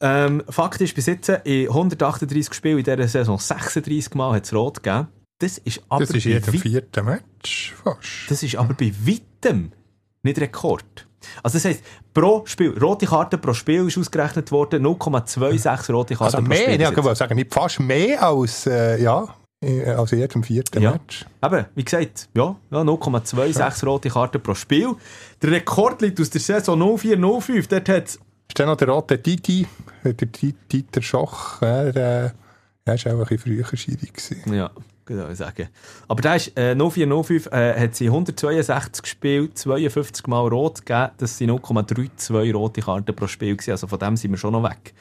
Ähm, 0.00 0.42
Fakt 0.48 0.80
ist, 0.80 0.94
bis 0.94 1.06
jetzt 1.06 1.28
in 1.28 1.68
138 1.68 2.54
Spielen 2.54 2.78
in 2.78 2.84
dieser 2.84 3.06
Saison 3.06 3.38
36 3.38 4.14
Mal 4.14 4.34
hat 4.36 4.44
es 4.44 4.54
rot 4.54 4.82
gegeben. 4.82 5.08
Das 5.38 5.58
ist 5.58 5.82
aber 5.88 6.06
Das 6.06 6.10
ist 6.14 6.26
weit- 6.26 6.60
vierten 6.60 7.04
Match 7.04 7.74
fast. 7.84 8.30
das 8.30 8.42
ist 8.42 8.56
aber 8.56 8.74
bei 8.74 8.92
weitem 9.04 9.72
nicht 10.22 10.40
Rekord. 10.40 11.06
Also 11.42 11.56
das 11.56 11.64
heisst, 11.64 11.84
pro 12.12 12.42
Spiel, 12.46 12.76
rote 12.78 13.06
Karte 13.06 13.38
pro 13.38 13.52
Spiel 13.54 13.86
ist 13.86 13.96
ausgerechnet 13.98 14.50
worden, 14.50 14.84
0,26 14.84 15.92
rote 15.92 16.14
Karten 16.14 16.24
Also 16.34 16.38
pro 16.38 16.48
mehr, 16.48 16.58
Spiel. 16.58 16.80
ja, 16.80 16.90
bis 16.90 17.06
ich 17.06 17.18
sagen, 17.18 17.36
nicht 17.36 17.54
fast 17.54 17.80
mehr 17.80 18.22
als, 18.22 18.66
äh, 18.66 19.00
ja, 19.00 19.28
äh, 19.64 19.84
als 19.90 20.10
jedem 20.10 20.42
vierten 20.42 20.82
Ja. 20.82 20.92
Match. 20.92 21.24
Eben, 21.44 21.66
wie 21.76 21.84
gesagt, 21.84 22.28
ja, 22.34 22.56
ja 22.70 22.78
0,26 22.80 23.84
rote 23.86 24.08
Karten 24.10 24.42
pro 24.42 24.54
Spiel. 24.54 24.94
Der 25.40 25.50
Rekord 25.52 26.02
liegt 26.02 26.20
aus 26.20 26.30
der 26.30 26.40
Saison 26.40 26.78
04-05. 26.98 27.68
Dort 27.68 27.88
hat 27.88 28.08
Ist 28.08 28.18
dann 28.58 28.66
noch 28.66 28.76
der 28.76 28.88
rote 28.88 29.22
Titi, 29.22 29.66
der 30.04 30.14
Dieter 30.14 31.02
Schoch, 31.02 31.62
er, 31.62 31.94
äh, 31.96 32.30
er 32.84 33.04
war 33.04 33.14
auch 33.14 33.18
ein 33.30 33.36
bisschen 33.36 33.38
früher 33.38 33.62
gewesen. 33.62 34.52
Ja, 34.52 34.70
genau 35.16 35.32
sagen. 35.34 35.68
Aber 36.08 36.22
der 36.22 36.36
ist, 36.36 36.56
äh, 36.56 36.74
0405 36.74 37.46
äh, 37.46 37.80
hat 37.80 37.94
sie 37.94 38.06
162 38.06 39.02
gespielt, 39.02 39.58
52 39.58 40.26
Mal 40.26 40.48
rot 40.48 40.84
gegeben. 40.84 41.10
Das 41.18 41.38
sind 41.38 41.50
0,32 41.50 42.52
rote 42.52 42.80
Karten 42.80 43.14
pro 43.14 43.26
Spiel 43.26 43.56
gewesen. 43.56 43.72
Also 43.72 43.86
von 43.86 43.98
dem 43.98 44.16
sind 44.16 44.30
wir 44.30 44.38
schon 44.38 44.52
noch 44.52 44.62
weg. 44.62 44.94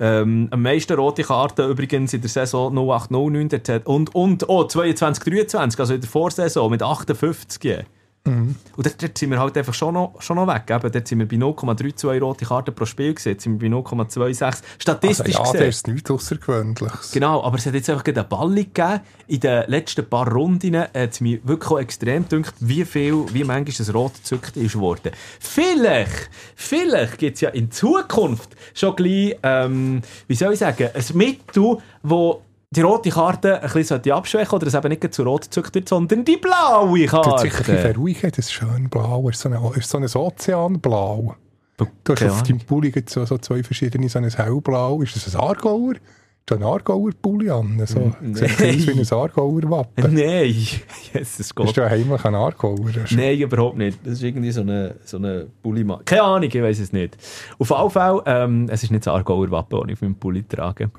Ähm, 0.00 0.48
am 0.50 0.62
meisten 0.62 0.94
rote 0.94 1.22
Karten 1.22 1.68
übrigens 1.70 2.12
in 2.12 2.20
der 2.20 2.30
Saison 2.30 2.72
0809 2.74 3.48
dort 3.48 3.68
hat- 3.68 3.86
und, 3.86 4.14
und, 4.14 4.48
oh, 4.48 4.64
22, 4.64 5.24
23, 5.24 5.80
also 5.80 5.94
in 5.94 6.00
der 6.00 6.10
Vorsaison 6.10 6.70
mit 6.70 6.82
58. 6.82 7.86
Und 8.24 8.56
dort, 8.76 9.02
dort 9.02 9.18
sind 9.18 9.30
wir 9.30 9.40
halt 9.40 9.56
einfach 9.58 9.74
schon 9.74 9.94
noch, 9.94 10.14
schon 10.20 10.36
noch 10.36 10.46
weg. 10.46 10.70
Eben, 10.70 10.92
dort 10.92 11.08
sind 11.08 11.18
wir 11.18 11.26
bei 11.26 11.36
0,32 11.36 12.20
rote 12.20 12.44
Karten 12.44 12.72
pro 12.72 12.84
Spiel. 12.84 13.14
Jetzt 13.18 13.42
sind 13.42 13.60
wir 13.60 13.68
bei 13.68 13.76
0,26. 13.76 14.44
Also 14.44 14.62
Statistisch 14.78 15.34
ja, 15.34 15.42
gesehen. 15.42 15.68
ist 15.68 15.88
nichts 15.88 16.10
Außergewöhnliches. 16.10 17.10
Genau, 17.10 17.42
aber 17.42 17.58
es 17.58 17.66
hat 17.66 17.74
jetzt 17.74 17.90
einfach 17.90 18.04
gerade 18.04 18.20
eine 18.20 18.28
Balli 18.28 18.64
gegeben. 18.66 19.00
In 19.26 19.40
den 19.40 19.64
letzten 19.68 20.08
paar 20.08 20.30
Runden 20.30 20.76
hat 20.76 20.94
es 20.94 21.20
mich 21.20 21.40
wirklich 21.44 21.80
extrem 21.80 22.28
gedacht, 22.28 22.54
wie 22.60 22.84
viel, 22.84 23.24
wie 23.32 23.42
manchmal 23.42 23.74
das 23.76 23.92
Rot 23.92 24.14
gezückt 24.14 24.56
ist 24.56 24.78
worden. 24.78 25.10
Vielleicht, 25.40 26.30
vielleicht 26.54 27.18
gibt 27.18 27.34
es 27.34 27.40
ja 27.40 27.48
in 27.50 27.72
Zukunft 27.72 28.50
schon 28.72 28.94
gleich, 28.94 29.36
ähm, 29.42 30.00
wie 30.28 30.34
soll 30.36 30.52
ich 30.52 30.60
sagen, 30.60 30.90
ein 30.94 31.16
Mittel, 31.16 31.78
wo 32.04 32.42
die 32.74 32.80
rote 32.80 33.10
Karte 33.10 33.62
ein 33.62 33.70
bisschen 33.70 34.10
abschwächen 34.12 34.54
oder 34.56 34.66
es 34.66 34.74
eben 34.74 34.88
nicht 34.88 35.14
zu 35.14 35.22
rot 35.22 35.42
gezückt 35.42 35.74
wird, 35.74 35.88
sondern 35.88 36.24
die 36.24 36.36
blaue 36.38 37.06
Das 37.06 37.40
sich 37.42 37.52
ein 37.54 37.64
Karte. 37.64 37.78
verruhigen, 37.78 38.30
das 38.30 38.46
ist 38.46 38.52
schön 38.52 38.88
blau, 38.88 39.28
ist 39.28 39.40
so 39.40 39.48
ein, 39.50 39.58
ist 39.76 39.90
so 39.90 39.98
ein 39.98 40.04
Ozeanblau. 40.04 41.34
Du 41.76 41.86
hast 42.14 42.22
auf 42.22 42.42
deinem 42.42 42.60
Pulli 42.60 42.92
so, 43.06 43.24
so 43.24 43.38
zwei 43.38 43.62
verschiedene, 43.62 44.08
so 44.08 44.18
ein 44.18 44.28
hellblau. 44.30 45.02
Ist 45.02 45.16
das 45.16 45.34
ein 45.34 45.40
Aargauer? 45.40 45.94
Ist 45.94 46.52
ein 46.56 46.62
Aargauer 46.62 47.10
Pulli 47.20 47.50
an? 47.50 47.80
So, 47.86 47.98
Mm, 48.20 48.34
Sieht 48.34 48.58
nein. 48.60 48.76
aus 48.76 48.86
wie 48.86 49.00
ein 49.00 49.18
Aargauer 49.20 49.70
Wappen. 49.70 50.14
Nein, 50.14 50.46
Jesus 51.12 51.40
Ist 51.40 51.54
Gott. 51.54 51.76
da 51.76 51.88
heimlich 51.88 52.24
ein 52.24 52.34
Aargauer? 52.34 52.78
Nein, 53.10 53.38
überhaupt 53.38 53.76
nicht. 53.78 53.98
Das 54.04 54.14
ist 54.14 54.22
irgendwie 54.22 54.50
so 54.52 54.60
eine, 54.62 54.94
so 55.04 55.16
eine 55.18 55.46
Bulli 55.62 55.84
Keine 56.04 56.22
Ahnung, 56.22 56.48
ich 56.52 56.62
weiß 56.62 56.78
es 56.80 56.92
nicht. 56.92 57.16
Auf 57.58 57.70
jeden 57.70 57.90
Fall, 57.90 58.22
ähm, 58.26 58.68
es 58.70 58.82
ist 58.82 58.90
nicht 58.90 59.06
das 59.06 59.12
Aargauer 59.14 59.50
Wappen, 59.50 59.78
das 59.80 59.88
ich 59.88 59.92
auf 59.94 60.02
meinem 60.02 60.14
Pulli 60.16 60.42
trage. 60.44 60.90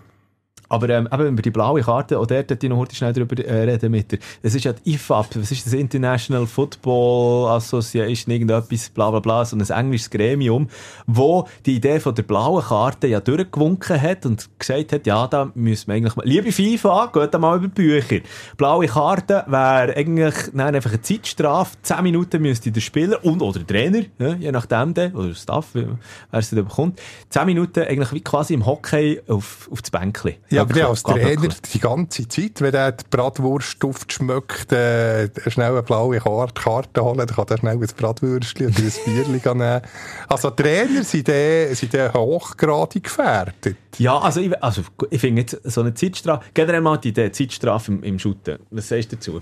Aber 0.69 0.89
ähm, 0.89 1.07
eben 1.11 1.27
über 1.27 1.41
die 1.41 1.51
blaue 1.51 1.81
Karte, 1.81 2.17
auch 2.19 2.25
dort 2.25 2.49
hätte 2.49 2.65
ich 2.65 2.69
noch 2.69 2.77
heute 2.77 2.95
schnell 2.95 3.13
darüber 3.13 3.37
äh, 3.43 3.63
reden 3.63 3.91
mit 3.91 4.11
dir. 4.11 4.19
Es 4.41 4.55
ist 4.55 4.65
ja 4.65 4.73
die 4.73 4.93
IFAB, 4.93 5.35
was 5.35 5.51
ist 5.51 5.65
das? 5.65 5.73
International 5.73 6.47
Football 6.47 7.49
Association, 7.51 8.33
irgendetwas, 8.33 8.89
bla 8.89 9.11
bla 9.11 9.19
bla, 9.19 9.45
so 9.45 9.55
ein 9.55 9.61
englisches 9.61 10.09
Gremium, 10.09 10.67
wo 11.05 11.47
die 11.65 11.75
Idee 11.75 11.99
von 11.99 12.15
der 12.15 12.23
blauen 12.23 12.63
Karte 12.63 13.07
ja 13.07 13.19
durchgewunken 13.19 14.01
hat 14.01 14.25
und 14.25 14.49
gesagt 14.57 14.93
hat, 14.93 15.05
ja, 15.05 15.27
da 15.27 15.51
müssen 15.53 15.87
wir 15.87 15.95
eigentlich 15.95 16.15
mal, 16.15 16.25
liebe 16.25 16.51
FIFA, 16.51 17.11
geht 17.13 17.33
da 17.33 17.39
mal 17.39 17.57
über 17.57 17.67
die 17.67 17.73
Bücher. 17.73 18.21
Blaue 18.57 18.87
Karte 18.87 19.43
wäre 19.47 19.95
eigentlich 19.95 20.35
nein, 20.53 20.75
einfach 20.75 20.91
eine 20.91 21.01
Zeitstrafe, 21.01 21.77
10 21.81 22.03
Minuten 22.03 22.41
müsste 22.41 22.71
der 22.71 22.81
Spieler 22.81 23.23
und 23.23 23.41
oder 23.41 23.59
der 23.59 23.67
Trainer, 23.67 24.05
ja, 24.19 24.33
je 24.35 24.51
nachdem, 24.51 24.93
dann, 24.93 25.13
oder 25.13 25.27
der 25.27 25.35
Staff, 25.35 25.69
wer 25.73 25.97
es 26.31 26.49
dann 26.49 26.65
bekommt, 26.65 26.99
10 27.29 27.45
Minuten 27.45 27.81
eigentlich 27.81 28.11
wie 28.13 28.21
quasi 28.21 28.53
im 28.53 28.65
Hockey 28.65 29.21
auf, 29.27 29.69
auf 29.71 29.81
das 29.81 29.91
Bänkchen. 29.91 30.35
Ja, 30.49 30.62
aber 30.63 30.73
der 30.73 30.87
als 30.87 31.03
Trainer 31.03 31.47
die 31.73 31.79
ganze 31.79 32.27
Zeit, 32.27 32.61
wenn 32.61 32.71
der 32.71 32.91
die 32.91 33.03
Bratwurstduft 33.09 34.11
schmeckt, 34.11 34.71
äh, 34.71 35.29
schnell 35.49 35.71
eine 35.71 35.83
blaue 35.83 36.19
Karte, 36.19 36.61
Karte 36.61 37.03
holen, 37.03 37.17
dann 37.17 37.27
kann 37.27 37.45
er 37.49 37.57
schnell 37.57 37.75
ein 37.75 37.87
Bratwürstchen 37.95 38.67
oder 38.67 38.77
ein 38.77 38.93
Bierchen 39.05 39.57
nehmen. 39.57 39.81
Also 40.27 40.49
Trainer 40.49 41.03
sind 41.03 41.27
der, 41.27 41.75
sind 41.75 41.93
der 41.93 42.13
hochgradig 42.13 43.03
gefährdet. 43.03 43.77
Ja, 43.97 44.17
also 44.17 44.41
ich, 44.41 44.63
also 44.63 44.81
ich 45.09 45.21
finde 45.21 45.41
jetzt 45.41 45.59
so 45.63 45.81
eine 45.81 45.93
Zeitstrafe, 45.93 46.45
generell 46.53 46.81
mal 46.81 46.97
die 46.97 47.09
Idee, 47.09 47.31
Zeitstrafe 47.31 47.91
im, 47.91 48.03
im 48.03 48.19
Shooten. 48.19 48.59
Was 48.71 48.89
sagst 48.89 49.11
du 49.11 49.15
dazu? 49.15 49.41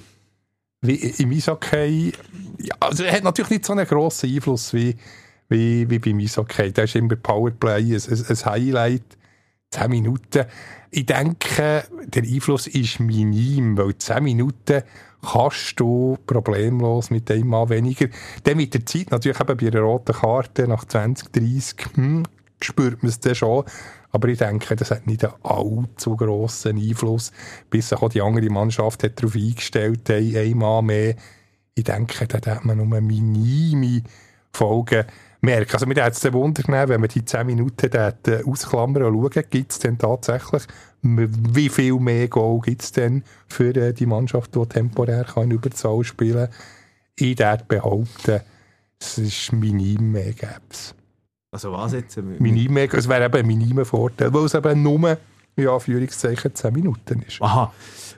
Wie 0.82 0.96
im 0.96 1.32
Eishockey, 1.32 2.12
ja, 2.58 2.76
also 2.80 3.04
er 3.04 3.14
hat 3.14 3.24
natürlich 3.24 3.52
nicht 3.52 3.66
so 3.66 3.74
einen 3.74 3.86
grossen 3.86 4.34
Einfluss 4.34 4.74
wie, 4.74 4.96
wie, 5.48 5.88
wie 5.90 6.00
beim 6.00 6.20
Eishockey. 6.20 6.72
Da 6.72 6.84
ist 6.84 6.96
immer 6.96 7.16
Powerplay, 7.16 7.96
ein, 7.96 8.02
ein, 8.02 8.26
ein 8.28 8.46
Highlight, 8.46 9.04
10 9.72 9.90
Minuten. 9.90 10.46
Ich 10.94 11.06
denke, 11.06 11.86
der 12.06 12.24
Einfluss 12.24 12.68
ist 12.68 13.00
minim, 13.00 13.78
weil 13.78 13.98
10 13.98 14.24
Minuten 14.26 14.84
kannst 15.22 15.80
du 15.80 16.18
problemlos 16.28 17.10
mit 17.10 17.32
einem 17.32 17.48
Mann 17.48 17.70
weniger. 17.70 18.08
Dann 18.44 18.58
mit 18.58 18.74
der 18.74 18.86
Zeit 18.86 19.10
natürlich 19.10 19.40
eben 19.40 19.56
bei 19.56 19.68
einer 19.68 19.80
roten 19.80 20.14
Karte 20.14 20.68
nach 20.68 20.84
20, 20.84 21.32
30, 21.32 21.76
hm, 21.96 22.24
spürt 22.62 23.04
man 23.04 23.10
es 23.10 23.22
dann 23.22 23.36
schon. 23.36 23.64
Aber 24.12 24.28
ich 24.28 24.40
denke, 24.40 24.76
das 24.76 24.92
hat 24.92 25.08
nicht 25.08 25.24
einen 25.24 25.34
allzu 25.44 26.18
grossen 26.18 26.78
Einfluss, 26.78 27.32
bis 27.70 27.94
auch 27.94 28.10
die 28.10 28.22
andere 28.22 28.50
Mannschaft 28.50 29.04
hat 29.04 29.18
darauf 29.18 29.36
eingestellt 29.36 30.10
hat, 30.10 30.18
ein 30.18 30.58
Mann 30.58 30.88
mehr. 30.88 31.16
Ich 31.74 31.86
denke, 31.86 32.28
da 32.28 32.56
hat 32.56 32.66
man 32.66 32.78
nur 32.78 33.00
minime 33.00 34.04
Folgen 34.52 35.06
merken. 35.42 35.74
Also 35.74 35.86
mir 35.86 36.04
hat 36.04 36.14
es 36.14 36.34
Wunder 36.34 36.64
genommen, 36.64 36.90
wenn 36.90 37.02
man 37.02 37.10
die 37.10 37.26
10 37.26 37.46
Minuten 37.46 37.90
dort 37.90 38.28
äh, 38.28 38.44
ausklammern 38.46 39.04
und 39.04 39.34
schauen, 39.34 39.44
gibt 39.50 39.72
es 39.72 39.80
denn 39.80 39.98
tatsächlich, 39.98 40.64
wie 41.02 41.70
viel 41.70 42.00
mehr 42.00 42.28
Goal 42.28 42.62
gibt 42.62 42.84
es 42.84 42.92
denn 42.92 43.24
für 43.48 43.76
äh, 43.76 43.94
die 43.94 44.06
Mannschaft, 44.06 44.56
die 44.56 44.66
temporär 44.66 45.26
kann 45.26 45.52
Überzahl 45.52 46.04
spielen 46.04 46.48
kann. 46.48 46.56
Ich 47.16 47.40
würde 47.40 47.64
behaupten, 47.68 48.42
es 49.00 49.18
ist 49.18 49.52
minim 49.52 50.12
mehr 50.12 50.34
gäb's. 50.34 50.96
Also 51.52 51.74
was 51.74 51.94
jetzt? 51.94 52.18
Minim 52.18 52.74
mehr, 52.74 52.94
es 52.94 53.10
wäre 53.10 53.26
eben 53.26 53.38
ein 53.38 53.48
minimer 53.48 53.84
Vorteil, 53.84 54.34
weil 54.34 54.46
es 54.46 54.54
eben 54.54 54.82
nur, 54.84 55.18
in 55.56 55.68
Anführungszeichen, 55.68 56.56
10 56.56 56.74
Minuten 56.74 57.24
ist. 57.28 57.42
Aha. 57.42 57.74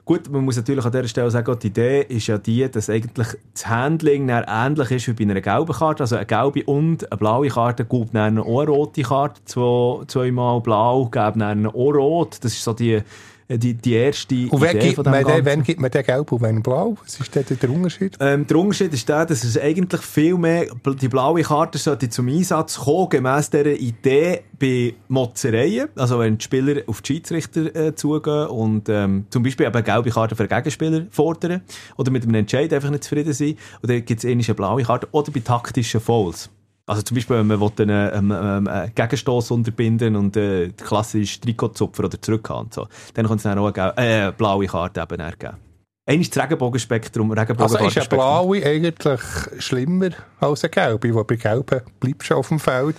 Gut, 0.05 0.29
man 0.29 0.43
muss 0.43 0.57
natürlich 0.57 0.83
an 0.83 0.91
dieser 0.91 1.07
Stelle 1.07 1.31
sagen, 1.31 1.57
die 1.59 1.67
Idee 1.67 2.01
ist 2.01 2.27
ja 2.27 2.37
die, 2.37 2.69
dass 2.69 2.89
eigentlich 2.89 3.37
das 3.53 3.67
Handling 3.67 4.27
ähnlich 4.27 4.91
ist 4.91 5.07
wie 5.07 5.13
bei 5.13 5.31
einer 5.31 5.39
gelben 5.39 5.71
Karte. 5.71 6.03
Also 6.03 6.17
eine 6.17 6.25
gelbe 6.25 6.61
und 6.65 7.09
eine 7.09 7.17
blaue 7.17 7.47
Karte 7.47 7.85
gibt 7.85 8.13
dann 8.13 8.37
eine 8.37 8.65
rote 8.65 9.01
Karte. 9.01 9.39
Zwei, 9.45 10.03
zweimal 10.07 10.59
blau 10.59 11.05
geben 11.05 11.39
dann 11.39 11.67
auch 11.67 11.93
rot. 11.93 12.37
Das 12.41 12.51
ist 12.51 12.65
so 12.65 12.73
die, 12.73 13.01
die, 13.49 13.73
die 13.73 13.93
erste 13.93 14.35
Und 14.49 14.61
wenn 14.61 14.77
Idee 14.77 14.79
gibt, 14.79 14.95
von 14.95 15.03
dem 15.03 15.11
man 15.11 15.25
den, 15.25 15.45
wenn 15.45 15.63
gibt 15.63 15.79
man 15.79 15.91
den 15.91 16.03
gelb 16.03 16.31
und 16.31 16.41
wenn 16.41 16.61
blau? 16.61 16.95
Was 17.03 17.19
ist 17.19 17.35
denn 17.35 17.59
der 17.61 17.69
Unterschied? 17.69 18.17
Ähm, 18.19 18.47
der 18.47 18.57
Unterschied 18.57 18.93
ist 18.93 19.07
der, 19.07 19.25
dass 19.25 19.43
es 19.43 19.57
eigentlich 19.59 20.01
viel 20.01 20.37
mehr, 20.37 20.67
die 21.01 21.07
blaue 21.07 21.41
Karte 21.41 21.77
sollte 21.77 22.09
zum 22.09 22.27
Einsatz 22.27 22.77
kommen, 22.77 23.09
gemäss 23.09 23.49
dieser 23.49 23.65
Idee 23.67 24.41
bei 24.59 24.93
Motzereien. 25.07 25.89
Also 25.95 26.19
wenn 26.19 26.37
die 26.37 26.43
Spieler 26.43 26.81
auf 26.87 27.01
die 27.01 27.13
Schiedsrichter 27.13 27.75
äh, 27.75 27.95
zugehen 27.95 28.47
und 28.47 28.89
ähm, 28.89 29.25
zum 29.29 29.43
Beispiel 29.43 29.65
eben 29.65 29.75
eine 29.75 29.83
gelbe 29.83 30.09
Karte 30.09 30.35
für 30.35 30.43
einen 30.43 30.49
Gegenspieler 30.49 31.05
fordern 31.09 31.61
oder 31.97 32.11
mit 32.11 32.23
einem 32.23 32.35
Entscheid 32.35 32.71
einfach 32.73 32.89
nicht 32.89 33.03
zufrieden 33.03 33.33
sind. 33.33 33.57
Und 33.81 33.89
dann 33.89 34.05
gibt 34.05 34.23
es 34.23 34.29
eine 34.29 34.55
blaue 34.55 34.83
Karte 34.83 35.07
oder 35.11 35.31
bei 35.31 35.39
taktischen 35.39 35.99
Fouls. 35.99 36.49
Also 36.85 37.01
zum 37.01 37.15
Beispiel, 37.15 37.37
wenn 37.37 37.47
man 37.47 37.61
will 37.61 37.71
einen, 37.79 37.89
einen, 37.91 38.31
einen, 38.31 38.67
einen 38.67 38.95
Gegenstoss 38.95 39.51
unterbinden 39.51 40.15
und 40.17 40.35
äh, 40.35 40.69
klassisch 40.69 41.39
Trikotzupfer 41.39 42.05
oder 42.05 42.21
zurückhaben 42.21 42.65
und 42.65 42.73
so, 42.73 42.87
dann 43.13 43.25
kann 43.27 43.37
es 43.37 43.43
dann 43.43 43.57
auch 43.57 43.73
eine, 43.73 43.93
äh, 44.27 44.31
blaue 44.31 44.67
Karte 44.67 45.01
eben 45.01 45.17
geben. 45.39 45.57
Einmal 46.05 46.27
das 46.27 46.43
Regenbogenspektrum, 46.43 47.31
Also 47.31 47.77
ist 47.77 47.97
eine 47.97 48.07
blaue 48.09 48.65
eigentlich 48.65 49.21
schlimmer 49.59 50.09
als 50.41 50.63
eine 50.65 50.71
gelbe, 50.71 51.15
weil 51.15 51.23
bei 51.23 51.35
gelben 51.37 51.81
bleibst 52.01 52.29
du 52.29 52.35
auf 52.35 52.49
dem 52.49 52.59
Feld. 52.59 52.97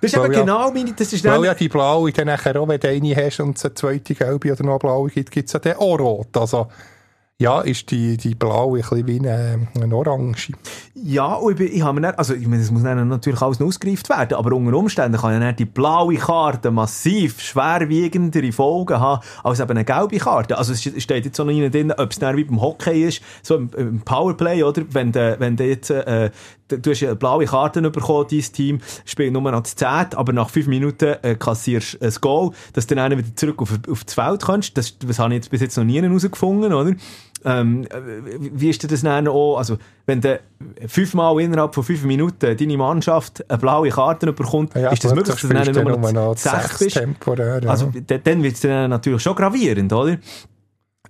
Das 0.00 0.12
ist 0.12 0.18
eben 0.18 0.32
ja- 0.32 0.40
genau 0.40 0.70
meine, 0.70 0.92
das 0.92 1.12
ist 1.12 1.24
Weil 1.24 1.44
ja 1.44 1.54
die 1.54 1.68
blaue 1.68 2.12
dann 2.12 2.26
nachher 2.26 2.60
auch, 2.60 2.68
wenn 2.68 2.78
du 2.78 2.88
eine 2.88 3.16
hast 3.16 3.40
und 3.40 3.56
es 3.56 3.64
eine 3.64 3.74
zweite 3.74 4.14
gelbe 4.14 4.52
oder 4.52 4.62
noch 4.62 4.72
eine 4.72 4.78
blaue 4.78 5.10
gibt, 5.10 5.32
gibt 5.32 5.48
es 5.48 5.54
ja 5.54 5.58
dann 5.58 5.74
auch 5.78 5.98
rot. 5.98 6.36
Also 6.36 6.68
Ja, 7.40 7.62
ist 7.62 7.90
die, 7.90 8.16
die 8.16 8.36
blaue 8.36 8.78
ein 8.78 8.82
bisschen 8.82 9.06
wie 9.08 9.18
eine, 9.18 9.66
eine 9.74 9.96
Orange. 9.96 10.52
Ja, 10.94 11.34
und 11.34 11.58
ich, 11.58 11.74
ich 11.74 11.82
habe 11.82 12.00
mir 12.00 12.16
also 12.16 12.32
ich 12.32 12.46
meine, 12.46 12.62
es 12.62 12.70
muss 12.70 12.82
natürlich 12.82 13.42
alles 13.42 13.58
noch 13.58 13.66
ausgereift 13.66 14.08
werden, 14.08 14.38
aber 14.38 14.54
unter 14.54 14.76
Umständen 14.76 15.18
kann 15.18 15.42
ja 15.42 15.50
die 15.50 15.64
blaue 15.64 16.14
Karte 16.14 16.70
massiv 16.70 17.40
schwerwiegendere 17.40 18.52
Folgen 18.52 19.00
haben 19.00 19.20
als 19.42 19.58
eben 19.58 19.70
eine 19.72 19.84
gelbe 19.84 20.18
Karte. 20.18 20.56
Also 20.56 20.72
es 20.74 21.02
steht 21.02 21.24
jetzt 21.24 21.40
auch 21.40 21.44
noch 21.44 21.70
drin, 21.70 21.90
ob 21.90 22.12
es 22.12 22.20
dann 22.20 22.36
wie 22.36 22.44
beim 22.44 22.60
Hockey 22.60 23.02
ist, 23.02 23.20
so 23.42 23.56
im, 23.56 23.70
im 23.76 24.00
Powerplay, 24.02 24.62
oder? 24.62 24.82
Wenn 24.90 25.10
du, 25.10 25.34
wenn 25.40 25.56
du 25.56 25.64
jetzt, 25.64 25.90
äh, 25.90 26.30
du 26.78 26.90
hast 26.90 27.00
ja 27.00 27.14
blaue 27.14 27.44
Karten 27.46 27.90
bekommen, 27.90 28.26
dein 28.30 28.40
Team 28.40 28.80
spielt 29.04 29.32
nur 29.32 29.42
noch 29.42 29.62
zu 29.62 29.76
10, 29.76 30.14
aber 30.14 30.32
nach 30.32 30.50
5 30.50 30.66
Minuten 30.66 31.16
äh, 31.22 31.34
kassierst 31.36 31.94
du 32.00 32.06
ein 32.06 32.14
Goal, 32.20 32.50
dass 32.72 32.86
du 32.86 32.94
dann 32.94 33.16
wieder 33.16 33.36
zurück 33.36 33.62
auf, 33.62 33.72
auf 33.90 34.04
das 34.04 34.14
Feld 34.14 34.42
kannst. 34.44 34.76
Das, 34.76 34.98
das 34.98 35.18
habe 35.18 35.34
ich 35.34 35.36
jetzt 35.36 35.50
bis 35.50 35.60
jetzt 35.60 35.76
noch 35.76 35.84
nie 35.84 36.00
herausgefunden, 36.00 36.72
oder? 36.72 36.94
Ähm, 37.46 37.84
äh, 37.84 37.98
wie 38.38 38.70
ist 38.70 38.82
denn 38.82 38.90
das 38.90 39.02
dann 39.02 39.28
auch, 39.28 39.58
also 39.58 39.76
wenn 40.06 40.20
du 40.20 40.40
fünfmal 40.86 41.38
innerhalb 41.40 41.74
von 41.74 41.84
fünf 41.84 42.02
Minuten 42.04 42.56
deine 42.56 42.76
Mannschaft 42.76 43.48
eine 43.50 43.58
blaue 43.58 43.90
Karte 43.90 44.32
bekommt, 44.32 44.74
Ja, 44.74 44.90
ist 44.90 45.04
das 45.04 45.14
möglich, 45.14 45.34
dass 45.34 45.42
du 45.42 45.48
dann 45.48 46.00
nur 46.00 46.12
noch 46.12 46.36
sechs 46.38 46.78
bist? 46.78 46.96
temporär. 46.96 47.60
Ja. 47.62 47.68
Also 47.70 47.92
dann 48.06 48.42
wird 48.42 48.54
es 48.54 48.60
dann 48.60 48.88
natürlich 48.90 49.22
schon 49.22 49.34
gravierend, 49.34 49.92
oder? 49.92 50.16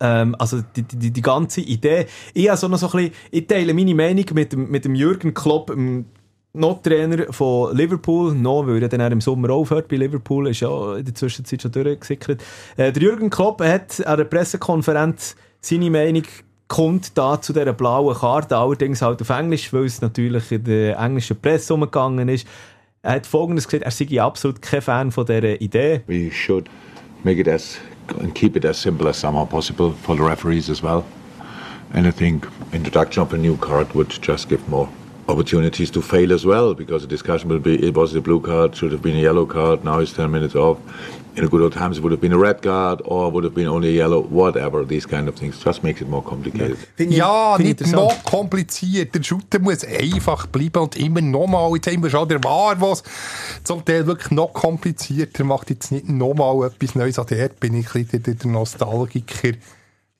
Ähm, 0.00 0.34
also 0.38 0.60
die, 0.74 0.82
die, 0.82 1.10
die 1.10 1.22
ganze 1.22 1.60
Idee. 1.60 2.06
Ich, 2.32 2.50
so 2.52 2.68
noch 2.68 2.78
so 2.78 2.88
bisschen, 2.88 3.12
ich 3.30 3.46
teile 3.46 3.74
meine 3.74 3.94
Meinung 3.94 4.24
mit 4.34 4.52
dem, 4.52 4.70
mit 4.70 4.84
dem 4.84 4.94
Jürgen 4.94 5.34
Klopp, 5.34 5.68
dem 5.68 6.06
Not-Trainer 6.52 7.32
von 7.32 7.76
Liverpool, 7.76 8.34
noch, 8.34 8.66
weil 8.66 8.82
er 8.82 8.88
dann 8.88 9.12
im 9.12 9.20
Sommer 9.20 9.50
aufhört 9.50 9.88
bei 9.88 9.96
Liverpool, 9.96 10.48
ist 10.48 10.60
ja 10.60 10.96
in 10.96 11.04
der 11.04 11.14
Zwischenzeit 11.14 11.62
schon 11.62 11.72
durchgesickert. 11.72 12.42
Äh, 12.76 12.92
der 12.92 13.02
Jürgen 13.02 13.30
Klopp 13.30 13.60
hat 13.60 14.04
an 14.06 14.16
der 14.16 14.24
Pressekonferenz 14.24 15.36
seine 15.60 15.90
Meinung 15.90 16.24
kommt 16.68 17.16
da 17.16 17.40
zu 17.40 17.52
dieser 17.52 17.72
blauen 17.72 18.14
Karte, 18.16 18.56
allerdings 18.56 19.02
halt 19.02 19.20
auf 19.20 19.30
Englisch, 19.30 19.72
weil 19.72 19.84
es 19.84 20.00
natürlich 20.00 20.50
in 20.50 20.64
der 20.64 20.98
englischen 20.98 21.40
Presse 21.40 21.74
umgegangen 21.74 22.28
ist. 22.28 22.46
Er 23.02 23.16
hat 23.16 23.26
folgendes 23.26 23.68
gesagt, 23.68 23.84
er 23.84 23.90
sei 23.90 24.20
absolut 24.20 24.62
kein 24.62 24.80
Fan 24.80 25.12
von 25.12 25.26
dieser 25.26 25.60
Idee. 25.60 26.00
We 26.06 26.30
should 26.30 26.68
make 27.22 27.40
it 27.40 27.48
as 27.48 27.78
and 28.18 28.34
keep 28.34 28.56
it 28.56 28.64
as 28.64 28.78
simple 28.78 29.08
as 29.08 29.16
somehow 29.16 29.44
possible 29.44 29.92
for 29.92 30.16
the 30.16 30.22
referees 30.22 30.70
as 30.70 30.82
well. 30.82 31.04
And 31.92 32.06
I 32.06 32.10
think 32.10 32.46
introduction 32.72 33.22
of 33.22 33.32
a 33.32 33.38
new 33.38 33.56
card 33.56 33.92
would 33.94 34.10
just 34.10 34.48
give 34.48 34.68
more 34.68 34.88
opportunities 35.28 35.90
to 35.92 36.02
fail 36.02 36.32
as 36.32 36.44
well 36.44 36.74
because 36.74 37.02
the 37.02 37.08
discussion 37.08 37.48
will 37.48 37.58
be 37.58 37.82
it 37.86 37.94
was 37.94 38.14
a 38.14 38.20
blue 38.20 38.40
card, 38.40 38.76
should 38.76 38.92
have 38.92 39.02
been 39.02 39.16
a 39.16 39.22
yellow 39.22 39.46
card, 39.46 39.84
now 39.84 39.98
it's 39.98 40.12
10 40.12 40.30
minutes 40.30 40.54
off. 40.54 40.78
In 41.36 41.42
the 41.42 41.48
good 41.48 41.62
old 41.62 41.72
times 41.72 41.98
it 41.98 42.02
would 42.04 42.12
have 42.12 42.20
been 42.20 42.32
a 42.32 42.38
red 42.38 42.62
card 42.62 43.02
or 43.04 43.32
would 43.32 43.42
have 43.42 43.54
been 43.54 43.66
only 43.66 43.88
a 43.88 43.92
yellow, 43.92 44.22
whatever, 44.22 44.84
these 44.86 45.04
kind 45.04 45.28
of 45.28 45.34
things 45.34 45.58
just 45.60 45.82
makes 45.82 46.00
it 46.00 46.08
more 46.08 46.22
complicated. 46.22 46.76
Ja, 46.96 47.56
ich 47.58 47.64
nicht 47.64 47.92
noch 47.92 48.22
kompliziert. 48.22 49.14
Der 49.16 49.22
Shooter 49.22 49.58
muss 49.58 49.84
einfach 49.84 50.46
bleiben 50.46 50.82
und 50.82 50.96
immer 50.96 51.20
nochmal. 51.20 51.72
Jetzt 51.74 51.88
haben 51.88 52.02
wir 52.04 52.10
schon 52.10 52.28
der 52.28 52.42
War, 52.44 52.80
was 52.80 53.02
zum 53.64 53.84
Teil 53.84 54.06
wirklich 54.06 54.30
noch 54.30 54.52
komplizierter 54.52 55.42
macht. 55.42 55.70
Jetzt 55.70 55.90
nicht 55.90 56.08
nochmal 56.08 56.68
etwas 56.68 56.94
Neues. 56.94 57.18
An 57.18 57.26
der 57.26 57.48
bin 57.48 57.74
ich 57.74 57.92
ein 57.94 58.04
bisschen 58.04 58.22
der, 58.22 58.34
der 58.34 58.50
Nostalgiker. 58.50 59.58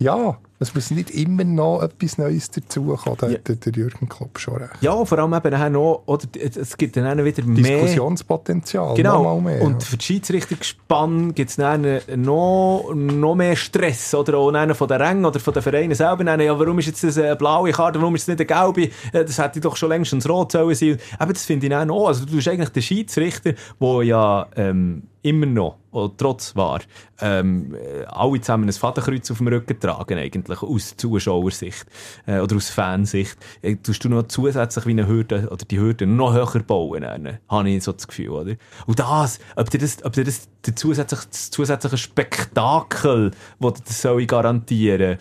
Ja, 0.00 0.38
es 0.60 0.74
muss 0.74 0.90
nicht 0.90 1.10
immer 1.10 1.44
noch 1.44 1.82
etwas 1.82 2.16
Neues 2.16 2.50
dazukommen. 2.50 3.16
Da 3.18 3.28
Ja. 3.28 3.34
hat 3.38 3.66
der, 3.66 3.72
Jürgen 3.72 4.08
Klopp 4.08 4.38
schon 4.38 4.56
recht. 4.56 4.70
Ja, 4.80 5.04
vor 5.04 5.18
allem 5.18 5.34
eben 5.34 5.72
noch, 5.72 6.02
oder 6.06 6.26
es 6.34 6.76
gibt 6.76 6.96
dann 6.96 7.24
wieder 7.24 7.44
mehr... 7.44 7.56
Diskussionspotenzial. 7.56 8.94
Genau. 8.94 9.40
Mehr. 9.40 9.62
Und 9.62 9.82
für 9.82 9.96
die 9.96 10.04
Schiedsrichter 10.04 10.54
gespannt 10.56 11.34
gibt 11.34 11.50
es 11.50 11.56
dann 11.56 11.82
noch, 12.16 12.92
noch 12.94 13.34
mehr 13.34 13.56
Stress. 13.56 14.14
Oder 14.14 14.38
auch 14.38 14.52
dann 14.52 14.74
von 14.74 14.88
den 14.88 15.00
Rängen 15.00 15.24
oder 15.24 15.40
von 15.40 15.52
den 15.52 15.62
Vereinen 15.62 15.94
selber. 15.94 16.24
Dann, 16.24 16.40
ja, 16.40 16.58
warum 16.58 16.78
ist 16.78 16.86
jetzt 16.86 17.04
das 17.04 17.18
eine 17.18 17.36
blaue 17.36 17.72
Karte, 17.72 18.00
warum 18.00 18.14
ist 18.14 18.22
es 18.22 18.28
nicht 18.28 18.50
eine 18.50 18.72
gelbe? 18.72 18.90
Äh, 19.12 19.24
Das 19.24 19.38
hätte 19.38 19.60
doch 19.60 19.76
schon 19.76 19.88
längst 19.88 20.12
ins 20.12 20.28
Rot 20.28 20.52
sollen 20.52 20.74
sein. 20.74 20.98
Aber 21.18 21.32
das 21.32 21.44
finde 21.44 21.66
ich 21.66 21.70
dann 21.70 21.90
auch. 21.90 22.08
Also 22.08 22.24
du 22.24 22.36
bist 22.36 22.48
eigentlich 22.48 22.70
der 22.70 22.80
Schiedsrichter, 22.80 23.54
der 23.80 24.02
ja 24.02 24.46
ähm, 24.56 25.02
immer 25.22 25.46
noch, 25.46 25.76
oder 25.90 26.12
trotz 26.16 26.54
war, 26.54 26.80
ähm, 27.20 27.74
äh, 27.74 28.04
alle 28.06 28.40
zusammen 28.40 28.68
ein 28.68 28.72
Fadenkreuz 28.72 29.30
auf 29.30 29.38
dem 29.38 29.48
Rücken 29.48 29.78
tragen, 29.80 30.18
eigentlich, 30.44 30.62
aus 30.62 30.96
Zuschauersicht 30.96 31.86
äh, 32.26 32.38
oder 32.38 32.56
aus 32.56 32.70
Fansicht. 32.70 33.36
Äh, 33.62 33.76
tust 33.76 34.04
du 34.04 34.08
noch 34.08 34.24
zusätzlich 34.24 34.86
wie 34.86 34.90
eine 34.90 35.06
Hürde, 35.06 35.48
oder 35.50 35.64
die 35.64 35.78
Hürde 35.78 36.06
noch 36.06 36.34
höher 36.34 36.62
bauen, 36.62 37.02
dann, 37.02 37.38
habe 37.48 37.70
ich 37.70 37.84
so 37.84 37.92
das 37.92 38.06
Gefühl, 38.06 38.30
oder? 38.30 38.54
Und 38.86 38.98
das, 38.98 39.40
ob 39.56 39.70
dir 39.70 39.78
das, 39.78 40.04
ob 40.04 40.12
dir 40.12 40.24
das, 40.24 40.48
der 40.64 40.76
zusätzliche, 40.76 41.26
das 41.30 41.50
zusätzliche 41.50 41.98
Spektakel, 41.98 43.32
das 43.60 43.72
dir 43.74 43.82
das 43.84 44.02
soll 44.02 44.26
garantieren, 44.26 45.18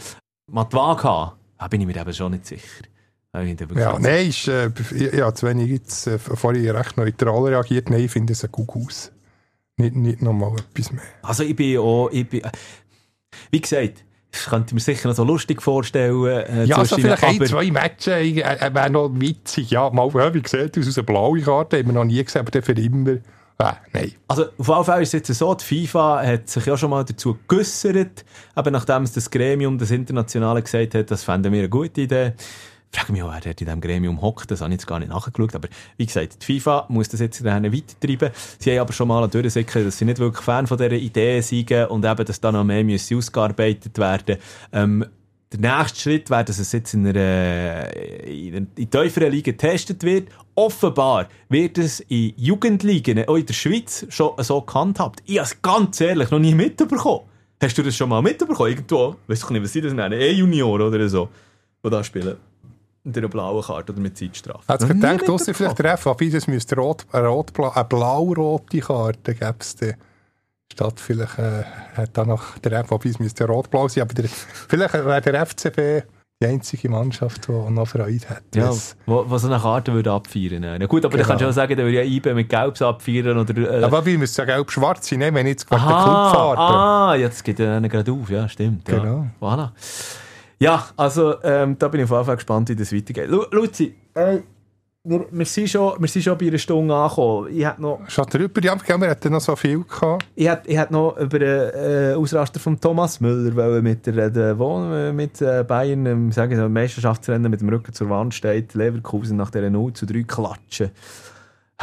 mal 0.47 0.65
die 0.65 0.75
Waage 0.75 1.03
haben, 1.03 1.31
da 1.57 1.67
bin 1.67 1.81
ich 1.81 1.87
mir 1.87 1.95
eben 1.95 2.13
schon 2.13 2.31
nicht 2.31 2.45
sicher. 2.45 2.83
Ich 3.35 3.59
wirklich 3.59 3.79
Ja, 3.79 3.97
nein, 3.97 4.29
ist, 4.29 4.47
äh, 4.47 4.69
ich, 4.91 5.13
ja, 5.13 5.33
zu 5.33 5.47
wenig 5.47 5.67
jetzt 5.67 6.05
äh, 6.05 6.19
vorhin 6.19 6.69
recht 6.69 6.97
neutral 6.97 7.45
reagiert. 7.45 7.89
Nein, 7.89 8.01
ich 8.01 8.11
finde 8.11 8.33
es 8.33 8.43
ein 8.43 8.51
Gugus. 8.51 9.11
Nicht, 9.77 9.95
nicht 9.95 10.21
nochmal 10.21 10.55
etwas 10.59 10.91
mehr. 10.91 11.03
Also 11.23 11.41
ich 11.41 11.55
bin 11.55 11.79
auch, 11.79 12.09
ich 12.11 12.29
bin, 12.29 12.43
wie 13.49 13.61
gesagt, 13.61 14.05
ich 14.33 14.45
könnte 14.45 14.73
mir 14.73 14.81
sicher 14.81 15.07
noch 15.09 15.15
so 15.15 15.23
lustig 15.23 15.61
vorstellen. 15.61 16.25
Äh, 16.25 16.65
Ja, 16.65 16.77
so 16.77 16.95
zwischen- 16.95 17.01
vielleicht 17.03 17.23
ein, 17.23 17.35
aber- 17.37 17.45
zwei 17.45 17.71
Matches 17.71 18.07
äh, 18.07 18.39
äh, 18.41 18.73
wäre 18.73 18.89
noch 18.89 19.09
witzig. 19.13 19.69
Ja, 19.71 19.89
mal, 19.91 20.11
wie 20.33 20.41
das 20.41 20.53
aus 20.87 20.97
einer 20.97 21.05
blauen 21.05 21.41
Karte? 21.43 21.77
Haben 21.77 21.85
wir 21.87 21.93
noch 21.93 22.03
nie 22.05 22.23
gesehen, 22.23 22.45
aber 22.47 22.61
für 22.61 22.71
immer. 22.73 23.17
Ah, 23.59 23.75
nein. 23.93 24.11
Also 24.27 24.45
auf 24.57 24.67
jeden 24.67 24.83
Fall 24.83 25.03
ist 25.03 25.13
es 25.13 25.27
jetzt 25.27 25.37
so, 25.39 25.53
die 25.53 25.63
FIFA 25.85 26.25
hat 26.25 26.49
sich 26.49 26.65
ja 26.65 26.75
schon 26.75 26.89
mal 26.89 27.05
dazu 27.05 27.37
geäussert, 27.47 28.25
eben 28.57 28.71
nachdem 28.73 29.03
es 29.03 29.13
das 29.13 29.29
Gremium, 29.29 29.77
das 29.77 29.91
Internationale 29.91 30.63
gesagt 30.63 30.95
hat, 30.95 31.11
das 31.11 31.23
fänden 31.23 31.51
wir 31.53 31.59
eine 31.59 31.69
gute 31.69 32.01
Idee. 32.01 32.33
Frage 32.95 33.11
mich 33.11 33.23
auch, 33.23 33.31
wer 33.33 33.41
dort 33.41 33.59
in 33.59 33.65
diesem 33.65 33.81
Gremium 33.81 34.21
hockt, 34.21 34.51
das 34.51 34.61
habe 34.61 34.69
ich 34.71 34.75
jetzt 34.79 34.87
gar 34.87 34.99
nicht 34.99 35.09
nachgeschaut, 35.09 35.55
aber 35.55 35.67
wie 35.97 36.05
gesagt, 36.05 36.37
die 36.47 36.59
FIFA 36.59 36.85
muss 36.89 37.09
das 37.09 37.19
jetzt 37.21 37.43
dann 37.43 37.63
weitertreiben. 37.73 38.29
Sie 38.59 38.71
haben 38.71 38.79
aber 38.79 38.93
schon 38.93 39.07
mal 39.07 39.27
durchgesickert, 39.27 39.87
dass 39.87 39.97
sie 39.97 40.05
nicht 40.05 40.19
wirklich 40.19 40.43
Fan 40.43 40.67
von 40.67 40.77
dieser 40.77 40.91
Idee 40.91 41.41
sind 41.41 41.71
und 41.89 42.05
eben, 42.05 42.25
dass 42.25 42.39
da 42.39 42.51
noch 42.51 42.63
mehr 42.63 42.83
müsse 42.83 43.17
ausgearbeitet 43.17 43.97
werden 43.97 44.37
ähm, 44.71 45.05
der 45.55 45.77
nächste 45.77 45.99
Schritt 45.99 46.29
wäre, 46.31 46.43
dass 46.45 46.57
es 46.57 46.71
jetzt 46.71 46.95
in 46.95 47.05
einer 47.05 47.95
in, 48.25 48.55
einer- 48.55 48.65
in 48.75 48.89
tieferen 48.89 49.31
Liga 49.31 49.51
getestet 49.51 50.03
wird. 50.03 50.29
Offenbar 50.55 51.27
wird 51.49 51.77
es 51.77 51.99
in 51.99 52.33
Jugendligen, 52.37 53.27
auch 53.27 53.35
in 53.35 53.45
der 53.45 53.53
Schweiz, 53.53 54.03
schon 54.09 54.31
so 54.39 54.61
gehandhabt. 54.61 55.21
Ich 55.25 55.37
habe 55.37 55.45
es 55.45 55.61
ganz 55.61 56.01
ehrlich 56.01 56.31
noch 56.31 56.39
nie 56.39 56.55
mitbekommen. 56.55 57.21
Hast 57.61 57.77
du 57.77 57.83
das 57.83 57.95
schon 57.95 58.09
mal 58.09 58.21
mitbekommen? 58.23 58.69
Irgendwo? 58.71 59.15
Weißt 59.27 59.47
du 59.47 59.53
nicht, 59.53 59.63
was 59.63 59.73
sie 59.73 59.81
das 59.81 59.93
nennen? 59.93 60.19
E-Junior 60.19 60.79
oder 60.79 61.07
so, 61.07 61.29
die 61.85 61.89
da 61.91 62.03
spielen. 62.03 62.37
Mit 63.05 63.17
einer 63.17 63.27
blauen 63.27 63.61
Karte 63.63 63.91
oder 63.91 64.01
mit 64.01 64.17
Zeitstrafe. 64.17 64.63
Hat 64.67 64.79
sich 64.81 64.89
nie 64.89 64.95
gedacht, 64.95 65.13
mitbekommen. 65.27 65.53
vielleicht 65.55 65.79
der 65.79 65.97
FAB, 65.97 66.31
das 66.31 66.47
müsste 66.47 66.75
rot, 66.77 67.05
eine, 67.11 67.27
rot, 67.27 67.51
eine 67.59 67.85
blau-rote 67.85 68.79
Karte 68.79 69.33
gäbe 69.35 69.55
es 69.59 69.75
dann. 69.75 69.95
Statt 70.71 70.99
vielleicht 70.99 71.37
äh, 71.37 71.63
hat 71.95 72.11
da 72.13 72.25
noch 72.25 72.57
der 72.59 72.83
FAB, 72.85 73.05
es 73.05 73.19
müsste 73.19 73.45
rot-blau 73.45 73.87
sein, 73.89 74.03
aber 74.03 74.13
der, 74.13 74.25
vielleicht 74.29 74.93
wäre 74.93 75.21
der 75.21 75.45
FCB 75.45 76.07
die 76.41 76.47
einzige 76.47 76.89
Mannschaft, 76.89 77.47
die 77.47 77.51
noch 77.51 77.87
Freude 77.87 78.27
hat. 78.27 78.43
Ja, 78.55 78.71
wo 79.05 79.37
so 79.37 79.47
eine 79.47 79.59
Karte 79.59 79.93
würde 79.93 80.11
abfeiern. 80.11 80.63
Ja 80.63 80.87
gut, 80.87 81.05
aber 81.05 81.17
dann 81.17 81.21
Genau. 81.21 81.27
kannst 81.27 81.41
du 81.43 81.47
auch 81.49 81.53
sagen, 81.53 81.75
der 81.75 81.85
würde 81.85 81.97
ja 81.97 82.03
IB 82.03 82.33
mit 82.33 82.49
Gelbs 82.49 82.81
abfeiern 82.81 83.37
oder... 83.37 83.79
Äh, 83.79 83.83
Aber 83.83 84.05
wir 84.05 84.17
müssen 84.17 84.41
ja 84.41 84.45
gelb-schwarz 84.45 85.07
sein, 85.09 85.19
ne? 85.19 85.33
wenn 85.33 85.45
jetzt 85.47 85.69
gerade 85.69 85.85
der 85.87 85.95
Aha, 85.95 86.31
Clubfarbe. 86.31 86.59
ah, 86.61 87.15
jetzt 87.15 87.43
geht 87.43 87.59
er 87.59 87.79
dann 87.79 87.87
gerade 87.87 88.11
auf, 88.11 88.29
ja, 88.29 88.49
stimmt. 88.49 88.89
Ja. 88.89 88.97
Genau. 88.99 89.27
Voilà. 89.41 89.69
Ja, 90.63 90.87
also 90.95 91.35
ähm, 91.43 91.75
da 91.77 91.89
bin 91.89 91.99
ich 91.99 92.05
auf 92.05 92.11
jeden 92.11 92.25
Fall 92.25 92.35
gespannt, 92.35 92.69
wie 92.69 92.75
das 92.75 92.93
weitergeht. 92.93 93.27
Lu 93.27 93.43
Luzi, 93.51 93.93
äh, 94.13 94.37
wir, 95.03 95.25
wir, 95.29 95.45
sind 95.45 95.69
schon, 95.69 95.99
wir 95.99 96.07
sind 96.07 96.21
schon 96.21 96.37
bei 96.37 96.47
einer 96.47 96.57
Stunde 96.57 96.95
angekommen. 96.95 97.49
Ich 97.51 97.65
hätte 97.65 97.81
noch, 97.81 97.99
Schon 98.07 98.25
drüber, 98.27 98.63
ja, 98.63 98.77
wir 98.79 99.09
hatten 99.09 99.33
noch 99.33 99.41
so 99.41 99.57
viel 99.57 99.83
gehabt. 99.83 100.25
ich 100.33 100.47
hätte, 100.47 100.69
ich 100.69 100.77
hätte 100.77 100.93
noch 100.93 101.17
über 101.17 101.39
den 101.39 101.69
äh, 101.73 102.13
Ausraster 102.13 102.61
von 102.61 102.79
Thomas 102.79 103.19
Müller 103.19 103.53
wollen 103.57 103.83
mit 103.83 104.05
der, 104.05 104.29
der 104.29 104.57
wo 104.57 104.81
äh, 104.85 105.11
mit 105.11 105.41
äh, 105.41 105.65
Bayern 105.67 106.05
ähm, 106.05 106.31
sagen 106.31 106.57
wir, 106.57 106.69
Meisterschaftsrennen 106.69 107.51
mit 107.51 107.59
dem 107.59 107.67
Rücken 107.67 107.91
zur 107.91 108.09
Wand 108.09 108.33
steht, 108.33 108.73
Leverkusen 108.73 109.35
nach 109.35 109.51
dieser 109.51 109.69
0 109.69 109.91
zu 109.91 110.05
3 110.05 110.23
klatschen. 110.23 110.91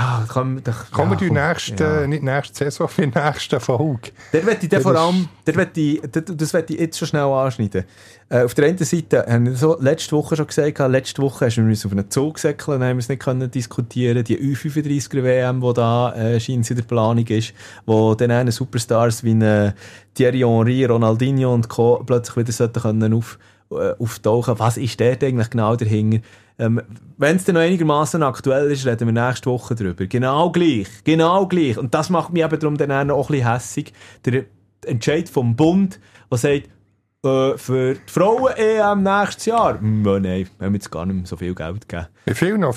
Ah, 0.02 0.24
komm, 0.28 0.62
da, 0.64 0.72
Kommen 0.92 1.12
ja, 1.12 1.18
die 1.18 1.30
nächste, 1.30 1.84
ja. 1.84 2.06
nicht 2.06 2.22
nächste 2.22 2.56
Saison, 2.64 2.88
für 2.88 3.06
die 3.06 3.18
nächste 3.18 3.60
Folge. 3.60 4.12
Der 4.32 4.46
wird 4.46 4.62
ich 4.64 4.78
vor 4.80 4.96
allem, 4.96 5.28
der 5.46 5.54
wird 5.56 5.76
ich, 5.76 6.00
das- 6.10 6.54
wird 6.54 6.70
ich 6.70 6.80
jetzt 6.80 6.98
schon 6.98 7.08
schnell 7.08 7.24
anschneiden. 7.24 7.84
Äh, 8.30 8.44
auf 8.44 8.54
der 8.54 8.64
einen 8.68 8.78
Seite 8.78 9.26
haben 9.28 9.44
wir 9.44 9.56
so 9.56 9.76
letzte 9.78 10.16
Woche 10.16 10.36
schon 10.36 10.46
gesagt, 10.46 10.78
letzte 10.78 11.20
Woche 11.20 11.44
hast 11.44 11.56
du 11.56 11.60
uns 11.60 11.84
auf 11.84 11.92
einen 11.92 12.08
Zug 12.10 12.38
säckeln, 12.38 12.82
haben 12.82 12.96
wir 12.96 13.00
es 13.00 13.10
nicht 13.10 13.20
können 13.20 13.50
diskutieren. 13.50 14.24
Die 14.24 14.38
U35er 14.38 15.22
WM, 15.22 15.60
die 15.60 15.72
da 15.74 16.14
äh, 16.14 16.40
scheint 16.40 16.70
in 16.70 16.76
der 16.76 16.84
Planung 16.84 17.26
ist, 17.26 17.52
wo 17.84 18.14
dann 18.14 18.30
einen 18.30 18.52
Superstars 18.52 19.22
wie 19.22 19.32
eine 19.32 19.74
Thierry 20.14 20.38
Henry, 20.38 20.86
Ronaldinho 20.86 21.52
und 21.52 21.68
Co. 21.68 22.02
plötzlich 22.06 22.36
wieder 22.38 22.52
sollten 22.52 22.80
können 22.80 23.12
auf, 23.12 23.38
äh, 23.70 23.94
auftauchen. 23.98 24.58
Was 24.58 24.76
ist 24.76 24.98
der 25.00 25.12
eigentlich 25.12 25.50
genau 25.50 25.76
dahinter? 25.76 26.18
Ähm, 26.58 26.82
Wenn 27.16 27.36
es 27.36 27.44
dann 27.44 27.54
noch 27.54 27.62
einigermaßen 27.62 28.22
aktuell 28.22 28.70
ist, 28.70 28.86
reden 28.86 29.14
wir 29.14 29.26
nächste 29.26 29.50
Woche 29.50 29.74
drüber. 29.74 30.06
Genau 30.06 30.50
gleich. 30.50 30.88
Genau 31.04 31.46
gleich. 31.46 31.78
Und 31.78 31.94
das 31.94 32.10
macht 32.10 32.32
mich 32.32 32.42
eben 32.42 32.58
darum 32.58 32.76
dann 32.76 33.10
auch 33.10 33.28
ein 33.30 33.32
bisschen 33.32 33.52
hässig. 33.52 33.92
Der 34.24 34.44
Entscheid 34.84 35.28
vom 35.28 35.56
Bund, 35.56 36.00
der 36.30 36.38
sagt, 36.38 36.68
Äh, 37.22 37.58
für 37.58 37.96
die 37.96 38.00
Frauen-EM 38.10 39.02
nächstes 39.02 39.44
Jahr? 39.44 39.78
Oh 39.82 40.18
nein, 40.18 40.48
wir 40.58 40.66
haben 40.66 40.72
jetzt 40.74 40.90
gar 40.90 41.04
nicht 41.04 41.16
mehr 41.16 41.26
so 41.26 41.36
viel 41.36 41.54
Geld 41.54 41.86
gegeben. 41.86 42.08
Wie 42.24 42.34
viel 42.34 42.56
noch? 42.56 42.74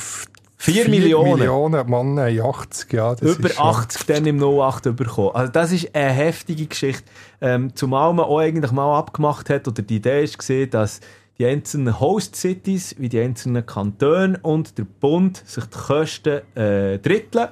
4 0.64 0.88
Millionen. 0.90 1.40
Millionen 1.40 1.90
Mann, 1.90 2.18
haben 2.20 2.42
80, 2.42 2.94
ja. 2.94 3.16
Das 3.16 3.38
Über 3.38 3.50
ist 3.50 3.56
schon- 3.58 3.66
80 3.66 4.06
dann 4.06 4.26
im 4.26 4.40
08 4.42 4.96
bekommen. 4.96 5.32
Also 5.34 5.52
das 5.52 5.72
ist 5.74 5.94
eine 5.94 6.10
heftige 6.12 6.66
Geschichte. 6.68 7.04
Ähm, 7.42 7.76
zumal 7.76 8.14
man 8.14 8.26
auch 8.26 8.40
eigentlich 8.40 8.72
mal 8.72 8.98
abgemacht 8.98 9.50
hat, 9.50 9.68
oder 9.68 9.82
die 9.82 9.98
Idee 9.98 10.24
ist 10.24 10.38
gesehen, 10.38 10.70
dass 10.70 11.02
die 11.38 11.46
einzelnen 11.46 12.00
Host-Cities, 12.00 12.96
wie 12.98 13.10
die 13.10 13.20
einzelnen 13.20 13.66
Kantone 13.66 14.40
und 14.42 14.78
der 14.78 14.86
Bund 14.86 15.44
sich 15.46 15.66
die 15.66 15.78
Kosten 15.78 16.42
äh, 16.56 16.98
dritteln 17.00 17.50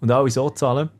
und 0.00 0.10
alle 0.12 0.30
so 0.30 0.48
zahlen. 0.50 0.90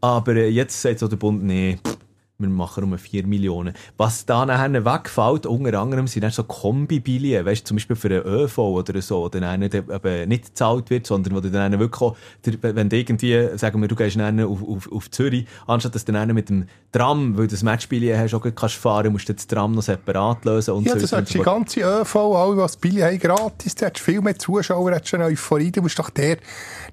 Aber 0.00 0.34
äh, 0.36 0.48
jetzt 0.48 0.80
sagt 0.80 1.00
so 1.00 1.08
der 1.08 1.16
Bund, 1.16 1.42
nee, 1.44 1.78
pff, 1.86 1.96
wir 2.38 2.48
machen 2.48 2.84
um 2.84 2.96
4 2.96 3.26
Millionen. 3.26 3.74
Was 3.96 4.26
da 4.26 4.44
nachher 4.44 4.84
wegfällt, 4.84 5.46
unter 5.46 5.80
anderem 5.80 6.06
sind 6.06 6.22
dann 6.22 6.30
so 6.30 6.44
Kombibilien, 6.44 7.46
weißt 7.46 7.62
du, 7.62 7.68
zum 7.68 7.76
Beispiel 7.76 7.96
für 7.96 8.08
einen 8.08 8.26
ÖV 8.26 8.58
oder 8.58 9.00
so, 9.00 9.28
der 9.28 9.40
dann 9.40 9.62
eben 9.62 10.28
nicht 10.28 10.46
gezahlt 10.46 10.90
wird, 10.90 11.06
sondern 11.06 11.34
wo 11.34 11.40
du 11.40 11.50
dann 11.50 11.78
wirklich 11.78 12.02
auch, 12.02 12.16
wenn 12.60 12.88
du 12.88 12.96
irgendwie, 12.96 13.56
sagen 13.56 13.80
wir, 13.80 13.88
du 13.88 13.96
gehst 13.96 14.16
dann 14.16 14.40
auf, 14.40 14.62
auf, 14.62 14.92
auf 14.92 15.10
Zürich, 15.10 15.46
anstatt 15.66 15.94
dass 15.94 16.04
du 16.04 16.12
dann 16.12 16.34
mit 16.34 16.50
dem 16.50 16.66
Tram, 16.92 17.36
weil 17.36 17.46
du 17.46 17.54
das 17.54 17.62
Matchbillet 17.62 18.18
hast, 18.18 18.34
auch 18.34 18.42
kannst 18.54 18.76
fahren, 18.76 19.12
musst 19.12 19.28
du 19.28 19.34
das 19.34 19.46
Tram 19.46 19.72
noch 19.72 19.82
separat 19.82 20.44
lösen 20.44 20.74
und 20.74 20.86
Ja, 20.86 20.92
so 20.92 21.00
das 21.00 21.12
weiter 21.12 21.18
und 21.18 21.28
hat 21.28 21.34
die 21.34 21.38
ganze 21.38 21.80
ÖV, 21.80 22.16
alle, 22.16 22.56
was 22.56 22.76
Billy 22.76 23.00
haben, 23.00 23.18
gratis. 23.18 23.74
Da 23.74 23.86
hast 23.86 23.98
viel 23.98 24.20
mehr 24.20 24.38
Zuschauer, 24.38 24.92
hast 24.92 25.08
schon 25.08 25.22
Euphorie. 25.22 25.70
Du 25.70 25.82
musst 25.82 25.98
doch 25.98 26.10
der, 26.10 26.38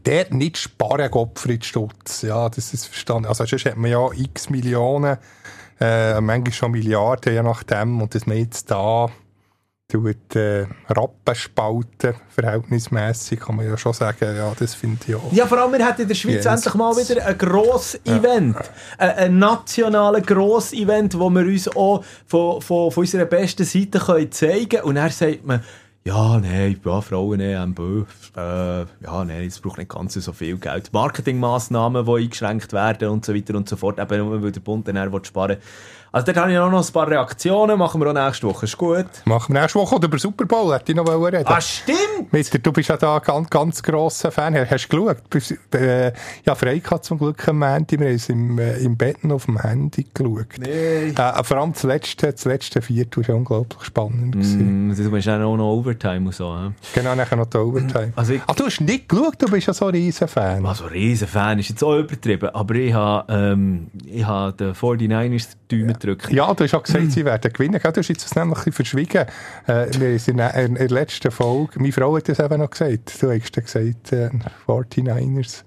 der 0.06 0.34
nicht 0.34 0.58
sparen, 0.58 1.10
Gottfried 1.12 1.66
Stutz. 1.66 2.22
Ja, 2.22 2.50
das 2.50 2.74
ist 2.74 2.88
verstanden. 2.88 3.28
Also, 3.28 3.46
sonst 3.46 3.66
hat 3.66 3.78
man 3.78 3.92
ja 3.92 4.10
x 4.14 4.50
Millionen, 4.50 5.18
äh, 5.84 6.22
manchmal 6.22 6.54
schon 6.54 6.72
Milliarden, 6.72 7.34
je 7.34 7.44
nachdem. 7.44 8.02
Und 8.02 8.16
dass 8.16 8.26
man 8.26 8.38
jetzt 8.38 8.72
da 8.72 9.10
tut, 9.90 10.36
äh, 10.36 10.66
Rappen 10.90 11.36
spalten, 11.36 12.16
verhältnismässig, 12.30 13.40
kann 13.42 13.58
man 13.58 13.68
ja 13.68 13.78
schon 13.78 13.94
sagen. 13.94 14.36
Ja, 14.36 14.54
das 14.58 14.74
finde 14.74 15.00
ich 15.06 15.16
auch. 15.16 15.32
Ja, 15.32 15.46
vor 15.46 15.60
allem, 15.60 15.74
wir 15.74 15.86
hätten 15.86 16.04
in 16.04 16.08
der 16.08 16.16
Schweiz 16.16 16.46
Yes. 16.46 16.46
endlich 16.46 16.74
mal 16.74 16.96
wieder 16.96 17.26
ein 17.26 17.38
grosses 17.38 18.00
Event. 18.06 18.58
Ein, 18.98 19.10
ein 19.12 19.40
nationales 19.40 20.26
grosses 20.26 20.74
Event, 20.74 21.18
wo 21.20 21.30
wir 21.30 21.42
uns 21.42 21.68
auch 21.76 22.04
von, 22.26 22.62
von, 22.62 22.92
von 22.92 23.02
unserer 23.02 23.26
besten 23.26 23.66
Seite 23.66 24.00
können 24.00 24.32
zeigen 24.32 24.70
können. 24.70 24.84
Und 24.84 24.96
dann 24.96 25.10
sagt 25.12 25.46
man, 25.46 25.62
ja, 26.06 26.38
nein, 26.40 26.80
ja, 26.84 27.02
Frauen, 27.02 27.74
bö, 27.74 28.04
äh, 28.36 28.80
ja, 28.82 29.24
nein, 29.26 29.46
es 29.48 29.60
braucht 29.60 29.78
nicht 29.78 29.90
ganz 29.90 30.14
so 30.14 30.34
viel 30.34 30.58
Geld. 30.58 30.92
Marketingmaßnahmen, 30.92 32.06
die 32.06 32.12
eingeschränkt 32.12 32.74
werden 32.74 33.10
und 33.10 33.26
so 33.26 33.34
weiter 33.34 33.56
und 33.56 33.70
so 33.70 33.76
fort, 33.78 34.00
eben 34.00 34.18
nur, 34.18 34.44
weil 34.44 34.52
der 34.52 34.60
Bund 34.60 34.88
dann 34.88 34.98
eher 34.98 35.10
sparen 35.24 35.58
Also, 36.12 36.26
dort 36.26 36.38
habe 36.38 36.52
ich 36.52 36.58
auch 36.60 36.70
noch 36.70 36.86
ein 36.86 36.94
paar 36.94 37.10
Reaktionen, 37.10 37.80
machen 37.80 38.02
wir 38.02 38.10
auch 38.10 38.14
nächste 38.14 38.48
Woche, 38.48 38.66
ist 38.66 38.78
gut. 38.78 39.06
Machen 39.26 39.56
wir 39.56 39.62
nächste 39.62 39.80
Woche 39.80 39.96
oder 39.96 40.08
über 40.08 40.20
Super 40.20 40.46
Bowl, 40.46 40.74
hätte 40.74 40.92
ich 40.92 40.96
noch 40.96 41.08
reden. 41.08 41.44
Ah, 41.46 41.62
stimmt! 41.62 42.32
Mister, 42.32 42.60
du 42.60 42.72
bist 42.72 42.90
ja 42.90 42.98
da 42.98 43.20
ganz, 43.20 43.50
ganz 43.50 43.82
grosser 43.82 44.32
Fan. 44.32 44.56
Hast 44.56 44.92
du 44.92 45.04
geschaut? 45.06 45.30
Bist, 45.30 45.58
äh, 45.74 46.14
ja, 46.46 46.56
frei 46.56 46.80
gehabt 46.80 47.06
zum 47.06 47.18
Glück 47.18 47.48
am 47.48 47.60
Montag. 47.60 48.00
Wir 48.00 48.08
haben 48.08 48.16
es 48.16 48.30
im, 48.30 48.60
äh, 48.60 48.78
im 48.78 48.96
Bett 48.98 49.24
noch 49.24 49.36
auf 49.36 49.46
dem 49.46 49.60
Handy 49.60 50.06
geschaut. 50.14 50.48
Nee. 50.60 51.10
Äh, 51.10 51.44
vor 51.44 51.58
allem 51.58 51.74
das 51.74 51.84
letzte, 51.84 52.32
das 52.32 52.46
letzte 52.46 52.82
Viertel 52.82 53.28
war 53.28 53.36
unglaublich 53.36 53.84
spannend. 53.84 54.36
Mm, 54.36 54.94
Du 54.96 55.12
bist 55.12 55.28
dann 55.28 55.42
auch 55.44 55.58
noch 55.58 55.84
Und 56.28 56.34
so? 56.34 56.72
Genau, 56.94 57.16
nachher 57.16 57.36
noch 57.36 57.46
die 57.48 57.58
Overtime. 57.58 58.14
Also 58.16 58.34
ich- 58.34 58.42
ah, 58.48 58.54
du 58.54 58.66
hast 58.66 58.82
nicht 58.82 59.08
geschaut, 59.10 59.36
du 59.42 59.48
bist 59.50 59.68
ja 59.68 59.74
so 59.74 59.86
ein 59.88 59.92
riesen 59.96 60.28
Fan. 60.28 60.66
Also 60.66 60.86
riesen 60.86 61.28
Fan 61.28 61.60
ist 61.60 61.70
jetzt 61.70 61.84
auch 61.84 61.98
übertrieben, 61.98 62.50
aber 62.50 62.76
ich 62.76 62.94
habe 62.94 63.32
ähm, 63.34 63.88
ich 64.06 64.26
habe 64.26 64.54
den 64.54 64.74
49ers 64.74 65.50
die 65.72 65.84
gedrückt. 65.84 66.32
Ja, 66.32 66.54
du 66.54 66.64
hast 66.64 66.74
auch 66.76 66.84
gesagt, 66.84 67.12
sie 67.12 67.26
werden 67.26 67.52
gewinnen. 67.52 67.80
Du 67.82 67.90
hast 68.00 68.08
jetzt 68.08 68.24
das 68.26 68.36
nämlich 68.36 68.58
ein 68.60 68.64
bisschen 68.66 68.74
verschwiegen. 68.74 69.26
Äh, 69.68 69.88
wir 70.00 70.10
es 70.10 70.28
in, 70.28 70.38
der- 70.38 70.54
letzten 70.90 71.32
Folge, 71.32 71.80
meine 71.80 71.92
Frau 71.92 72.16
hat 72.16 72.30
das 72.30 72.40
eben 72.40 72.60
noch 72.60 72.70
gesagt. 72.70 73.22
Du 73.22 73.32
hast 73.32 73.52
gesagt, 73.54 74.12
äh, 74.14 74.30
49ers. 74.68 75.64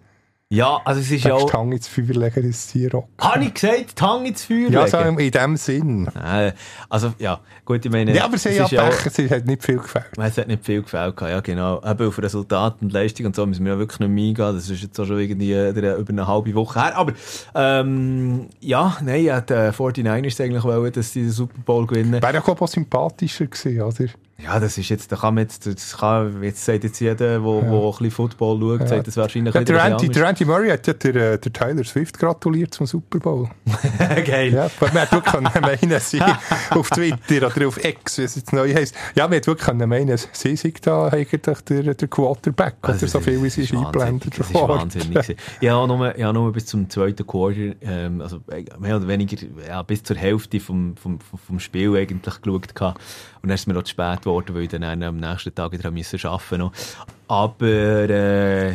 Ja, 0.49 0.80
also 0.84 1.01
es 1.01 1.11
ist 1.11 1.24
Ja, 1.24 1.30
ja 1.30 1.38
die 1.38 1.42
auch... 1.42 1.53
Hand 1.55 1.72
ins 1.74 1.88
Feuer 1.88 2.05
legen, 2.07 2.47
das 2.49 2.68
Zirock. 2.68 3.09
Habe 3.20 3.44
ich 3.47 3.55
gesagt, 3.55 3.99
die 4.01 4.05
Hand 4.05 4.28
ins 4.28 4.44
Feuer 4.44 4.70
Ja, 4.70 4.84
legen? 4.84 4.90
so 4.90 5.20
in 5.20 5.30
dem 5.32 5.57
Sinn. 5.57 6.07
Äh, 6.24 6.53
also 6.88 7.12
ja, 7.18 7.40
gut, 7.64 7.84
ich 7.84 7.90
meine... 7.90 8.14
Ja, 8.14 8.26
aber 8.26 8.38
sie 8.38 8.51
haben 8.57 8.66
ist 8.66 8.70
ja 8.70 8.82
auch- 8.86 8.90
Pech, 8.90 9.07
es 9.18 9.30
hat 9.32 9.44
nicht 9.44 9.64
viel 9.64 9.78
gefällt. 9.78 10.07
Es 10.16 10.38
hat 10.38 10.47
nicht 10.47 10.64
viel 10.64 10.82
gefällt, 10.82 11.20
ja 11.20 11.40
genau. 11.40 11.82
Eben 11.84 12.07
auf 12.07 12.22
Resultat 12.22 12.76
und 12.80 12.92
Leistung 12.92 13.26
und 13.26 13.34
so 13.34 13.44
müssen 13.44 13.64
wir 13.64 13.72
ja 13.72 13.78
wirklich 13.80 13.99
nicht 13.99 14.09
mehr 14.09 14.24
eingehen. 14.28 14.55
Das 14.55 14.70
ist 14.70 14.80
jetzt 14.82 15.01
auch 15.01 15.07
schon 15.07 15.18
irgendwie 15.18 15.53
äh, 15.53 15.70
über 15.99 16.11
eine 16.11 16.26
halbe 16.28 16.55
Woche 16.55 16.80
her. 16.80 16.97
Aber 16.97 17.12
ähm, 17.57 18.47
ja, 18.61 18.97
nein, 19.03 19.24
hätte 19.24 19.57
äh, 19.57 19.70
49ers 19.70 20.40
eigentlich 20.44 20.62
wollen, 20.62 20.92
dass 20.92 21.12
sie 21.12 21.22
den 21.22 21.32
Super 21.32 21.59
Bowl 21.64 21.88
gewinnen. 21.88 22.22
Wäre 22.22 22.34
ja 22.34 22.40
auch 22.47 22.68
sympathischer 22.68 23.47
gewesen, 23.47 23.82
oder? 23.82 24.11
Ja, 24.39 24.61
das 24.61 24.76
ist 24.76 24.91
jetzt, 24.91 25.11
da 25.11 25.16
kann 25.16 25.34
man 25.34 25.45
jetzt, 25.45 25.66
das 25.66 25.97
kann, 25.97 26.43
jetzt 26.43 26.62
sagt 26.62 26.84
jetzt 26.84 27.01
jeder, 27.01 27.14
der 27.14 27.43
wo, 27.43 27.62
wo 27.66 27.87
ein 27.87 27.93
bisschen 27.93 28.11
Football 28.11 28.61
schaut, 28.61 28.89
sagt 28.89 29.07
das 29.07 29.16
wahrscheinlich 29.16 29.55
Ja, 29.55 29.64
der, 29.64 29.82
Randy, 29.82 30.09
der 30.11 30.22
Randy 30.24 30.45
Murray 30.45 30.68
hat 30.68 30.87
ja 30.87 30.93
der, 30.93 31.14
äh, 31.32 31.39
der 31.39 31.53
Tyler 31.55 31.84
Swift 31.84 32.18
gratuliert 32.18 32.74
zum 32.74 32.84
Super 32.87 33.18
Bowl. 33.18 33.49
Geil. 34.26 34.53
Ja, 34.53 34.70
man 34.78 34.93
hat 34.93 35.12
wirklich 35.12 35.80
meinen, 35.80 36.01
sie 36.01 36.20
auf 36.70 36.91
Twitter 36.91 37.47
oder 37.47 37.66
auf 37.66 37.82
X, 37.82 38.18
wie 38.18 38.22
es 38.24 38.37
jetzt 38.37 38.53
neu 38.53 38.74
heisst. 38.74 38.95
Ja, 39.14 39.26
man 39.26 39.39
hat 39.39 39.47
wirklich 39.47 39.74
meinen, 39.74 40.18
sie 40.32 40.57
sind 40.57 40.87
da 40.87 41.09
eigentlich 41.09 41.41
der, 41.41 41.95
der 41.95 42.09
Quarterback, 42.09 42.74
Also, 42.82 42.99
oder 42.99 43.09
so 43.09 43.20
viel, 43.20 43.43
wie 43.43 43.49
sie 43.49 43.62
ist 43.62 43.72
eingeblendet 43.72 44.39
Das 44.39 44.51
ist 44.51 44.55
wahnsinnig. 44.55 45.37
habe 45.70 45.89
nur, 45.89 46.09
habe 46.09 46.32
nur 46.34 46.53
bis 46.53 46.66
zum 46.66 46.91
zweiten 46.91 47.26
Quarter, 47.26 47.72
ähm, 47.80 48.20
also 48.20 48.41
äh, 48.51 48.64
mehr 48.78 48.97
oder 48.99 49.09
weniger 49.09 49.39
ja, 49.66 49.82
bis 49.82 50.03
zur 50.03 50.16
Hälfte 50.16 50.61
vom, 50.61 50.95
vom, 50.99 51.18
vom- 51.20 51.39
Spiel 51.59 51.97
eigentlich 51.97 52.43
geschaut. 52.43 52.74
gehabt. 52.74 53.01
Und 53.43 53.49
dann 53.49 53.55
ist 53.55 53.62
es 53.62 53.66
mir 53.66 53.78
auch 53.78 53.82
zu 53.82 53.91
spät 53.91 54.22
geworden, 54.22 54.55
weil 54.55 54.62
ich 54.62 54.68
dann 54.68 55.03
am 55.03 55.16
nächsten 55.16 55.55
Tag 55.55 55.72
wieder 55.72 55.91
müssen 55.91 56.24
arbeiten 56.24 56.62
musste. 56.62 56.97
Aber 57.28 57.66
äh, 57.66 58.74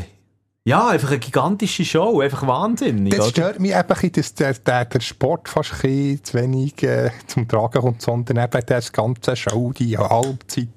ja, 0.64 0.90
einfach 0.90 1.10
eine 1.10 1.20
gigantische 1.20 1.84
Show, 1.84 2.22
einfach 2.22 2.46
wahnsinnig. 2.46 3.16
Das 3.16 3.30
stört 3.30 3.60
mich 3.60 3.72
eben, 3.72 3.80
ein 3.80 3.88
bisschen, 3.88 4.12
dass 4.12 4.34
der, 4.36 4.54
der, 4.54 4.86
der 4.86 5.00
Sport 5.00 5.50
fast 5.50 5.84
ein 5.84 6.20
zu 6.24 6.38
wenig 6.38 6.84
äh, 6.84 7.10
zum 7.26 7.48
Tragen 7.48 7.82
kommt, 7.82 8.02
sondern 8.02 8.38
eben 8.38 8.66
das 8.68 8.92
ganze 8.94 9.36
Show, 9.36 9.74
die 9.74 9.98
Halbzeit 9.98 10.68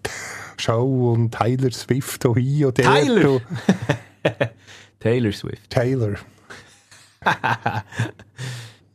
Show 0.57 1.13
und 1.13 1.33
Tyler 1.33 1.71
Swift 1.73 2.25
hier 2.35 2.69
und 2.69 2.79
dort 2.79 3.25
und 3.25 3.43
Taylor 5.01 5.33
Swift. 5.33 5.69
Taylor. 5.69 6.15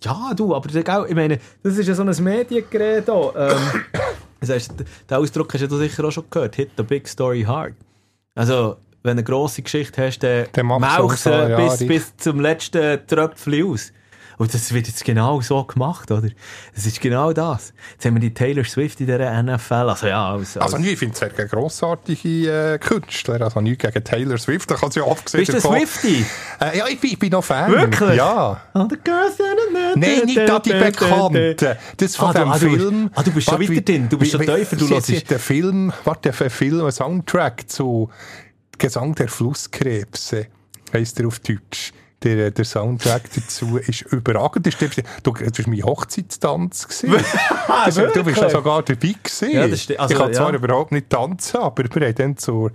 Ja, 0.02 0.32
du, 0.34 0.56
aber 0.56 0.70
ich 0.74 1.16
meine, 1.16 1.40
das 1.62 1.78
ist 1.78 1.88
ja 1.88 1.94
so 1.94 2.04
ein 2.04 2.24
Mediengerät 2.24 3.04
hier. 3.04 3.34
Ähm, 3.36 3.58
das 4.40 4.50
heißt, 4.50 4.74
den 5.10 5.18
Ausdruck 5.18 5.54
hast 5.54 5.70
du 5.70 5.78
sicher 5.78 6.04
auch 6.06 6.12
schon 6.12 6.26
gehört. 6.30 6.56
Hit 6.56 6.72
the 6.78 6.84
big 6.84 7.08
story 7.08 7.44
hard. 7.44 7.74
Also, 8.36 8.78
wenn 9.04 9.18
du 9.18 9.22
eine 9.22 9.24
grosse 9.24 9.62
Geschichte 9.62 10.06
hast, 10.06 10.20
dann 10.20 10.66
machst 10.66 11.00
du 11.00 11.10
so, 11.10 11.30
ja, 11.30 11.56
bis, 11.58 11.80
bis 11.80 12.18
zum 12.18 12.40
letzten 12.40 13.06
Tröpfchen 13.08 13.66
aus. 13.66 13.92
Und 14.40 14.54
das 14.54 14.74
wird 14.74 14.88
jetzt 14.88 15.04
genau 15.04 15.42
so 15.42 15.66
gemacht, 15.66 16.10
oder? 16.12 16.30
Das 16.74 16.86
ist 16.86 17.02
genau 17.02 17.34
das. 17.34 17.74
Jetzt 17.92 18.06
haben 18.06 18.14
wir 18.16 18.22
die 18.22 18.34
Taylor 18.34 18.64
Swift 18.64 19.02
in 19.02 19.08
dieser 19.08 19.44
NFL. 19.44 19.74
Also 19.74 20.08
ja, 20.08 20.32
als, 20.32 20.56
als, 20.56 20.74
Also, 20.74 20.88
ich 20.88 20.98
finde 20.98 21.14
es 21.14 21.22
eine 21.22 21.48
grossartige 21.50 22.74
äh, 22.76 22.78
Künstler. 22.80 23.42
Also, 23.42 23.60
nichts 23.60 23.84
gegen 23.84 24.02
Taylor 24.02 24.38
Swift. 24.38 24.72
Da 24.72 24.76
kann 24.76 24.92
sie 24.92 25.02
ja 25.02 25.06
oft 25.06 25.26
gesehen. 25.26 25.42
bist 25.42 25.54
du 25.54 25.60
Swifty? 25.60 26.26
Äh, 26.62 26.78
ja, 26.78 26.88
ich 26.88 27.02
bin, 27.02 27.12
ich 27.12 27.20
bin 27.20 27.32
noch 27.32 27.44
Fan. 27.44 27.70
Wirklich? 27.70 28.16
Ja. 28.16 28.62
Oh, 28.74 28.88
the 28.90 28.96
girls 29.04 29.34
Nein, 29.96 30.26
nicht 30.26 30.38
da 30.38 30.60
die 30.60 30.72
Bekannte. 30.72 31.78
Das 31.98 32.16
von 32.16 32.30
Ah, 32.30 32.34
dem 32.34 32.50
ah, 32.50 32.54
Film. 32.54 33.10
ah, 33.16 33.24
du 33.24 33.32
bist 33.32 33.50
schon 33.50 33.60
weiter 33.60 33.82
drin. 33.82 34.08
Du 34.08 34.18
bist 34.18 34.32
schon 34.32 34.40
tiefer, 34.42 34.78
du 34.78 34.88
hörst- 34.88 35.30
Der 35.30 35.40
Film, 35.40 35.92
warte, 36.06 36.32
der 36.32 36.50
Film, 36.50 36.86
ein 36.86 36.92
Soundtrack 36.94 37.70
zu 37.70 38.10
Gesang 38.78 39.16
der 39.16 39.28
Flusskrebse, 39.28 40.48
heisst 40.94 41.20
er 41.20 41.28
auf 41.28 41.40
Deutsch. 41.40 41.92
Der, 42.24 42.51
der 42.51 42.65
Soundtrack 42.65 43.30
dazu 43.34 43.78
ist 43.78 44.01
überragend. 44.01 44.67
Das, 44.67 44.76
ist, 44.76 45.03
du, 45.24 45.32
das 45.32 45.59
war 45.59 45.70
mein 45.70 45.84
Hochzeitstanz. 45.84 46.88
das, 47.67 47.95
du 47.95 48.24
bist 48.24 48.41
ja 48.41 48.49
sogar 48.49 48.84
dabei 48.84 49.15
gewesen. 49.24 49.51
Ja, 49.51 49.67
das. 49.67 49.89
Also, 49.97 50.13
ich 50.13 50.20
kann 50.20 50.34
zwar 50.34 50.49
ja. 50.49 50.57
überhaupt 50.57 50.91
nicht 50.91 51.09
tanzen, 51.09 51.57
aber 51.57 51.84
wir 51.84 52.07
haben 52.07 52.15
dann 52.15 52.38
zu, 52.38 52.72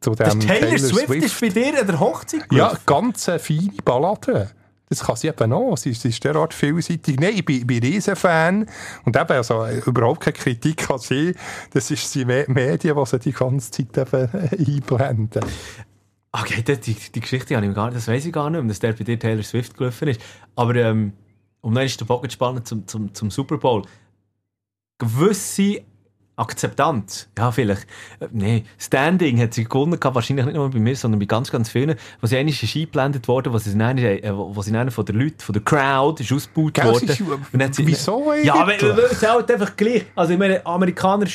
zu 0.00 0.14
dem 0.14 0.40
Der 0.40 0.60
Taylor, 0.60 0.78
Swift, 0.78 1.14
ist 1.14 1.40
bei 1.40 1.48
dir 1.50 1.78
an 1.80 1.86
der 1.86 2.00
Hochzeit 2.00 2.40
ja, 2.40 2.46
gelaufen? 2.48 2.78
ganz 2.86 3.28
eine 3.28 3.38
feine 3.38 3.72
Ballade. 3.84 4.50
Das 4.88 5.00
kann 5.00 5.16
sie 5.16 5.28
eben 5.28 5.52
auch. 5.52 5.76
Sie, 5.76 5.92
sie 5.92 6.08
ist 6.08 6.24
derart 6.24 6.54
vielseitig. 6.54 7.20
Nein, 7.20 7.34
ich 7.34 7.44
bin, 7.44 7.66
bin 7.66 7.82
Riesenfan. 7.82 8.66
Und 9.04 9.16
eben, 9.16 9.32
also, 9.32 9.66
überhaupt 9.86 10.20
keine 10.20 10.32
Kritik 10.32 10.88
an 10.90 10.98
sie. 10.98 11.34
Das 11.72 11.90
ist 11.90 12.14
die 12.14 12.24
Me 12.24 12.46
Medien, 12.48 12.96
die 12.96 13.06
sie 13.06 13.18
die 13.18 13.32
ganze 13.32 13.70
Zeit 13.70 13.98
eben 13.98 14.30
einblenden. 14.66 15.44
Okay, 16.32 16.62
die, 16.62 16.76
die, 16.76 16.94
die 16.94 17.20
Geschichte 17.20 17.56
habe 17.56 17.66
ich 17.66 17.74
gar 17.74 17.90
das 17.90 18.06
weiß 18.06 18.26
ich 18.26 18.32
gar 18.32 18.50
nicht, 18.50 18.68
dass 18.68 18.80
der 18.80 18.92
bei 18.92 19.04
dir 19.04 19.18
Taylor 19.18 19.42
Swift 19.42 19.76
gelaufen 19.76 20.08
ist. 20.08 20.20
Aber 20.54 20.74
ähm, 20.76 21.12
um 21.60 21.74
dann 21.74 21.86
ist 21.86 22.00
der 22.00 22.04
Bogen 22.04 22.30
spannend 22.30 22.66
zum, 22.66 22.86
zum, 22.86 23.14
zum 23.14 23.30
Super 23.30 23.58
Bowl. 23.58 23.82
Gewisse 24.98 25.82
Akzeptanz. 26.38 27.28
Ja, 27.36 27.50
vielleicht. 27.50 27.82
Äh, 28.20 28.28
nee, 28.32 28.64
Standing 28.78 29.40
hat 29.40 29.54
sie 29.54 29.64
gewonnen, 29.64 29.98
gehabt, 29.98 30.14
wahrscheinlich 30.14 30.46
nicht 30.46 30.54
nur 30.54 30.70
bei 30.70 30.78
mir, 30.78 30.96
sondern 30.96 31.18
bei 31.20 31.26
ganz, 31.26 31.50
ganz 31.50 31.68
vielen. 31.68 31.94
Was 32.20 32.32
einmal 32.32 32.52
ist 32.52 32.62
eingeblendet 32.62 33.28
worden, 33.28 33.52
was 33.52 33.64
sie 33.64 33.76
dann, 33.76 33.98
äh, 33.98 34.20
was 34.24 34.66
sie 34.66 34.72
dann 34.72 34.90
von 34.90 35.04
der 35.04 35.14
Leute, 35.14 35.44
von 35.44 35.52
der 35.52 35.62
Crowd, 35.62 36.22
ist 36.22 36.32
ausgebaut 36.32 36.74
Gell, 36.74 36.84
worden. 36.84 37.08
ist- 37.08 37.20
Und 37.52 37.62
hat 37.62 37.74
sie- 37.74 37.86
wieso 37.86 38.32
Ja, 38.42 38.54
aber 38.54 38.72
eigentlich? 38.72 38.96
weil 38.96 39.04
es 39.10 39.26
halt 39.28 39.50
einfach 39.50 39.76
gleich. 39.76 40.04
Also, 40.14 40.32
ich 40.32 40.38
meine, 40.38 40.64
Amerikaner 40.66 41.26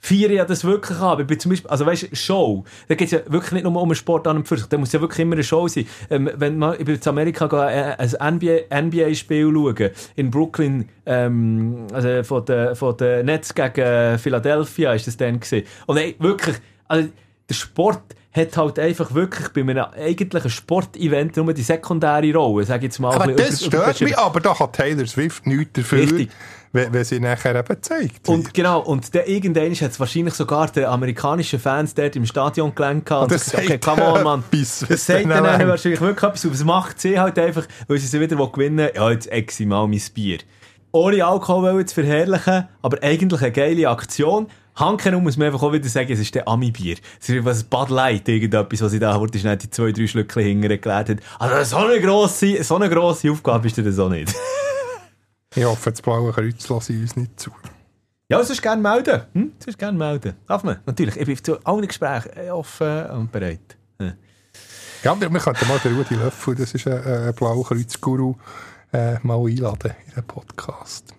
feiern 0.00 0.32
ja 0.32 0.44
das 0.44 0.64
wirklich 0.64 0.98
an. 0.98 1.04
Aber 1.04 1.24
bei 1.24 1.36
zum 1.36 1.50
Beispiel, 1.50 1.70
also 1.70 1.86
weißt 1.86 2.10
du, 2.12 2.16
Show, 2.16 2.64
da 2.88 2.94
geht 2.94 3.06
es 3.06 3.12
ja 3.12 3.20
wirklich 3.26 3.52
nicht 3.52 3.62
nur 3.64 3.74
um 3.80 3.88
einen 3.88 3.94
Sport 3.94 4.26
an 4.26 4.36
und 4.36 4.48
für 4.48 4.56
sich. 4.58 4.66
Da 4.66 4.76
muss 4.76 4.92
ja 4.92 5.00
wirklich 5.00 5.20
immer 5.20 5.34
eine 5.34 5.44
Show 5.44 5.66
sein. 5.68 5.86
Ähm, 6.10 6.30
wenn 6.34 6.58
man, 6.58 6.74
ich 6.78 6.84
bin 6.84 7.00
zu 7.00 7.08
Amerika 7.10 7.46
gehen, 7.46 7.58
äh, 7.60 7.96
ein 8.18 8.34
NBA, 8.36 8.80
NBA-Spiel 8.82 9.50
schauen, 9.52 9.90
in 10.16 10.30
Brooklyn, 10.30 10.88
ähm, 11.06 11.86
also 11.92 12.22
von 12.22 12.44
den, 12.44 12.74
von 12.76 12.96
den 12.98 13.26
Nets 13.26 13.54
gegen 13.54 14.13
Philadelphia 14.18 14.92
ist 14.92 15.06
das 15.06 15.16
dann 15.16 15.40
gewesen. 15.40 15.66
Und 15.86 15.96
ey, 15.96 16.16
wirklich, 16.18 16.56
also, 16.88 17.08
der 17.48 17.54
Sport 17.54 18.14
hat 18.34 18.56
halt 18.56 18.78
einfach 18.78 19.14
wirklich 19.14 19.48
bei 19.50 19.60
einem 19.60 19.84
eigentlichen 19.96 20.50
Sportevent 20.50 21.36
nur 21.36 21.52
die 21.54 21.62
sekundäre 21.62 22.32
Rolle, 22.34 22.64
sag 22.64 22.78
ich 22.78 22.84
jetzt 22.84 22.98
mal. 22.98 23.14
Aber 23.14 23.32
das 23.32 23.64
stört 23.64 24.00
mich, 24.00 24.18
aber 24.18 24.40
da 24.40 24.58
hat 24.58 24.72
Taylor 24.72 25.06
Swift 25.06 25.46
nichts 25.46 25.74
dafür, 25.74 26.00
Richtig. 26.00 26.30
wenn, 26.72 26.92
wenn 26.92 27.04
sie 27.04 27.20
nachher 27.20 27.54
eben 27.54 27.80
zeigt. 27.80 28.28
Und 28.28 28.52
genau, 28.52 28.80
und 28.80 29.14
der 29.14 29.28
irgendwann 29.28 29.72
hat 29.72 29.92
es 29.92 30.00
wahrscheinlich 30.00 30.34
sogar 30.34 30.68
den 30.72 30.86
amerikanischen 30.86 31.60
Fans 31.60 31.94
dort 31.94 32.16
im 32.16 32.26
Stadion 32.26 32.74
gelenkt. 32.74 33.12
Und 33.12 33.30
das 33.30 33.44
gesagt, 33.44 33.64
okay, 33.66 33.78
come 33.78 34.04
on, 34.04 34.22
Mann. 34.24 34.44
etwas, 34.50 34.84
Das 34.88 35.06
sagt 35.06 35.30
dann 35.30 35.68
wahrscheinlich 35.68 36.00
wirklich 36.00 36.28
etwas. 36.28 36.44
Und 36.44 36.52
was 36.54 36.64
macht 36.64 37.00
sie 37.00 37.20
halt 37.20 37.38
einfach, 37.38 37.66
weil 37.86 37.98
sie 37.98 38.08
sie 38.08 38.20
wieder 38.20 38.36
gewinnen 38.36 38.78
will, 38.78 38.92
ja, 38.96 39.10
jetzt 39.12 39.30
exe 39.30 39.64
mal 39.64 39.86
mein 39.86 40.02
Bier. 40.12 40.38
Ohne 40.94 41.24
Alkohol 41.24 41.84
zu 41.86 41.92
verherrlichen, 41.92 42.68
aber 42.80 43.02
eigentlich 43.02 43.42
eine 43.42 43.50
geile 43.50 43.88
Aktion. 43.88 44.46
Hanken 44.76 45.20
muss 45.24 45.36
man 45.36 45.48
einfach 45.48 45.64
auch 45.64 45.72
wieder 45.72 45.88
sagen, 45.88 46.12
es 46.12 46.20
ist 46.20 46.32
der 46.36 46.46
Ami-Bier. 46.46 46.98
Es 47.20 47.28
ist 47.28 47.44
was 47.44 47.64
Bud 47.64 47.90
Light, 47.90 48.28
irgendetwas, 48.28 48.80
was 48.80 48.92
sie 48.92 49.00
da 49.00 49.18
wurde, 49.18 49.36
schnell 49.36 49.56
die 49.56 49.68
zwei, 49.68 49.90
drei 49.90 50.06
Schlückchen 50.06 50.42
hintergelegt 50.44 50.86
hat. 50.86 51.16
Also 51.40 51.78
so 51.78 51.84
eine 51.84 52.00
grosse, 52.00 52.62
so 52.62 52.76
eine 52.76 52.88
grosse 52.88 53.28
Aufgabe 53.28 53.66
ist 53.66 53.76
das 53.76 53.98
auch 53.98 54.08
nicht. 54.08 54.32
Ich 55.56 55.64
hoffe, 55.64 55.90
das 55.90 56.02
blaue 56.02 56.32
Kreuz 56.32 56.68
lasse 56.68 56.92
ich 56.92 57.00
uns 57.00 57.14
nicht 57.14 57.38
zu. 57.38 57.50
Ja, 58.28 58.42
sonst 58.42 58.60
gerne 58.60 58.82
melden. 58.82 59.22
Hm? 59.34 59.52
Sonst 59.60 59.78
gerne 59.78 59.96
melden. 59.96 60.34
Darf 60.48 60.64
man? 60.64 60.78
Natürlich. 60.84 61.16
Ich 61.16 61.26
bin 61.26 61.36
zu 61.36 61.64
allen 61.64 61.86
Gesprächen 61.86 62.30
äh, 62.36 62.50
offen 62.50 63.06
und 63.10 63.30
bereit. 63.30 63.76
Ja. 64.00 64.14
Ja, 65.04 65.20
wir 65.20 65.28
könnten 65.28 65.68
mal 65.68 65.78
den 65.78 65.96
Rudi 65.96 66.14
Löffel, 66.14 66.56
das 66.56 66.74
ist 66.74 66.88
ein, 66.88 67.04
ein 67.04 67.34
Blaukreuz-Guru, 67.34 68.34
äh, 68.94 69.18
mal 69.22 69.38
einladen 69.38 69.92
in 70.06 70.14
den 70.14 70.24
Podcast. 70.24 71.14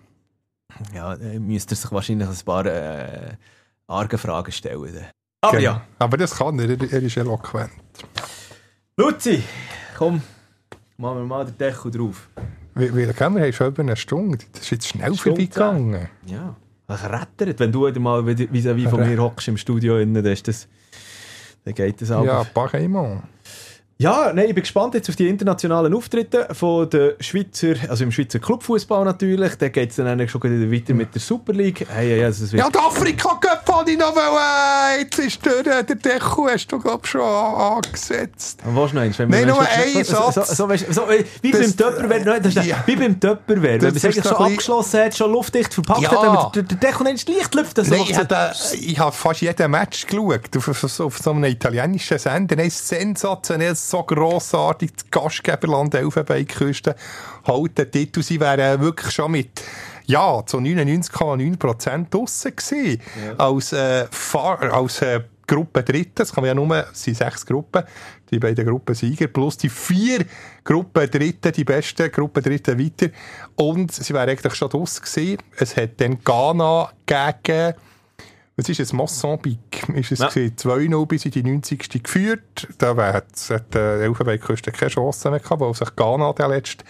Ja, 0.94 1.14
äh, 1.14 1.38
müsste 1.38 1.74
er 1.74 1.76
sich 1.76 1.92
wahrscheinlich 1.92 2.28
ein 2.28 2.44
paar 2.44 2.66
äh, 2.66 3.34
arge 3.86 4.18
Fragen 4.18 4.52
stellen. 4.52 5.06
Aber 5.40 5.58
Genau. 5.58 5.62
ja, 5.62 5.82
Aber 5.98 6.16
das 6.16 6.34
kann 6.34 6.58
er, 6.58 6.70
er 6.70 7.02
ist 7.02 7.16
eloquent. 7.16 7.70
Luzi, 8.96 9.42
komm, 9.96 10.22
machen 10.96 11.18
wir 11.18 11.24
mal 11.24 11.44
den 11.44 11.58
Deckel 11.58 11.90
drauf. 11.90 12.28
Wie, 12.74 12.94
wie 12.94 13.12
kennen 13.12 13.36
wir, 13.36 13.52
schon 13.52 13.68
über 13.68 13.82
eine 13.82 13.96
Stunde. 13.96 14.38
Das 14.52 14.62
ist 14.62 14.70
jetzt 14.70 14.88
schnell 14.88 15.14
vorbeigegangen. 15.14 16.08
Ja, 16.26 16.56
was 16.86 17.04
rettert, 17.04 17.60
wenn 17.60 17.72
du 17.72 17.88
mal 18.00 18.26
wie 18.26 18.48
wie 18.52 18.86
von 18.86 19.00
mir 19.00 19.18
hockst 19.18 19.48
im 19.48 19.56
Studio 19.56 19.98
innen, 19.98 20.22
dann, 20.22 20.32
ist 20.32 20.48
das, 20.48 20.68
dann 21.64 21.74
geht 21.74 22.00
das 22.00 22.10
auch. 22.10 22.24
Ja, 22.24 22.44
Pareillement. 22.44 23.22
Ja, 23.98 24.30
nein, 24.34 24.48
ich 24.48 24.54
bin 24.54 24.62
gespannt 24.62 24.92
jetzt 24.92 25.08
auf 25.08 25.16
die 25.16 25.26
internationalen 25.26 25.94
Auftritte 25.94 26.48
von 26.52 26.90
der 26.90 27.14
Schweizer, 27.18 27.76
also 27.88 28.04
im 28.04 28.12
Schweizer 28.12 28.38
Clubfußball 28.38 29.06
natürlich. 29.06 29.54
Da 29.56 29.70
geht 29.70 29.88
es 29.88 29.96
dann 29.96 30.06
eigentlich 30.06 30.30
schon 30.30 30.42
wieder 30.42 30.70
weiter 30.70 30.92
mit 30.92 31.14
der 31.14 31.20
Super 31.22 31.54
League. 31.54 31.86
Hey, 31.88 32.10
hey, 32.10 32.22
also 32.24 32.54
Ja, 32.54 32.68
die 32.68 32.78
Afrika-Cup 32.78 33.62
wollte 33.66 33.92
ich 33.92 33.98
noch 33.98 34.14
wollen. 34.14 35.00
Jetzt 35.00 35.18
ist 35.18 35.46
der, 35.46 35.62
der 35.82 35.94
Deckel, 35.96 36.44
hast 36.46 36.66
du, 36.70 36.78
glaube 36.78 37.00
ich, 37.04 37.10
schon 37.10 37.22
an- 37.22 37.54
angesetzt. 37.84 38.58
Und 38.66 38.76
was 38.76 38.92
noch 38.92 39.00
eins? 39.00 39.18
Nein, 39.18 39.46
nur 39.46 39.60
ein 39.62 40.04
so, 40.04 40.14
so, 40.14 40.30
Satz. 40.30 40.54
so, 40.58 40.68
weißt, 40.68 40.92
so, 40.92 41.02
wie 41.40 41.50
Das- 41.52 41.60
beim 41.62 41.76
Töpperwehr, 41.78 42.22
nein, 42.26 42.42
das 42.42 42.54
ist 42.54 42.66
Ja. 42.66 42.82
wie 42.84 42.96
beim 42.96 43.18
Töpperwehr. 43.18 43.80
Wenn 43.80 43.88
man 43.88 43.96
es 43.96 44.04
eigentlich 44.04 44.24
schon 44.26 44.36
abgeschlossen 44.36 45.00
hat, 45.00 45.16
schon 45.16 45.32
luftdicht 45.32 45.72
verpackt 45.72 46.02
Ja. 46.02 46.10
hat, 46.10 46.18
aber 46.18 46.52
der, 46.54 46.64
der 46.64 46.76
Deckel 46.76 47.04
nicht 47.10 47.26
leicht 47.30 47.54
lüftet. 47.54 47.78
Also 47.78 47.92
Nein, 47.92 48.02
ich 48.06 48.14
so- 48.14 49.02
habe, 49.04 49.12
fast 49.16 49.40
jeden 49.40 49.70
Match 49.70 50.06
geschaut. 50.06 50.54
Auf, 50.54 50.68
auf, 50.68 50.80
so- 50.80 51.06
auf 51.06 51.16
so 51.16 51.30
einem 51.30 51.44
italienischen 51.44 52.18
Sender. 52.18 52.56
Nein, 52.56 52.68
sensationell, 52.68 53.74
so 53.90 54.02
grossartig. 54.02 54.92
Das 54.94 55.10
Gastgeberland 55.10 55.94
Elfenbeinküste 55.94 56.96
hält 57.44 57.78
den 57.78 57.90
Titel. 57.90 58.22
Sie 58.22 58.40
wären 58.40 58.80
wirklich 58.80 59.12
schon 59.12 59.32
mit, 59.32 59.62
ja, 60.06 60.44
zu 60.44 60.58
99,9% 60.58 62.10
draussen 62.10 62.56
gewesen. 62.56 63.00
Als, 63.38 63.72
äh, 63.72 64.06
Fahr 64.10 64.62
als, 64.72 65.02
äh, 65.02 65.20
Gruppe 65.46 65.82
Dritte, 65.82 66.10
das 66.16 66.32
kann 66.32 66.42
man 66.42 66.48
ja 66.48 66.54
nur, 66.54 66.86
es 66.92 67.02
sind 67.02 67.16
sechs 67.16 67.46
Gruppen, 67.46 67.84
die 68.30 68.38
beiden 68.38 68.66
Gruppensieger, 68.66 69.28
plus 69.28 69.56
die 69.56 69.68
vier 69.68 70.24
Gruppen 70.64 71.08
Dritte, 71.08 71.52
die 71.52 71.64
besten 71.64 72.10
Gruppen 72.10 72.42
Dritte 72.42 72.78
weiter. 72.78 73.08
Und 73.54 73.92
sie 73.92 74.12
wären 74.12 74.28
eigentlich 74.28 74.54
schon 74.54 74.68
draussen 74.68 75.04
gewesen. 75.04 75.38
Es 75.56 75.76
hat 75.76 76.00
dann 76.00 76.18
Ghana 76.24 76.90
gegen, 77.06 77.74
was 78.58 78.70
ist 78.70 78.80
es, 78.80 78.94
Mosambik, 78.94 79.86
ist 79.94 80.12
es 80.12 80.18
Ja. 80.18 80.28
gewesen, 80.28 80.56
2-0 80.56 81.04
bis 81.06 81.26
in 81.26 81.30
die 81.30 81.42
90. 81.42 82.02
geführt. 82.02 82.66
Da 82.78 82.96
wär- 82.96 83.12
hat 83.12 83.74
äh, 83.74 84.04
Elfenbeinküste 84.04 84.72
keine 84.72 84.90
Chance 84.90 85.30
mehr 85.30 85.40
gehabt, 85.40 85.60
weil 85.60 85.74
sich 85.74 85.94
Ghana 85.94 86.32
den 86.32 86.48
letzten 86.48 86.82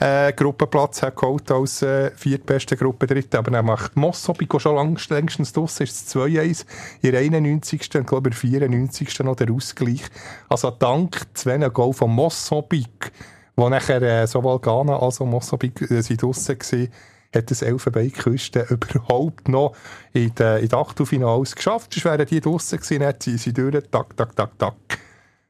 äh, 0.00 0.32
Gruppenplatz 0.32 1.02
hat 1.02 1.14
geholt 1.14 1.48
als 1.52 1.82
äh, 1.82 2.10
viertbeste 2.16 2.76
Gruppe 2.76 3.06
Dritte. 3.06 3.38
Aber 3.38 3.52
dann 3.52 3.64
macht 3.64 3.96
Mosambik, 3.96 4.50
der 4.50 4.58
schon 4.58 4.74
lang, 4.74 4.98
längstens 5.08 5.52
draussen 5.52 5.84
ist, 5.84 6.08
es 6.08 6.16
2-1 6.16 6.66
in 7.02 7.12
der 7.12 7.20
91. 7.20 7.94
und 7.94 8.06
glaube 8.08 8.30
ich 8.30 8.44
in 8.44 8.50
der 8.58 8.68
94. 8.68 9.20
noch 9.20 9.36
der 9.36 9.52
Ausgleich. 9.52 10.02
Also 10.48 10.72
dank 10.72 11.20
zwei 11.34 11.58
Goal 11.68 11.92
von 11.92 12.10
Mosambik, 12.10 13.12
wo 13.54 13.68
nachher 13.68 14.02
äh, 14.02 14.26
sowohl 14.26 14.58
Ghana 14.58 14.98
als 14.98 15.20
auch 15.20 15.26
Mosambik 15.26 15.80
äh, 15.92 16.00
sind 16.02 16.20
draussen 16.22 16.58
gewesen, 16.58 16.92
hat 17.34 17.50
das 17.50 17.62
Elfenbeinküste 17.62 18.60
überhaupt 18.70 19.48
noch 19.48 19.74
in 20.12 20.34
den, 20.34 20.64
in 20.64 20.74
Achtelfinals 20.74 21.56
geschafft. 21.56 21.92
Sonst 21.94 22.04
wären 22.04 22.26
die 22.26 22.40
draussen 22.40 22.78
gewesen, 22.78 23.00
dann 23.00 23.20
ziehen 23.20 23.38
sie 23.38 23.52
durch, 23.52 23.84
tak, 23.90 24.16
tak, 24.16 24.36
tak, 24.36 24.58
tak, 24.58 24.74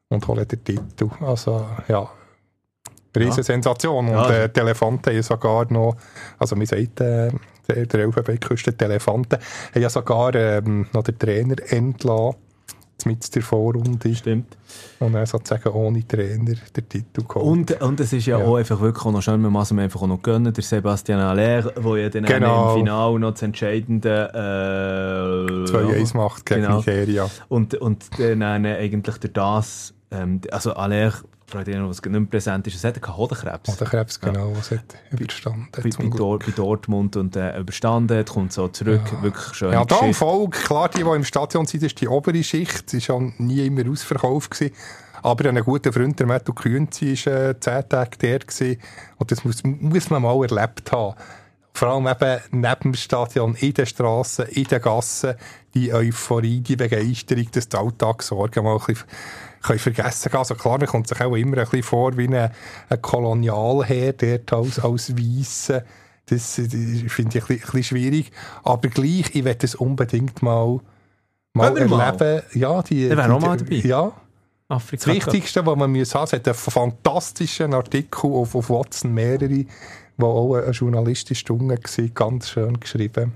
und 0.09 0.27
holen 0.27 0.49
den 0.49 0.65
Titel. 0.65 1.11
Also, 1.21 1.67
ja, 1.89 2.11
Riesensensation. 3.17 4.09
Ja. 4.09 4.23
Und 4.23 4.31
äh, 4.31 4.49
die 4.49 4.61
Elefanten 4.61 5.11
haben 5.11 5.23
sogar 5.23 5.73
noch, 5.73 5.97
also 6.39 6.57
man 6.57 6.67
sagt, 6.67 7.01
äh, 7.01 7.31
der, 7.69 7.87
der 7.87 8.01
Elfenbeinküste, 8.01 8.73
die 8.73 8.85
Elefanten, 8.85 9.39
haben 9.75 9.83
ja 9.83 9.89
sogar 9.89 10.35
ähm, 10.35 10.87
noch 10.93 11.03
den 11.05 11.19
Trainer 11.19 11.57
entlassen, 11.69 12.39
mit 13.07 13.35
der 13.35 13.43
Vorrunde. 13.43 14.15
Stimmt. 14.15 14.57
Und 15.01 15.13
dann 15.13 15.27
sozusagen 15.27 15.69
ohne 15.71 16.07
Trainer 16.07 16.53
den 16.77 16.89
Titel 16.89 17.23
geholt. 17.27 17.45
Und, 17.47 17.83
und 17.83 18.01
es 18.01 18.13
ist 18.13 18.27
ja, 18.27 18.39
Ja. 18.39 18.45
auch 18.45 18.57
einfach 18.57 18.81
wirklich 18.81 19.05
auch 19.07 19.13
noch 19.13 19.23
schön, 19.23 19.41
man 19.41 19.53
muss 19.53 19.71
ihm 19.71 19.79
einfach 19.79 20.03
auch 20.03 20.07
noch 20.07 20.23
gönnen, 20.23 20.53
der 20.53 20.65
Sebastian 20.65 21.21
Aller, 21.21 21.63
der 21.63 21.97
ja 21.99 22.09
dann 22.09 22.25
Genau. 22.25 22.71
im 22.73 22.79
Finale 22.81 23.19
noch 23.21 23.31
das 23.33 23.43
entscheidende 23.43 24.31
äh, 24.35 25.71
2-1 25.71 26.17
macht 26.17 26.47
gegen 26.47 26.63
Genau. 26.63 26.77
Nigeria. 26.79 27.31
Und, 27.49 27.75
und 27.75 28.07
dann 28.19 28.43
eigentlich 28.67 29.19
durch 29.19 29.33
das, 29.33 29.95
ähm, 30.11 30.41
also 30.51 30.75
Aller, 30.75 31.13
fragt 31.47 31.69
ihr 31.69 31.79
noch, 31.79 31.89
was 31.89 32.03
nicht 32.03 32.31
präsent 32.31 32.67
ist, 32.67 32.77
es 32.77 32.85
hat 32.85 33.01
Hodenkrebs. 33.07 33.69
Oder 33.81 33.91
Krebs, 33.91 34.19
Ja. 34.23 34.31
genau, 34.31 34.53
was 34.57 34.71
hat 34.71 34.81
überstanden. 35.11 35.69
bei, 35.73 35.83
bei. 35.83 36.17
Dor 36.17 36.39
bei 36.39 36.53
Dortmund 36.53 37.17
und 37.17 37.37
äh, 37.37 37.59
überstanden, 37.59 38.25
kommt 38.25 38.53
so 38.53 38.69
zurück, 38.69 39.03
wirklich 39.23 39.55
schön. 39.55 39.73
Ja, 39.73 39.85
da 39.85 40.01
im 40.01 40.15
Volk, 40.15 40.53
klar, 40.53 40.89
die, 40.89 41.03
die 41.05 41.11
im 41.11 41.25
Stadion 41.25 41.67
sind, 41.67 41.83
ist 41.83 42.01
die 42.01 42.09
obere 42.09 42.43
Schicht. 42.43 42.93
War 42.93 43.21
ja 43.21 43.31
nie 43.39 43.67
immer 43.67 43.91
ausverkauft. 43.91 44.51
Gewesen. 44.53 44.75
Aber 45.23 45.49
ein 45.49 45.59
guter 45.65 45.93
Freund, 45.93 46.19
der 46.21 46.27
Matthew 46.27 46.53
Kühnzi, 46.53 47.17
war 47.25 47.51
äh, 47.51 47.61
zehn 47.61 47.89
Tage 47.89 48.19
der. 48.19 48.39
Gewesen. 48.41 48.79
Und 49.17 49.31
das 49.31 49.45
muss, 49.45 49.63
muss 49.65 50.11
man 50.11 50.23
mal 50.23 50.43
erlebt 50.45 50.93
haben. 50.93 51.15
Vor 51.73 51.89
allem 51.89 52.07
eben 52.07 52.41
neben 52.53 52.93
dem 52.93 52.95
Stadion, 52.95 53.55
in 53.57 53.75
den 53.75 53.87
Strassen, 53.87 54.47
in 54.47 54.65
den 54.65 54.81
Gassen, 54.81 55.35
die 55.75 55.93
Euphorie, 55.93 56.61
die 56.61 56.77
Begeisterung, 56.77 57.49
dass 57.51 57.69
die 57.69 57.77
Alltagssorgen 57.77 58.63
mal 58.63 58.77
ein 58.77 58.85
bisschen 58.87 59.09
können 59.65 59.79
vergessen 59.79 60.31
kann. 60.31 60.41
Also 60.41 60.55
klar, 60.55 60.79
man 60.79 60.87
kommt 60.87 61.09
sich 61.09 61.21
auch 61.21 61.35
immer 61.35 61.59
ein 61.59 61.65
bisschen 61.65 61.83
vor 61.83 62.17
wie 62.17 62.29
ein, 62.29 62.51
ein 62.89 63.03
Kolonialherr 63.03 64.13
dort 64.13 64.53
als, 64.53 64.79
als 64.79 65.17
Weisse. 65.17 65.85
Das, 66.27 66.57
das 66.57 66.73
finde 67.09 67.39
ich 67.39 67.51
ein 67.51 67.57
bisschen, 67.57 67.83
schwierig. 67.83 68.31
Aber 68.63 68.89
gleich, 68.89 69.35
ich 69.35 69.45
werde 69.45 69.67
es 69.67 69.75
unbedingt 69.75 70.43
mal, 70.43 70.81
mal 71.53 71.75
wir 71.75 71.89
mal? 71.89 72.15
erleben. 72.15 72.43
Ja, 72.55 72.83
die, 72.83 73.11
wären 73.11 73.31
die, 73.31 73.37
auch 73.37 73.41
mal 73.41 73.57
dabei. 73.57 73.75
Ja, 73.77 74.13
Afrika 74.69 75.05
das 75.05 75.15
Wichtigste, 75.15 75.67
was 75.67 75.77
man 75.77 75.93
muss 75.93 76.15
haben, 76.15 76.25
es 76.25 76.33
hat 76.33 76.47
einen 76.47 76.55
fantastischen 76.55 77.75
Artikel 77.75 78.31
auf, 78.31 78.55
auf 78.55 78.71
Watson, 78.71 79.13
mehrere, 79.13 79.67
wo 80.17 80.27
auch 80.27 80.55
ein 80.57 80.73
Journalist 80.73 81.31
ist 81.31 81.49
drunter 81.49 81.77
war, 81.77 82.09
ganz 82.09 82.51
schön 82.51 82.81
geschrieben. 82.81 83.33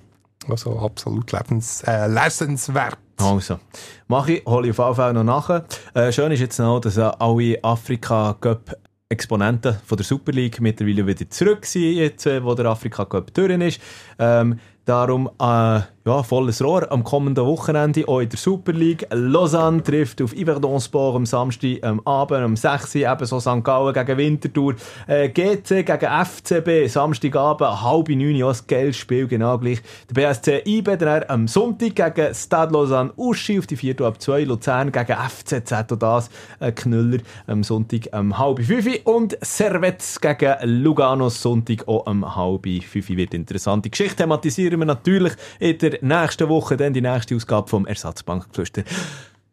Also 0.49 0.79
absolut 0.79 1.33
lebens, 1.33 1.83
äh, 1.83 2.07
lesenswert. 2.07 2.99
Also, 3.19 3.59
mache 4.07 4.35
ich, 4.35 4.47
hole 4.47 4.69
ich 4.69 4.78
auf 4.78 4.86
jeden 4.86 4.95
Fall 4.95 5.12
noch 5.12 5.24
nachher. 5.24 5.65
Äh, 5.95 6.12
schön 6.12 6.32
ist 6.32 6.40
jetzt 6.40 6.59
noch, 6.59 6.81
dass 6.81 6.97
äh, 6.97 7.11
alle 7.19 7.59
Afrika 7.62 8.36
Cup 8.40 8.77
Exponenten 9.11 9.77
von 9.85 9.97
der 9.97 10.05
Super 10.05 10.32
League 10.32 10.61
mittlerweile 10.61 11.07
wieder 11.07 11.28
zurück 11.31 11.65
sind, 11.65 11.95
jetzt, 11.95 12.27
äh, 12.27 12.45
wo 12.45 12.55
der 12.55 12.66
Afrika 12.66 13.05
Cup 13.05 13.32
durch 13.35 13.51
ist. 13.51 13.81
Ähm, 14.19 14.59
Darum 14.89 15.28
äh, 15.39 15.81
ja, 16.09 16.22
volles 16.22 16.64
Rohr 16.64 16.90
am 16.90 17.05
kommenden 17.05 17.44
Wochenende 17.44 18.09
auch 18.09 18.20
in 18.20 18.30
der 18.30 18.39
Super 18.39 18.72
League. 18.72 19.06
Lausanne 19.10 19.82
trifft 19.82 20.22
auf 20.22 20.35
Yverdon 20.35 20.80
Sport 20.80 21.16
am 21.16 21.26
Samstag 21.26 21.85
am 21.85 22.01
Abend 22.06 22.47
um 22.47 22.56
6 22.56 22.94
Uhr, 22.94 23.12
ebenso 23.12 23.40
St. 23.40 23.62
Gallen 23.62 23.93
gegen 23.93 24.16
Winterthur. 24.16 24.74
Äh, 25.06 25.28
GC 25.28 25.85
gegen 25.85 26.24
FCB, 26.24 26.89
Samstagabend, 26.89 27.82
halb 27.82 28.09
neun, 28.09 28.43
auch 28.43 28.55
ein 28.55 28.60
geiles 28.66 28.97
Spiel, 28.97 29.26
genau 29.26 29.59
gleich. 29.59 29.82
Der 30.09 30.14
BSC 30.14 30.62
IB 30.64 30.97
dann 30.97 31.24
am 31.28 31.47
Sonntag 31.47 32.14
gegen 32.14 32.35
Stade 32.35 32.72
Lausanne 32.72 33.12
Uschi 33.18 33.59
auf 33.59 33.66
die 33.66 33.76
4 33.76 34.01
ab 34.01 34.18
2, 34.18 34.44
Luzern 34.44 34.90
gegen 34.90 35.14
FCZ 35.14 35.93
und 35.93 36.02
das 36.02 36.30
ein 36.59 36.74
Knüller 36.74 37.18
am 37.47 37.62
Sonntag 37.62 38.09
um 38.18 38.39
halb 38.39 38.64
5 38.64 39.05
und 39.05 39.36
Servette 39.43 40.06
gegen 40.22 40.82
Lugano 40.82 41.28
Sonntag 41.28 41.86
auch 41.86 42.06
um 42.06 42.35
halb 42.35 42.66
5 42.66 43.10
wird 43.10 43.35
interessante 43.35 43.90
Geschichte 43.90 44.16
thematisieren 44.16 44.78
wir 44.78 44.86
natürlich 44.86 45.35
in 45.59 45.76
der 45.76 45.98
nächsten 46.01 46.49
Woche 46.49 46.77
dann 46.77 46.93
die 46.93 47.01
nächste 47.01 47.35
Ausgabe 47.37 47.69
vom 47.69 47.87
Ersatzbankgeflüster. 47.87 48.83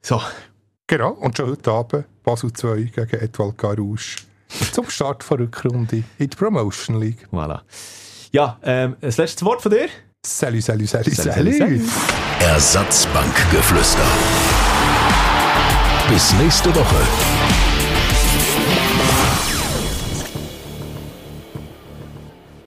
So. 0.02 0.22
Genau, 0.88 1.12
und 1.14 1.36
schon 1.36 1.50
heute 1.50 1.72
Abend 1.72 2.06
Basel 2.24 2.54
2 2.54 2.76
gegen 2.96 3.20
Edwald 3.20 3.58
Garouche 3.58 4.18
zum 4.72 4.90
Start 4.90 5.28
der 5.30 5.40
Rückrunde 5.40 6.04
in 6.20 6.30
der 6.30 6.38
Promotion 6.38 7.00
League. 7.00 7.28
Voilà. 7.32 7.62
Ja, 8.32 8.60
ähm, 8.64 8.96
das 9.02 9.18
letzte 9.18 9.46
Wort 9.46 9.62
von 9.62 9.72
dir? 9.72 9.88
Salut, 10.26 10.64
salut, 10.64 10.88
Salut, 10.90 11.14
salut. 11.14 11.54
salut. 11.56 11.82
Ersatzbankgeflüster. 12.40 14.06
Bis 16.10 16.34
nächste 16.34 16.76
Woche. 16.76 17.45